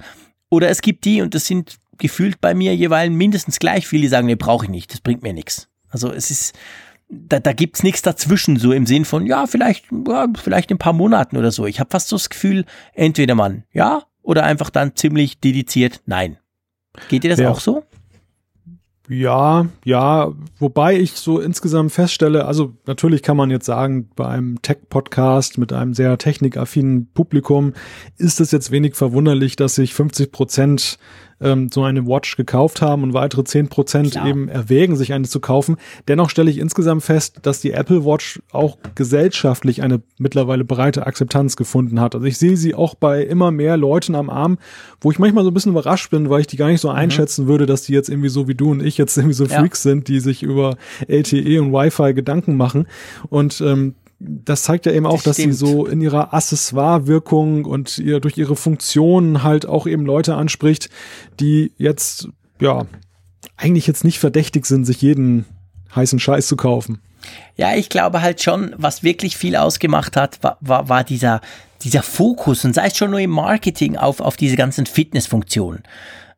Oder 0.48 0.70
es 0.70 0.80
gibt 0.80 1.04
die, 1.04 1.20
und 1.20 1.34
das 1.34 1.44
sind 1.44 1.76
gefühlt 1.98 2.40
bei 2.40 2.54
mir 2.54 2.74
jeweils 2.74 3.12
mindestens 3.12 3.58
gleich 3.58 3.86
viele, 3.86 4.02
die 4.02 4.08
sagen, 4.08 4.28
nee, 4.28 4.34
brauche 4.34 4.64
ich 4.64 4.70
nicht, 4.70 4.94
das 4.94 5.02
bringt 5.02 5.22
mir 5.22 5.34
nichts. 5.34 5.68
Also 5.90 6.10
es 6.10 6.30
ist, 6.30 6.54
da, 7.10 7.40
da 7.40 7.52
gibt's 7.52 7.82
nichts 7.82 8.02
dazwischen, 8.02 8.56
so 8.56 8.72
im 8.72 8.86
Sinn 8.86 9.04
von, 9.04 9.26
ja, 9.26 9.46
vielleicht, 9.46 9.86
ja, 10.06 10.28
vielleicht 10.40 10.70
in 10.70 10.76
ein 10.76 10.78
paar 10.78 10.92
Monaten 10.92 11.36
oder 11.36 11.50
so. 11.50 11.66
Ich 11.66 11.80
habe 11.80 11.90
fast 11.90 12.08
so 12.08 12.16
das 12.16 12.30
Gefühl, 12.30 12.64
entweder 12.94 13.34
man 13.34 13.64
ja 13.72 14.02
oder 14.22 14.44
einfach 14.44 14.70
dann 14.70 14.94
ziemlich 14.94 15.40
dediziert 15.40 16.02
nein. 16.06 16.38
Geht 17.08 17.24
dir 17.24 17.30
das 17.30 17.40
ja. 17.40 17.50
auch 17.50 17.60
so? 17.60 17.84
Ja, 19.08 19.66
ja, 19.84 20.32
wobei 20.60 20.96
ich 20.96 21.12
so 21.12 21.40
insgesamt 21.40 21.90
feststelle, 21.90 22.44
also 22.44 22.74
natürlich 22.86 23.24
kann 23.24 23.36
man 23.36 23.50
jetzt 23.50 23.66
sagen, 23.66 24.08
bei 24.14 24.28
einem 24.28 24.62
Tech-Podcast 24.62 25.58
mit 25.58 25.72
einem 25.72 25.94
sehr 25.94 26.16
technikaffinen 26.16 27.10
Publikum 27.12 27.72
ist 28.18 28.40
es 28.40 28.52
jetzt 28.52 28.70
wenig 28.70 28.94
verwunderlich, 28.94 29.56
dass 29.56 29.74
sich 29.74 29.94
50 29.94 30.30
Prozent 30.30 30.98
ähm, 31.40 31.68
so 31.72 31.82
eine 31.82 32.06
Watch 32.06 32.36
gekauft 32.36 32.82
haben 32.82 33.02
und 33.02 33.14
weitere 33.14 33.44
10 33.44 33.68
Prozent 33.68 34.16
eben 34.26 34.48
erwägen, 34.48 34.96
sich 34.96 35.12
eine 35.12 35.26
zu 35.26 35.40
kaufen. 35.40 35.76
Dennoch 36.08 36.30
stelle 36.30 36.50
ich 36.50 36.58
insgesamt 36.58 37.02
fest, 37.02 37.38
dass 37.42 37.60
die 37.60 37.72
Apple 37.72 38.04
Watch 38.04 38.40
auch 38.52 38.78
gesellschaftlich 38.94 39.82
eine 39.82 40.02
mittlerweile 40.18 40.64
breite 40.64 41.06
Akzeptanz 41.06 41.56
gefunden 41.56 42.00
hat. 42.00 42.14
Also 42.14 42.26
ich 42.26 42.38
sehe 42.38 42.56
sie 42.56 42.74
auch 42.74 42.94
bei 42.94 43.22
immer 43.22 43.50
mehr 43.50 43.76
Leuten 43.76 44.14
am 44.14 44.30
Arm, 44.30 44.58
wo 45.00 45.10
ich 45.10 45.18
manchmal 45.18 45.44
so 45.44 45.50
ein 45.50 45.54
bisschen 45.54 45.72
überrascht 45.72 46.10
bin, 46.10 46.30
weil 46.30 46.40
ich 46.40 46.46
die 46.46 46.56
gar 46.56 46.68
nicht 46.68 46.80
so 46.80 46.90
mhm. 46.90 46.96
einschätzen 46.96 47.46
würde, 47.46 47.66
dass 47.66 47.82
die 47.82 47.92
jetzt 47.92 48.08
irgendwie 48.08 48.28
so 48.28 48.48
wie 48.48 48.54
du 48.54 48.70
und 48.70 48.82
ich 48.82 48.98
jetzt 48.98 49.16
irgendwie 49.16 49.34
so 49.34 49.46
Freaks 49.46 49.84
ja. 49.84 49.90
sind, 49.90 50.08
die 50.08 50.20
sich 50.20 50.42
über 50.42 50.76
LTE 51.08 51.60
und 51.62 51.72
Wi-Fi 51.72 52.14
Gedanken 52.14 52.56
machen. 52.56 52.86
Und 53.28 53.60
ähm, 53.60 53.94
das 54.20 54.64
zeigt 54.64 54.84
ja 54.84 54.92
eben 54.92 55.06
auch, 55.06 55.22
das 55.22 55.24
dass 55.24 55.36
sie 55.36 55.52
so 55.52 55.86
in 55.86 56.00
ihrer 56.00 56.34
Accessoire-Wirkung 56.34 57.64
und 57.64 57.98
ihr 57.98 58.20
durch 58.20 58.36
ihre 58.36 58.54
Funktionen 58.54 59.42
halt 59.42 59.64
auch 59.64 59.86
eben 59.86 60.04
Leute 60.04 60.34
anspricht, 60.34 60.90
die 61.40 61.72
jetzt, 61.78 62.28
ja, 62.60 62.84
eigentlich 63.56 63.86
jetzt 63.86 64.04
nicht 64.04 64.18
verdächtig 64.18 64.66
sind, 64.66 64.84
sich 64.84 65.00
jeden 65.00 65.46
heißen 65.96 66.18
Scheiß 66.18 66.46
zu 66.46 66.56
kaufen. 66.56 67.00
Ja, 67.56 67.74
ich 67.74 67.88
glaube 67.88 68.20
halt 68.20 68.42
schon, 68.42 68.74
was 68.76 69.02
wirklich 69.02 69.36
viel 69.36 69.56
ausgemacht 69.56 70.16
hat, 70.16 70.42
war, 70.42 70.58
war, 70.60 70.88
war 70.88 71.04
dieser, 71.04 71.40
dieser 71.82 72.02
Fokus 72.02 72.64
und 72.64 72.74
sei 72.74 72.86
es 72.86 72.96
schon 72.96 73.10
nur 73.10 73.20
im 73.20 73.30
Marketing 73.30 73.96
auf, 73.96 74.20
auf 74.20 74.36
diese 74.36 74.56
ganzen 74.56 74.84
Fitnessfunktionen. 74.86 75.82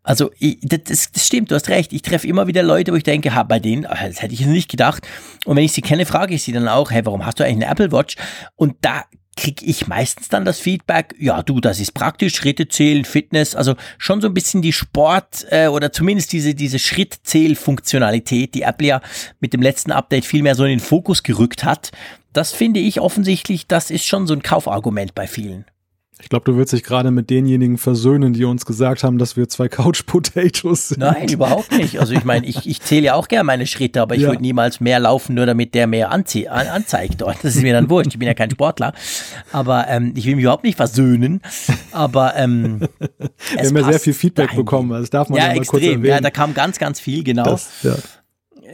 Also 0.03 0.31
ich, 0.39 0.59
das, 0.63 1.13
das 1.13 1.27
stimmt, 1.27 1.51
du 1.51 1.55
hast 1.55 1.69
recht. 1.69 1.93
Ich 1.93 2.03
treffe 2.03 2.27
immer 2.27 2.47
wieder 2.47 2.63
Leute, 2.63 2.93
wo 2.93 2.97
ich 2.97 3.05
denke, 3.05 3.35
ha, 3.35 3.43
bei 3.45 3.61
denen, 3.61 3.87
ah, 3.87 4.07
das 4.07 4.21
hätte 4.21 4.35
ich 4.35 4.45
nicht 4.45 4.71
gedacht. 4.71 5.07
Und 5.45 5.57
wenn 5.57 5.65
ich 5.65 5.73
sie 5.73 5.83
kenne, 5.83 6.07
frage 6.07 6.35
ich 6.35 6.43
sie 6.43 6.53
dann 6.53 6.69
auch, 6.69 6.91
hey, 6.91 7.07
warum 7.07 7.25
hast 7.25 7.39
du 7.39 7.45
eigentlich 7.45 7.65
eine 7.65 7.73
Apple 7.73 7.93
Watch? 7.93 8.17
Und 8.57 8.77
da 8.81 9.05
kriege 9.37 9.65
ich 9.65 9.87
meistens 9.87 10.29
dann 10.29 10.45
das 10.45 10.59
Feedback, 10.59 11.15
ja 11.19 11.43
du, 11.43 11.61
das 11.61 11.81
ist 11.81 11.93
praktisch, 11.93 12.35
Schritte 12.35 12.69
zählen, 12.69 13.05
Fitness, 13.05 13.55
also 13.55 13.77
schon 13.97 14.21
so 14.21 14.29
ein 14.29 14.35
bisschen 14.35 14.61
die 14.61 14.73
Sport 14.73 15.47
äh, 15.51 15.69
oder 15.69 15.91
zumindest 15.91 16.33
diese, 16.33 16.55
diese 16.55 16.79
Schrittzählfunktionalität, 16.79 18.55
die 18.55 18.63
Apple 18.63 18.89
ja 18.89 19.01
mit 19.41 19.55
dem 19.55 19.63
letzten 19.63 19.91
Update 19.91 20.27
viel 20.27 20.43
mehr 20.43 20.55
so 20.55 20.65
in 20.65 20.71
den 20.71 20.81
Fokus 20.81 21.23
gerückt 21.23 21.65
hat. 21.65 21.93
Das 22.33 22.53
finde 22.53 22.81
ich 22.81 23.01
offensichtlich, 23.01 23.67
das 23.67 23.91
ist 23.91 24.05
schon 24.05 24.27
so 24.27 24.35
ein 24.35 24.43
Kaufargument 24.43 25.15
bei 25.15 25.27
vielen. 25.27 25.65
Ich 26.23 26.29
glaube, 26.29 26.45
du 26.45 26.57
willst 26.57 26.73
dich 26.73 26.85
gerade 26.85 27.11
mit 27.11 27.31
denjenigen 27.31 27.79
versöhnen, 27.79 28.33
die 28.33 28.45
uns 28.45 28.65
gesagt 28.65 29.03
haben, 29.03 29.19
dass 29.19 29.37
wir 29.37 29.49
zwei 29.49 29.69
Couch 29.69 30.07
Potatoes 30.07 30.89
sind. 30.89 31.01
Nein, 31.01 31.29
überhaupt 31.29 31.73
nicht. 31.73 31.99
Also 31.99 32.15
ich 32.15 32.25
meine, 32.25 32.47
ich, 32.47 32.67
ich 32.67 32.81
zähle 32.81 33.07
ja 33.07 33.15
auch 33.15 33.27
gerne 33.29 33.45
meine 33.45 33.67
Schritte, 33.67 34.01
aber 34.01 34.15
ich 34.15 34.23
ja. 34.23 34.29
würde 34.29 34.41
niemals 34.41 34.81
mehr 34.81 35.01
laufen, 35.01 35.35
nur 35.35 35.47
damit 35.47 35.75
der 35.75 35.89
mehr 35.89 36.13
anzie 36.13 36.49
an, 36.49 36.69
anzeigt. 36.69 37.21
Das 37.21 37.45
ist 37.57 37.63
mir 37.63 37.73
dann 37.73 37.91
wurscht. 37.91 38.13
Ich 38.13 38.19
bin 38.19 38.29
ja 38.29 38.35
kein 38.35 38.51
Sportler. 38.51 38.95
Aber 39.51 39.89
ähm, 39.89 40.13
ich 40.17 40.25
will 40.27 40.37
mich 40.37 40.45
überhaupt 40.45 40.65
nicht 40.65 40.77
versöhnen. 40.77 41.41
Aber 41.91 42.37
ähm, 42.37 42.81
wir 43.01 43.67
haben 43.67 43.77
ja 43.77 43.85
sehr 43.85 44.01
viel 44.01 44.15
Feedback 44.15 44.49
dahin. 44.49 44.59
bekommen. 44.59 44.93
Also 44.93 45.03
das 45.03 45.11
darf 45.11 45.29
man 45.29 45.39
ja, 45.39 45.47
ja 45.47 45.51
mal 45.51 45.57
extrem. 45.59 45.81
kurz 45.81 45.83
erwähnen. 45.83 46.05
Ja, 46.05 46.21
da 46.21 46.31
kam 46.31 46.55
ganz, 46.55 46.79
ganz 46.79 47.01
viel, 47.01 47.25
genau. 47.25 47.45
Das, 47.45 47.83
ja 47.83 47.97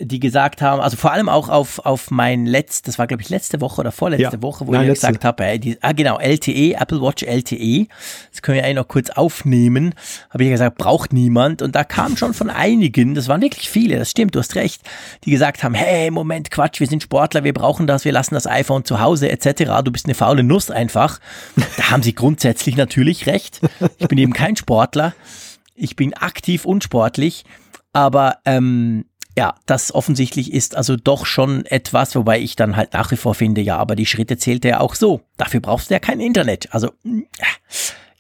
die 0.01 0.21
gesagt 0.21 0.63
haben, 0.63 0.81
also 0.81 0.97
vor 0.97 1.13
allem 1.13 1.29
auch 1.29 1.49
auf, 1.49 1.81
auf 1.81 2.11
mein 2.11 2.47
letztes, 2.47 2.83
das 2.83 2.99
war 2.99 3.07
glaube 3.07 3.23
ich 3.23 3.29
letzte 3.29 3.61
Woche 3.61 3.81
oder 3.81 3.93
vorletzte 3.93 4.37
ja. 4.37 4.43
Woche, 4.43 4.67
wo 4.67 4.73
Nein, 4.73 4.83
ich 4.83 4.89
letzte. 4.89 5.09
gesagt 5.09 5.25
habe, 5.25 5.45
hey, 5.45 5.59
die, 5.59 5.79
ah 5.83 5.93
genau, 5.93 6.19
LTE, 6.19 6.75
Apple 6.75 7.01
Watch 7.01 7.23
LTE, 7.23 7.87
das 8.31 8.43
können 8.43 8.57
wir 8.57 8.65
eigentlich 8.65 8.77
noch 8.77 8.89
kurz 8.89 9.11
aufnehmen, 9.11 9.95
habe 10.31 10.45
ich 10.45 10.51
gesagt, 10.51 10.79
braucht 10.79 11.13
niemand 11.13 11.63
und 11.63 11.75
da 11.75 11.85
kam 11.85 12.17
schon 12.17 12.35
von 12.35 12.51
einigen, 12.51 13.15
das 13.15 13.29
waren 13.29 13.41
wirklich 13.41 13.69
viele, 13.69 13.99
das 13.99 14.11
stimmt, 14.11 14.35
du 14.35 14.39
hast 14.39 14.55
recht, 14.55 14.83
die 15.25 15.31
gesagt 15.31 15.63
haben, 15.63 15.75
hey, 15.75 16.11
Moment, 16.11 16.51
Quatsch, 16.51 16.81
wir 16.81 16.87
sind 16.87 17.03
Sportler, 17.03 17.45
wir 17.45 17.55
brauchen 17.55 17.87
das, 17.87 18.05
wir 18.05 18.13
lassen 18.13 18.35
das 18.35 18.47
iPhone 18.47 18.85
zu 18.85 19.01
Hause 19.01 19.31
etc., 19.31 19.83
du 19.85 19.91
bist 19.91 20.07
eine 20.07 20.15
faule 20.15 20.43
Nuss 20.43 20.71
einfach. 20.71 21.19
Da 21.77 21.91
haben 21.91 22.03
sie 22.03 22.15
grundsätzlich 22.15 22.77
natürlich 22.77 23.27
recht. 23.27 23.61
Ich 23.99 24.09
bin 24.09 24.19
eben 24.19 24.33
kein 24.33 24.57
Sportler, 24.57 25.15
ich 25.75 25.97
bin 25.97 26.15
aktiv 26.15 26.65
unsportlich, 26.65 27.45
aber 27.93 28.39
ähm, 28.45 29.05
ja, 29.39 29.55
das 29.67 29.95
offensichtlich 29.95 30.53
ist 30.53 30.75
also 30.75 30.97
doch 30.97 31.25
schon 31.25 31.65
etwas, 31.65 32.17
wobei 32.17 32.41
ich 32.41 32.57
dann 32.57 32.75
halt 32.75 32.93
nach 32.93 33.13
wie 33.13 33.17
vor 33.17 33.37
finde, 33.37 33.61
ja, 33.61 33.77
aber 33.77 33.95
die 33.95 34.05
Schritte 34.05 34.37
zählt 34.37 34.65
er 34.65 34.81
auch 34.81 34.97
so. 34.97 35.21
Dafür 35.37 35.61
brauchst 35.61 35.91
du 35.91 35.95
ja 35.95 36.01
kein 36.01 36.19
Internet. 36.19 36.75
Also, 36.75 36.89
äh, 37.05 37.23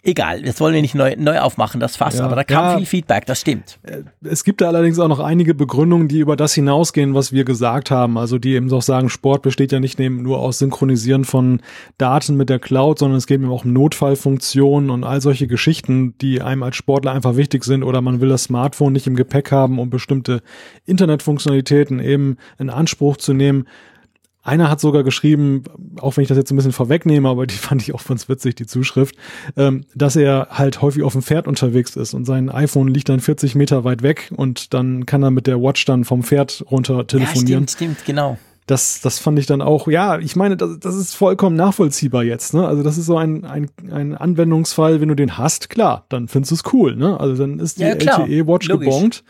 Egal, 0.08 0.42
jetzt 0.46 0.58
wollen 0.62 0.72
wir 0.72 0.80
nicht 0.80 0.94
neu, 0.94 1.16
neu 1.18 1.38
aufmachen, 1.38 1.80
das 1.80 1.96
Fass, 1.96 2.16
ja, 2.16 2.24
aber 2.24 2.34
da 2.34 2.42
kam 2.42 2.64
ja, 2.64 2.76
viel 2.78 2.86
Feedback, 2.86 3.26
das 3.26 3.42
stimmt. 3.42 3.78
Äh, 3.82 4.04
es 4.22 4.42
gibt 4.42 4.62
da 4.62 4.68
allerdings 4.68 4.98
auch 4.98 5.08
noch 5.08 5.20
einige 5.20 5.54
Begründungen, 5.54 6.08
die 6.08 6.20
über 6.20 6.34
das 6.34 6.54
hinausgehen, 6.54 7.12
was 7.12 7.30
wir 7.30 7.44
gesagt 7.44 7.90
haben. 7.90 8.16
Also 8.16 8.38
die 8.38 8.54
eben 8.54 8.72
auch 8.72 8.80
sagen, 8.80 9.10
Sport 9.10 9.42
besteht 9.42 9.70
ja 9.70 9.80
nicht 9.80 9.98
nur 9.98 10.38
aus 10.38 10.60
Synchronisieren 10.60 11.24
von 11.24 11.60
Daten 11.98 12.38
mit 12.38 12.48
der 12.48 12.58
Cloud, 12.58 13.00
sondern 13.00 13.18
es 13.18 13.26
geht 13.26 13.38
eben 13.38 13.50
auch 13.50 13.66
um 13.66 13.74
Notfallfunktionen 13.74 14.88
und 14.88 15.04
all 15.04 15.20
solche 15.20 15.46
Geschichten, 15.46 16.14
die 16.22 16.40
einem 16.40 16.62
als 16.62 16.76
Sportler 16.76 17.12
einfach 17.12 17.36
wichtig 17.36 17.64
sind 17.64 17.82
oder 17.82 18.00
man 18.00 18.22
will 18.22 18.30
das 18.30 18.44
Smartphone 18.44 18.94
nicht 18.94 19.06
im 19.06 19.14
Gepäck 19.14 19.52
haben, 19.52 19.78
um 19.78 19.90
bestimmte 19.90 20.40
Internetfunktionalitäten 20.86 22.00
eben 22.00 22.38
in 22.58 22.70
Anspruch 22.70 23.18
zu 23.18 23.34
nehmen. 23.34 23.66
Einer 24.48 24.70
hat 24.70 24.80
sogar 24.80 25.02
geschrieben, 25.02 25.64
auch 26.00 26.16
wenn 26.16 26.22
ich 26.22 26.28
das 26.28 26.38
jetzt 26.38 26.50
ein 26.50 26.56
bisschen 26.56 26.72
vorwegnehme, 26.72 27.28
aber 27.28 27.46
die 27.46 27.54
fand 27.56 27.82
ich 27.82 27.94
auch 27.94 28.04
ganz 28.04 28.28
witzig, 28.28 28.56
die 28.56 28.66
Zuschrift, 28.66 29.14
ähm, 29.56 29.84
dass 29.94 30.16
er 30.16 30.48
halt 30.50 30.82
häufig 30.82 31.02
auf 31.02 31.12
dem 31.12 31.22
Pferd 31.22 31.46
unterwegs 31.46 31.96
ist 31.96 32.14
und 32.14 32.24
sein 32.24 32.50
iPhone 32.50 32.88
liegt 32.88 33.08
dann 33.08 33.20
40 33.20 33.54
Meter 33.54 33.84
weit 33.84 34.02
weg 34.02 34.32
und 34.34 34.74
dann 34.74 35.06
kann 35.06 35.22
er 35.22 35.30
mit 35.30 35.46
der 35.46 35.62
Watch 35.62 35.84
dann 35.84 36.04
vom 36.04 36.22
Pferd 36.22 36.64
runter 36.70 37.06
telefonieren. 37.06 37.64
Ja, 37.64 37.68
stimmt, 37.68 37.98
stimmt, 37.98 38.04
genau. 38.06 38.38
Das, 38.66 39.00
das 39.00 39.18
fand 39.18 39.38
ich 39.38 39.46
dann 39.46 39.62
auch, 39.62 39.88
ja, 39.88 40.18
ich 40.18 40.36
meine, 40.36 40.56
das, 40.56 40.78
das 40.78 40.94
ist 40.94 41.14
vollkommen 41.14 41.56
nachvollziehbar 41.56 42.22
jetzt, 42.22 42.52
ne? 42.52 42.66
Also 42.66 42.82
das 42.82 42.98
ist 42.98 43.06
so 43.06 43.16
ein, 43.16 43.46
ein, 43.46 43.70
ein 43.90 44.14
Anwendungsfall, 44.14 45.00
wenn 45.00 45.08
du 45.08 45.14
den 45.14 45.38
hast, 45.38 45.70
klar, 45.70 46.04
dann 46.10 46.28
findest 46.28 46.50
du 46.50 46.54
es 46.56 46.72
cool, 46.74 46.94
ne? 46.94 47.18
Also 47.18 47.34
dann 47.42 47.60
ist 47.60 47.78
die 47.78 47.84
ja, 47.84 47.94
LTE-Watch 47.94 48.68
gebongt. 48.68 49.24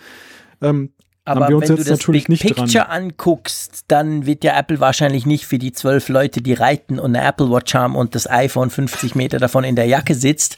Ähm, 0.61 0.91
aber 1.29 1.49
wenn 1.49 1.76
du 1.76 1.83
das 1.83 2.07
Big 2.07 2.26
Picture 2.26 2.85
dran. 2.85 3.05
anguckst, 3.05 3.85
dann 3.89 4.26
wird 4.26 4.45
ja 4.45 4.59
Apple 4.59 4.81
wahrscheinlich 4.81 5.26
nicht 5.26 5.47
für 5.47 5.59
die 5.59 5.72
zwölf 5.72 6.09
Leute, 6.09 6.41
die 6.41 6.55
reiten 6.55 6.99
und 6.99 7.14
eine 7.14 7.26
Apple 7.26 7.51
Watch 7.51 7.74
haben 7.74 7.97
und 7.97 8.14
das 8.14 8.29
iPhone 8.29 8.70
50 8.70 9.14
Meter 9.14 9.39
davon 9.39 9.64
in 9.64 9.76
der 9.76 9.87
Jacke 9.87 10.14
sitzt, 10.14 10.57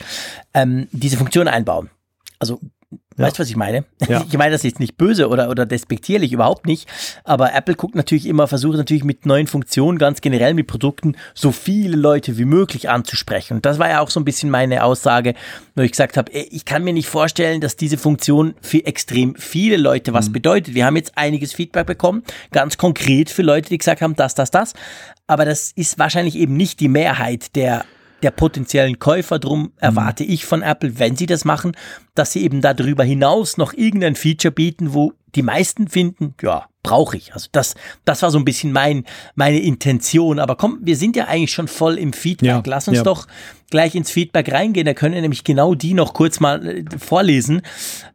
ähm, 0.55 0.89
diese 0.93 1.17
Funktion 1.17 1.49
einbauen. 1.49 1.91
Also 2.39 2.61
ja. 2.91 3.27
Weißt 3.27 3.39
du, 3.39 3.43
was 3.43 3.51
ich 3.51 3.57
meine? 3.57 3.85
Ja. 4.09 4.25
Ich 4.31 4.39
meine 4.39 4.53
das 4.53 4.63
jetzt 4.63 4.81
nicht 4.81 4.97
böse 4.97 5.29
oder, 5.29 5.51
oder 5.51 5.67
despektierlich, 5.67 6.33
überhaupt 6.33 6.67
nicht. 6.67 6.89
Aber 7.25 7.53
Apple 7.53 7.75
guckt 7.75 7.95
natürlich 7.95 8.27
immer, 8.27 8.47
versucht 8.47 8.77
natürlich 8.77 9.05
mit 9.05 9.27
neuen 9.27 9.47
Funktionen, 9.47 9.99
ganz 9.99 10.21
generell 10.21 10.55
mit 10.55 10.67
Produkten, 10.67 11.17
so 11.35 11.53
viele 11.53 11.97
Leute 11.97 12.39
wie 12.39 12.45
möglich 12.45 12.89
anzusprechen. 12.89 13.55
Und 13.55 13.67
das 13.67 13.79
war 13.79 13.89
ja 13.89 14.01
auch 14.01 14.11
so 14.11 14.21
ein 14.21 14.25
bisschen 14.25 14.51
meine 14.51 14.85
Aussage, 14.85 15.35
wo 15.75 15.83
ich 15.83 15.91
gesagt 15.91 16.17
habe, 16.17 16.31
ich 16.33 16.65
kann 16.65 16.83
mir 16.85 16.93
nicht 16.93 17.09
vorstellen, 17.09 17.61
dass 17.61 17.77
diese 17.77 17.99
Funktion 17.99 18.55
für 18.61 18.85
extrem 18.87 19.35
viele 19.35 19.77
Leute 19.77 20.13
was 20.15 20.29
mhm. 20.29 20.33
bedeutet. 20.33 20.75
Wir 20.75 20.87
haben 20.87 20.97
jetzt 20.97 21.17
einiges 21.17 21.53
Feedback 21.53 21.87
bekommen, 21.87 22.23
ganz 22.53 22.79
konkret 22.79 23.31
für 23.31 23.43
Leute, 23.43 23.69
die 23.69 23.79
gesagt 23.79 24.01
haben, 24.01 24.17
das, 24.17 24.35
das, 24.35 24.51
das. 24.51 24.73
Aber 25.27 25.45
das 25.45 25.73
ist 25.73 25.99
wahrscheinlich 25.99 26.37
eben 26.37 26.57
nicht 26.57 26.81
die 26.81 26.89
Mehrheit 26.89 27.55
der 27.57 27.85
der 28.23 28.31
potenziellen 28.31 28.99
Käufer. 28.99 29.39
Drum 29.39 29.73
erwarte 29.79 30.25
ich 30.25 30.45
von 30.45 30.63
Apple, 30.63 30.99
wenn 30.99 31.17
sie 31.17 31.27
das 31.27 31.45
machen, 31.45 31.73
dass 32.15 32.33
sie 32.33 32.43
eben 32.43 32.61
darüber 32.61 33.05
hinaus 33.05 33.57
noch 33.57 33.73
irgendein 33.73 34.17
Feature 34.17 34.53
bieten, 34.53 34.95
wo 34.95 35.13
die 35.35 35.43
meisten 35.43 35.89
finden, 35.89 36.35
ja, 36.43 36.67
brauche 36.83 37.17
ich. 37.17 37.35
Also 37.35 37.49
das, 37.53 37.75
das 38.05 38.23
war 38.23 38.31
so 38.31 38.39
ein 38.39 38.45
bisschen 38.45 38.73
mein, 38.73 39.05
meine 39.35 39.61
Intention. 39.61 40.39
Aber 40.39 40.57
komm, 40.57 40.79
wir 40.83 40.97
sind 40.97 41.17
ja 41.17 41.27
eigentlich 41.27 41.53
schon 41.53 41.69
voll 41.69 41.99
im 41.99 42.13
Feedback. 42.13 42.49
Ja, 42.49 42.63
Lass 42.65 42.89
uns 42.89 42.99
ja. 42.99 43.03
doch 43.05 43.27
gleich 43.71 43.95
ins 43.95 44.11
Feedback 44.11 44.53
reingehen. 44.53 44.87
Da 44.87 44.95
können 44.95 45.15
wir 45.15 45.23
nämlich 45.23 45.45
genau 45.45 45.75
die 45.75 45.95
noch 45.95 46.15
kurz 46.15 46.41
mal 46.41 46.67
äh, 46.67 46.85
vorlesen. 46.99 47.63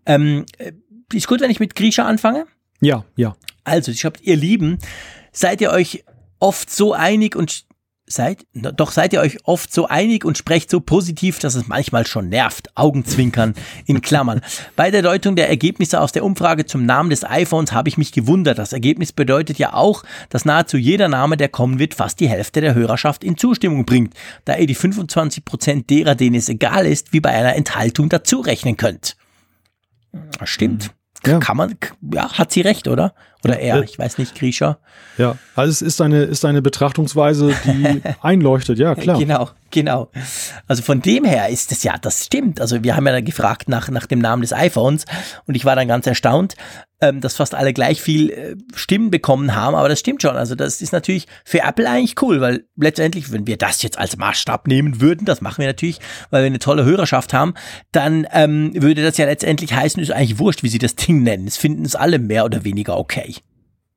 Ähm, 0.06 0.46
äh, 0.58 0.74
ist 1.14 1.28
gut, 1.28 1.42
wenn 1.42 1.52
ich 1.52 1.60
mit 1.60 1.76
Grisha 1.76 2.06
anfange? 2.06 2.46
Ja, 2.82 3.06
ja. 3.16 3.36
Also, 3.64 3.92
ich 3.92 4.06
hab, 4.06 4.22
ihr 4.22 4.36
Lieben, 4.36 4.80
seid 5.32 5.62
ihr 5.62 5.72
euch 5.72 6.04
oft 6.40 6.70
so 6.70 6.94
einig 6.94 7.36
und 7.36 7.66
seid, 8.08 8.46
doch 8.54 8.92
seid 8.92 9.14
ihr 9.14 9.22
euch 9.22 9.38
oft 9.46 9.74
so 9.74 9.88
einig 9.88 10.26
und 10.26 10.38
sprecht 10.38 10.70
so 10.70 10.80
positiv, 10.80 11.40
dass 11.40 11.56
es 11.56 11.68
manchmal 11.68 12.06
schon 12.06 12.30
nervt. 12.30 12.70
Augenzwinkern 12.76 13.56
in 13.86 14.02
Klammern. 14.02 14.42
Bei 14.76 14.92
der 14.92 15.02
Deutung 15.02 15.36
der 15.36 15.50
Ergebnisse 15.50 16.00
aus 16.00 16.12
der 16.12 16.24
Umfrage 16.24 16.66
zum 16.66 16.86
Namen 16.86 17.10
des 17.10 17.24
iPhones 17.24 17.72
habe 17.72 17.90
ich 17.90 17.98
mich 17.98 18.12
gewundert. 18.12 18.60
Das 18.60 18.74
Ergebnis 18.74 19.12
bedeutet 19.12 19.58
ja 19.58 19.74
auch, 19.74 20.04
dass 20.30 20.46
nahezu 20.46 20.78
jeder 20.78 21.08
Name, 21.08 21.38
der 21.38 21.50
kommen 21.50 21.80
wird, 21.80 21.96
fast 21.96 22.20
die 22.20 22.30
Hälfte 22.30 22.62
der 22.62 22.76
Hörerschaft 22.76 23.24
in 23.24 23.38
Zustimmung 23.38 23.86
bringt, 23.86 24.14
da 24.46 24.56
ihr 24.56 24.68
die 24.68 24.76
25% 24.76 25.88
derer, 25.88 26.16
denen 26.16 26.36
es 26.36 26.50
egal 26.50 26.86
ist, 26.86 27.12
wie 27.14 27.20
bei 27.20 27.30
einer 27.30 27.56
Enthaltung 27.56 28.10
dazu 28.10 28.40
rechnen 28.40 28.78
könnt. 28.78 29.18
Stimmt. 30.44 30.92
Ja. 31.26 31.40
Kann 31.40 31.58
man, 31.58 31.76
ja, 32.14 32.32
hat 32.34 32.52
sie 32.52 32.62
recht, 32.62 32.88
oder? 32.88 33.16
Oder 33.46 33.60
er, 33.60 33.84
ich 33.84 33.98
weiß 33.98 34.18
nicht, 34.18 34.36
Grisha. 34.36 34.78
Ja, 35.18 35.38
also 35.56 35.72
es 35.72 35.82
ist 35.82 36.02
eine, 36.02 36.24
ist 36.24 36.46
eine 36.46 36.62
Betrachtungsweise, 36.62 37.54
die 37.64 38.02
einleuchtet, 38.22 38.80
ja 38.80 38.96
klar. 38.96 39.20
Genau, 39.20 39.50
genau. 39.72 40.10
Also 40.68 40.82
von 40.82 41.02
dem 41.02 41.26
her 41.26 41.50
ist 41.50 41.72
es 41.72 41.84
ja, 41.84 41.98
das 41.98 42.26
stimmt. 42.26 42.60
Also 42.60 42.84
wir 42.84 42.96
haben 42.96 43.06
ja 43.06 43.14
dann 43.14 43.24
gefragt 43.26 43.70
nach, 43.70 43.90
nach 43.90 44.08
dem 44.08 44.20
Namen 44.20 44.42
des 44.42 44.52
iPhones 44.52 45.06
und 45.46 45.56
ich 45.56 45.64
war 45.64 45.76
dann 45.76 45.88
ganz 45.88 46.08
erstaunt, 46.08 46.56
ähm, 47.02 47.22
dass 47.22 47.36
fast 47.36 47.56
alle 47.56 47.74
gleich 47.74 48.02
viel 48.02 48.30
äh, 48.32 48.56
Stimmen 48.74 49.12
bekommen 49.12 49.56
haben, 49.56 49.76
aber 49.76 49.90
das 49.90 50.00
stimmt 50.00 50.22
schon. 50.22 50.36
Also 50.36 50.56
das 50.56 50.82
ist 50.82 50.94
natürlich 50.94 51.28
für 51.44 51.60
Apple 51.60 51.90
eigentlich 51.90 52.22
cool, 52.22 52.42
weil 52.42 52.66
letztendlich, 52.78 53.32
wenn 53.32 53.48
wir 53.48 53.58
das 53.58 53.82
jetzt 53.82 53.98
als 53.98 54.18
Maßstab 54.18 54.68
nehmen 54.68 55.02
würden, 55.02 55.26
das 55.26 55.42
machen 55.42 55.60
wir 55.60 55.68
natürlich, 55.68 56.00
weil 56.30 56.44
wir 56.44 56.48
eine 56.48 56.60
tolle 56.60 56.86
Hörerschaft 56.86 57.34
haben, 57.34 57.54
dann 57.92 58.28
ähm, 58.32 58.72
würde 58.76 59.04
das 59.04 59.18
ja 59.18 59.26
letztendlich 59.26 59.74
heißen, 59.74 60.02
ist 60.02 60.12
eigentlich 60.12 60.40
wurscht, 60.40 60.64
wie 60.64 60.70
sie 60.70 60.80
das 60.80 60.96
Ding 60.96 61.24
nennen. 61.24 61.48
Es 61.48 61.58
finden 61.58 61.86
es 61.86 61.96
alle 61.96 62.18
mehr 62.20 62.46
oder 62.46 62.64
weniger 62.64 62.98
okay. 62.98 63.35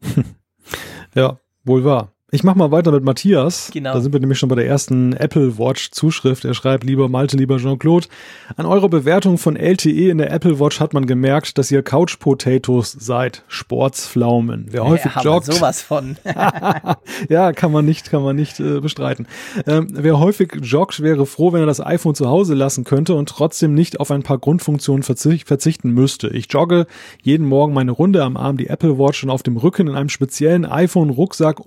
Ja, 1.15 1.41
wohl 1.65 1.85
wahr. 1.85 2.13
Ich 2.31 2.45
mach 2.45 2.55
mal 2.55 2.71
weiter 2.71 2.93
mit 2.93 3.05
Matthias. 3.05 3.71
Genau. 3.73 3.95
Da 3.95 4.03
sind 4.03 4.13
wir 4.13 4.21
nämlich 4.21 4.39
schon 4.39 4.51
bei 4.51 4.55
der 4.55 4.67
ersten 4.67 5.15
Apple 5.15 5.57
Watch 5.57 5.93
Zuschrift. 5.93 6.45
Er 6.45 6.53
schreibt, 6.53 6.85
lieber 6.85 7.09
Malte, 7.09 7.39
lieber 7.39 7.57
Jean-Claude, 7.57 8.07
an 8.55 8.67
eurer 8.67 8.91
Bewertung 8.91 9.39
von 9.39 9.57
LTE 9.57 10.11
in 10.11 10.19
der 10.19 10.31
Apple 10.31 10.61
Watch 10.61 10.79
hat 10.79 10.93
man 10.93 11.07
gemerkt, 11.07 11.57
dass 11.57 11.71
ihr 11.71 11.83
Couch 11.83 12.19
Potatoes 12.19 12.93
seid. 12.93 13.45
Sportsflaumen. 13.49 14.67
Wer 14.69 14.85
häufig 14.85 15.15
haben 15.15 15.25
joggt. 15.25 15.47
sowas 15.47 15.81
von. 15.81 16.19
ja, 17.31 17.53
kann 17.53 17.73
man 17.73 17.87
nicht, 17.87 18.11
kann 18.11 18.23
man 18.23 18.37
nicht 18.37 18.61
äh, 18.61 18.81
bestreiten. 18.81 19.27
Ähm, 19.67 19.87
wer 19.91 20.19
häufig 20.19 20.53
joggt, 20.61 21.01
wäre 21.01 21.25
froh, 21.25 21.55
wenn 21.55 21.61
er 21.61 21.67
das 21.67 21.81
iPhone 21.81 22.15
zu 22.15 22.29
Hause 22.29 22.53
lassen 22.53 22.85
könnte 22.85 23.15
und 23.15 23.31
trotzdem 23.31 23.73
nicht 23.73 24.01
auf 24.01 24.11
ein 24.11 24.23
paar 24.23 24.37
Grundfunktionen 24.37 25.03
verzicht, 25.03 25.49
verzichten 25.49 25.93
müsste. 25.93 26.29
Ich 26.29 26.53
jogge 26.53 26.89
jeden 27.23 27.47
Morgen 27.47 27.73
meine 27.73 27.93
Runde 27.93 28.23
am 28.23 28.37
Arm 28.37 28.59
die 28.59 28.67
Apple 28.67 28.99
Watch 28.99 29.25
und 29.25 29.31
auf 29.31 29.43
dem 29.43 29.57
Rücken 29.57 29.89
in 29.89 29.95
einem 29.95 30.11
speziellen 30.11 30.67
iPhone-Rucksack 30.67 31.65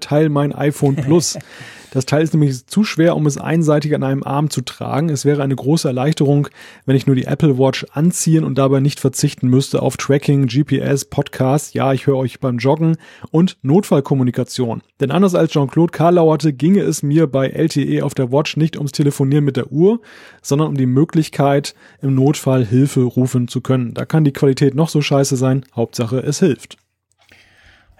Umschnallteil 0.00 0.28
mein 0.28 0.54
iPhone 0.54 0.96
Plus. 0.96 1.38
Das 1.92 2.06
Teil 2.06 2.22
ist 2.22 2.32
nämlich 2.32 2.68
zu 2.68 2.84
schwer, 2.84 3.16
um 3.16 3.26
es 3.26 3.36
einseitig 3.36 3.96
an 3.96 4.04
einem 4.04 4.22
Arm 4.22 4.48
zu 4.48 4.60
tragen. 4.60 5.08
Es 5.08 5.24
wäre 5.24 5.42
eine 5.42 5.56
große 5.56 5.88
Erleichterung, 5.88 6.46
wenn 6.86 6.94
ich 6.94 7.08
nur 7.08 7.16
die 7.16 7.24
Apple 7.24 7.58
Watch 7.58 7.84
anziehen 7.92 8.44
und 8.44 8.58
dabei 8.58 8.78
nicht 8.78 9.00
verzichten 9.00 9.48
müsste 9.48 9.82
auf 9.82 9.96
Tracking, 9.96 10.46
GPS, 10.46 11.06
Podcast, 11.06 11.74
ja, 11.74 11.92
ich 11.92 12.06
höre 12.06 12.18
euch 12.18 12.38
beim 12.38 12.58
Joggen 12.58 12.96
und 13.32 13.58
Notfallkommunikation. 13.62 14.82
Denn 15.00 15.10
anders 15.10 15.34
als 15.34 15.50
Jean-Claude 15.50 15.90
Karlauerte 15.90 16.52
ginge 16.52 16.82
es 16.82 17.02
mir 17.02 17.26
bei 17.26 17.48
LTE 17.48 18.04
auf 18.04 18.14
der 18.14 18.30
Watch 18.30 18.56
nicht 18.56 18.76
ums 18.76 18.92
Telefonieren 18.92 19.44
mit 19.44 19.56
der 19.56 19.72
Uhr, 19.72 20.00
sondern 20.42 20.68
um 20.68 20.76
die 20.76 20.86
Möglichkeit, 20.86 21.74
im 22.02 22.14
Notfall 22.14 22.64
Hilfe 22.64 23.00
rufen 23.00 23.48
zu 23.48 23.62
können. 23.62 23.94
Da 23.94 24.04
kann 24.04 24.22
die 24.22 24.32
Qualität 24.32 24.76
noch 24.76 24.90
so 24.90 25.02
scheiße 25.02 25.34
sein, 25.34 25.64
Hauptsache 25.74 26.20
es 26.20 26.38
hilft. 26.38 26.78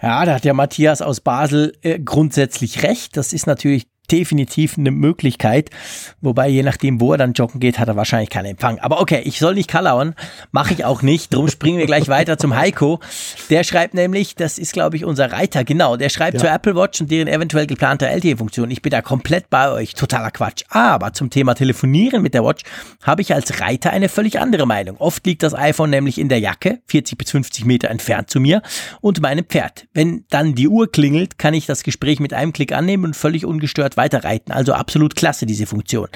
Ja, 0.01 0.25
da 0.25 0.35
hat 0.35 0.45
ja 0.45 0.53
Matthias 0.53 1.01
aus 1.01 1.21
Basel 1.21 1.77
äh, 1.81 1.99
grundsätzlich 1.99 2.81
recht. 2.83 3.17
Das 3.17 3.33
ist 3.33 3.45
natürlich 3.45 3.87
definitiv 4.09 4.77
eine 4.77 4.91
Möglichkeit. 4.91 5.69
Wobei, 6.21 6.49
je 6.49 6.63
nachdem, 6.63 6.99
wo 6.99 7.11
er 7.13 7.17
dann 7.17 7.33
joggen 7.33 7.59
geht, 7.59 7.79
hat 7.79 7.87
er 7.87 7.95
wahrscheinlich 7.95 8.29
keinen 8.29 8.47
Empfang. 8.47 8.79
Aber 8.79 8.99
okay, 8.99 9.21
ich 9.23 9.39
soll 9.39 9.53
nicht 9.55 9.69
kalauern. 9.69 10.15
Mache 10.51 10.73
ich 10.73 10.85
auch 10.85 11.01
nicht. 11.01 11.33
Drum 11.33 11.47
springen 11.47 11.77
wir 11.77 11.85
gleich 11.85 12.07
weiter 12.09 12.37
zum 12.37 12.55
Heiko. 12.55 12.99
Der 13.49 13.63
schreibt 13.63 13.93
nämlich, 13.93 14.35
das 14.35 14.57
ist, 14.57 14.73
glaube 14.73 14.97
ich, 14.97 15.05
unser 15.05 15.31
Reiter, 15.31 15.63
genau. 15.63 15.95
Der 15.97 16.09
schreibt 16.09 16.35
Ja. 16.35 16.39
zur 16.41 16.51
Apple 16.51 16.75
Watch 16.75 17.01
und 17.01 17.09
deren 17.11 17.27
eventuell 17.27 17.67
geplanter 17.67 18.09
LTE-Funktion. 18.09 18.69
Ich 18.71 18.81
bin 18.81 18.91
da 18.91 19.01
komplett 19.01 19.49
bei 19.49 19.71
euch. 19.71 19.93
Totaler 19.93 20.31
Quatsch. 20.31 20.63
Aber 20.69 21.13
zum 21.13 21.29
Thema 21.29 21.53
Telefonieren 21.53 22.21
mit 22.21 22.33
der 22.33 22.43
Watch 22.43 22.63
habe 23.03 23.21
ich 23.21 23.33
als 23.33 23.61
Reiter 23.61 23.91
eine 23.91 24.09
völlig 24.09 24.39
andere 24.39 24.65
Meinung. 24.65 24.97
Oft 24.97 25.25
liegt 25.25 25.43
das 25.43 25.53
iPhone 25.53 25.89
nämlich 25.89 26.17
in 26.19 26.27
der 26.29 26.39
Jacke, 26.39 26.81
40 26.87 27.17
bis 27.17 27.31
50 27.31 27.65
Meter 27.65 27.89
entfernt 27.89 28.29
zu 28.29 28.39
mir 28.39 28.61
und 28.99 29.21
meinem 29.21 29.45
Pferd. 29.45 29.87
Wenn 29.93 30.25
dann 30.29 30.53
die 30.55 30.67
Uhr 30.67 30.91
klingelt, 30.91 31.37
kann 31.37 31.53
ich 31.53 31.65
das 31.65 31.83
Gespräch 31.83 32.19
mit 32.19 32.33
einem 32.33 32.53
Klick 32.53 32.73
annehmen 32.73 33.05
und 33.05 33.15
völlig 33.15 33.45
ungestört 33.45 33.90
weiterreiten. 33.97 34.53
Also 34.53 34.73
absolut 34.73 35.15
klasse, 35.15 35.45
diese 35.45 35.65
Funktion. 35.65 36.07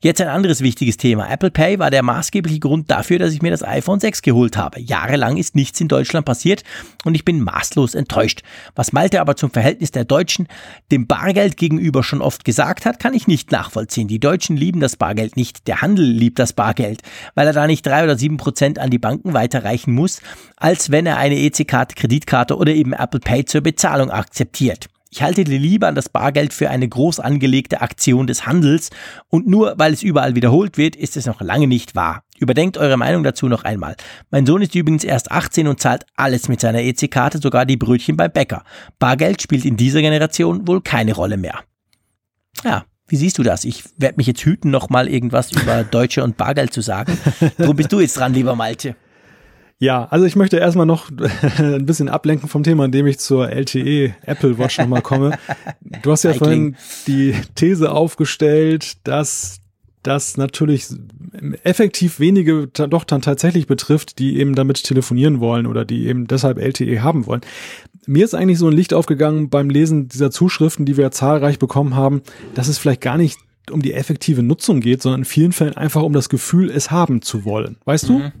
Jetzt 0.00 0.20
ein 0.20 0.28
anderes 0.28 0.60
wichtiges 0.60 0.96
Thema. 0.96 1.30
Apple 1.30 1.50
Pay 1.50 1.78
war 1.78 1.90
der 1.90 2.02
maßgebliche 2.02 2.60
Grund 2.60 2.90
dafür, 2.90 3.18
dass 3.18 3.32
ich 3.32 3.42
mir 3.42 3.50
das 3.50 3.62
iPhone 3.62 4.00
6 4.00 4.22
geholt 4.22 4.56
habe. 4.56 4.80
Jahrelang 4.80 5.36
ist 5.36 5.54
nichts 5.54 5.80
in 5.80 5.88
Deutschland 5.88 6.26
passiert 6.26 6.64
und 7.04 7.14
ich 7.14 7.24
bin 7.24 7.40
maßlos 7.40 7.94
enttäuscht. 7.94 8.42
Was 8.74 8.92
Malte 8.92 9.20
aber 9.20 9.36
zum 9.36 9.50
Verhältnis 9.50 9.90
der 9.90 10.04
Deutschen 10.04 10.48
dem 10.90 11.06
Bargeld 11.06 11.56
gegenüber 11.56 12.02
schon 12.02 12.22
oft 12.22 12.44
gesagt 12.44 12.86
hat, 12.86 12.98
kann 12.98 13.14
ich 13.14 13.26
nicht 13.26 13.52
nachvollziehen. 13.52 14.08
Die 14.08 14.20
Deutschen 14.20 14.56
lieben 14.56 14.80
das 14.80 14.96
Bargeld 14.96 15.36
nicht. 15.36 15.66
Der 15.68 15.82
Handel 15.82 16.04
liebt 16.04 16.38
das 16.38 16.52
Bargeld, 16.52 17.02
weil 17.34 17.46
er 17.46 17.52
da 17.52 17.66
nicht 17.66 17.86
drei 17.86 18.04
oder 18.04 18.16
sieben 18.16 18.36
Prozent 18.36 18.78
an 18.78 18.90
die 18.90 18.98
Banken 18.98 19.34
weiterreichen 19.34 19.94
muss, 19.94 20.20
als 20.56 20.90
wenn 20.90 21.06
er 21.06 21.16
eine 21.18 21.38
EC-Karte, 21.38 21.94
Kreditkarte 21.94 22.56
oder 22.56 22.72
eben 22.72 22.92
Apple 22.92 23.20
Pay 23.20 23.44
zur 23.44 23.60
Bezahlung 23.60 24.10
akzeptiert. 24.10 24.88
Ich 25.14 25.20
halte 25.20 25.44
die 25.44 25.58
Liebe 25.58 25.86
an 25.86 25.94
das 25.94 26.08
Bargeld 26.08 26.54
für 26.54 26.70
eine 26.70 26.88
groß 26.88 27.20
angelegte 27.20 27.82
Aktion 27.82 28.26
des 28.26 28.46
Handels 28.46 28.88
und 29.28 29.46
nur 29.46 29.74
weil 29.76 29.92
es 29.92 30.02
überall 30.02 30.34
wiederholt 30.36 30.78
wird, 30.78 30.96
ist 30.96 31.18
es 31.18 31.26
noch 31.26 31.42
lange 31.42 31.66
nicht 31.66 31.94
wahr. 31.94 32.24
Überdenkt 32.38 32.78
eure 32.78 32.96
Meinung 32.96 33.22
dazu 33.22 33.46
noch 33.46 33.64
einmal. 33.64 33.94
Mein 34.30 34.46
Sohn 34.46 34.62
ist 34.62 34.74
übrigens 34.74 35.04
erst 35.04 35.30
18 35.30 35.68
und 35.68 35.80
zahlt 35.80 36.06
alles 36.16 36.48
mit 36.48 36.62
seiner 36.62 36.80
EC-Karte, 36.80 37.40
sogar 37.42 37.66
die 37.66 37.76
Brötchen 37.76 38.16
beim 38.16 38.32
Bäcker. 38.32 38.64
Bargeld 38.98 39.42
spielt 39.42 39.66
in 39.66 39.76
dieser 39.76 40.00
Generation 40.00 40.66
wohl 40.66 40.80
keine 40.80 41.12
Rolle 41.12 41.36
mehr. 41.36 41.60
Ja, 42.64 42.86
wie 43.06 43.16
siehst 43.16 43.36
du 43.36 43.42
das? 43.42 43.64
Ich 43.64 43.84
werde 43.98 44.16
mich 44.16 44.28
jetzt 44.28 44.42
hüten, 44.46 44.70
nochmal 44.70 45.08
irgendwas 45.08 45.52
über 45.52 45.84
Deutsche 45.84 46.24
und 46.24 46.38
Bargeld 46.38 46.72
zu 46.72 46.80
sagen. 46.80 47.18
Wo 47.58 47.74
bist 47.74 47.92
du 47.92 48.00
jetzt 48.00 48.16
dran, 48.16 48.32
lieber 48.32 48.56
Malte? 48.56 48.96
Ja, 49.82 50.04
also 50.10 50.26
ich 50.26 50.36
möchte 50.36 50.58
erstmal 50.58 50.86
noch 50.86 51.10
ein 51.58 51.86
bisschen 51.86 52.08
ablenken 52.08 52.48
vom 52.48 52.62
Thema, 52.62 52.84
indem 52.84 53.08
ich 53.08 53.18
zur 53.18 53.50
LTE 53.50 54.14
Apple 54.24 54.56
Watch 54.56 54.78
nochmal 54.78 55.02
komme. 55.02 55.36
Du 56.02 56.12
hast 56.12 56.22
ja 56.22 56.34
vorhin 56.34 56.76
die 57.08 57.34
These 57.56 57.90
aufgestellt, 57.90 58.98
dass 59.02 59.58
das 60.04 60.36
natürlich 60.36 60.86
effektiv 61.64 62.20
wenige 62.20 62.68
doch 62.68 63.02
dann 63.02 63.22
tatsächlich 63.22 63.66
betrifft, 63.66 64.20
die 64.20 64.38
eben 64.38 64.54
damit 64.54 64.84
telefonieren 64.84 65.40
wollen 65.40 65.66
oder 65.66 65.84
die 65.84 66.06
eben 66.06 66.28
deshalb 66.28 66.58
LTE 66.58 67.02
haben 67.02 67.26
wollen. 67.26 67.40
Mir 68.06 68.24
ist 68.24 68.36
eigentlich 68.36 68.58
so 68.60 68.68
ein 68.68 68.76
Licht 68.76 68.94
aufgegangen 68.94 69.50
beim 69.50 69.68
Lesen 69.68 70.06
dieser 70.06 70.30
Zuschriften, 70.30 70.86
die 70.86 70.96
wir 70.96 71.10
zahlreich 71.10 71.58
bekommen 71.58 71.96
haben, 71.96 72.22
dass 72.54 72.68
es 72.68 72.78
vielleicht 72.78 73.00
gar 73.00 73.16
nicht 73.16 73.40
um 73.70 73.82
die 73.82 73.92
effektive 73.92 74.42
Nutzung 74.42 74.80
geht, 74.80 75.02
sondern 75.02 75.22
in 75.22 75.24
vielen 75.24 75.52
Fällen 75.52 75.76
einfach 75.76 76.02
um 76.02 76.12
das 76.12 76.28
Gefühl, 76.28 76.70
es 76.70 76.90
haben 76.90 77.22
zu 77.22 77.44
wollen. 77.44 77.76
Weißt 77.84 78.08
du? 78.08 78.32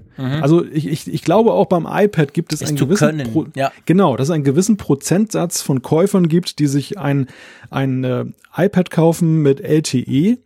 Also 0.42 0.64
ich, 0.64 0.86
ich, 0.86 1.12
ich 1.12 1.22
glaube 1.22 1.52
auch 1.52 1.66
beim 1.66 1.86
iPad 1.88 2.34
gibt 2.34 2.52
es, 2.52 2.60
Es 2.60 2.68
einen 2.68 2.76
gewissen 2.76 3.22
Pro 3.32 3.46
ja. 3.54 3.72
genau, 3.86 4.16
dass 4.16 4.28
es 4.28 4.34
einen 4.34 4.44
gewissen 4.44 4.76
Prozentsatz 4.76 5.62
von 5.62 5.82
Käufern 5.82 6.28
gibt, 6.28 6.58
die 6.58 6.66
sich 6.66 6.98
ein 6.98 7.28
ein 7.70 8.04
äh, 8.04 8.24
iPad 8.56 8.90
kaufen 8.90 9.42
mit 9.42 9.60
LTE 9.60 10.38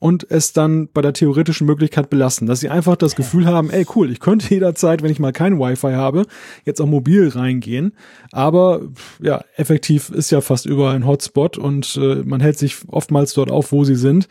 und 0.00 0.28
es 0.30 0.52
dann 0.52 0.88
bei 0.92 1.02
der 1.02 1.12
theoretischen 1.12 1.66
Möglichkeit 1.66 2.10
belassen, 2.10 2.46
dass 2.46 2.60
sie 2.60 2.70
einfach 2.70 2.96
das 2.96 3.14
Gefühl 3.14 3.46
haben, 3.46 3.70
ey 3.70 3.86
cool, 3.94 4.10
ich 4.10 4.18
könnte 4.18 4.48
jederzeit, 4.52 5.02
wenn 5.02 5.12
ich 5.12 5.20
mal 5.20 5.32
kein 5.32 5.60
Wi-Fi 5.60 5.92
habe, 5.92 6.26
jetzt 6.64 6.80
auch 6.80 6.86
mobil 6.86 7.28
reingehen, 7.28 7.92
aber 8.32 8.80
ja, 9.22 9.44
effektiv 9.56 10.08
ist 10.10 10.30
ja 10.30 10.40
fast 10.40 10.66
überall 10.66 10.96
ein 10.96 11.06
Hotspot 11.06 11.58
und 11.58 11.96
äh, 12.02 12.16
man 12.24 12.40
hält 12.40 12.58
sich 12.58 12.78
oftmals 12.88 13.34
dort 13.34 13.52
auf, 13.52 13.70
wo 13.72 13.84
sie 13.84 13.94
sind. 13.94 14.26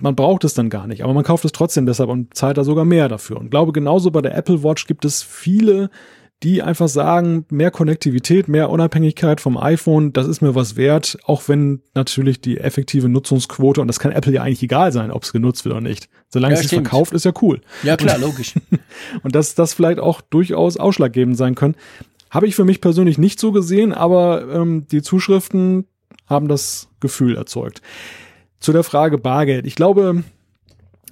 Man 0.00 0.16
braucht 0.16 0.44
es 0.44 0.54
dann 0.54 0.70
gar 0.70 0.86
nicht, 0.86 1.02
aber 1.02 1.14
man 1.14 1.24
kauft 1.24 1.44
es 1.44 1.52
trotzdem 1.52 1.86
deshalb 1.86 2.10
und 2.10 2.34
zahlt 2.34 2.58
da 2.58 2.64
sogar 2.64 2.84
mehr 2.84 3.08
dafür. 3.08 3.38
Und 3.38 3.50
glaube 3.50 3.72
genauso 3.72 4.10
bei 4.10 4.20
der 4.20 4.36
Apple 4.36 4.62
Watch 4.62 4.86
gibt 4.86 5.04
es 5.04 5.22
viele 5.22 5.88
die 6.42 6.62
einfach 6.62 6.88
sagen, 6.88 7.46
mehr 7.48 7.70
Konnektivität, 7.70 8.48
mehr 8.48 8.68
Unabhängigkeit 8.68 9.40
vom 9.40 9.56
iPhone, 9.56 10.12
das 10.12 10.26
ist 10.26 10.42
mir 10.42 10.54
was 10.54 10.76
wert, 10.76 11.16
auch 11.24 11.48
wenn 11.48 11.80
natürlich 11.94 12.40
die 12.40 12.58
effektive 12.58 13.08
Nutzungsquote, 13.08 13.80
und 13.80 13.88
das 13.88 13.98
kann 13.98 14.12
Apple 14.12 14.32
ja 14.32 14.42
eigentlich 14.42 14.62
egal 14.62 14.92
sein, 14.92 15.10
ob 15.10 15.22
es 15.22 15.32
genutzt 15.32 15.64
wird 15.64 15.74
oder 15.74 15.80
nicht. 15.80 16.08
Solange 16.28 16.54
ja, 16.54 16.60
es 16.60 16.68
sich 16.68 16.78
verkauft, 16.78 17.12
ist 17.12 17.24
ja 17.24 17.32
cool. 17.40 17.60
Ja, 17.82 17.96
klar, 17.96 18.18
logisch. 18.20 18.54
und 19.22 19.34
dass 19.34 19.54
das 19.54 19.72
vielleicht 19.72 20.00
auch 20.00 20.20
durchaus 20.20 20.76
ausschlaggebend 20.76 21.36
sein 21.36 21.54
können. 21.54 21.76
Habe 22.30 22.46
ich 22.46 22.56
für 22.56 22.64
mich 22.64 22.80
persönlich 22.80 23.16
nicht 23.16 23.38
so 23.38 23.52
gesehen, 23.52 23.92
aber 23.92 24.46
ähm, 24.52 24.86
die 24.90 25.02
Zuschriften 25.02 25.86
haben 26.26 26.48
das 26.48 26.88
Gefühl 27.00 27.36
erzeugt. 27.36 27.80
Zu 28.58 28.72
der 28.72 28.82
Frage 28.82 29.18
Bargeld. 29.18 29.66
Ich 29.66 29.76
glaube, 29.76 30.24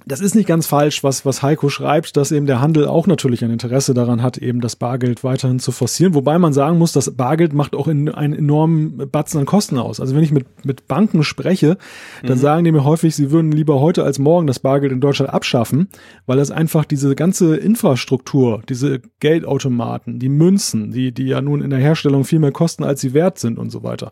das 0.05 0.19
ist 0.19 0.35
nicht 0.35 0.47
ganz 0.47 0.67
falsch, 0.67 1.03
was, 1.03 1.25
was 1.25 1.41
Heiko 1.41 1.69
schreibt, 1.69 2.17
dass 2.17 2.31
eben 2.31 2.45
der 2.45 2.59
Handel 2.59 2.87
auch 2.87 3.07
natürlich 3.07 3.43
ein 3.43 3.51
Interesse 3.51 3.93
daran 3.93 4.21
hat, 4.21 4.37
eben 4.37 4.61
das 4.61 4.75
Bargeld 4.75 5.23
weiterhin 5.23 5.59
zu 5.59 5.71
forcieren. 5.71 6.13
Wobei 6.13 6.37
man 6.39 6.53
sagen 6.53 6.77
muss, 6.77 6.91
das 6.91 7.11
Bargeld 7.11 7.53
macht 7.53 7.75
auch 7.75 7.87
in, 7.87 8.09
einen 8.09 8.33
enormen 8.33 9.09
Batzen 9.09 9.39
an 9.39 9.45
Kosten 9.45 9.77
aus. 9.77 9.99
Also 9.99 10.15
wenn 10.15 10.23
ich 10.23 10.31
mit, 10.31 10.65
mit 10.65 10.87
Banken 10.87 11.23
spreche, 11.23 11.77
dann 12.21 12.37
mhm. 12.37 12.41
sagen 12.41 12.63
die 12.65 12.71
mir 12.71 12.83
häufig, 12.83 13.15
sie 13.15 13.31
würden 13.31 13.51
lieber 13.51 13.79
heute 13.79 14.03
als 14.03 14.19
morgen 14.19 14.47
das 14.47 14.59
Bargeld 14.59 14.91
in 14.91 15.01
Deutschland 15.01 15.33
abschaffen, 15.33 15.87
weil 16.25 16.39
es 16.39 16.51
einfach 16.51 16.85
diese 16.85 17.15
ganze 17.15 17.55
Infrastruktur, 17.55 18.61
diese 18.67 18.99
Geldautomaten, 19.19 20.19
die 20.19 20.29
Münzen, 20.29 20.91
die, 20.91 21.13
die 21.13 21.27
ja 21.27 21.41
nun 21.41 21.61
in 21.61 21.69
der 21.69 21.79
Herstellung 21.79 22.25
viel 22.25 22.39
mehr 22.39 22.51
kosten, 22.51 22.83
als 22.83 23.01
sie 23.01 23.13
wert 23.13 23.39
sind 23.39 23.57
und 23.57 23.69
so 23.69 23.83
weiter. 23.83 24.11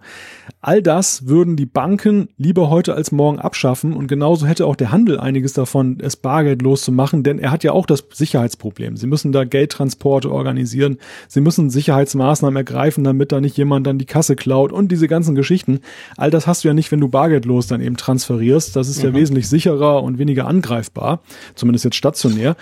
All 0.62 0.82
das 0.82 1.28
würden 1.28 1.56
die 1.56 1.66
Banken 1.66 2.30
lieber 2.38 2.70
heute 2.70 2.94
als 2.94 3.12
morgen 3.12 3.40
abschaffen 3.40 3.94
und 3.94 4.08
genauso 4.08 4.46
hätte 4.46 4.66
auch 4.66 4.76
der 4.76 4.92
Handel 4.92 5.20
einiges 5.20 5.54
davon 5.54 5.81
davon, 5.82 5.98
es 6.02 6.16
bargeldlos 6.16 6.84
zu 6.84 6.92
machen, 6.92 7.24
denn 7.24 7.40
er 7.40 7.52
hat 7.52 7.64
ja 7.64 7.72
auch 7.72 7.86
das 7.86 8.04
Sicherheitsproblem. 8.12 8.98
Sie 8.98 9.08
müssen 9.08 9.32
da 9.32 9.44
Geldtransporte 9.44 10.32
organisieren, 10.32 10.98
sie 11.28 11.42
müssen 11.42 11.70
Sicherheitsmaßnahmen 11.70 12.56
ergreifen, 12.56 13.04
damit 13.04 13.32
da 13.32 13.42
nicht 13.42 13.58
jemand 13.58 13.88
dann 13.88 13.98
die 13.98 14.06
Kasse 14.06 14.36
klaut 14.36 14.72
und 14.72 14.92
diese 14.92 15.08
ganzen 15.08 15.36
Geschichten. 15.36 15.80
All 16.18 16.30
das 16.30 16.48
hast 16.48 16.64
du 16.64 16.68
ja 16.68 16.74
nicht, 16.74 16.92
wenn 16.92 17.00
du 17.00 17.08
bargeldlos 17.08 17.68
dann 17.68 17.82
eben 17.82 17.98
transferierst. 17.98 18.76
Das 18.76 18.90
ist 18.90 19.00
mhm. 19.00 19.10
ja 19.10 19.16
wesentlich 19.16 19.50
sicherer 19.50 20.04
und 20.04 20.18
weniger 20.18 20.48
angreifbar, 20.48 21.22
zumindest 21.56 21.86
jetzt 21.86 21.98
stationär. 21.98 22.56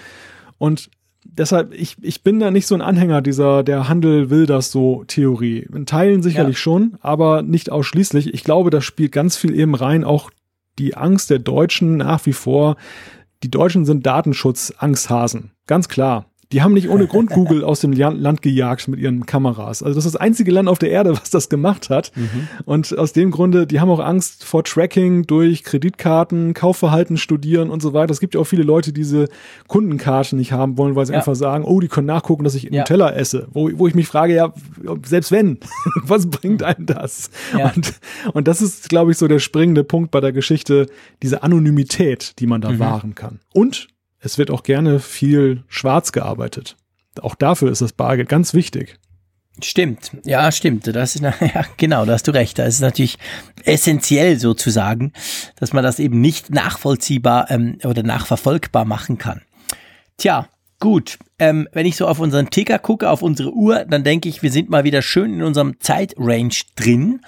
Und 0.58 0.90
deshalb, 1.24 1.74
ich, 1.74 1.96
ich 2.02 2.24
bin 2.24 2.40
da 2.40 2.52
nicht 2.52 2.68
so 2.68 2.76
ein 2.76 2.82
Anhänger 2.82 3.22
dieser, 3.22 3.64
der 3.64 3.88
Handel 3.88 4.30
will 4.30 4.46
das 4.46 4.72
so 4.72 5.04
Theorie. 5.08 5.66
In 5.74 5.86
Teilen 5.86 6.22
sicherlich 6.22 6.58
ja. 6.58 6.62
schon, 6.62 6.98
aber 7.02 7.41
nicht 7.41 7.72
ausschließlich. 7.72 8.34
Ich 8.34 8.44
glaube, 8.44 8.70
das 8.70 8.84
spielt 8.84 9.12
ganz 9.12 9.38
viel 9.38 9.58
eben 9.58 9.76
rein, 9.76 10.04
auch 10.04 10.32
die 10.80 10.95
Angst 10.95 11.30
der 11.30 11.39
Deutschen 11.39 11.97
nach 11.97 12.26
wie 12.26 12.34
vor, 12.34 12.77
die 13.43 13.51
Deutschen 13.51 13.85
sind 13.85 14.06
Datenschutz-Angsthasen. 14.06 15.51
Ganz 15.68 15.88
klar. 15.88 16.28
Die 16.51 16.63
haben 16.63 16.73
nicht 16.73 16.89
ohne 16.89 17.05
Grund 17.05 17.30
Google 17.30 17.63
aus 17.63 17.80
dem 17.81 17.91
Land 17.91 18.41
gejagt 18.41 18.88
mit 18.88 18.99
ihren 18.99 19.27
Kameras. 19.27 19.84
Also 19.84 19.95
das 19.95 20.05
ist 20.05 20.15
das 20.15 20.21
einzige 20.21 20.51
Land 20.51 20.67
auf 20.67 20.80
der 20.80 20.89
Erde, 20.89 21.11
was 21.11 21.30
das 21.30 21.47
gemacht 21.47 21.91
hat. 21.91 22.11
Mhm. 22.15 22.47
Und 22.65 22.97
aus 22.97 23.13
dem 23.13 23.30
Grunde, 23.30 23.67
die 23.67 23.80
haben 23.80 23.89
auch 23.89 23.99
Angst 23.99 24.43
vor 24.45 24.63
Tracking 24.63 25.27
durch 25.27 25.63
Kreditkarten, 25.63 26.55
Kaufverhalten 26.55 27.17
studieren 27.17 27.69
und 27.69 27.84
so 27.84 27.93
weiter. 27.93 28.11
Es 28.11 28.19
gibt 28.19 28.34
ja 28.34 28.41
auch 28.41 28.45
viele 28.45 28.63
Leute, 28.63 28.91
die 28.91 29.01
diese 29.01 29.27
Kundenkarte 29.67 30.35
nicht 30.35 30.51
haben 30.51 30.80
wollen, 30.80 30.95
weil 30.95 31.05
sie 31.05 31.13
ja. 31.13 31.19
einfach 31.19 31.35
sagen, 31.35 31.65
oh, 31.65 31.80
die 31.80 31.88
können 31.88 32.07
nachgucken, 32.07 32.43
dass 32.43 32.55
ich 32.55 32.63
ja. 32.63 32.80
Nutella 32.80 33.11
esse. 33.11 33.47
Wo, 33.51 33.69
wo 33.76 33.88
ich 33.88 33.93
mich 33.93 34.07
frage, 34.07 34.34
ja, 34.34 34.51
selbst 35.05 35.31
wenn, 35.31 35.59
was 36.03 36.31
bringt 36.31 36.63
einem 36.63 36.88
das? 36.88 37.30
Ja. 37.55 37.71
Und, 37.76 37.93
und 38.34 38.47
das 38.47 38.63
ist, 38.63 38.89
glaube 38.89 39.11
ich, 39.11 39.19
so 39.19 39.27
der 39.27 39.39
springende 39.39 39.84
Punkt 39.84 40.09
bei 40.09 40.19
der 40.19 40.31
Geschichte, 40.31 40.88
diese 41.21 41.43
Anonymität, 41.43 42.39
die 42.39 42.47
man 42.47 42.59
da 42.59 42.71
mhm. 42.71 42.80
wahren 42.80 43.13
kann. 43.13 43.39
Und 43.53 43.88
es 44.20 44.38
wird 44.38 44.52
auch 44.52 44.64
gerne 44.64 45.00
viel 45.00 45.64
schwarz 45.68 46.12
gearbeitet. 46.12 46.76
Auch 47.22 47.36
dafür 47.36 47.72
ist 47.72 47.82
das 47.82 47.94
Bargeld 47.94 48.30
ganz 48.30 48.54
wichtig. 48.54 49.00
Stimmt, 49.64 50.12
ja, 50.24 50.52
stimmt. 50.52 50.88
Das 50.88 51.16
ist, 51.16 51.22
ja, 51.24 51.66
genau, 51.78 52.06
da 52.06 52.14
hast 52.14 52.28
du 52.28 52.32
recht. 52.32 52.60
Da 52.60 52.66
ist 52.66 52.76
es 52.76 52.82
natürlich 52.82 53.18
essentiell 53.66 54.40
sozusagen, 54.40 55.14
dass 55.58 55.74
man 55.74 55.84
das 55.84 56.00
eben 56.00 56.22
nicht 56.22 56.50
nachvollziehbar 56.50 57.50
ähm, 57.52 57.78
oder 57.84 58.04
nachverfolgbar 58.04 58.86
machen 58.86 59.18
kann. 59.18 59.41
Tja, 60.18 60.48
gut. 60.80 61.18
Ähm, 61.40 61.68
wenn 61.74 61.86
ich 61.86 61.98
so 61.98 62.08
auf 62.08 62.20
unseren 62.20 62.50
Ticker 62.50 62.80
gucke, 62.80 63.10
auf 63.10 63.22
unsere 63.22 63.52
Uhr, 63.52 63.86
dann 63.86 64.04
denke 64.04 64.30
ich, 64.30 64.44
wir 64.44 64.52
sind 64.52 64.70
mal 64.70 64.84
wieder 64.84 65.02
schön 65.02 65.34
in 65.34 65.44
unserem 65.44 65.80
Zeitrange 65.80 66.56
drin. 66.76 67.22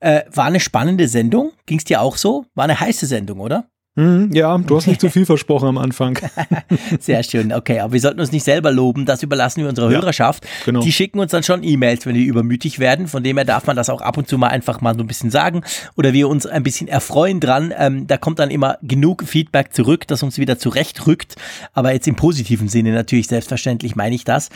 Äh, 0.00 0.22
war 0.32 0.46
eine 0.46 0.60
spannende 0.60 1.08
Sendung. 1.08 1.52
Ging 1.66 1.78
es 1.78 1.84
dir 1.84 2.00
auch 2.00 2.16
so? 2.16 2.46
War 2.54 2.64
eine 2.64 2.78
heiße 2.78 3.06
Sendung, 3.06 3.40
oder? 3.40 3.68
Mhm, 3.98 4.30
ja, 4.32 4.56
du 4.56 4.76
hast 4.76 4.86
nicht 4.86 5.00
zu 5.00 5.10
viel 5.10 5.26
versprochen 5.26 5.68
am 5.68 5.76
Anfang. 5.76 6.16
Sehr 7.00 7.24
schön, 7.24 7.52
okay. 7.52 7.80
Aber 7.80 7.92
wir 7.92 8.00
sollten 8.00 8.20
uns 8.20 8.30
nicht 8.30 8.44
selber 8.44 8.70
loben, 8.70 9.06
das 9.06 9.24
überlassen 9.24 9.62
wir 9.62 9.68
unserer 9.68 9.90
ja, 9.90 9.98
Hörerschaft. 9.98 10.46
Genau. 10.64 10.82
Die 10.82 10.92
schicken 10.92 11.18
uns 11.18 11.32
dann 11.32 11.42
schon 11.42 11.64
E-Mails, 11.64 12.06
wenn 12.06 12.14
die 12.14 12.24
übermütig 12.24 12.78
werden. 12.78 13.08
Von 13.08 13.24
dem 13.24 13.36
her 13.36 13.44
darf 13.44 13.66
man 13.66 13.74
das 13.74 13.90
auch 13.90 14.00
ab 14.00 14.16
und 14.16 14.28
zu 14.28 14.38
mal 14.38 14.48
einfach 14.48 14.80
mal 14.80 14.94
so 14.94 15.00
ein 15.00 15.08
bisschen 15.08 15.32
sagen. 15.32 15.62
Oder 15.96 16.12
wir 16.12 16.28
uns 16.28 16.46
ein 16.46 16.62
bisschen 16.62 16.86
erfreuen 16.86 17.40
dran. 17.40 17.74
Ähm, 17.76 18.06
da 18.06 18.18
kommt 18.18 18.38
dann 18.38 18.50
immer 18.50 18.78
genug 18.82 19.24
Feedback 19.24 19.74
zurück, 19.74 20.06
das 20.06 20.22
uns 20.22 20.38
wieder 20.38 20.60
zurechtrückt. 20.60 21.34
Aber 21.72 21.92
jetzt 21.92 22.06
im 22.06 22.14
positiven 22.14 22.68
Sinne 22.68 22.92
natürlich, 22.92 23.26
selbstverständlich 23.26 23.96
meine 23.96 24.14
ich 24.14 24.22
das. 24.22 24.50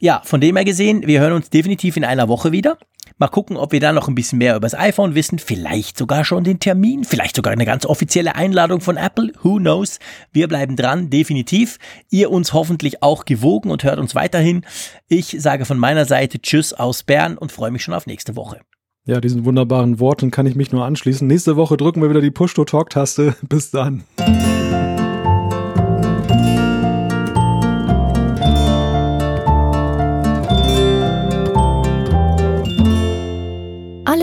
Ja, 0.00 0.22
von 0.24 0.40
dem 0.40 0.56
her 0.56 0.64
gesehen, 0.64 1.06
wir 1.06 1.20
hören 1.20 1.34
uns 1.34 1.50
definitiv 1.50 1.98
in 1.98 2.04
einer 2.04 2.28
Woche 2.28 2.50
wieder. 2.50 2.78
Mal 3.18 3.28
gucken, 3.28 3.56
ob 3.56 3.72
wir 3.72 3.80
da 3.80 3.94
noch 3.94 4.08
ein 4.08 4.14
bisschen 4.14 4.38
mehr 4.38 4.56
über 4.56 4.66
das 4.66 4.74
iPhone 4.74 5.14
wissen. 5.14 5.38
Vielleicht 5.38 5.96
sogar 5.96 6.22
schon 6.22 6.44
den 6.44 6.60
Termin. 6.60 7.02
Vielleicht 7.02 7.34
sogar 7.34 7.50
eine 7.50 7.64
ganz 7.64 7.86
offizielle 7.86 8.34
Einladung 8.34 8.82
von 8.82 8.98
Apple. 8.98 9.32
Who 9.42 9.56
knows? 9.56 10.00
Wir 10.32 10.48
bleiben 10.48 10.76
dran, 10.76 11.08
definitiv. 11.08 11.78
Ihr 12.10 12.30
uns 12.30 12.52
hoffentlich 12.52 13.02
auch 13.02 13.24
gewogen 13.24 13.70
und 13.70 13.84
hört 13.84 13.98
uns 13.98 14.14
weiterhin. 14.14 14.66
Ich 15.08 15.34
sage 15.38 15.64
von 15.64 15.78
meiner 15.78 16.04
Seite 16.04 16.42
Tschüss 16.42 16.74
aus 16.74 17.04
Bern 17.04 17.38
und 17.38 17.52
freue 17.52 17.70
mich 17.70 17.82
schon 17.82 17.94
auf 17.94 18.06
nächste 18.06 18.36
Woche. 18.36 18.60
Ja, 19.06 19.20
diesen 19.20 19.46
wunderbaren 19.46 19.98
Worten 19.98 20.30
kann 20.30 20.44
ich 20.44 20.54
mich 20.54 20.70
nur 20.70 20.84
anschließen. 20.84 21.26
Nächste 21.26 21.56
Woche 21.56 21.78
drücken 21.78 22.02
wir 22.02 22.10
wieder 22.10 22.20
die 22.20 22.30
Push-to-Talk-Taste. 22.30 23.34
Bis 23.48 23.70
dann. 23.70 24.04